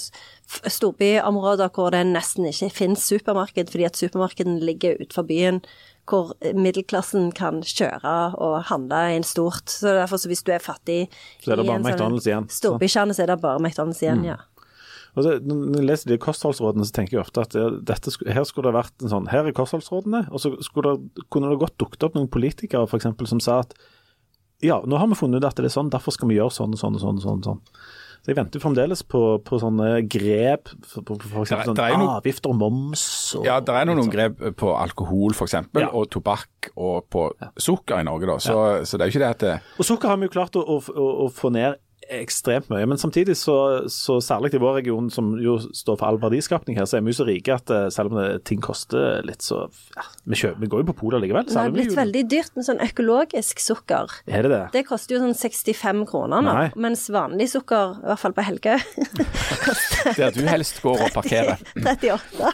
storbyområder 0.49 1.69
hvor 1.75 1.93
det 1.93 2.05
nesten 2.09 2.49
ikke 2.49 2.71
finnes 2.73 3.05
supermarked, 3.05 3.69
fordi 3.73 3.89
at 3.89 3.99
supermarkedene 3.99 4.63
ligger 4.65 4.97
utenfor 5.01 5.27
byen, 5.29 5.61
hvor 6.09 6.33
middelklassen 6.53 7.31
kan 7.37 7.63
kjøre 7.65 8.15
og 8.37 8.57
handle 8.69 8.99
inn 9.15 9.25
stort. 9.25 9.69
Så 9.73 9.93
derfor, 9.97 10.21
så 10.21 10.29
hvis 10.29 10.45
du 10.45 10.51
er 10.53 10.61
fattig 10.61 11.07
Så 11.41 11.53
er 11.53 11.61
det 11.61 11.65
i 11.65 11.71
en 11.73 11.81
sånn 11.81 11.87
McDonald's 11.89 12.29
igjen. 12.29 12.49
Storbykjerne, 12.53 13.15
så 13.17 13.25
er 13.25 13.33
det 13.33 13.39
bare 13.41 13.61
McDonald's 13.61 14.03
igjen, 14.05 14.25
ja. 14.27 14.37
Det, 15.15 15.35
når 15.47 15.79
jeg 15.79 15.87
leser 15.87 16.11
de 16.11 16.17
kostholdsrådene, 16.19 16.85
så 16.87 16.91
tenker 16.97 17.15
jeg 17.17 17.23
ofte 17.23 17.45
at 17.45 17.53
dette, 17.87 18.11
her 18.27 18.43
skulle 18.43 18.67
det 18.71 18.75
vært 18.75 19.05
en 19.05 19.11
sånn 19.13 19.29
Her 19.31 19.47
er 19.47 19.55
kostholdsrådene, 19.55 20.25
og 20.29 20.41
så 20.43 20.51
det, 20.57 20.95
kunne 21.31 21.51
det 21.53 21.59
godt 21.61 21.77
dukket 21.79 22.03
opp 22.03 22.17
noen 22.17 22.27
politikere 22.31 22.87
for 22.91 22.99
eksempel, 22.99 23.29
som 23.31 23.39
sa 23.43 23.61
at 23.63 23.75
ja, 24.63 24.79
nå 24.87 24.97
har 24.97 25.07
vi 25.11 25.15
funnet 25.19 25.43
ut 25.43 25.47
at 25.47 25.59
det 25.59 25.67
er 25.69 25.73
sånn, 25.75 25.91
derfor 25.93 26.15
skal 26.15 26.29
vi 26.31 26.37
gjøre 26.39 26.53
sånn 26.55 26.73
og 26.75 26.79
sånn 26.79 26.95
og 26.97 27.01
sånn. 27.03 27.21
sånn, 27.23 27.41
sånn. 27.43 27.61
Så 28.25 28.31
jeg 28.31 28.37
venter 28.39 28.61
fremdeles 28.63 29.03
på, 29.05 29.19
på 29.45 29.57
sånne 29.61 29.99
grep, 30.09 30.71
er 30.71 31.67
sånn 31.69 31.75
noen, 31.77 32.07
avgifter 32.15 32.49
og 32.49 32.57
moms. 32.57 33.03
Og, 33.37 33.45
Ja, 33.45 33.59
det 33.61 33.75
er 33.75 33.85
noen 33.85 33.99
litt 33.99 34.07
sånn. 34.07 34.15
grep 34.15 34.57
på 34.57 34.71
alkohol 34.73 35.35
f.eks., 35.35 35.53
Ja. 35.77 35.91
og 35.91 36.07
tobakk 36.09 36.71
og 36.73 37.05
på 37.13 37.27
sukker 37.61 38.01
i 38.01 38.07
Norge. 38.07 38.25
da, 38.31 38.39
Så, 38.41 38.55
så 38.89 38.97
det 38.97 39.05
er 39.05 39.11
jo 39.11 39.13
ikke 39.13 39.25
det 39.25 39.29
at 39.35 39.45
det, 39.45 39.53
Og 39.77 39.85
sukker 39.85 40.09
har 40.09 40.17
vi 40.17 40.25
jo 40.25 40.33
klart 40.39 40.57
å, 40.57 40.63
å, 40.65 40.79
å, 40.95 41.05
å 41.27 41.29
få 41.29 41.51
ned 41.53 41.77
ekstremt 42.13 42.69
mye, 42.69 42.85
men 42.89 42.99
samtidig 43.01 43.35
så, 43.39 43.57
så 43.91 44.19
særlig 44.23 44.53
i 44.55 44.61
vår 44.61 44.79
region, 44.79 45.09
som 45.13 45.33
jo 45.41 45.57
står 45.65 45.97
for 45.99 46.07
all 46.09 46.19
verdiskapning 46.21 46.77
her, 46.79 46.87
så 46.89 46.99
er 46.99 47.05
vi 47.05 47.13
jo 47.13 47.19
så 47.19 47.27
rike 47.27 47.55
at 47.55 47.71
eh, 47.73 47.87
selv 47.93 48.13
om 48.13 48.19
det, 48.19 48.43
ting 48.47 48.61
koster 48.63 49.23
litt, 49.25 49.43
så 49.45 49.65
ja, 49.95 50.05
vi, 50.25 50.37
kjøper, 50.37 50.61
vi 50.61 50.69
går 50.71 50.83
jo 50.83 50.89
på 50.91 50.97
polet 51.01 51.23
likevel. 51.23 51.47
Det 51.49 51.57
har 51.57 51.73
blitt 51.73 51.91
jul. 51.91 51.97
veldig 51.99 52.23
dyrt 52.31 52.57
med 52.57 52.67
sånn 52.67 52.81
økologisk 52.85 53.63
sukker. 53.63 54.17
Er 54.29 54.45
det 54.45 54.53
det? 54.53 54.61
Det 54.75 54.85
koster 54.87 55.17
jo 55.17 55.23
sånn 55.23 55.35
65 55.37 56.05
kroner 56.09 56.45
nå, 56.45 56.55
Nei. 56.59 56.67
mens 56.87 57.07
vanlig 57.13 57.49
sukker, 57.53 57.97
i 58.03 58.09
hvert 58.11 58.21
fall 58.21 58.35
på 58.37 58.45
Helgøy 58.45 58.77
der 60.19 60.33
du 60.35 60.41
helst 60.47 60.81
går 60.83 61.05
og 61.07 61.11
parkerer. 61.15 61.61
38. 61.75 62.51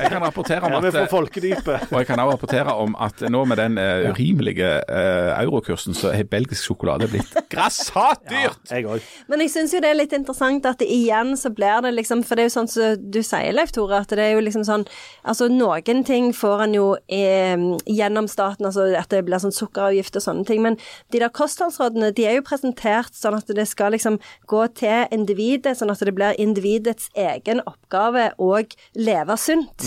Jeg 0.00 0.10
kan 0.10 0.22
rapportere 0.22 0.66
om 0.66 0.76
at 0.78 0.98
får 1.10 1.28
og 1.30 1.96
jeg 1.98 2.06
kan 2.08 2.20
også 2.20 2.32
rapportere 2.34 2.74
om 2.74 2.94
at 3.00 3.22
nå 3.30 3.42
med 3.48 3.60
den 3.60 3.78
uh, 3.78 4.10
urimelige 4.10 4.70
uh, 4.90 5.32
eurokursen, 5.40 5.94
så 5.94 6.12
er 6.14 6.26
belgisk 6.30 6.70
sjokolade 6.70 7.08
blitt 7.10 7.34
grassat 7.52 8.24
dyrt! 8.40 8.70
Jeg 8.70 8.86
òg. 8.86 9.00
Men 9.28 9.40
jeg 9.44 9.50
syns 9.54 9.74
jo 9.74 9.80
det 9.84 9.90
er 9.90 9.98
litt 9.98 10.12
interessant 10.16 10.66
at 10.66 10.78
det 10.82 10.88
igjen 10.90 11.36
så 11.36 11.50
blir 11.54 11.82
det 11.84 11.94
liksom 11.96 12.22
For 12.26 12.36
det 12.36 12.44
er 12.44 12.48
jo 12.50 12.54
sånn 12.56 12.68
som 12.70 12.96
du 13.10 13.20
sier, 13.22 13.52
Leif 13.52 13.72
Tore, 13.72 14.00
at 14.04 14.08
det 14.14 14.18
er 14.24 14.32
jo 14.36 14.40
liksom 14.44 14.64
sånn 14.66 14.84
Altså 15.24 15.48
noen 15.52 16.04
ting 16.06 16.30
får 16.36 16.64
en 16.66 16.74
jo 16.74 16.86
eh, 17.08 17.56
gjennom 17.86 18.28
staten, 18.30 18.66
altså 18.66 18.88
at 18.98 19.10
det 19.12 19.24
blir 19.26 19.38
sånn 19.42 19.52
sukkeravgift 19.54 20.16
og 20.16 20.22
sånne 20.24 20.46
ting, 20.48 20.62
men 20.64 20.76
de 21.12 21.18
der 21.20 21.28
kostholdsrådene 21.34 22.12
de 22.16 22.24
er 22.26 22.38
jo 22.38 22.42
presentert 22.46 23.14
sånn 23.16 23.36
at 23.36 23.46
det 23.54 23.66
skal 23.68 23.92
liksom 23.94 24.18
gå 24.50 24.62
til 24.78 25.06
individet, 25.14 25.76
sånn 25.78 25.90
at 25.92 26.00
det 26.06 26.14
blir 26.16 26.38
individets 26.40 27.10
egen 27.18 27.60
oppgave 27.66 28.30
å 28.40 28.50
leve 28.96 29.36
sunt. 29.40 29.86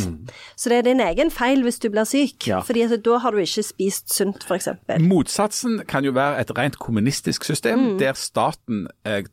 Så 0.56 0.70
det 0.70 0.78
er 0.82 0.88
din 0.92 1.02
egen 1.04 1.32
feil 1.34 1.64
hvis 1.66 1.80
du 1.80 1.90
blir 1.90 2.06
syk, 2.06 2.48
Ja. 2.48 2.62
fordi 2.62 2.84
at 2.86 3.04
da 3.04 3.18
har 3.24 3.32
du 3.32 3.38
ikke 3.42 3.64
spist 3.64 4.14
sunt, 4.14 4.44
f.eks. 4.44 4.68
Motsatsen 5.00 5.82
kan 5.88 6.04
jo 6.06 6.12
være 6.12 6.40
et 6.42 6.52
rent 6.58 6.78
kommunistisk 6.80 7.44
system, 7.46 7.98
der 7.98 8.14
staten 8.14 8.43
eh, 8.52 9.24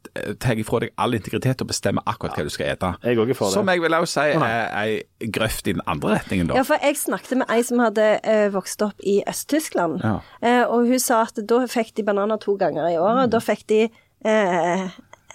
tar 0.42 0.60
ifra 0.60 0.80
deg 0.84 0.92
all 1.00 1.16
integritet 1.16 1.64
og 1.64 1.70
bestemmer 1.72 2.06
akkurat 2.10 2.38
hva 2.38 2.46
du 2.46 2.52
skal 2.52 2.72
ete. 2.72 2.92
Jeg 3.04 3.16
er 3.16 3.22
også 3.24 3.38
for 3.38 3.50
det. 3.50 3.56
Som 3.58 3.72
jeg 3.72 3.84
vil 3.84 3.98
også 3.98 4.14
si 4.14 4.36
er 4.36 4.70
ei 4.82 5.30
grøft 5.36 5.68
i 5.68 5.76
den 5.76 5.84
andre 5.90 6.16
retningen, 6.18 6.50
da. 6.50 6.58
Ja, 6.60 6.64
for 6.66 6.82
jeg 6.82 6.98
snakket 7.00 7.42
med 7.42 7.52
ei 7.52 7.60
som 7.66 7.82
hadde 7.82 8.08
eh, 8.24 8.46
vokst 8.54 8.82
opp 8.86 9.04
i 9.06 9.20
Øst-Tyskland. 9.28 10.00
Ja. 10.04 10.16
Eh, 10.42 10.62
og 10.66 10.88
hun 10.90 11.02
sa 11.02 11.22
at 11.26 11.40
da 11.50 11.64
fikk 11.70 11.94
de 11.98 12.06
bananer 12.06 12.40
to 12.40 12.56
ganger 12.60 12.88
i 12.90 12.98
året. 12.98 13.26
og 13.26 13.34
Da 13.34 13.42
fikk 13.44 13.66
de 13.72 13.82
eh, 13.86 14.90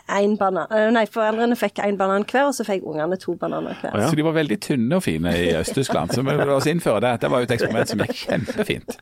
en 0.08 0.36
banan 0.38 0.68
eh, 0.72 0.90
Nei, 0.94 1.06
foreldrene 1.10 1.56
fikk 1.58 1.80
en 1.84 1.98
banan 1.98 2.26
hver, 2.30 2.50
og 2.50 2.56
så 2.58 2.66
fikk 2.68 2.84
ungene 2.86 3.18
to 3.22 3.34
bananer 3.42 3.78
hver. 3.82 3.96
ja. 3.98 4.10
Så 4.10 4.18
de 4.18 4.26
var 4.26 4.36
veldig 4.38 4.58
tynne 4.62 5.00
og 5.00 5.04
fine 5.06 5.32
i 5.34 5.48
Øst-Tyskland. 5.58 6.14
Så 6.14 6.22
vi 6.26 6.36
også 6.36 6.70
innføre 6.72 7.02
det. 7.02 7.14
Det 7.24 7.32
var 7.32 7.42
jo 7.42 7.48
et 7.50 7.54
eksperiment 7.56 7.90
som 7.90 8.04
gikk 8.04 8.20
kjempefint. 8.26 8.98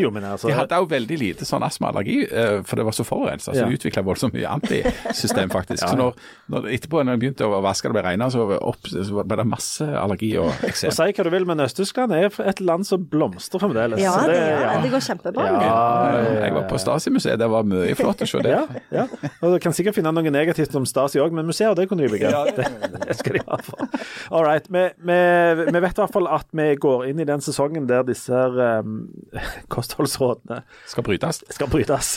Jo, 0.00 0.10
men 0.14 0.24
altså 0.24 0.48
De 0.48 0.56
hadde 0.56 0.78
òg 0.80 0.88
veldig 0.90 1.18
lite 1.20 1.48
sånn 1.48 1.64
astmaallergi, 1.66 2.18
eh, 2.30 2.62
for 2.66 2.80
det 2.80 2.86
var 2.88 2.96
så 2.96 3.04
forurensa. 3.06 3.52
Så 3.52 3.60
Ja. 3.60 3.66
de 3.68 3.76
utvikla 3.76 4.04
voldsomt 4.06 4.34
mye 4.36 4.48
antisystem, 4.48 5.50
faktisk. 5.52 5.84
Så 5.84 5.96
når, 5.96 6.14
når 6.52 6.70
etterpå, 6.76 7.04
når 7.04 7.16
de 7.16 7.22
begynte 7.26 7.44
å 7.48 7.60
vaske 7.64 7.88
det 7.88 7.96
ble 7.96 8.04
regna, 8.08 8.30
så, 8.32 8.46
så 8.86 9.24
ble 9.26 9.36
det 9.42 9.46
masse 9.46 9.84
allergi 9.84 10.32
og 10.40 10.46
Og 10.46 10.64
eksem. 10.68 10.92
Si 10.94 11.02
hva 11.16 11.24
du 11.26 11.30
vil, 11.30 11.46
men 11.48 11.60
Øst-Tyskland 11.64 12.12
er 12.16 12.30
et 12.48 12.60
land 12.60 12.86
som 12.86 13.02
blomstrer 13.04 13.60
fremdeles. 13.60 14.00
Ja, 14.00 14.14
det, 14.26 14.36
ja. 14.36 14.60
ja. 14.62 14.80
det 14.82 14.90
går 14.92 15.04
kjempebra. 15.08 15.46
Ja, 15.46 15.60
ja, 15.60 16.20
ja. 16.22 16.34
Jeg 16.46 16.54
var 16.54 16.68
på 16.70 16.78
Stasi-museet, 16.80 17.38
det 17.40 17.48
var 17.50 17.66
mye 17.66 17.94
flott 17.98 18.22
å 18.22 18.28
se 18.30 18.42
det. 18.46 18.52
Ja, 18.54 18.64
ja. 18.94 19.06
Og 19.42 19.56
du 19.56 19.58
kan 19.62 19.74
sikkert 19.76 19.96
finne 19.98 20.12
noe 20.14 20.30
negativt 20.46 20.74
om 20.78 20.86
Stasi 20.88 21.18
òg, 21.20 21.34
men 21.34 21.46
museer 21.50 21.74
det 21.76 21.88
kunne 21.90 22.06
de 22.06 22.12
like. 22.14 22.30
Det, 22.56 22.66
det 23.08 23.18
skal 23.18 23.36
de 23.38 23.44
ha 23.50 23.58
for. 23.66 23.86
All 24.30 24.46
right. 24.46 24.66
Vi, 24.70 24.86
vi, 25.10 25.18
vi 25.66 25.82
vet 25.84 25.98
i 25.98 26.02
hvert 26.04 26.14
fall 26.14 26.30
at 26.30 26.46
vi 26.56 26.70
går 26.80 27.06
inn 27.10 27.20
i 27.20 27.28
den 27.28 27.42
sesongen 27.44 27.88
der 27.90 28.06
disse 28.06 28.32
her, 28.32 28.80
um, 28.80 29.08
kostholdsrådene 29.74 30.62
Skal 30.86 31.04
brytes. 31.06 31.42
skal 31.50 31.68
brytes. 31.72 32.16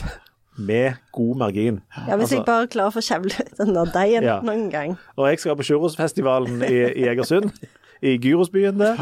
med 0.60 0.94
god 1.16 1.38
margin. 1.40 1.82
Ja, 1.96 2.16
Hvis 2.20 2.32
jeg 2.34 2.40
Altså, 2.40 2.44
bare 2.46 2.68
klarer 2.68 2.92
å 2.92 2.96
få 2.98 3.04
kjevle 3.06 3.32
ut 3.32 3.58
den 3.62 3.70
der 3.78 3.92
deigen 3.94 4.24
Ja. 4.28 4.40
noen 4.44 4.66
gang. 4.74 4.98
og 5.16 5.30
jeg 5.30 5.40
skal 5.40 5.56
på 5.56 5.64
Sjurosfestivalen 5.64 6.62
i, 6.68 6.80
i 7.00 7.08
Egersund. 7.08 7.52
I 8.02 8.14
Gyrosbyen 8.24 8.78
der. 8.80 8.96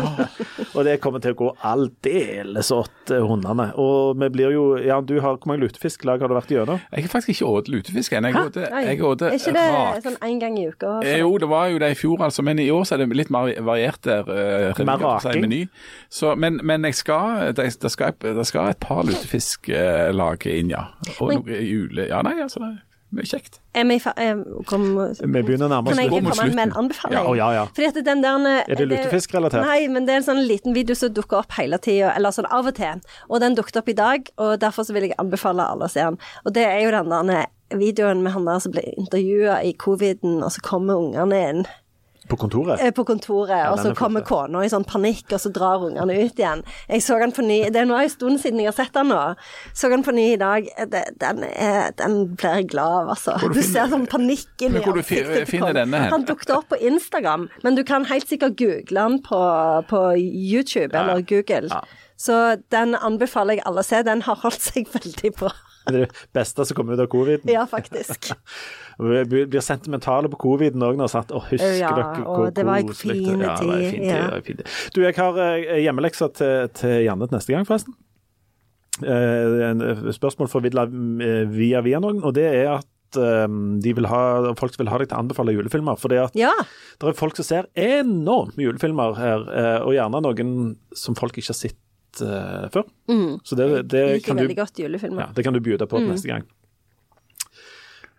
Og 0.73 0.85
det 0.87 0.95
kommer 1.03 1.21
til 1.21 1.35
å 1.35 1.37
gå 1.37 1.47
aldeles 1.69 2.71
åt 2.73 3.11
eh, 3.13 3.21
hundene. 3.21 3.67
Og 3.77 4.17
vi 4.17 4.29
blir 4.33 4.55
jo 4.55 4.63
Jan, 4.81 5.05
du 5.05 5.19
har 5.21 5.37
Hvor 5.37 5.51
mange 5.51 5.67
lutefisklag 5.67 6.21
har 6.23 6.31
du 6.31 6.33
vært 6.37 6.49
gjennom? 6.53 6.79
Jeg 6.91 7.05
har 7.05 7.11
faktisk 7.13 7.35
ikke 7.35 7.51
spist 7.51 7.69
lutefisk 7.73 8.15
ennå. 8.17 8.31
Jeg 8.33 9.03
åt 9.05 9.21
er 9.27 9.37
ikke 9.37 9.53
det 9.53 9.65
rak. 9.75 10.01
sånn 10.07 10.17
én 10.25 10.39
gang 10.41 10.57
i 10.57 10.65
uka? 10.71 10.95
Eh, 11.05 11.19
Jo, 11.21 11.29
det 11.37 11.49
var 11.51 11.67
jo 11.73 11.77
det 11.83 11.91
i 11.93 11.99
fjor, 11.99 12.23
altså, 12.25 12.41
men 12.45 12.59
i 12.63 12.69
år 12.73 12.83
så 12.89 12.95
er 12.97 13.03
det 13.05 13.09
litt 13.17 13.29
mer 13.33 13.53
variert 13.65 14.01
der. 14.07 14.25
Uh, 14.27 14.83
Mer 14.87 14.97
raking? 15.03 15.41
meny. 15.45 15.61
Så, 16.09 16.33
men, 16.39 16.59
men 16.63 16.83
jeg 16.89 16.95
skal, 17.03 17.53
det, 17.57 17.69
det, 17.81 17.91
skal, 17.93 18.13
det 18.21 18.45
skal 18.49 18.71
et 18.73 18.79
par 18.81 19.03
lutefisklag 19.05 20.45
inn, 20.51 20.69
ja. 20.73 20.87
Og 21.19 21.31
Men- 21.33 21.43
noe 21.45 21.61
jule... 21.63 22.07
Ja, 22.09 22.21
nei, 22.25 22.37
altså, 22.41 22.59
det 22.65 22.73
kjekt. 23.15 23.59
Er 23.73 23.85
vi 23.87 23.99
fa- 23.99 24.13
er- 24.17 24.43
kom, 24.65 24.83
Vi 24.97 25.41
begynner 25.43 25.69
nærmest 25.69 25.95
nærme 25.95 25.95
Kan 25.95 25.97
jeg 25.97 26.09
komme 26.09 26.29
mot 26.29 26.55
med 26.55 26.63
en 26.67 26.73
anbefaling? 26.75 27.17
Ja, 27.17 27.33
ja, 27.35 27.51
ja. 27.51 27.65
Fordi 27.65 27.87
at 27.87 28.05
den 28.05 28.23
der, 28.23 28.63
Er 28.67 28.75
det 28.75 28.87
lutefiskrelatert? 28.87 29.65
Nei, 29.65 29.87
men 29.87 30.05
det 30.05 30.13
er 30.13 30.17
en 30.17 30.23
sånn 30.27 30.43
liten 30.47 30.73
video 30.75 30.95
som 30.95 31.13
dukker 31.13 31.37
opp 31.37 31.51
hele 31.57 31.77
tida, 31.77 32.13
eller 32.15 32.29
sånn 32.31 32.45
av 32.51 32.65
og 32.67 32.75
til. 32.75 33.01
Og 33.29 33.39
den 33.39 33.55
dukket 33.55 33.77
opp 33.77 33.89
i 33.89 33.93
dag, 33.93 34.29
og 34.37 34.59
derfor 34.59 34.83
så 34.83 34.93
vil 34.93 35.03
jeg 35.09 35.15
anbefale 35.19 35.63
alle 35.63 35.85
å 35.85 35.89
se 35.89 36.01
den. 36.03 36.17
Og 36.45 36.53
det 36.53 36.65
er 36.65 36.79
jo 36.83 36.91
den 36.91 37.09
der 37.31 37.45
videoen 37.71 38.21
med 38.23 38.31
han 38.31 38.45
der 38.45 38.59
som 38.59 38.71
ble 38.71 38.81
intervjua 38.97 39.61
i 39.63 39.73
coviden, 39.73 40.43
og 40.43 40.51
så 40.51 40.61
kommer 40.61 40.95
ungene 40.95 41.49
inn 41.49 41.65
På 42.27 42.35
kontoret? 42.37 42.79
eh, 42.81 42.91
på 42.91 43.03
kontoret, 43.07 43.69
og 43.71 43.79
så 43.79 43.89
er 43.91 43.95
kommer 43.95 44.21
kona 44.27 44.63
i 44.65 44.69
sånn 44.69 44.83
panikk, 44.85 45.31
og 45.31 45.39
så 45.39 45.51
drar 45.53 45.85
ungene 45.87 46.17
ut 46.25 46.35
igjen. 46.39 46.63
Jeg 46.89 47.01
så 47.01 47.17
den 47.19 47.31
på 47.31 47.41
ny 47.45 47.69
Det 47.69 47.75
er 47.81 47.85
nå 47.85 47.95
en 48.01 48.09
stund 48.09 48.39
siden 48.43 48.59
jeg 48.59 48.67
har 48.71 48.77
sett 48.77 48.93
den 48.93 49.07
nå. 49.13 49.21
Så 49.73 49.89
den 49.89 50.03
på 50.03 50.11
ny 50.15 50.33
i 50.33 50.37
dag. 50.41 50.67
Det, 50.91 51.03
den, 51.19 51.43
er, 51.43 51.91
den 51.97 52.35
blir 52.35 52.55
jeg 52.61 52.69
glad 52.73 52.97
av, 53.01 53.09
altså. 53.15 53.37
Hvor 53.39 53.49
du 53.53 53.55
Du 53.57 53.61
finner- 53.61 53.87
ser 53.87 53.93
sånn 53.95 54.07
panikken 54.07 54.75
i 54.75 54.83
ansiktet 54.83 55.47
finner 55.47 55.73
kona. 55.73 56.09
Han 56.11 56.25
dukket 56.25 56.51
opp 56.57 56.69
på 56.69 56.81
Instagram, 56.81 57.49
men 57.63 57.75
du 57.75 57.83
kan 57.83 58.05
helt 58.05 58.27
sikkert 58.27 58.57
google 58.57 58.99
den 59.07 59.21
på, 59.23 59.41
på 59.87 60.01
YouTube 60.17 60.91
Ja. 60.93 61.03
eller 61.03 61.21
Google. 61.21 61.67
Ja. 61.71 61.81
Så 62.17 62.57
den 62.73 62.95
anbefaler 62.95 63.53
jeg 63.59 63.63
alle 63.65 63.81
å 63.81 63.85
se. 63.85 64.01
Den 64.03 64.21
har 64.25 64.35
holdt 64.41 64.61
seg 64.61 64.87
veldig 64.89 65.33
bra. 65.37 65.51
Det 65.93 66.07
beste 66.35 66.65
som 66.65 66.75
kommer 66.77 66.93
ut 66.97 66.99
av 67.03 67.07
coviden. 67.11 67.49
Ja, 67.53 67.65
faktisk. 67.69 68.31
Vi 68.99 69.45
blir 69.45 69.61
sentimentale 69.61 70.29
på 70.33 70.39
coviden 70.41 70.81
òg 70.83 70.97
nå. 70.97 71.05
Sant? 71.11 71.29
Å, 71.31 71.41
husker 71.51 71.75
Ja, 71.77 71.91
dere 71.93 72.23
hvor 72.25 72.49
det 72.51 72.65
var 72.65 72.81
en 72.81 72.87
ja, 72.89 72.95
det 72.97 73.67
var 73.67 73.77
en 73.77 73.85
tid, 73.85 73.91
fin 73.93 74.09
ja. 74.09 74.41
tid. 74.41 74.63
Du, 74.95 75.01
jeg 75.05 75.15
har 75.19 75.37
eh, 75.43 75.77
hjemmelekser 75.85 76.33
til, 76.33 76.67
til 76.79 76.95
Janne 77.05 77.29
neste 77.31 77.53
gang, 77.53 77.65
forresten. 77.69 77.93
Eh, 79.05 79.69
en- 79.69 79.81
et 79.85 80.15
spørsmål 80.17 80.49
formidla 80.49 80.87
via 81.53 81.81
via 81.85 81.99
noen, 82.01 82.23
og 82.25 82.33
det 82.33 82.47
er 82.49 82.71
at 82.79 83.19
eh, 83.21 83.47
de 83.83 83.93
vil 83.93 84.07
ha, 84.09 84.21
folk 84.57 84.73
vil 84.81 84.89
ha 84.89 84.97
deg 84.97 85.11
til 85.11 85.17
å 85.19 85.21
anbefale 85.21 85.53
julefilmer. 85.53 85.99
For 86.01 86.09
Ja. 86.17 86.25
det 86.33 87.05
er 87.11 87.13
folk 87.13 87.37
som 87.37 87.45
ser 87.45 87.69
enormt 87.77 88.57
med 88.57 88.65
julefilmer 88.65 89.13
her, 89.21 89.45
eh, 89.53 89.79
og 89.85 89.93
gjerne 89.93 90.23
noen 90.25 90.55
som 90.97 91.13
folk 91.15 91.37
ikke 91.37 91.53
har 91.53 91.61
sett 91.61 91.77
eh, 92.21 92.67
før. 92.73 92.83
Så 93.43 93.55
det, 93.55 93.67
det 93.91 93.99
Jeg 94.03 94.13
liker 94.19 94.27
kan 94.27 94.37
du 94.37 94.41
veldig 94.43 94.57
godt 94.57 94.79
julefilmer. 94.79 95.21
ja, 95.21 95.27
det 95.35 95.43
kan 95.45 95.53
du 95.53 95.59
by 95.59 95.77
deg 95.77 95.87
på 95.89 95.99
Mm. 96.01 96.07
neste 96.11 96.27
gang. 96.27 96.43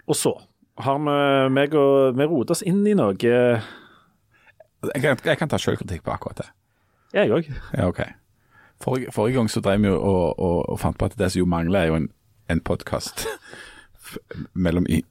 Og 0.08 0.16
så 0.16 0.32
har 0.78 0.98
vi 0.98 1.50
meg 1.54 1.74
og 1.74 2.16
Vi 2.16 2.24
roter 2.24 2.54
oss 2.54 2.62
inn 2.62 2.86
i 2.86 2.94
noe 2.94 3.14
Jeg 3.20 3.62
Jeg 4.94 5.02
kan, 5.02 5.16
jeg 5.24 5.38
kan 5.38 5.48
ta 5.48 5.56
selvkritikk 5.58 6.02
på 6.06 6.12
akkurat 6.14 6.36
det. 6.38 6.48
òg. 7.34 7.48
Ja, 7.74 7.88
ok. 7.88 8.00
Forrige, 8.80 9.10
forrige 9.12 9.34
gang 9.34 9.48
så 9.50 9.60
drev 9.60 9.80
vi 9.82 9.88
og, 9.88 10.38
og, 10.38 10.68
og 10.70 10.78
fant 10.78 10.96
på 10.98 11.04
at 11.08 11.16
det 11.18 11.32
som 11.32 11.40
jo 11.40 11.46
mangler, 11.46 11.80
er 11.80 11.86
jo 11.86 11.94
en, 11.96 12.08
en 12.48 12.60
podkast 12.60 13.26
mellom 14.54 14.86
i, 14.88 15.02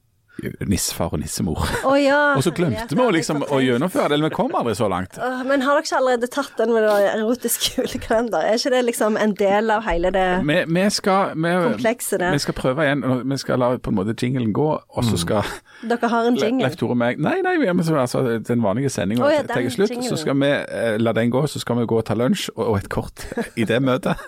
nissefar 0.68 1.12
og 1.12 1.20
nissemor. 1.22 1.62
Oh, 1.84 1.96
ja. 2.00 2.18
Og 2.38 2.42
så 2.46 2.52
glemte 2.54 2.94
vi 2.96 3.06
liksom 3.18 3.42
å 3.48 3.58
gjennomføre 3.62 4.08
det, 4.12 4.18
eller 4.18 4.30
vi 4.30 4.36
kom 4.36 4.54
aldri 4.54 4.74
så 4.78 4.88
langt. 4.90 5.18
Åh, 5.18 5.42
Men 5.48 5.62
har 5.66 5.74
dere 5.78 5.86
ikke 5.86 5.98
allerede 5.98 6.30
tatt 6.30 6.52
den 6.60 6.72
med 6.74 6.84
det 6.86 6.92
erotiske 7.16 7.74
julekalender? 7.82 8.44
Er 8.46 8.58
ikke 8.60 8.72
det 8.76 8.82
liksom 8.86 9.18
en 9.20 9.34
del 9.38 9.70
av 9.74 9.82
hele 9.88 10.12
det 10.14 10.26
Vi, 10.46 10.58
vi, 10.76 10.84
skal, 10.94 11.34
vi, 11.34 11.54
komplekse 11.72 12.20
der? 12.22 12.32
vi 12.36 12.42
skal 12.44 12.54
prøve 12.58 12.86
igjen. 12.86 13.02
Vi 13.32 13.40
skal 13.42 13.58
la 13.62 13.72
på 13.82 13.90
en 13.92 13.98
måte 13.98 14.14
jinglen 14.18 14.52
gå, 14.56 14.68
og 14.78 15.04
Mm. 15.08 15.10
så 15.14 15.18
skal 15.22 15.42
Dere 15.88 16.08
har 16.10 16.26
en 16.26 16.34
jingle? 16.36 16.66
Leif 16.66 16.74
Tore 16.76 16.90
og 16.90 16.98
meg 16.98 17.20
Nei, 17.22 17.36
nei, 17.42 17.56
vi 17.58 17.66
så- 17.86 17.94
altså, 17.96 18.22
den 18.44 18.62
vanlige 18.62 18.90
sendinga 18.90 19.24
oh, 19.24 19.30
ja, 19.32 19.42
tar 19.46 19.62
slutt. 19.70 19.90
jinglen. 19.90 20.08
Så 20.10 20.16
skal 20.18 20.34
vi 20.40 20.48
eh, 20.50 20.96
la 20.98 21.12
den 21.12 21.30
gå, 21.30 21.42
så 21.46 21.58
skal 21.62 21.76
vi 21.78 21.86
gå 21.86 21.98
og 21.98 22.04
ta 22.04 22.14
lunsj 22.18 22.48
og, 22.56 22.64
og 22.66 22.76
et 22.78 22.88
kort 22.90 23.24
i 23.56 23.64
det 23.64 23.78
møtet. 23.82 24.18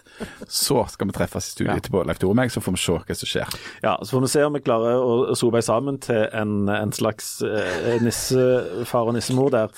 Så 0.49 0.85
skal 0.91 1.07
vi 1.11 1.13
treffes 1.13 1.49
i 1.49 1.51
studio 1.51 1.75
etterpå, 1.75 2.05
Leif 2.07 2.19
Tore 2.23 2.31
og 2.31 2.37
meg, 2.39 2.51
så 2.55 2.63
får 2.63 2.77
vi 2.79 2.83
se 2.85 2.93
hva 2.99 3.17
som 3.19 3.31
skjer. 3.33 3.59
Ja, 3.83 3.97
så 4.03 4.17
får 4.17 4.25
vi 4.27 4.31
se 4.33 4.45
om 4.47 4.57
vi 4.57 4.61
klarer 4.65 5.03
å 5.03 5.37
sove 5.39 5.63
sammen 5.63 5.99
til 6.01 6.29
en, 6.35 6.69
en 6.69 6.93
slags 6.93 7.43
eh, 7.43 8.03
nissefar 8.03 9.09
og 9.09 9.15
nissemor 9.15 9.49
der. 9.55 9.69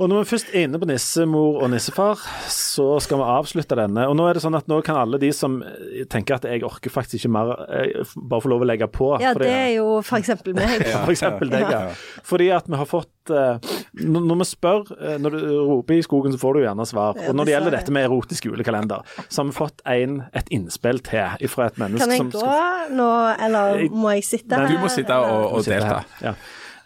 Og 0.00 0.08
når 0.08 0.22
vi 0.22 0.28
først 0.30 0.52
er 0.56 0.62
inne 0.64 0.78
på 0.80 0.86
nissemor 0.88 1.58
og 1.60 1.68
nissefar, 1.74 2.20
så 2.48 2.86
skal 3.04 3.18
vi 3.20 3.24
avslutte 3.34 3.76
denne. 3.76 4.06
Og 4.08 4.14
nå 4.16 4.24
er 4.30 4.38
det 4.38 4.42
sånn 4.46 4.56
at 4.56 4.68
nå 4.70 4.78
kan 4.86 4.96
alle 4.96 5.18
de 5.20 5.28
som 5.36 5.58
eh, 5.60 6.06
tenker 6.08 6.38
at 6.38 6.46
jeg 6.48 6.62
orker 6.64 6.92
faktisk 6.94 7.18
ikke 7.20 7.32
mer, 7.34 7.50
eh, 7.68 8.14
bare 8.16 8.40
få 8.40 8.48
lov 8.54 8.64
å 8.64 8.68
legge 8.70 8.88
på. 8.88 9.10
Ja, 9.20 9.34
fordi- 9.36 9.50
det 9.50 9.58
er 9.58 9.74
jo 9.76 9.98
for 10.06 10.16
eksempel 10.22 10.56
meg. 10.56 10.86
For 11.04 11.12
eksempel 11.12 11.52
deg, 11.52 11.66
ja. 11.68 11.82
Fordi 12.24 12.48
at 12.56 12.68
vi 12.70 12.78
har 12.80 12.88
fått 12.88 13.30
eh, 13.30 13.58
Når 14.00 14.38
vi 14.40 14.46
spør, 14.48 14.88
når 15.20 15.34
du 15.36 15.42
roper 15.68 15.98
i 15.98 16.02
skogen, 16.06 16.32
så 16.32 16.40
får 16.40 16.56
du 16.56 16.60
gjerne 16.64 16.86
svar. 16.88 17.18
Og 17.28 17.36
når 17.36 17.48
det 17.48 17.54
gjelder 17.54 17.76
dette 17.76 17.92
med 17.94 18.06
erotisk 18.08 18.48
julekalender, 18.48 19.04
så 19.28 19.42
har 19.42 19.50
vi 19.50 19.56
fått 19.58 19.84
en, 19.84 20.16
et 20.32 20.48
innspill 20.54 21.02
til 21.04 21.44
fra 21.52 21.68
et 21.68 21.76
menneske 21.82 22.06
som 22.08 22.08
Kan 22.08 22.16
jeg 22.16 22.40
som 22.40 22.96
gå 22.96 22.96
nå, 22.96 23.10
eller 23.44 23.84
må 23.92 24.14
jeg 24.16 24.24
sitte 24.30 24.56
her? 24.56 24.70
Du 24.72 24.80
må 24.80 24.88
sitte 24.92 25.20
og, 25.20 25.58
og 25.58 25.68
delta. 25.68 26.00
Ja. 26.24 26.34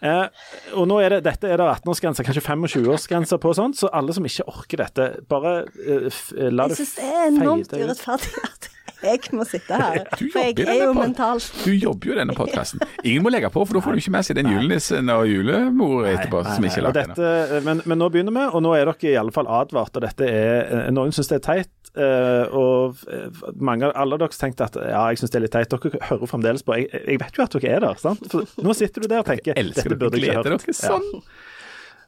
Eh, 0.05 0.45
og 0.77 0.85
nå 0.91 0.99
er 1.03 1.15
det, 1.17 1.23
Dette 1.29 1.49
er 1.49 1.61
det 1.61 1.67
18-årsgrense, 1.79 2.25
kanskje 2.27 2.43
25-årsgrense 2.45 3.39
på 3.41 3.55
sånt, 3.57 3.79
så 3.79 3.89
alle 3.95 4.15
som 4.15 4.27
ikke 4.27 4.47
orker 4.51 4.83
dette, 4.85 5.09
bare 5.31 5.57
eh, 5.81 6.07
f 6.11 6.29
ut. 6.35 6.39
Jeg 6.45 6.55
det 6.55 6.79
syns 6.79 6.95
det 6.99 7.11
er 7.11 7.27
enormt 7.33 7.75
urettferdig 7.75 8.33
at 8.45 8.71
jeg 9.05 9.35
må 9.37 9.43
sitte 9.45 9.77
her. 9.77 10.05
Du 10.19 10.23
For 10.33 10.39
jeg 10.41 10.55
er 10.65 10.79
jo 10.85 10.93
mental. 10.95 11.37
mentalt 11.41 11.65
Du 11.65 11.71
jobber 11.73 12.09
jo 12.09 12.15
i 12.15 12.19
denne 12.21 12.35
podkasten. 12.37 12.81
Ingen 13.03 13.25
må 13.25 13.31
legge 13.33 13.49
på, 13.53 13.65
for 13.67 13.77
da 13.77 13.83
får 13.85 13.97
du 13.97 14.01
ikke 14.01 14.13
med 14.15 14.25
seg 14.27 14.39
den 14.39 14.49
julenissen 14.53 15.11
og 15.13 15.25
julemor 15.29 16.07
etterpå, 16.09 16.41
Nei, 16.45 16.55
som 16.55 16.67
ikke 16.69 16.81
er 16.81 16.87
lagt 16.87 17.01
ennå. 17.03 17.59
men, 17.67 17.83
men 17.85 18.01
nå 18.01 18.09
begynner 18.13 18.33
vi, 18.37 18.45
og 18.55 18.63
nå 18.65 18.73
er 18.77 18.89
dere 18.89 19.11
i 19.11 19.17
alle 19.19 19.35
fall 19.35 19.49
advart. 19.51 19.93
og 19.99 20.05
dette 20.07 20.29
er, 20.29 20.71
eh, 20.85 20.91
Noen 20.95 21.13
syns 21.15 21.29
det 21.29 21.41
er 21.41 21.45
teit, 21.49 21.84
eh, 21.97 22.55
og 22.55 23.01
eh, 23.11 23.41
mange, 23.55 23.89
alle 23.95 24.19
dere 24.21 24.35
tenkte 24.35 24.67
at 24.67 24.77
ja, 24.79 25.05
jeg 25.11 25.21
syns 25.21 25.33
det 25.33 25.39
er 25.39 25.45
litt 25.45 25.55
teit. 25.55 25.73
Dere 25.73 26.01
hører 26.09 26.31
fremdeles 26.31 26.65
på. 26.65 26.77
Jeg, 26.81 26.89
jeg 26.93 27.21
vet 27.23 27.39
jo 27.39 27.45
at 27.45 27.57
dere 27.57 27.73
er 27.77 27.85
der. 27.87 28.01
sant? 28.01 28.27
For 28.31 28.65
nå 28.65 28.75
sitter 28.77 29.05
du 29.05 29.11
der 29.11 29.23
og 29.23 29.29
tenker 29.29 29.57
dette 29.79 29.97
burde 29.99 30.21
jeg 30.21 30.35
ikke 30.35 30.55
hørt. 30.55 30.69
sånn. 30.79 31.09
Ja. 31.13 31.23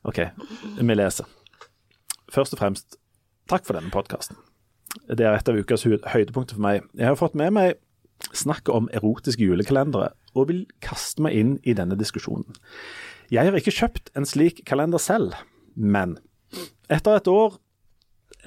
OK, 0.08 0.22
vi 0.78 0.96
leser. 0.96 1.28
Først 2.32 2.54
og 2.56 2.62
fremst, 2.62 3.00
takk 3.50 3.66
for 3.68 3.80
denne 3.80 3.92
podkasten. 3.92 4.40
Det 5.08 5.26
er 5.26 5.36
et 5.36 5.50
av 5.50 5.58
ukas 5.58 5.84
høydepunkter 5.88 6.58
for 6.58 6.64
meg. 6.64 6.86
Jeg 6.98 7.10
har 7.10 7.20
fått 7.20 7.36
med 7.38 7.54
meg 7.56 7.76
snakket 8.34 8.74
om 8.74 8.88
erotiske 8.96 9.46
julekalendere, 9.46 10.12
og 10.38 10.50
vil 10.52 10.64
kaste 10.84 11.22
meg 11.26 11.38
inn 11.38 11.54
i 11.66 11.76
denne 11.78 11.98
diskusjonen. 12.00 12.58
Jeg 13.34 13.50
har 13.50 13.58
ikke 13.60 13.76
kjøpt 13.76 14.12
en 14.18 14.28
slik 14.28 14.64
kalender 14.68 15.02
selv, 15.02 15.36
men 15.76 16.18
etter 16.94 17.20
et 17.20 17.30
år, 17.30 17.58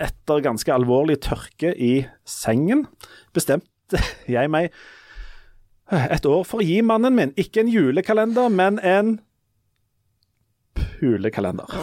etter 0.00 0.42
ganske 0.44 0.72
alvorlig 0.74 1.20
tørke 1.26 1.74
i 1.76 2.06
sengen, 2.28 2.86
bestemte 3.36 4.00
jeg 4.30 4.50
meg 4.52 4.72
et 5.90 6.26
år 6.28 6.44
for 6.46 6.62
å 6.62 6.66
gi 6.66 6.78
mannen 6.86 7.16
min 7.16 7.32
ikke 7.40 7.64
en 7.64 7.72
julekalender, 7.72 8.52
men 8.54 8.78
en 8.86 9.16
pulekalender. 10.78 11.66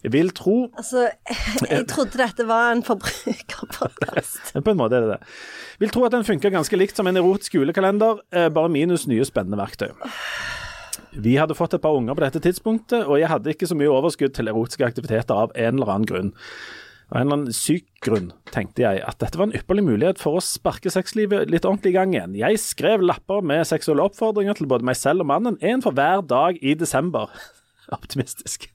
Jeg 0.00 0.12
vil 0.14 0.30
tro 0.32 0.54
Altså, 0.80 1.10
jeg 1.28 1.84
trodde 1.90 2.16
dette 2.16 2.44
var 2.48 2.70
en 2.72 2.82
forbrukerpodkast. 2.84 4.52
På 4.64 4.72
en 4.72 4.78
måte 4.80 4.96
er 4.96 5.04
det 5.04 5.16
det. 5.18 5.18
Vil 5.82 5.92
tro 5.92 6.06
at 6.06 6.14
den 6.14 6.24
funker 6.24 6.52
ganske 6.52 6.78
likt 6.80 6.96
som 6.96 7.08
en 7.08 7.20
erotisk 7.20 7.58
julekalender, 7.58 8.22
eh, 8.32 8.48
bare 8.52 8.72
minus 8.72 9.06
nye 9.10 9.26
spennende 9.28 9.60
verktøy. 9.60 9.92
Vi 11.10 11.34
hadde 11.40 11.56
fått 11.58 11.74
et 11.74 11.82
par 11.82 11.96
unger 11.98 12.14
på 12.14 12.22
dette 12.22 12.42
tidspunktet, 12.44 13.02
og 13.02 13.18
jeg 13.18 13.30
hadde 13.30 13.50
ikke 13.50 13.66
så 13.66 13.76
mye 13.78 13.90
overskudd 13.90 14.34
til 14.36 14.50
erotiske 14.50 14.86
aktiviteter 14.86 15.34
av 15.46 15.54
en 15.58 15.80
eller 15.80 15.90
annen 15.94 16.06
grunn. 16.06 16.30
Av 17.10 17.18
en 17.18 17.26
eller 17.26 17.38
annen 17.40 17.56
syk 17.56 17.88
grunn 18.04 18.28
tenkte 18.54 18.84
jeg 18.84 19.00
at 19.02 19.18
dette 19.18 19.38
var 19.38 19.48
en 19.48 19.56
ypperlig 19.58 19.82
mulighet 19.88 20.20
for 20.22 20.38
å 20.38 20.44
sparke 20.44 20.92
sexlivet 20.94 21.50
litt 21.50 21.66
ordentlig 21.66 21.90
i 21.94 21.96
gang 21.98 22.14
igjen. 22.14 22.36
Jeg 22.38 22.60
skrev 22.62 23.02
lapper 23.02 23.42
med 23.42 23.66
seksuelle 23.66 24.06
oppfordringer 24.06 24.60
til 24.60 24.70
både 24.70 24.86
meg 24.86 24.98
selv 25.00 25.24
og 25.24 25.30
mannen, 25.32 25.58
en 25.58 25.82
for 25.82 25.96
hver 25.96 26.22
dag 26.30 26.62
i 26.62 26.76
desember. 26.78 27.34
Optimistisk. 27.98 28.70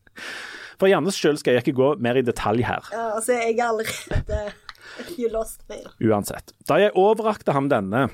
For 0.76 0.92
Jannes 0.92 1.16
skyld 1.16 1.40
skal 1.40 1.56
jeg 1.56 1.64
ikke 1.64 1.78
gå 1.80 1.90
mer 2.04 2.20
i 2.20 2.26
detalj 2.28 2.68
her. 2.68 2.92
Ja, 2.92 3.14
altså, 3.16 3.40
jeg 3.40 3.56
er 3.56 3.70
allerede 3.72 4.44
You 5.20 5.32
lost 5.32 5.64
me. 5.72 5.80
Uansett. 6.04 6.52
Da 6.68 6.78
jeg 6.80 6.94
overrakte 7.00 7.56
ham 7.56 7.72
denne, 7.72 8.10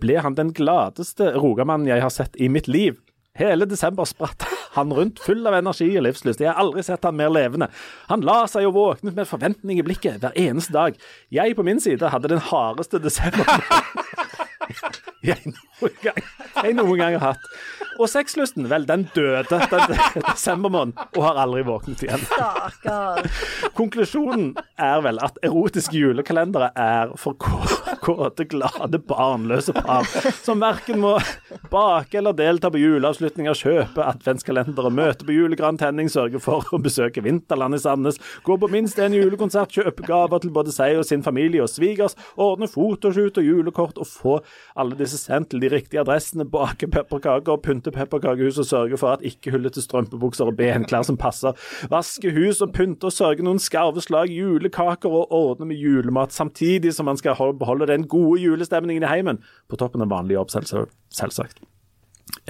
ble 0.00 0.20
han 0.24 0.36
den 0.38 0.52
gladeste 0.56 1.32
rogamannen 1.36 1.90
jeg 1.90 2.04
har 2.04 2.12
sett 2.14 2.38
i 2.40 2.48
mitt 2.52 2.68
liv. 2.70 2.96
Hele 3.36 3.66
desember 3.68 4.08
spratt 4.08 4.46
han 4.72 4.92
rundt, 4.92 5.20
full 5.20 5.44
av 5.48 5.58
energi 5.58 5.88
og 5.98 6.06
livslyst. 6.06 6.40
Jeg 6.40 6.52
har 6.52 6.60
aldri 6.60 6.84
sett 6.84 7.04
han 7.04 7.16
mer 7.18 7.32
levende. 7.32 7.68
Han 8.08 8.24
la 8.24 8.42
seg 8.48 8.68
og 8.68 8.76
våknet 8.76 9.16
med 9.16 9.28
forventning 9.28 9.80
i 9.80 9.84
blikket 9.84 10.22
hver 10.22 10.36
eneste 10.40 10.72
dag. 10.76 10.96
Jeg 11.32 11.56
på 11.56 11.64
min 11.66 11.80
side 11.82 12.12
hadde 12.12 12.32
den 12.32 12.44
hardeste 12.48 13.00
desember 13.02 13.44
jeg 15.30 15.52
noen 15.52 15.98
gang, 16.02 16.22
jeg 16.62 16.78
noen 16.78 17.00
gang 17.00 17.18
har 17.18 17.34
hatt. 17.34 17.50
Og 17.96 18.10
sexlysten, 18.12 18.66
vel, 18.68 18.84
den 18.88 19.06
døde 19.14 19.44
den 19.48 19.94
desembermåneden 20.26 20.96
og 21.16 21.22
har 21.24 21.38
aldri 21.40 21.62
våknet 21.64 22.02
igjen. 22.04 22.24
Stakkar. 22.28 23.28
Konklusjonen 23.76 24.50
er 24.76 25.00
vel 25.04 25.20
at 25.24 25.38
erotiske 25.46 25.96
julekalendere 25.96 26.70
er 26.76 27.14
for 27.20 27.38
kåte, 27.40 28.44
glade, 28.50 29.00
barnløse 29.08 29.72
par 29.76 30.04
som 30.44 30.60
verken 30.60 31.00
må 31.02 31.14
bake 31.72 32.20
eller 32.20 32.36
delta 32.36 32.70
på 32.72 32.80
juleavslutninger, 32.80 33.56
kjøpe 33.56 34.04
adventskalendere, 34.04 34.92
møte 34.92 35.26
på 35.26 35.36
julegrantenning, 35.36 36.10
sørge 36.12 36.40
for 36.42 36.68
å 36.76 36.80
besøke 36.82 37.24
Vinterland 37.24 37.78
i 37.78 37.80
Sandnes, 37.82 38.20
gå 38.44 38.58
på 38.60 38.70
minst 38.72 39.00
en 39.02 39.16
julekonsert, 39.16 39.72
kjøpe 39.72 40.04
gaver 40.06 40.44
til 40.44 40.52
både 40.54 40.74
seg 40.74 41.00
og 41.00 41.08
sin 41.08 41.24
familie 41.24 41.64
og 41.64 41.72
svigers, 41.72 42.16
ordne 42.36 42.68
fotoshoot 42.70 43.40
og 43.40 43.48
julekort 43.48 44.00
og 44.02 44.10
få 44.10 44.38
alle 44.76 44.98
disse 44.98 45.15
sendt 45.18 45.50
til 45.52 45.62
de 45.62 45.70
riktige 45.72 46.00
adressene, 46.02 46.46
bake 46.48 46.88
pepperkaker 46.92 47.58
pynte 47.64 47.92
pepperkakehus 47.94 48.60
og 48.62 48.68
sørge 48.68 49.00
for 49.00 49.16
at 49.16 49.24
ikke 49.26 49.52
hullete 49.54 49.82
strømpebukser 49.84 50.50
og 50.50 50.56
benklær 50.58 51.06
som 51.06 51.18
passer, 51.20 51.56
vaske 51.92 52.32
hus 52.36 52.62
og 52.64 52.74
pynte 52.76 53.10
og 53.10 53.14
sørge 53.14 53.46
noen 53.46 53.62
skarve 53.62 54.04
slag 54.04 54.32
julekaker 54.32 55.12
og 55.12 55.32
ordne 55.34 55.70
med 55.70 55.80
julemat, 55.80 56.34
samtidig 56.36 56.94
som 56.96 57.08
man 57.10 57.20
skal 57.20 57.36
beholde 57.58 57.90
den 57.90 58.06
gode 58.10 58.40
julestemningen 58.44 59.06
i 59.06 59.10
heimen, 59.10 59.42
på 59.68 59.80
toppen 59.80 60.04
av 60.04 60.12
vanlig 60.12 60.38
jobb, 60.38 60.54
selvsagt. 61.14 61.62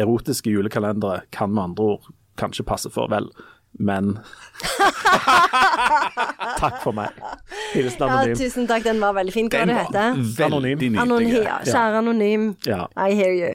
Erotiske 0.01 0.53
julekalendere 0.53 1.23
kan 1.33 1.53
med 1.53 1.71
andre 1.71 1.91
ord 1.95 2.09
kanskje 2.41 2.67
passe 2.69 2.91
for 2.93 3.09
vel, 3.13 3.31
men 3.79 4.19
Takk 6.57 6.79
for 6.83 6.93
meg. 6.97 7.13
Hilsen 7.75 8.09
Ja, 8.09 8.23
tusen 8.37 8.67
takk, 8.69 8.85
den 8.87 9.01
var 9.03 9.13
veldig 9.17 9.35
fin. 9.35 9.51
Hva 9.53 9.65
det 9.69 9.77
var 9.77 9.91
heter 9.91 10.47
Anonym. 10.47 10.97
Anonym, 11.03 11.35
ja, 11.45 11.59
Kjære 11.67 12.01
anonym. 12.01 12.47
Ja. 12.67 12.87
I 12.97 13.13
hear 13.19 13.35
you. 13.37 13.53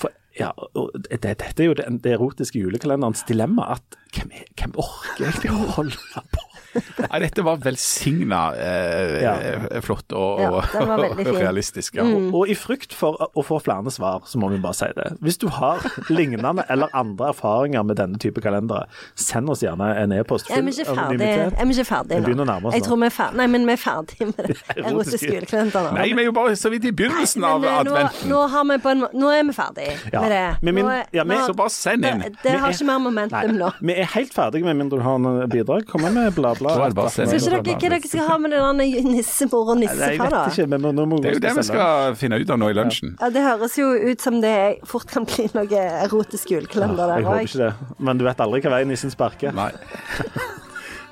For, 0.00 0.12
ja, 0.38 0.50
og 0.74 0.90
det, 1.06 1.20
dette 1.22 1.52
er 1.62 1.70
jo 1.70 1.76
det, 1.78 1.86
det 2.04 2.16
erotiske 2.16 2.58
julekalenderens 2.60 3.22
dilemma. 3.28 3.70
At 3.76 3.98
hvem, 4.16 4.32
hvem 4.58 4.74
orker 4.80 5.28
egentlig 5.28 5.54
å 5.54 5.70
holde 5.78 6.24
på? 6.34 6.46
Nei, 6.74 7.18
dette 7.24 7.42
var 7.42 7.56
velsigna 7.62 8.40
eh, 8.56 9.22
Ja. 9.22 9.32
eh, 9.40 9.80
flott 9.82 10.12
og, 10.16 10.40
Ja, 10.40 10.50
og, 10.52 11.18
realistisk. 11.26 11.96
Ja. 11.98 12.04
Og 12.04 12.48
i 12.48 12.54
frykt 12.54 12.92
for 12.96 13.16
å 13.34 13.42
få 13.44 13.58
flere 13.62 13.90
svar, 13.90 14.20
så 14.28 14.38
må 14.38 14.50
vi 14.52 14.58
bare 14.62 14.74
si 14.78 14.86
det. 14.96 15.08
Hvis 15.20 15.38
du 15.42 15.48
har 15.48 15.80
lignende 16.10 16.64
eller 16.70 16.88
andre 16.94 17.32
erfaringer 17.32 17.82
med 17.86 17.96
denne 17.96 18.18
type 18.22 18.40
kalendere, 18.44 18.86
send 19.18 19.50
oss 19.50 19.62
gjerne 19.64 19.90
en 20.02 20.12
e-post. 20.12 20.50
Er 20.50 20.62
vi 20.62 20.70
ikke 20.74 20.94
ferdig, 20.94 21.20
er 21.26 21.66
vi 21.66 21.74
ikke 21.74 21.88
ferdig 21.90 22.20
nå? 22.36 22.72
Jeg 22.72 22.82
tror 22.86 23.00
vi 23.00 23.06
er 23.10 23.14
ferdig. 23.14 23.36
Nei, 23.40 23.46
men 23.46 23.66
vi 23.66 23.72
er 23.72 23.82
ferdig 23.82 24.20
med 24.30 24.46
det 24.46 25.20
julekalenderen. 25.20 25.94
Nei, 25.96 26.08
vi 26.14 26.22
er 26.22 26.28
jo 26.30 26.32
bare 26.36 26.56
så 26.58 26.70
vidt 26.72 26.84
i 26.88 26.92
begynnelsen 26.96 27.44
av 27.46 27.60
Men, 27.60 27.70
eh, 27.70 27.82
nå, 27.84 27.94
adventen. 27.96 28.30
nå, 28.30 28.40
har 28.54 28.64
vi 28.70 28.78
på 28.84 28.90
en, 28.94 29.04
nå 29.14 29.32
er 29.34 29.44
vi 29.48 29.56
ferdig 29.56 29.88
Ja. 30.12 30.20
med 30.22 30.30
det. 30.30 30.62
Men 30.62 30.74
min- 30.74 30.86
er- 30.90 31.06
ja, 31.12 31.24
men- 31.24 31.38
nå- 31.38 31.46
Så 31.50 31.54
bare 31.56 31.70
send 31.70 32.04
inn. 32.04 32.20
Det, 32.20 32.36
det 32.42 32.58
har 32.60 32.70
ikke 32.70 32.86
mer 32.86 32.98
momentum 32.98 33.56
nå. 33.58 33.72
Vi 33.80 33.94
er 33.94 34.04
helt 34.14 34.32
ferdige 34.34 34.64
med 34.64 34.76
mindre 34.76 34.98
du 34.98 35.02
har 35.02 35.18
noe 35.18 35.46
bidrag. 35.46 35.86
Kom 35.86 36.02
med 36.02 36.34
bla, 36.34 36.54
Skal 36.60 37.56
inn. 37.58 37.72
ikke 37.72 37.88
dere, 37.88 38.00
skal 38.04 38.28
ha 38.28 38.36
med 38.42 38.54
den 38.54 39.10
nissemor 39.14 39.72
og 39.74 39.80
nissefar, 39.80 40.30
da? 40.34 40.44
ikke, 40.52 40.66
men 40.70 40.88
nå 40.96 41.06
må 41.08 41.20
Det 41.24 41.32
er 41.32 41.38
jo 41.38 41.44
det 41.46 41.54
vi 41.60 41.66
skal 41.70 42.16
finne 42.20 42.40
ut 42.40 42.52
av 42.52 42.60
nå 42.60 42.70
i 42.70 42.76
lunsjen. 42.76 43.16
Ja, 43.20 43.32
Det 43.34 43.44
høres 43.46 43.76
jo 43.80 43.90
ut 43.94 44.20
som 44.20 44.40
det 44.44 44.56
fort 44.88 45.08
kan 45.10 45.28
bli 45.28 45.48
noe 45.56 45.84
erotisk 46.06 46.54
julekalender 46.54 47.06
der 47.06 47.20
Jeg 47.20 47.28
håper 47.30 47.48
ikke 47.48 47.62
det. 47.64 47.72
Men 47.98 48.20
du 48.20 48.26
vet 48.28 48.46
aldri 48.46 48.64
hva 48.64 48.74
vei 48.76 48.84
nissen 48.88 49.14
sparker. 49.14 49.56
Nei. 49.56 49.72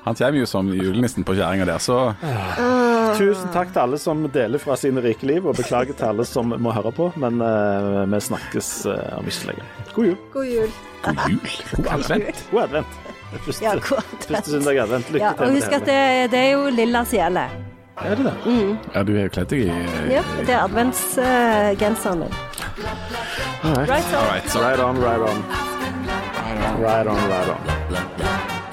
Han 0.05 0.15
kommer 0.15 0.39
jo 0.39 0.45
som 0.47 0.69
julenissen 0.73 1.25
på 1.27 1.35
kjerringa 1.37 1.67
der, 1.67 1.81
så 1.83 1.97
Tusen 3.17 3.51
takk 3.53 3.73
til 3.73 3.81
alle 3.83 3.99
som 3.99 4.23
deler 4.31 4.61
fra 4.61 4.77
sine 4.79 5.03
rike 5.03 5.27
liv, 5.27 5.45
og 5.45 5.57
beklager 5.57 5.97
til 5.97 6.11
alle 6.11 6.25
som 6.27 6.53
må 6.55 6.73
høre 6.75 6.93
på. 6.95 7.09
Men 7.19 7.41
uh, 7.43 8.05
vi 8.09 8.21
snakkes 8.29 8.71
uh, 8.87 9.19
om 9.19 9.27
ikke 9.27 9.39
så 9.41 9.51
lenge. 9.51 9.69
God 9.95 10.11
jul. 10.11 10.17
God 10.33 10.49
jul. 10.49 10.75
god 11.03 11.23
jul. 11.27 11.55
God 11.75 11.93
advent. 11.97 12.43
God 12.51 12.67
advent. 12.69 13.08
Første, 13.29 13.63
Ja, 13.63 13.73
første 13.79 14.51
søndag 14.51 14.73
i 14.73 14.77
advent. 14.77 15.11
Lykke 15.13 15.25
Ja, 15.25 15.33
til 15.33 15.45
og 15.45 15.51
husk 15.51 15.71
at 15.71 15.85
det, 15.85 16.31
det 16.31 16.39
er 16.39 16.51
jo 16.51 16.69
lilla 16.73 17.03
sjele. 17.05 17.43
Er 17.99 18.15
det 18.15 18.25
det? 18.25 18.33
Ja, 18.95 19.03
du 19.03 19.11
er 19.17 19.23
jo 19.27 19.29
kledd 19.35 19.49
deg 19.51 19.59
i 19.59 19.71
Ja, 20.13 20.23
det 20.39 20.49
er 20.55 20.61
adventsgenseren 20.63 22.19
min. 22.23 22.33
All 23.63 23.75
right. 23.75 23.89
Right. 23.89 24.13
All 24.15 24.25
right, 24.31 24.55
on 24.55 24.63
Right 24.63 24.79
on, 24.79 24.95
right 25.03 25.21
on. 25.29 25.43
Right 26.81 27.07
on, 27.07 27.17
right 27.29 27.49
on. 27.49 28.69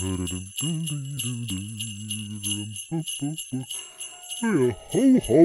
Ja, 0.00 0.06
ho, 4.92 5.02
ho, 5.26 5.40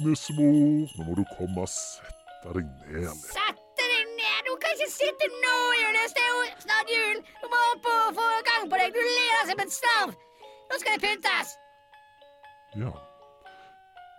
nissemor. 0.00 0.88
Nå 0.96 1.04
må 1.04 1.12
du 1.18 1.24
komme 1.36 1.60
og 1.66 1.68
sette 1.68 2.54
deg 2.56 2.64
ned 2.86 3.02
litt. 3.04 3.26
Sette 3.34 3.82
deg 3.82 4.06
ned! 4.14 4.38
Du 4.46 4.54
kan 4.62 4.72
ikke 4.72 4.88
sitte 4.94 5.28
nå, 5.34 5.56
Julius. 5.82 6.14
Det 6.16 6.22
er 6.24 6.30
jo 6.32 6.40
snart 6.62 6.88
jul. 6.94 7.18
Du 7.42 7.46
må 7.52 7.58
opp 7.74 7.84
og 7.92 8.16
få 8.16 8.28
gang 8.48 8.64
på 8.72 8.80
deg. 8.80 8.96
Du 8.96 9.02
ler 9.04 9.42
som 9.50 9.60
en 9.66 9.72
starv. 9.76 10.14
Nå 10.70 10.74
skal 10.80 10.96
det 10.96 11.02
pyntes. 11.04 11.48
Ja. 12.80 12.92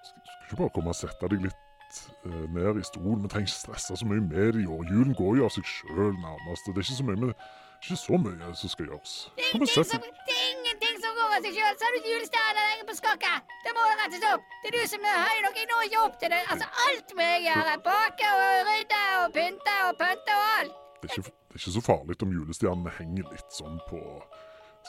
Skal, 0.05 0.21
ikke 0.43 0.59
bare 0.61 0.75
komme 0.75 0.93
og 0.93 0.99
sette 0.99 1.31
deg 1.33 1.47
litt 1.47 2.03
eh, 2.29 2.45
ned 2.59 2.77
i 2.77 2.85
stolen. 2.91 3.25
Vi 3.25 3.33
trenger 3.33 3.49
ikke 3.49 3.63
stresse 3.63 3.97
så 4.03 4.11
mye 4.11 4.21
med 4.27 4.53
det 4.53 4.67
i 4.67 4.69
år. 4.69 4.85
Julen 4.93 5.17
går 5.17 5.41
jo 5.41 5.49
av 5.49 5.57
seg 5.57 5.65
sjøl, 5.65 6.13
nærmest. 6.13 6.69
Det 6.69 6.77
er 6.77 6.85
ikke 6.85 7.01
så 7.01 7.09
mye, 7.09 7.21
med, 7.25 7.33
ikke 7.79 7.95
så 8.05 8.17
mye 8.19 8.49
som 8.59 8.69
skal 8.73 8.85
gjøres. 8.89 9.13
Det 9.37 9.45
Kom 9.51 9.61
og 9.63 9.67
ingenting 9.67 9.85
sett 9.85 9.91
som, 9.91 10.01
deg. 10.03 10.39
ingenting 10.51 10.95
som 11.03 11.11
går 11.17 11.35
av 11.35 11.45
seg 11.45 11.53
sjøl. 11.57 11.73
Så 11.79 11.87
har 11.87 11.93
du 11.95 11.99
et 12.01 12.09
julestjerne 12.11 12.65
der 12.67 12.83
på 12.89 12.95
skakka. 12.99 13.33
Det 13.65 13.71
må 13.77 13.85
rettes 14.01 14.25
opp. 14.33 14.43
Det 14.63 14.67
er 14.71 14.75
du 14.75 14.81
som 14.93 15.07
er 15.11 15.17
høy 15.23 15.37
nok. 15.45 15.55
Jeg 15.61 15.69
når 15.71 15.85
ikke 15.87 16.01
opp 16.07 16.19
til 16.21 16.33
det. 16.33 16.41
Altså, 16.51 16.67
alt 16.85 17.15
må 17.15 17.27
jeg 17.29 17.41
gjøre. 17.47 17.73
Bake 17.87 18.27
og 18.35 18.43
rydde 18.69 19.01
og 19.21 19.27
pynte 19.37 19.75
og 19.87 19.91
pynte 20.01 20.37
og 20.41 20.45
alt. 20.59 20.75
Det 20.99 21.07
er, 21.07 21.15
ikke, 21.15 21.31
det 21.31 21.55
er 21.55 21.61
ikke 21.61 21.75
så 21.77 21.83
farlig 21.89 22.19
om 22.27 22.35
julestjernene 22.37 22.91
henger 22.99 23.31
litt 23.33 23.51
sånn 23.55 23.79
på 23.87 23.99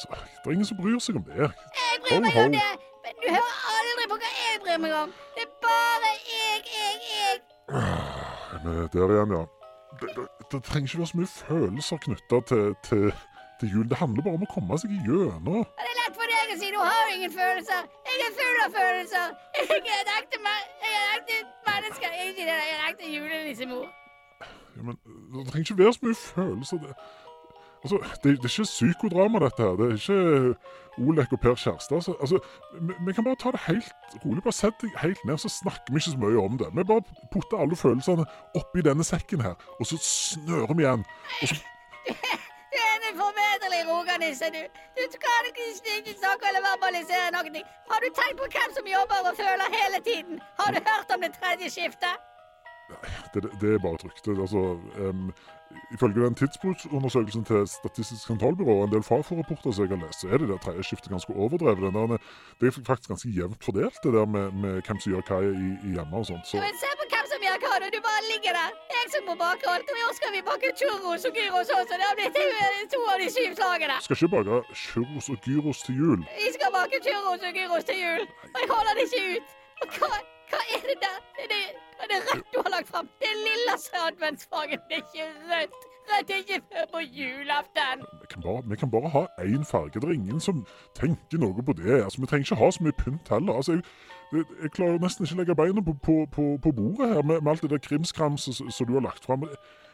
så, 0.00 0.06
Det 0.10 0.46
er 0.48 0.54
ingen 0.56 0.66
som 0.66 0.78
bryr 0.80 0.98
seg 1.02 1.18
om 1.20 1.24
det. 1.30 1.38
Jeg 1.78 2.02
bryr 2.06 2.20
meg 2.26 2.38
om 2.42 2.54
det. 2.58 2.68
Men 3.04 3.16
du 3.22 3.26
hører 3.30 3.56
aldri 3.76 4.04
på 4.10 4.18
hva 4.20 4.30
jeg 4.34 4.60
bryr 4.66 4.82
meg 4.82 4.96
om. 5.04 5.14
Det 5.38 5.46
er 5.46 5.54
bare 5.64 6.10
jeg, 6.26 6.58
jeg, 6.74 6.96
jeg. 7.14 7.40
Men 7.70 8.72
eh, 8.74 8.84
der 8.92 9.14
igjen, 9.14 9.34
ja. 9.38 9.42
Det, 10.00 10.08
det, 10.16 10.26
det 10.52 10.62
trenger 10.66 10.88
ikke 10.88 10.98
være 10.98 11.10
så 11.12 11.18
mye 11.20 11.32
følelser 11.40 11.96
knytta 12.04 12.40
til, 12.50 12.74
til, 12.88 13.04
til 13.60 13.68
jul. 13.74 13.86
Det 13.90 13.96
handler 14.02 14.22
bare 14.26 14.38
om 14.38 14.46
å 14.46 14.50
komme 14.54 14.78
seg 14.82 14.90
gjennom. 15.06 15.62
Det 15.78 15.86
er 15.86 15.96
lett 16.00 16.18
for 16.18 16.32
deg 16.32 16.52
å 16.54 16.58
si. 16.62 16.72
Du 16.74 16.80
har 16.82 17.14
ingen 17.14 17.32
følelser. 17.36 17.88
Jeg 18.08 18.26
er 18.26 18.36
full 18.40 18.58
av 18.66 18.76
følelser. 18.80 19.26
Jeg 19.60 19.80
er 19.94 20.02
en 20.02 20.12
ekte, 20.18 20.42
menneske. 21.68 22.12
Jeg 22.20 22.46
er 22.48 22.60
en 22.74 22.84
ekte 22.90 23.14
julenissemor. 23.14 23.88
Ja, 24.76 24.82
men 24.86 24.94
Det 25.34 25.46
trenger 25.50 25.66
ikke 25.66 25.78
være 25.82 25.92
så 25.96 26.06
mye 26.06 26.20
følelser. 26.24 26.76
Det, 26.86 26.94
altså, 27.82 27.96
det, 28.22 28.36
det 28.42 28.44
er 28.44 28.52
ikke 28.52 28.68
psykodrama, 28.68 29.42
dette 29.44 29.62
her. 29.62 29.74
Det 29.80 29.86
er 29.86 29.96
ikke 29.98 31.08
Olek 31.08 31.32
og 31.32 31.40
Per 31.40 31.54
Kjærstad. 31.54 32.00
Så, 32.02 32.14
altså, 32.20 32.38
vi, 32.80 32.92
vi 33.06 33.12
kan 33.12 33.24
bare 33.24 33.40
ta 33.40 33.52
det 33.54 33.62
helt 33.66 33.92
rolig. 34.24 34.42
Bare 34.42 34.58
Sett 34.60 34.82
deg 34.82 35.00
helt 35.02 35.24
ned, 35.24 35.38
så 35.38 35.48
snakker 35.48 35.92
vi 35.94 36.02
ikke 36.02 36.14
så 36.16 36.20
mye 36.24 36.44
om 36.44 36.58
det. 36.60 36.68
Vi 36.76 36.84
bare 36.92 37.26
putter 37.32 37.62
alle 37.62 37.76
følelsene 37.76 38.28
oppi 38.60 38.84
denne 38.84 39.04
sekken 39.04 39.40
her, 39.46 39.56
og 39.80 39.86
så 39.86 39.96
snører 40.04 40.74
vi 40.76 40.86
igjen. 40.86 41.04
Og 41.42 41.48
så 41.48 41.60
en 43.10 43.18
forvederlig 43.24 43.82
roganisse, 43.92 44.46
du. 44.56 44.62
Du 45.12 45.16
kan 45.24 45.42
ikke 45.50 45.64
snike 45.80 46.12
snakke 46.20 46.44
eller 46.50 46.62
verbalisere 46.70 47.28
noe. 47.36 47.62
Har 47.90 47.98
du 48.04 48.08
tenkt 48.18 48.36
på 48.40 48.46
hvem 48.54 48.70
som 48.78 48.90
jobber 48.96 49.30
og 49.30 49.34
føler 49.42 49.76
hele 49.78 49.98
tiden? 50.08 50.34
Har 50.60 50.70
du 50.74 50.78
hørt 50.90 51.08
om 51.14 51.20
det 51.24 51.32
tredje 51.38 51.70
skiftet? 51.76 52.29
Det, 53.34 53.42
det 53.60 53.74
er 53.74 53.82
bare 53.84 53.98
et 53.98 54.04
rykte. 54.04 54.30
Altså, 54.44 54.62
um, 55.04 55.32
ifølge 55.94 56.24
den 56.24 56.34
tidsbruksundersøkelsen 56.40 57.44
til 57.44 57.66
Statistisk 57.68 58.26
sentralbyrå 58.26 58.74
og 58.78 58.84
en 58.84 58.94
del 58.94 59.04
Fafo-rapporter 59.10 59.72
som 59.72 59.84
jeg 59.84 59.92
har 59.94 60.02
lest, 60.06 60.20
så 60.20 60.28
er 60.32 60.42
det 60.42 60.48
der 60.52 60.60
tredje 60.64 60.82
skiftet 60.88 61.10
ganske 61.14 61.32
overdrevet. 61.42 61.94
Der, 61.96 62.16
det 62.58 62.64
er 62.66 62.72
faktisk 62.90 63.12
ganske 63.12 63.30
jevnt 63.38 63.64
fordelt, 63.66 63.98
det 64.04 64.12
der 64.18 64.26
med, 64.34 64.46
med 64.62 64.72
hvem 64.86 64.98
som 65.00 65.12
gjør 65.12 65.22
hva 65.28 65.38
i, 65.46 65.70
i 65.86 65.90
hjemme 65.96 66.14
og 66.20 66.26
sånt. 66.30 66.44
Så 66.48 66.62
Men 66.66 66.80
se 66.82 66.90
på 67.00 67.06
hvem 67.12 67.26
som 67.32 67.40
gjør 67.46 67.58
hva 67.64 67.74
når 67.82 67.90
du 67.96 68.00
bare 68.08 68.22
ligger 68.32 68.52
der. 68.60 68.70
Jeg 68.96 69.06
som 69.14 69.22
må 69.28 69.34
bake 69.44 69.62
alt. 69.72 69.86
Og 69.92 69.96
i 70.00 70.02
år 70.08 70.14
skal 70.20 70.30
vi 70.36 70.40
bake 70.50 70.68
churros 70.80 71.22
og 71.28 71.32
gyros 71.38 71.70
også. 71.78 71.94
Det 72.00 72.06
har 72.10 72.16
blitt 72.18 72.36
to 72.94 73.00
av 73.12 73.16
de 73.22 73.28
syv 73.36 73.50
slagene. 73.60 73.96
skal 74.06 74.16
ikke 74.18 74.32
bake 74.36 74.58
churros 74.84 75.26
og 75.32 75.38
gyros 75.46 75.78
til 75.86 75.94
jul. 76.02 76.20
Vi 76.42 76.48
skal 76.56 76.70
bake 76.78 76.96
churros 77.06 77.42
og 77.48 77.52
gyros 77.58 77.84
til 77.88 77.96
jul. 78.04 78.22
Og 78.52 78.58
jeg 78.62 78.68
holder 78.74 78.92
det 78.98 79.06
ikke 79.08 79.24
ut. 79.34 79.48
Og 79.82 79.86
hva, 79.96 80.10
hva 80.50 80.60
er 80.76 80.82
det 80.90 80.98
der? 81.04 81.18
Er 81.42 81.46
det, 81.52 81.62
er 82.02 82.06
det 82.10 82.18
rødt 82.26 82.46
du 82.54 82.58
har 82.64 82.70
lagt 82.76 82.88
fram? 82.92 83.06
Det 83.20 83.28
er 83.32 83.38
lilla 83.46 83.74
adventsfargen, 84.08 84.80
det 84.88 84.96
er 84.98 85.02
ikke 85.06 85.26
rødt. 85.50 85.80
er 86.30 86.36
ikke 86.42 86.60
før 86.70 86.84
på 86.94 86.98
julaften. 87.18 87.98
Vi 88.22 88.26
kan 88.32 88.42
bare, 88.42 88.62
vi 88.70 88.76
kan 88.76 88.90
bare 88.90 89.08
ha 89.16 89.22
én 89.38 89.64
farge. 89.72 90.00
Det 90.00 90.04
er 90.04 90.12
ingen 90.20 90.40
som 90.40 90.66
tenker 91.00 91.38
noe 91.38 91.62
på 91.68 91.72
det. 91.72 92.04
Altså, 92.04 92.20
Vi 92.20 92.26
trenger 92.26 92.46
ikke 92.46 92.62
ha 92.62 92.70
så 92.70 92.82
mye 92.84 92.96
pynt 93.02 93.28
heller. 93.34 93.52
Altså, 93.58 93.72
jeg, 93.72 93.82
jeg, 94.32 94.44
jeg 94.62 94.70
klarer 94.76 94.98
nesten 95.04 95.24
ikke 95.24 95.36
å 95.36 95.40
legge 95.40 95.60
beina 95.62 95.80
på, 95.88 95.94
på, 96.06 96.16
på, 96.36 96.44
på 96.64 96.70
bordet 96.78 97.08
her 97.14 97.22
med, 97.28 97.36
med 97.40 97.50
alt 97.52 97.62
det 97.62 97.70
der 97.74 97.86
krimskramset 97.88 98.54
som 98.58 98.70
som 98.76 98.86
du 98.86 98.92
har 98.98 99.06
lagt 99.08 99.24
fram. 99.28 99.46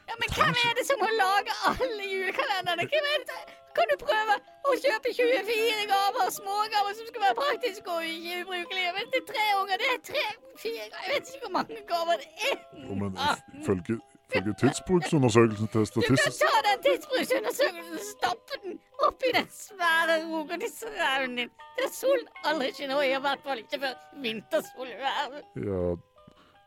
Ja, 0.08 0.14
men 0.20 0.28
hvem 0.36 0.54
er 0.68 0.74
det 0.78 0.86
som 0.90 0.98
må 1.04 1.08
lage 1.24 1.52
alle 1.70 2.02
julekalenderne? 2.14 2.82
Hvem 2.92 3.06
er 3.12 3.16
det 3.22 3.28
som... 3.32 3.55
Kan 3.76 3.90
du 3.92 3.96
prøve 4.00 4.34
å 4.70 4.74
kjøpe 4.82 5.12
24 5.18 5.86
gaver, 5.92 6.28
smågaver 6.38 6.92
som 6.98 7.08
skal 7.10 7.24
være 7.26 7.36
praktiske 7.42 7.94
og 7.96 8.04
ikke 8.10 8.40
ubrukelige? 8.42 8.92
Men 8.96 9.10
til 9.14 9.24
tre 9.30 9.44
unger, 9.60 9.76
det 9.82 9.88
er 9.94 10.00
tre-fire 10.10 10.84
Jeg 10.86 11.08
vet 11.12 11.32
ikke 11.32 11.42
hvor 11.46 11.54
mange 11.58 11.80
gaver 11.92 12.22
det 12.22 12.30
er. 12.50 12.56
Jo, 12.86 12.94
men 13.02 13.20
Ah, 13.26 13.36
ifølge, 13.60 13.98
ifølge 14.30 14.54
tidsbruksundersøkelsen 14.62 15.68
til 15.74 15.86
Du 15.94 16.00
kan 16.08 16.34
ta 16.42 16.54
den 16.68 16.82
tidsbruksundersøkelsen 16.88 18.00
og 18.00 18.06
stappe 18.12 18.60
den 18.64 18.80
oppi 19.06 19.28
den 19.38 19.48
svære 19.60 20.16
rogodisrauen 20.32 21.36
din. 21.38 21.50
Der 21.78 21.88
solen 22.00 22.26
aldri 22.48 22.72
skinner, 22.72 22.96
og 22.96 23.06
i 23.06 23.20
hvert 23.28 23.42
fall 23.46 23.58
ikke 23.64 23.80
før 23.84 23.94
vintersolvær. 24.24 25.38
Ja, 25.68 25.82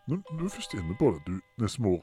nå 0.09 0.15
er 0.15 0.37
du 0.39 0.45
er 0.45 0.55
først 0.57 0.73
inne 0.77 0.95
på 1.01 1.11
det, 1.15 1.21
du, 1.27 1.35
Nesmor. 1.63 1.99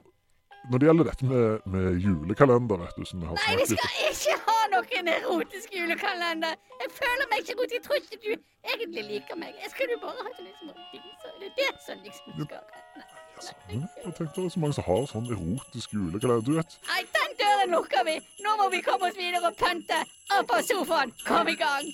Når 0.71 0.79
det 0.83 0.87
gjelder 0.89 1.05
dette 1.11 1.27
med, 1.31 1.45
med 1.73 1.85
julekalender, 2.03 2.77
vet 2.83 2.97
du, 2.99 3.05
som 3.07 3.21
vi 3.23 3.27
har 3.31 3.37
Nei, 3.39 3.57
vi 3.61 3.67
skal 3.71 3.93
ikke 4.11 4.35
ha 4.47 4.57
noen 4.73 5.11
erotisk 5.13 5.77
julekalender. 5.79 6.57
Jeg 6.83 6.91
føler 6.97 7.29
meg 7.31 7.45
ikke 7.45 7.57
godt. 7.61 7.75
Jeg 7.77 7.83
tror 7.87 8.01
ikke 8.01 8.19
du 8.25 8.33
egentlig 8.75 9.05
liker 9.13 9.39
meg. 9.43 9.55
Jeg 9.63 9.71
skal 9.75 9.93
du 9.93 9.95
bare 10.03 10.25
ha 10.27 10.33
sånne 10.39 10.55
små 10.59 10.73
Det 10.91 11.47
Er 11.47 11.55
det 11.61 11.69
som 11.87 12.03
liksom 12.03 12.33
skal 12.41 12.65
Nei. 12.97 13.07
altså, 13.37 13.53
Jeg 13.71 14.15
tenkte 14.19 14.41
det 14.41 14.47
er 14.49 14.55
så 14.57 14.65
mange 14.65 14.79
som 14.81 14.89
har 14.89 15.07
sånn 15.13 15.31
erotisk 15.37 15.95
julekalender. 15.99 16.47
Du 16.49 16.53
vet, 16.59 16.79
Nei, 16.91 17.03
den 17.19 17.39
døren 17.45 17.77
lukker 17.77 18.03
vi. 18.11 18.17
Nå 18.47 18.57
må 18.63 18.67
vi 18.75 18.83
komme 18.89 19.11
oss 19.13 19.21
videre 19.23 19.47
og 19.53 19.57
pynte. 19.63 20.03
Opp 20.41 20.51
av 20.59 20.67
sofaen. 20.67 21.15
Kom 21.29 21.47
i 21.53 21.55
gang. 21.63 21.87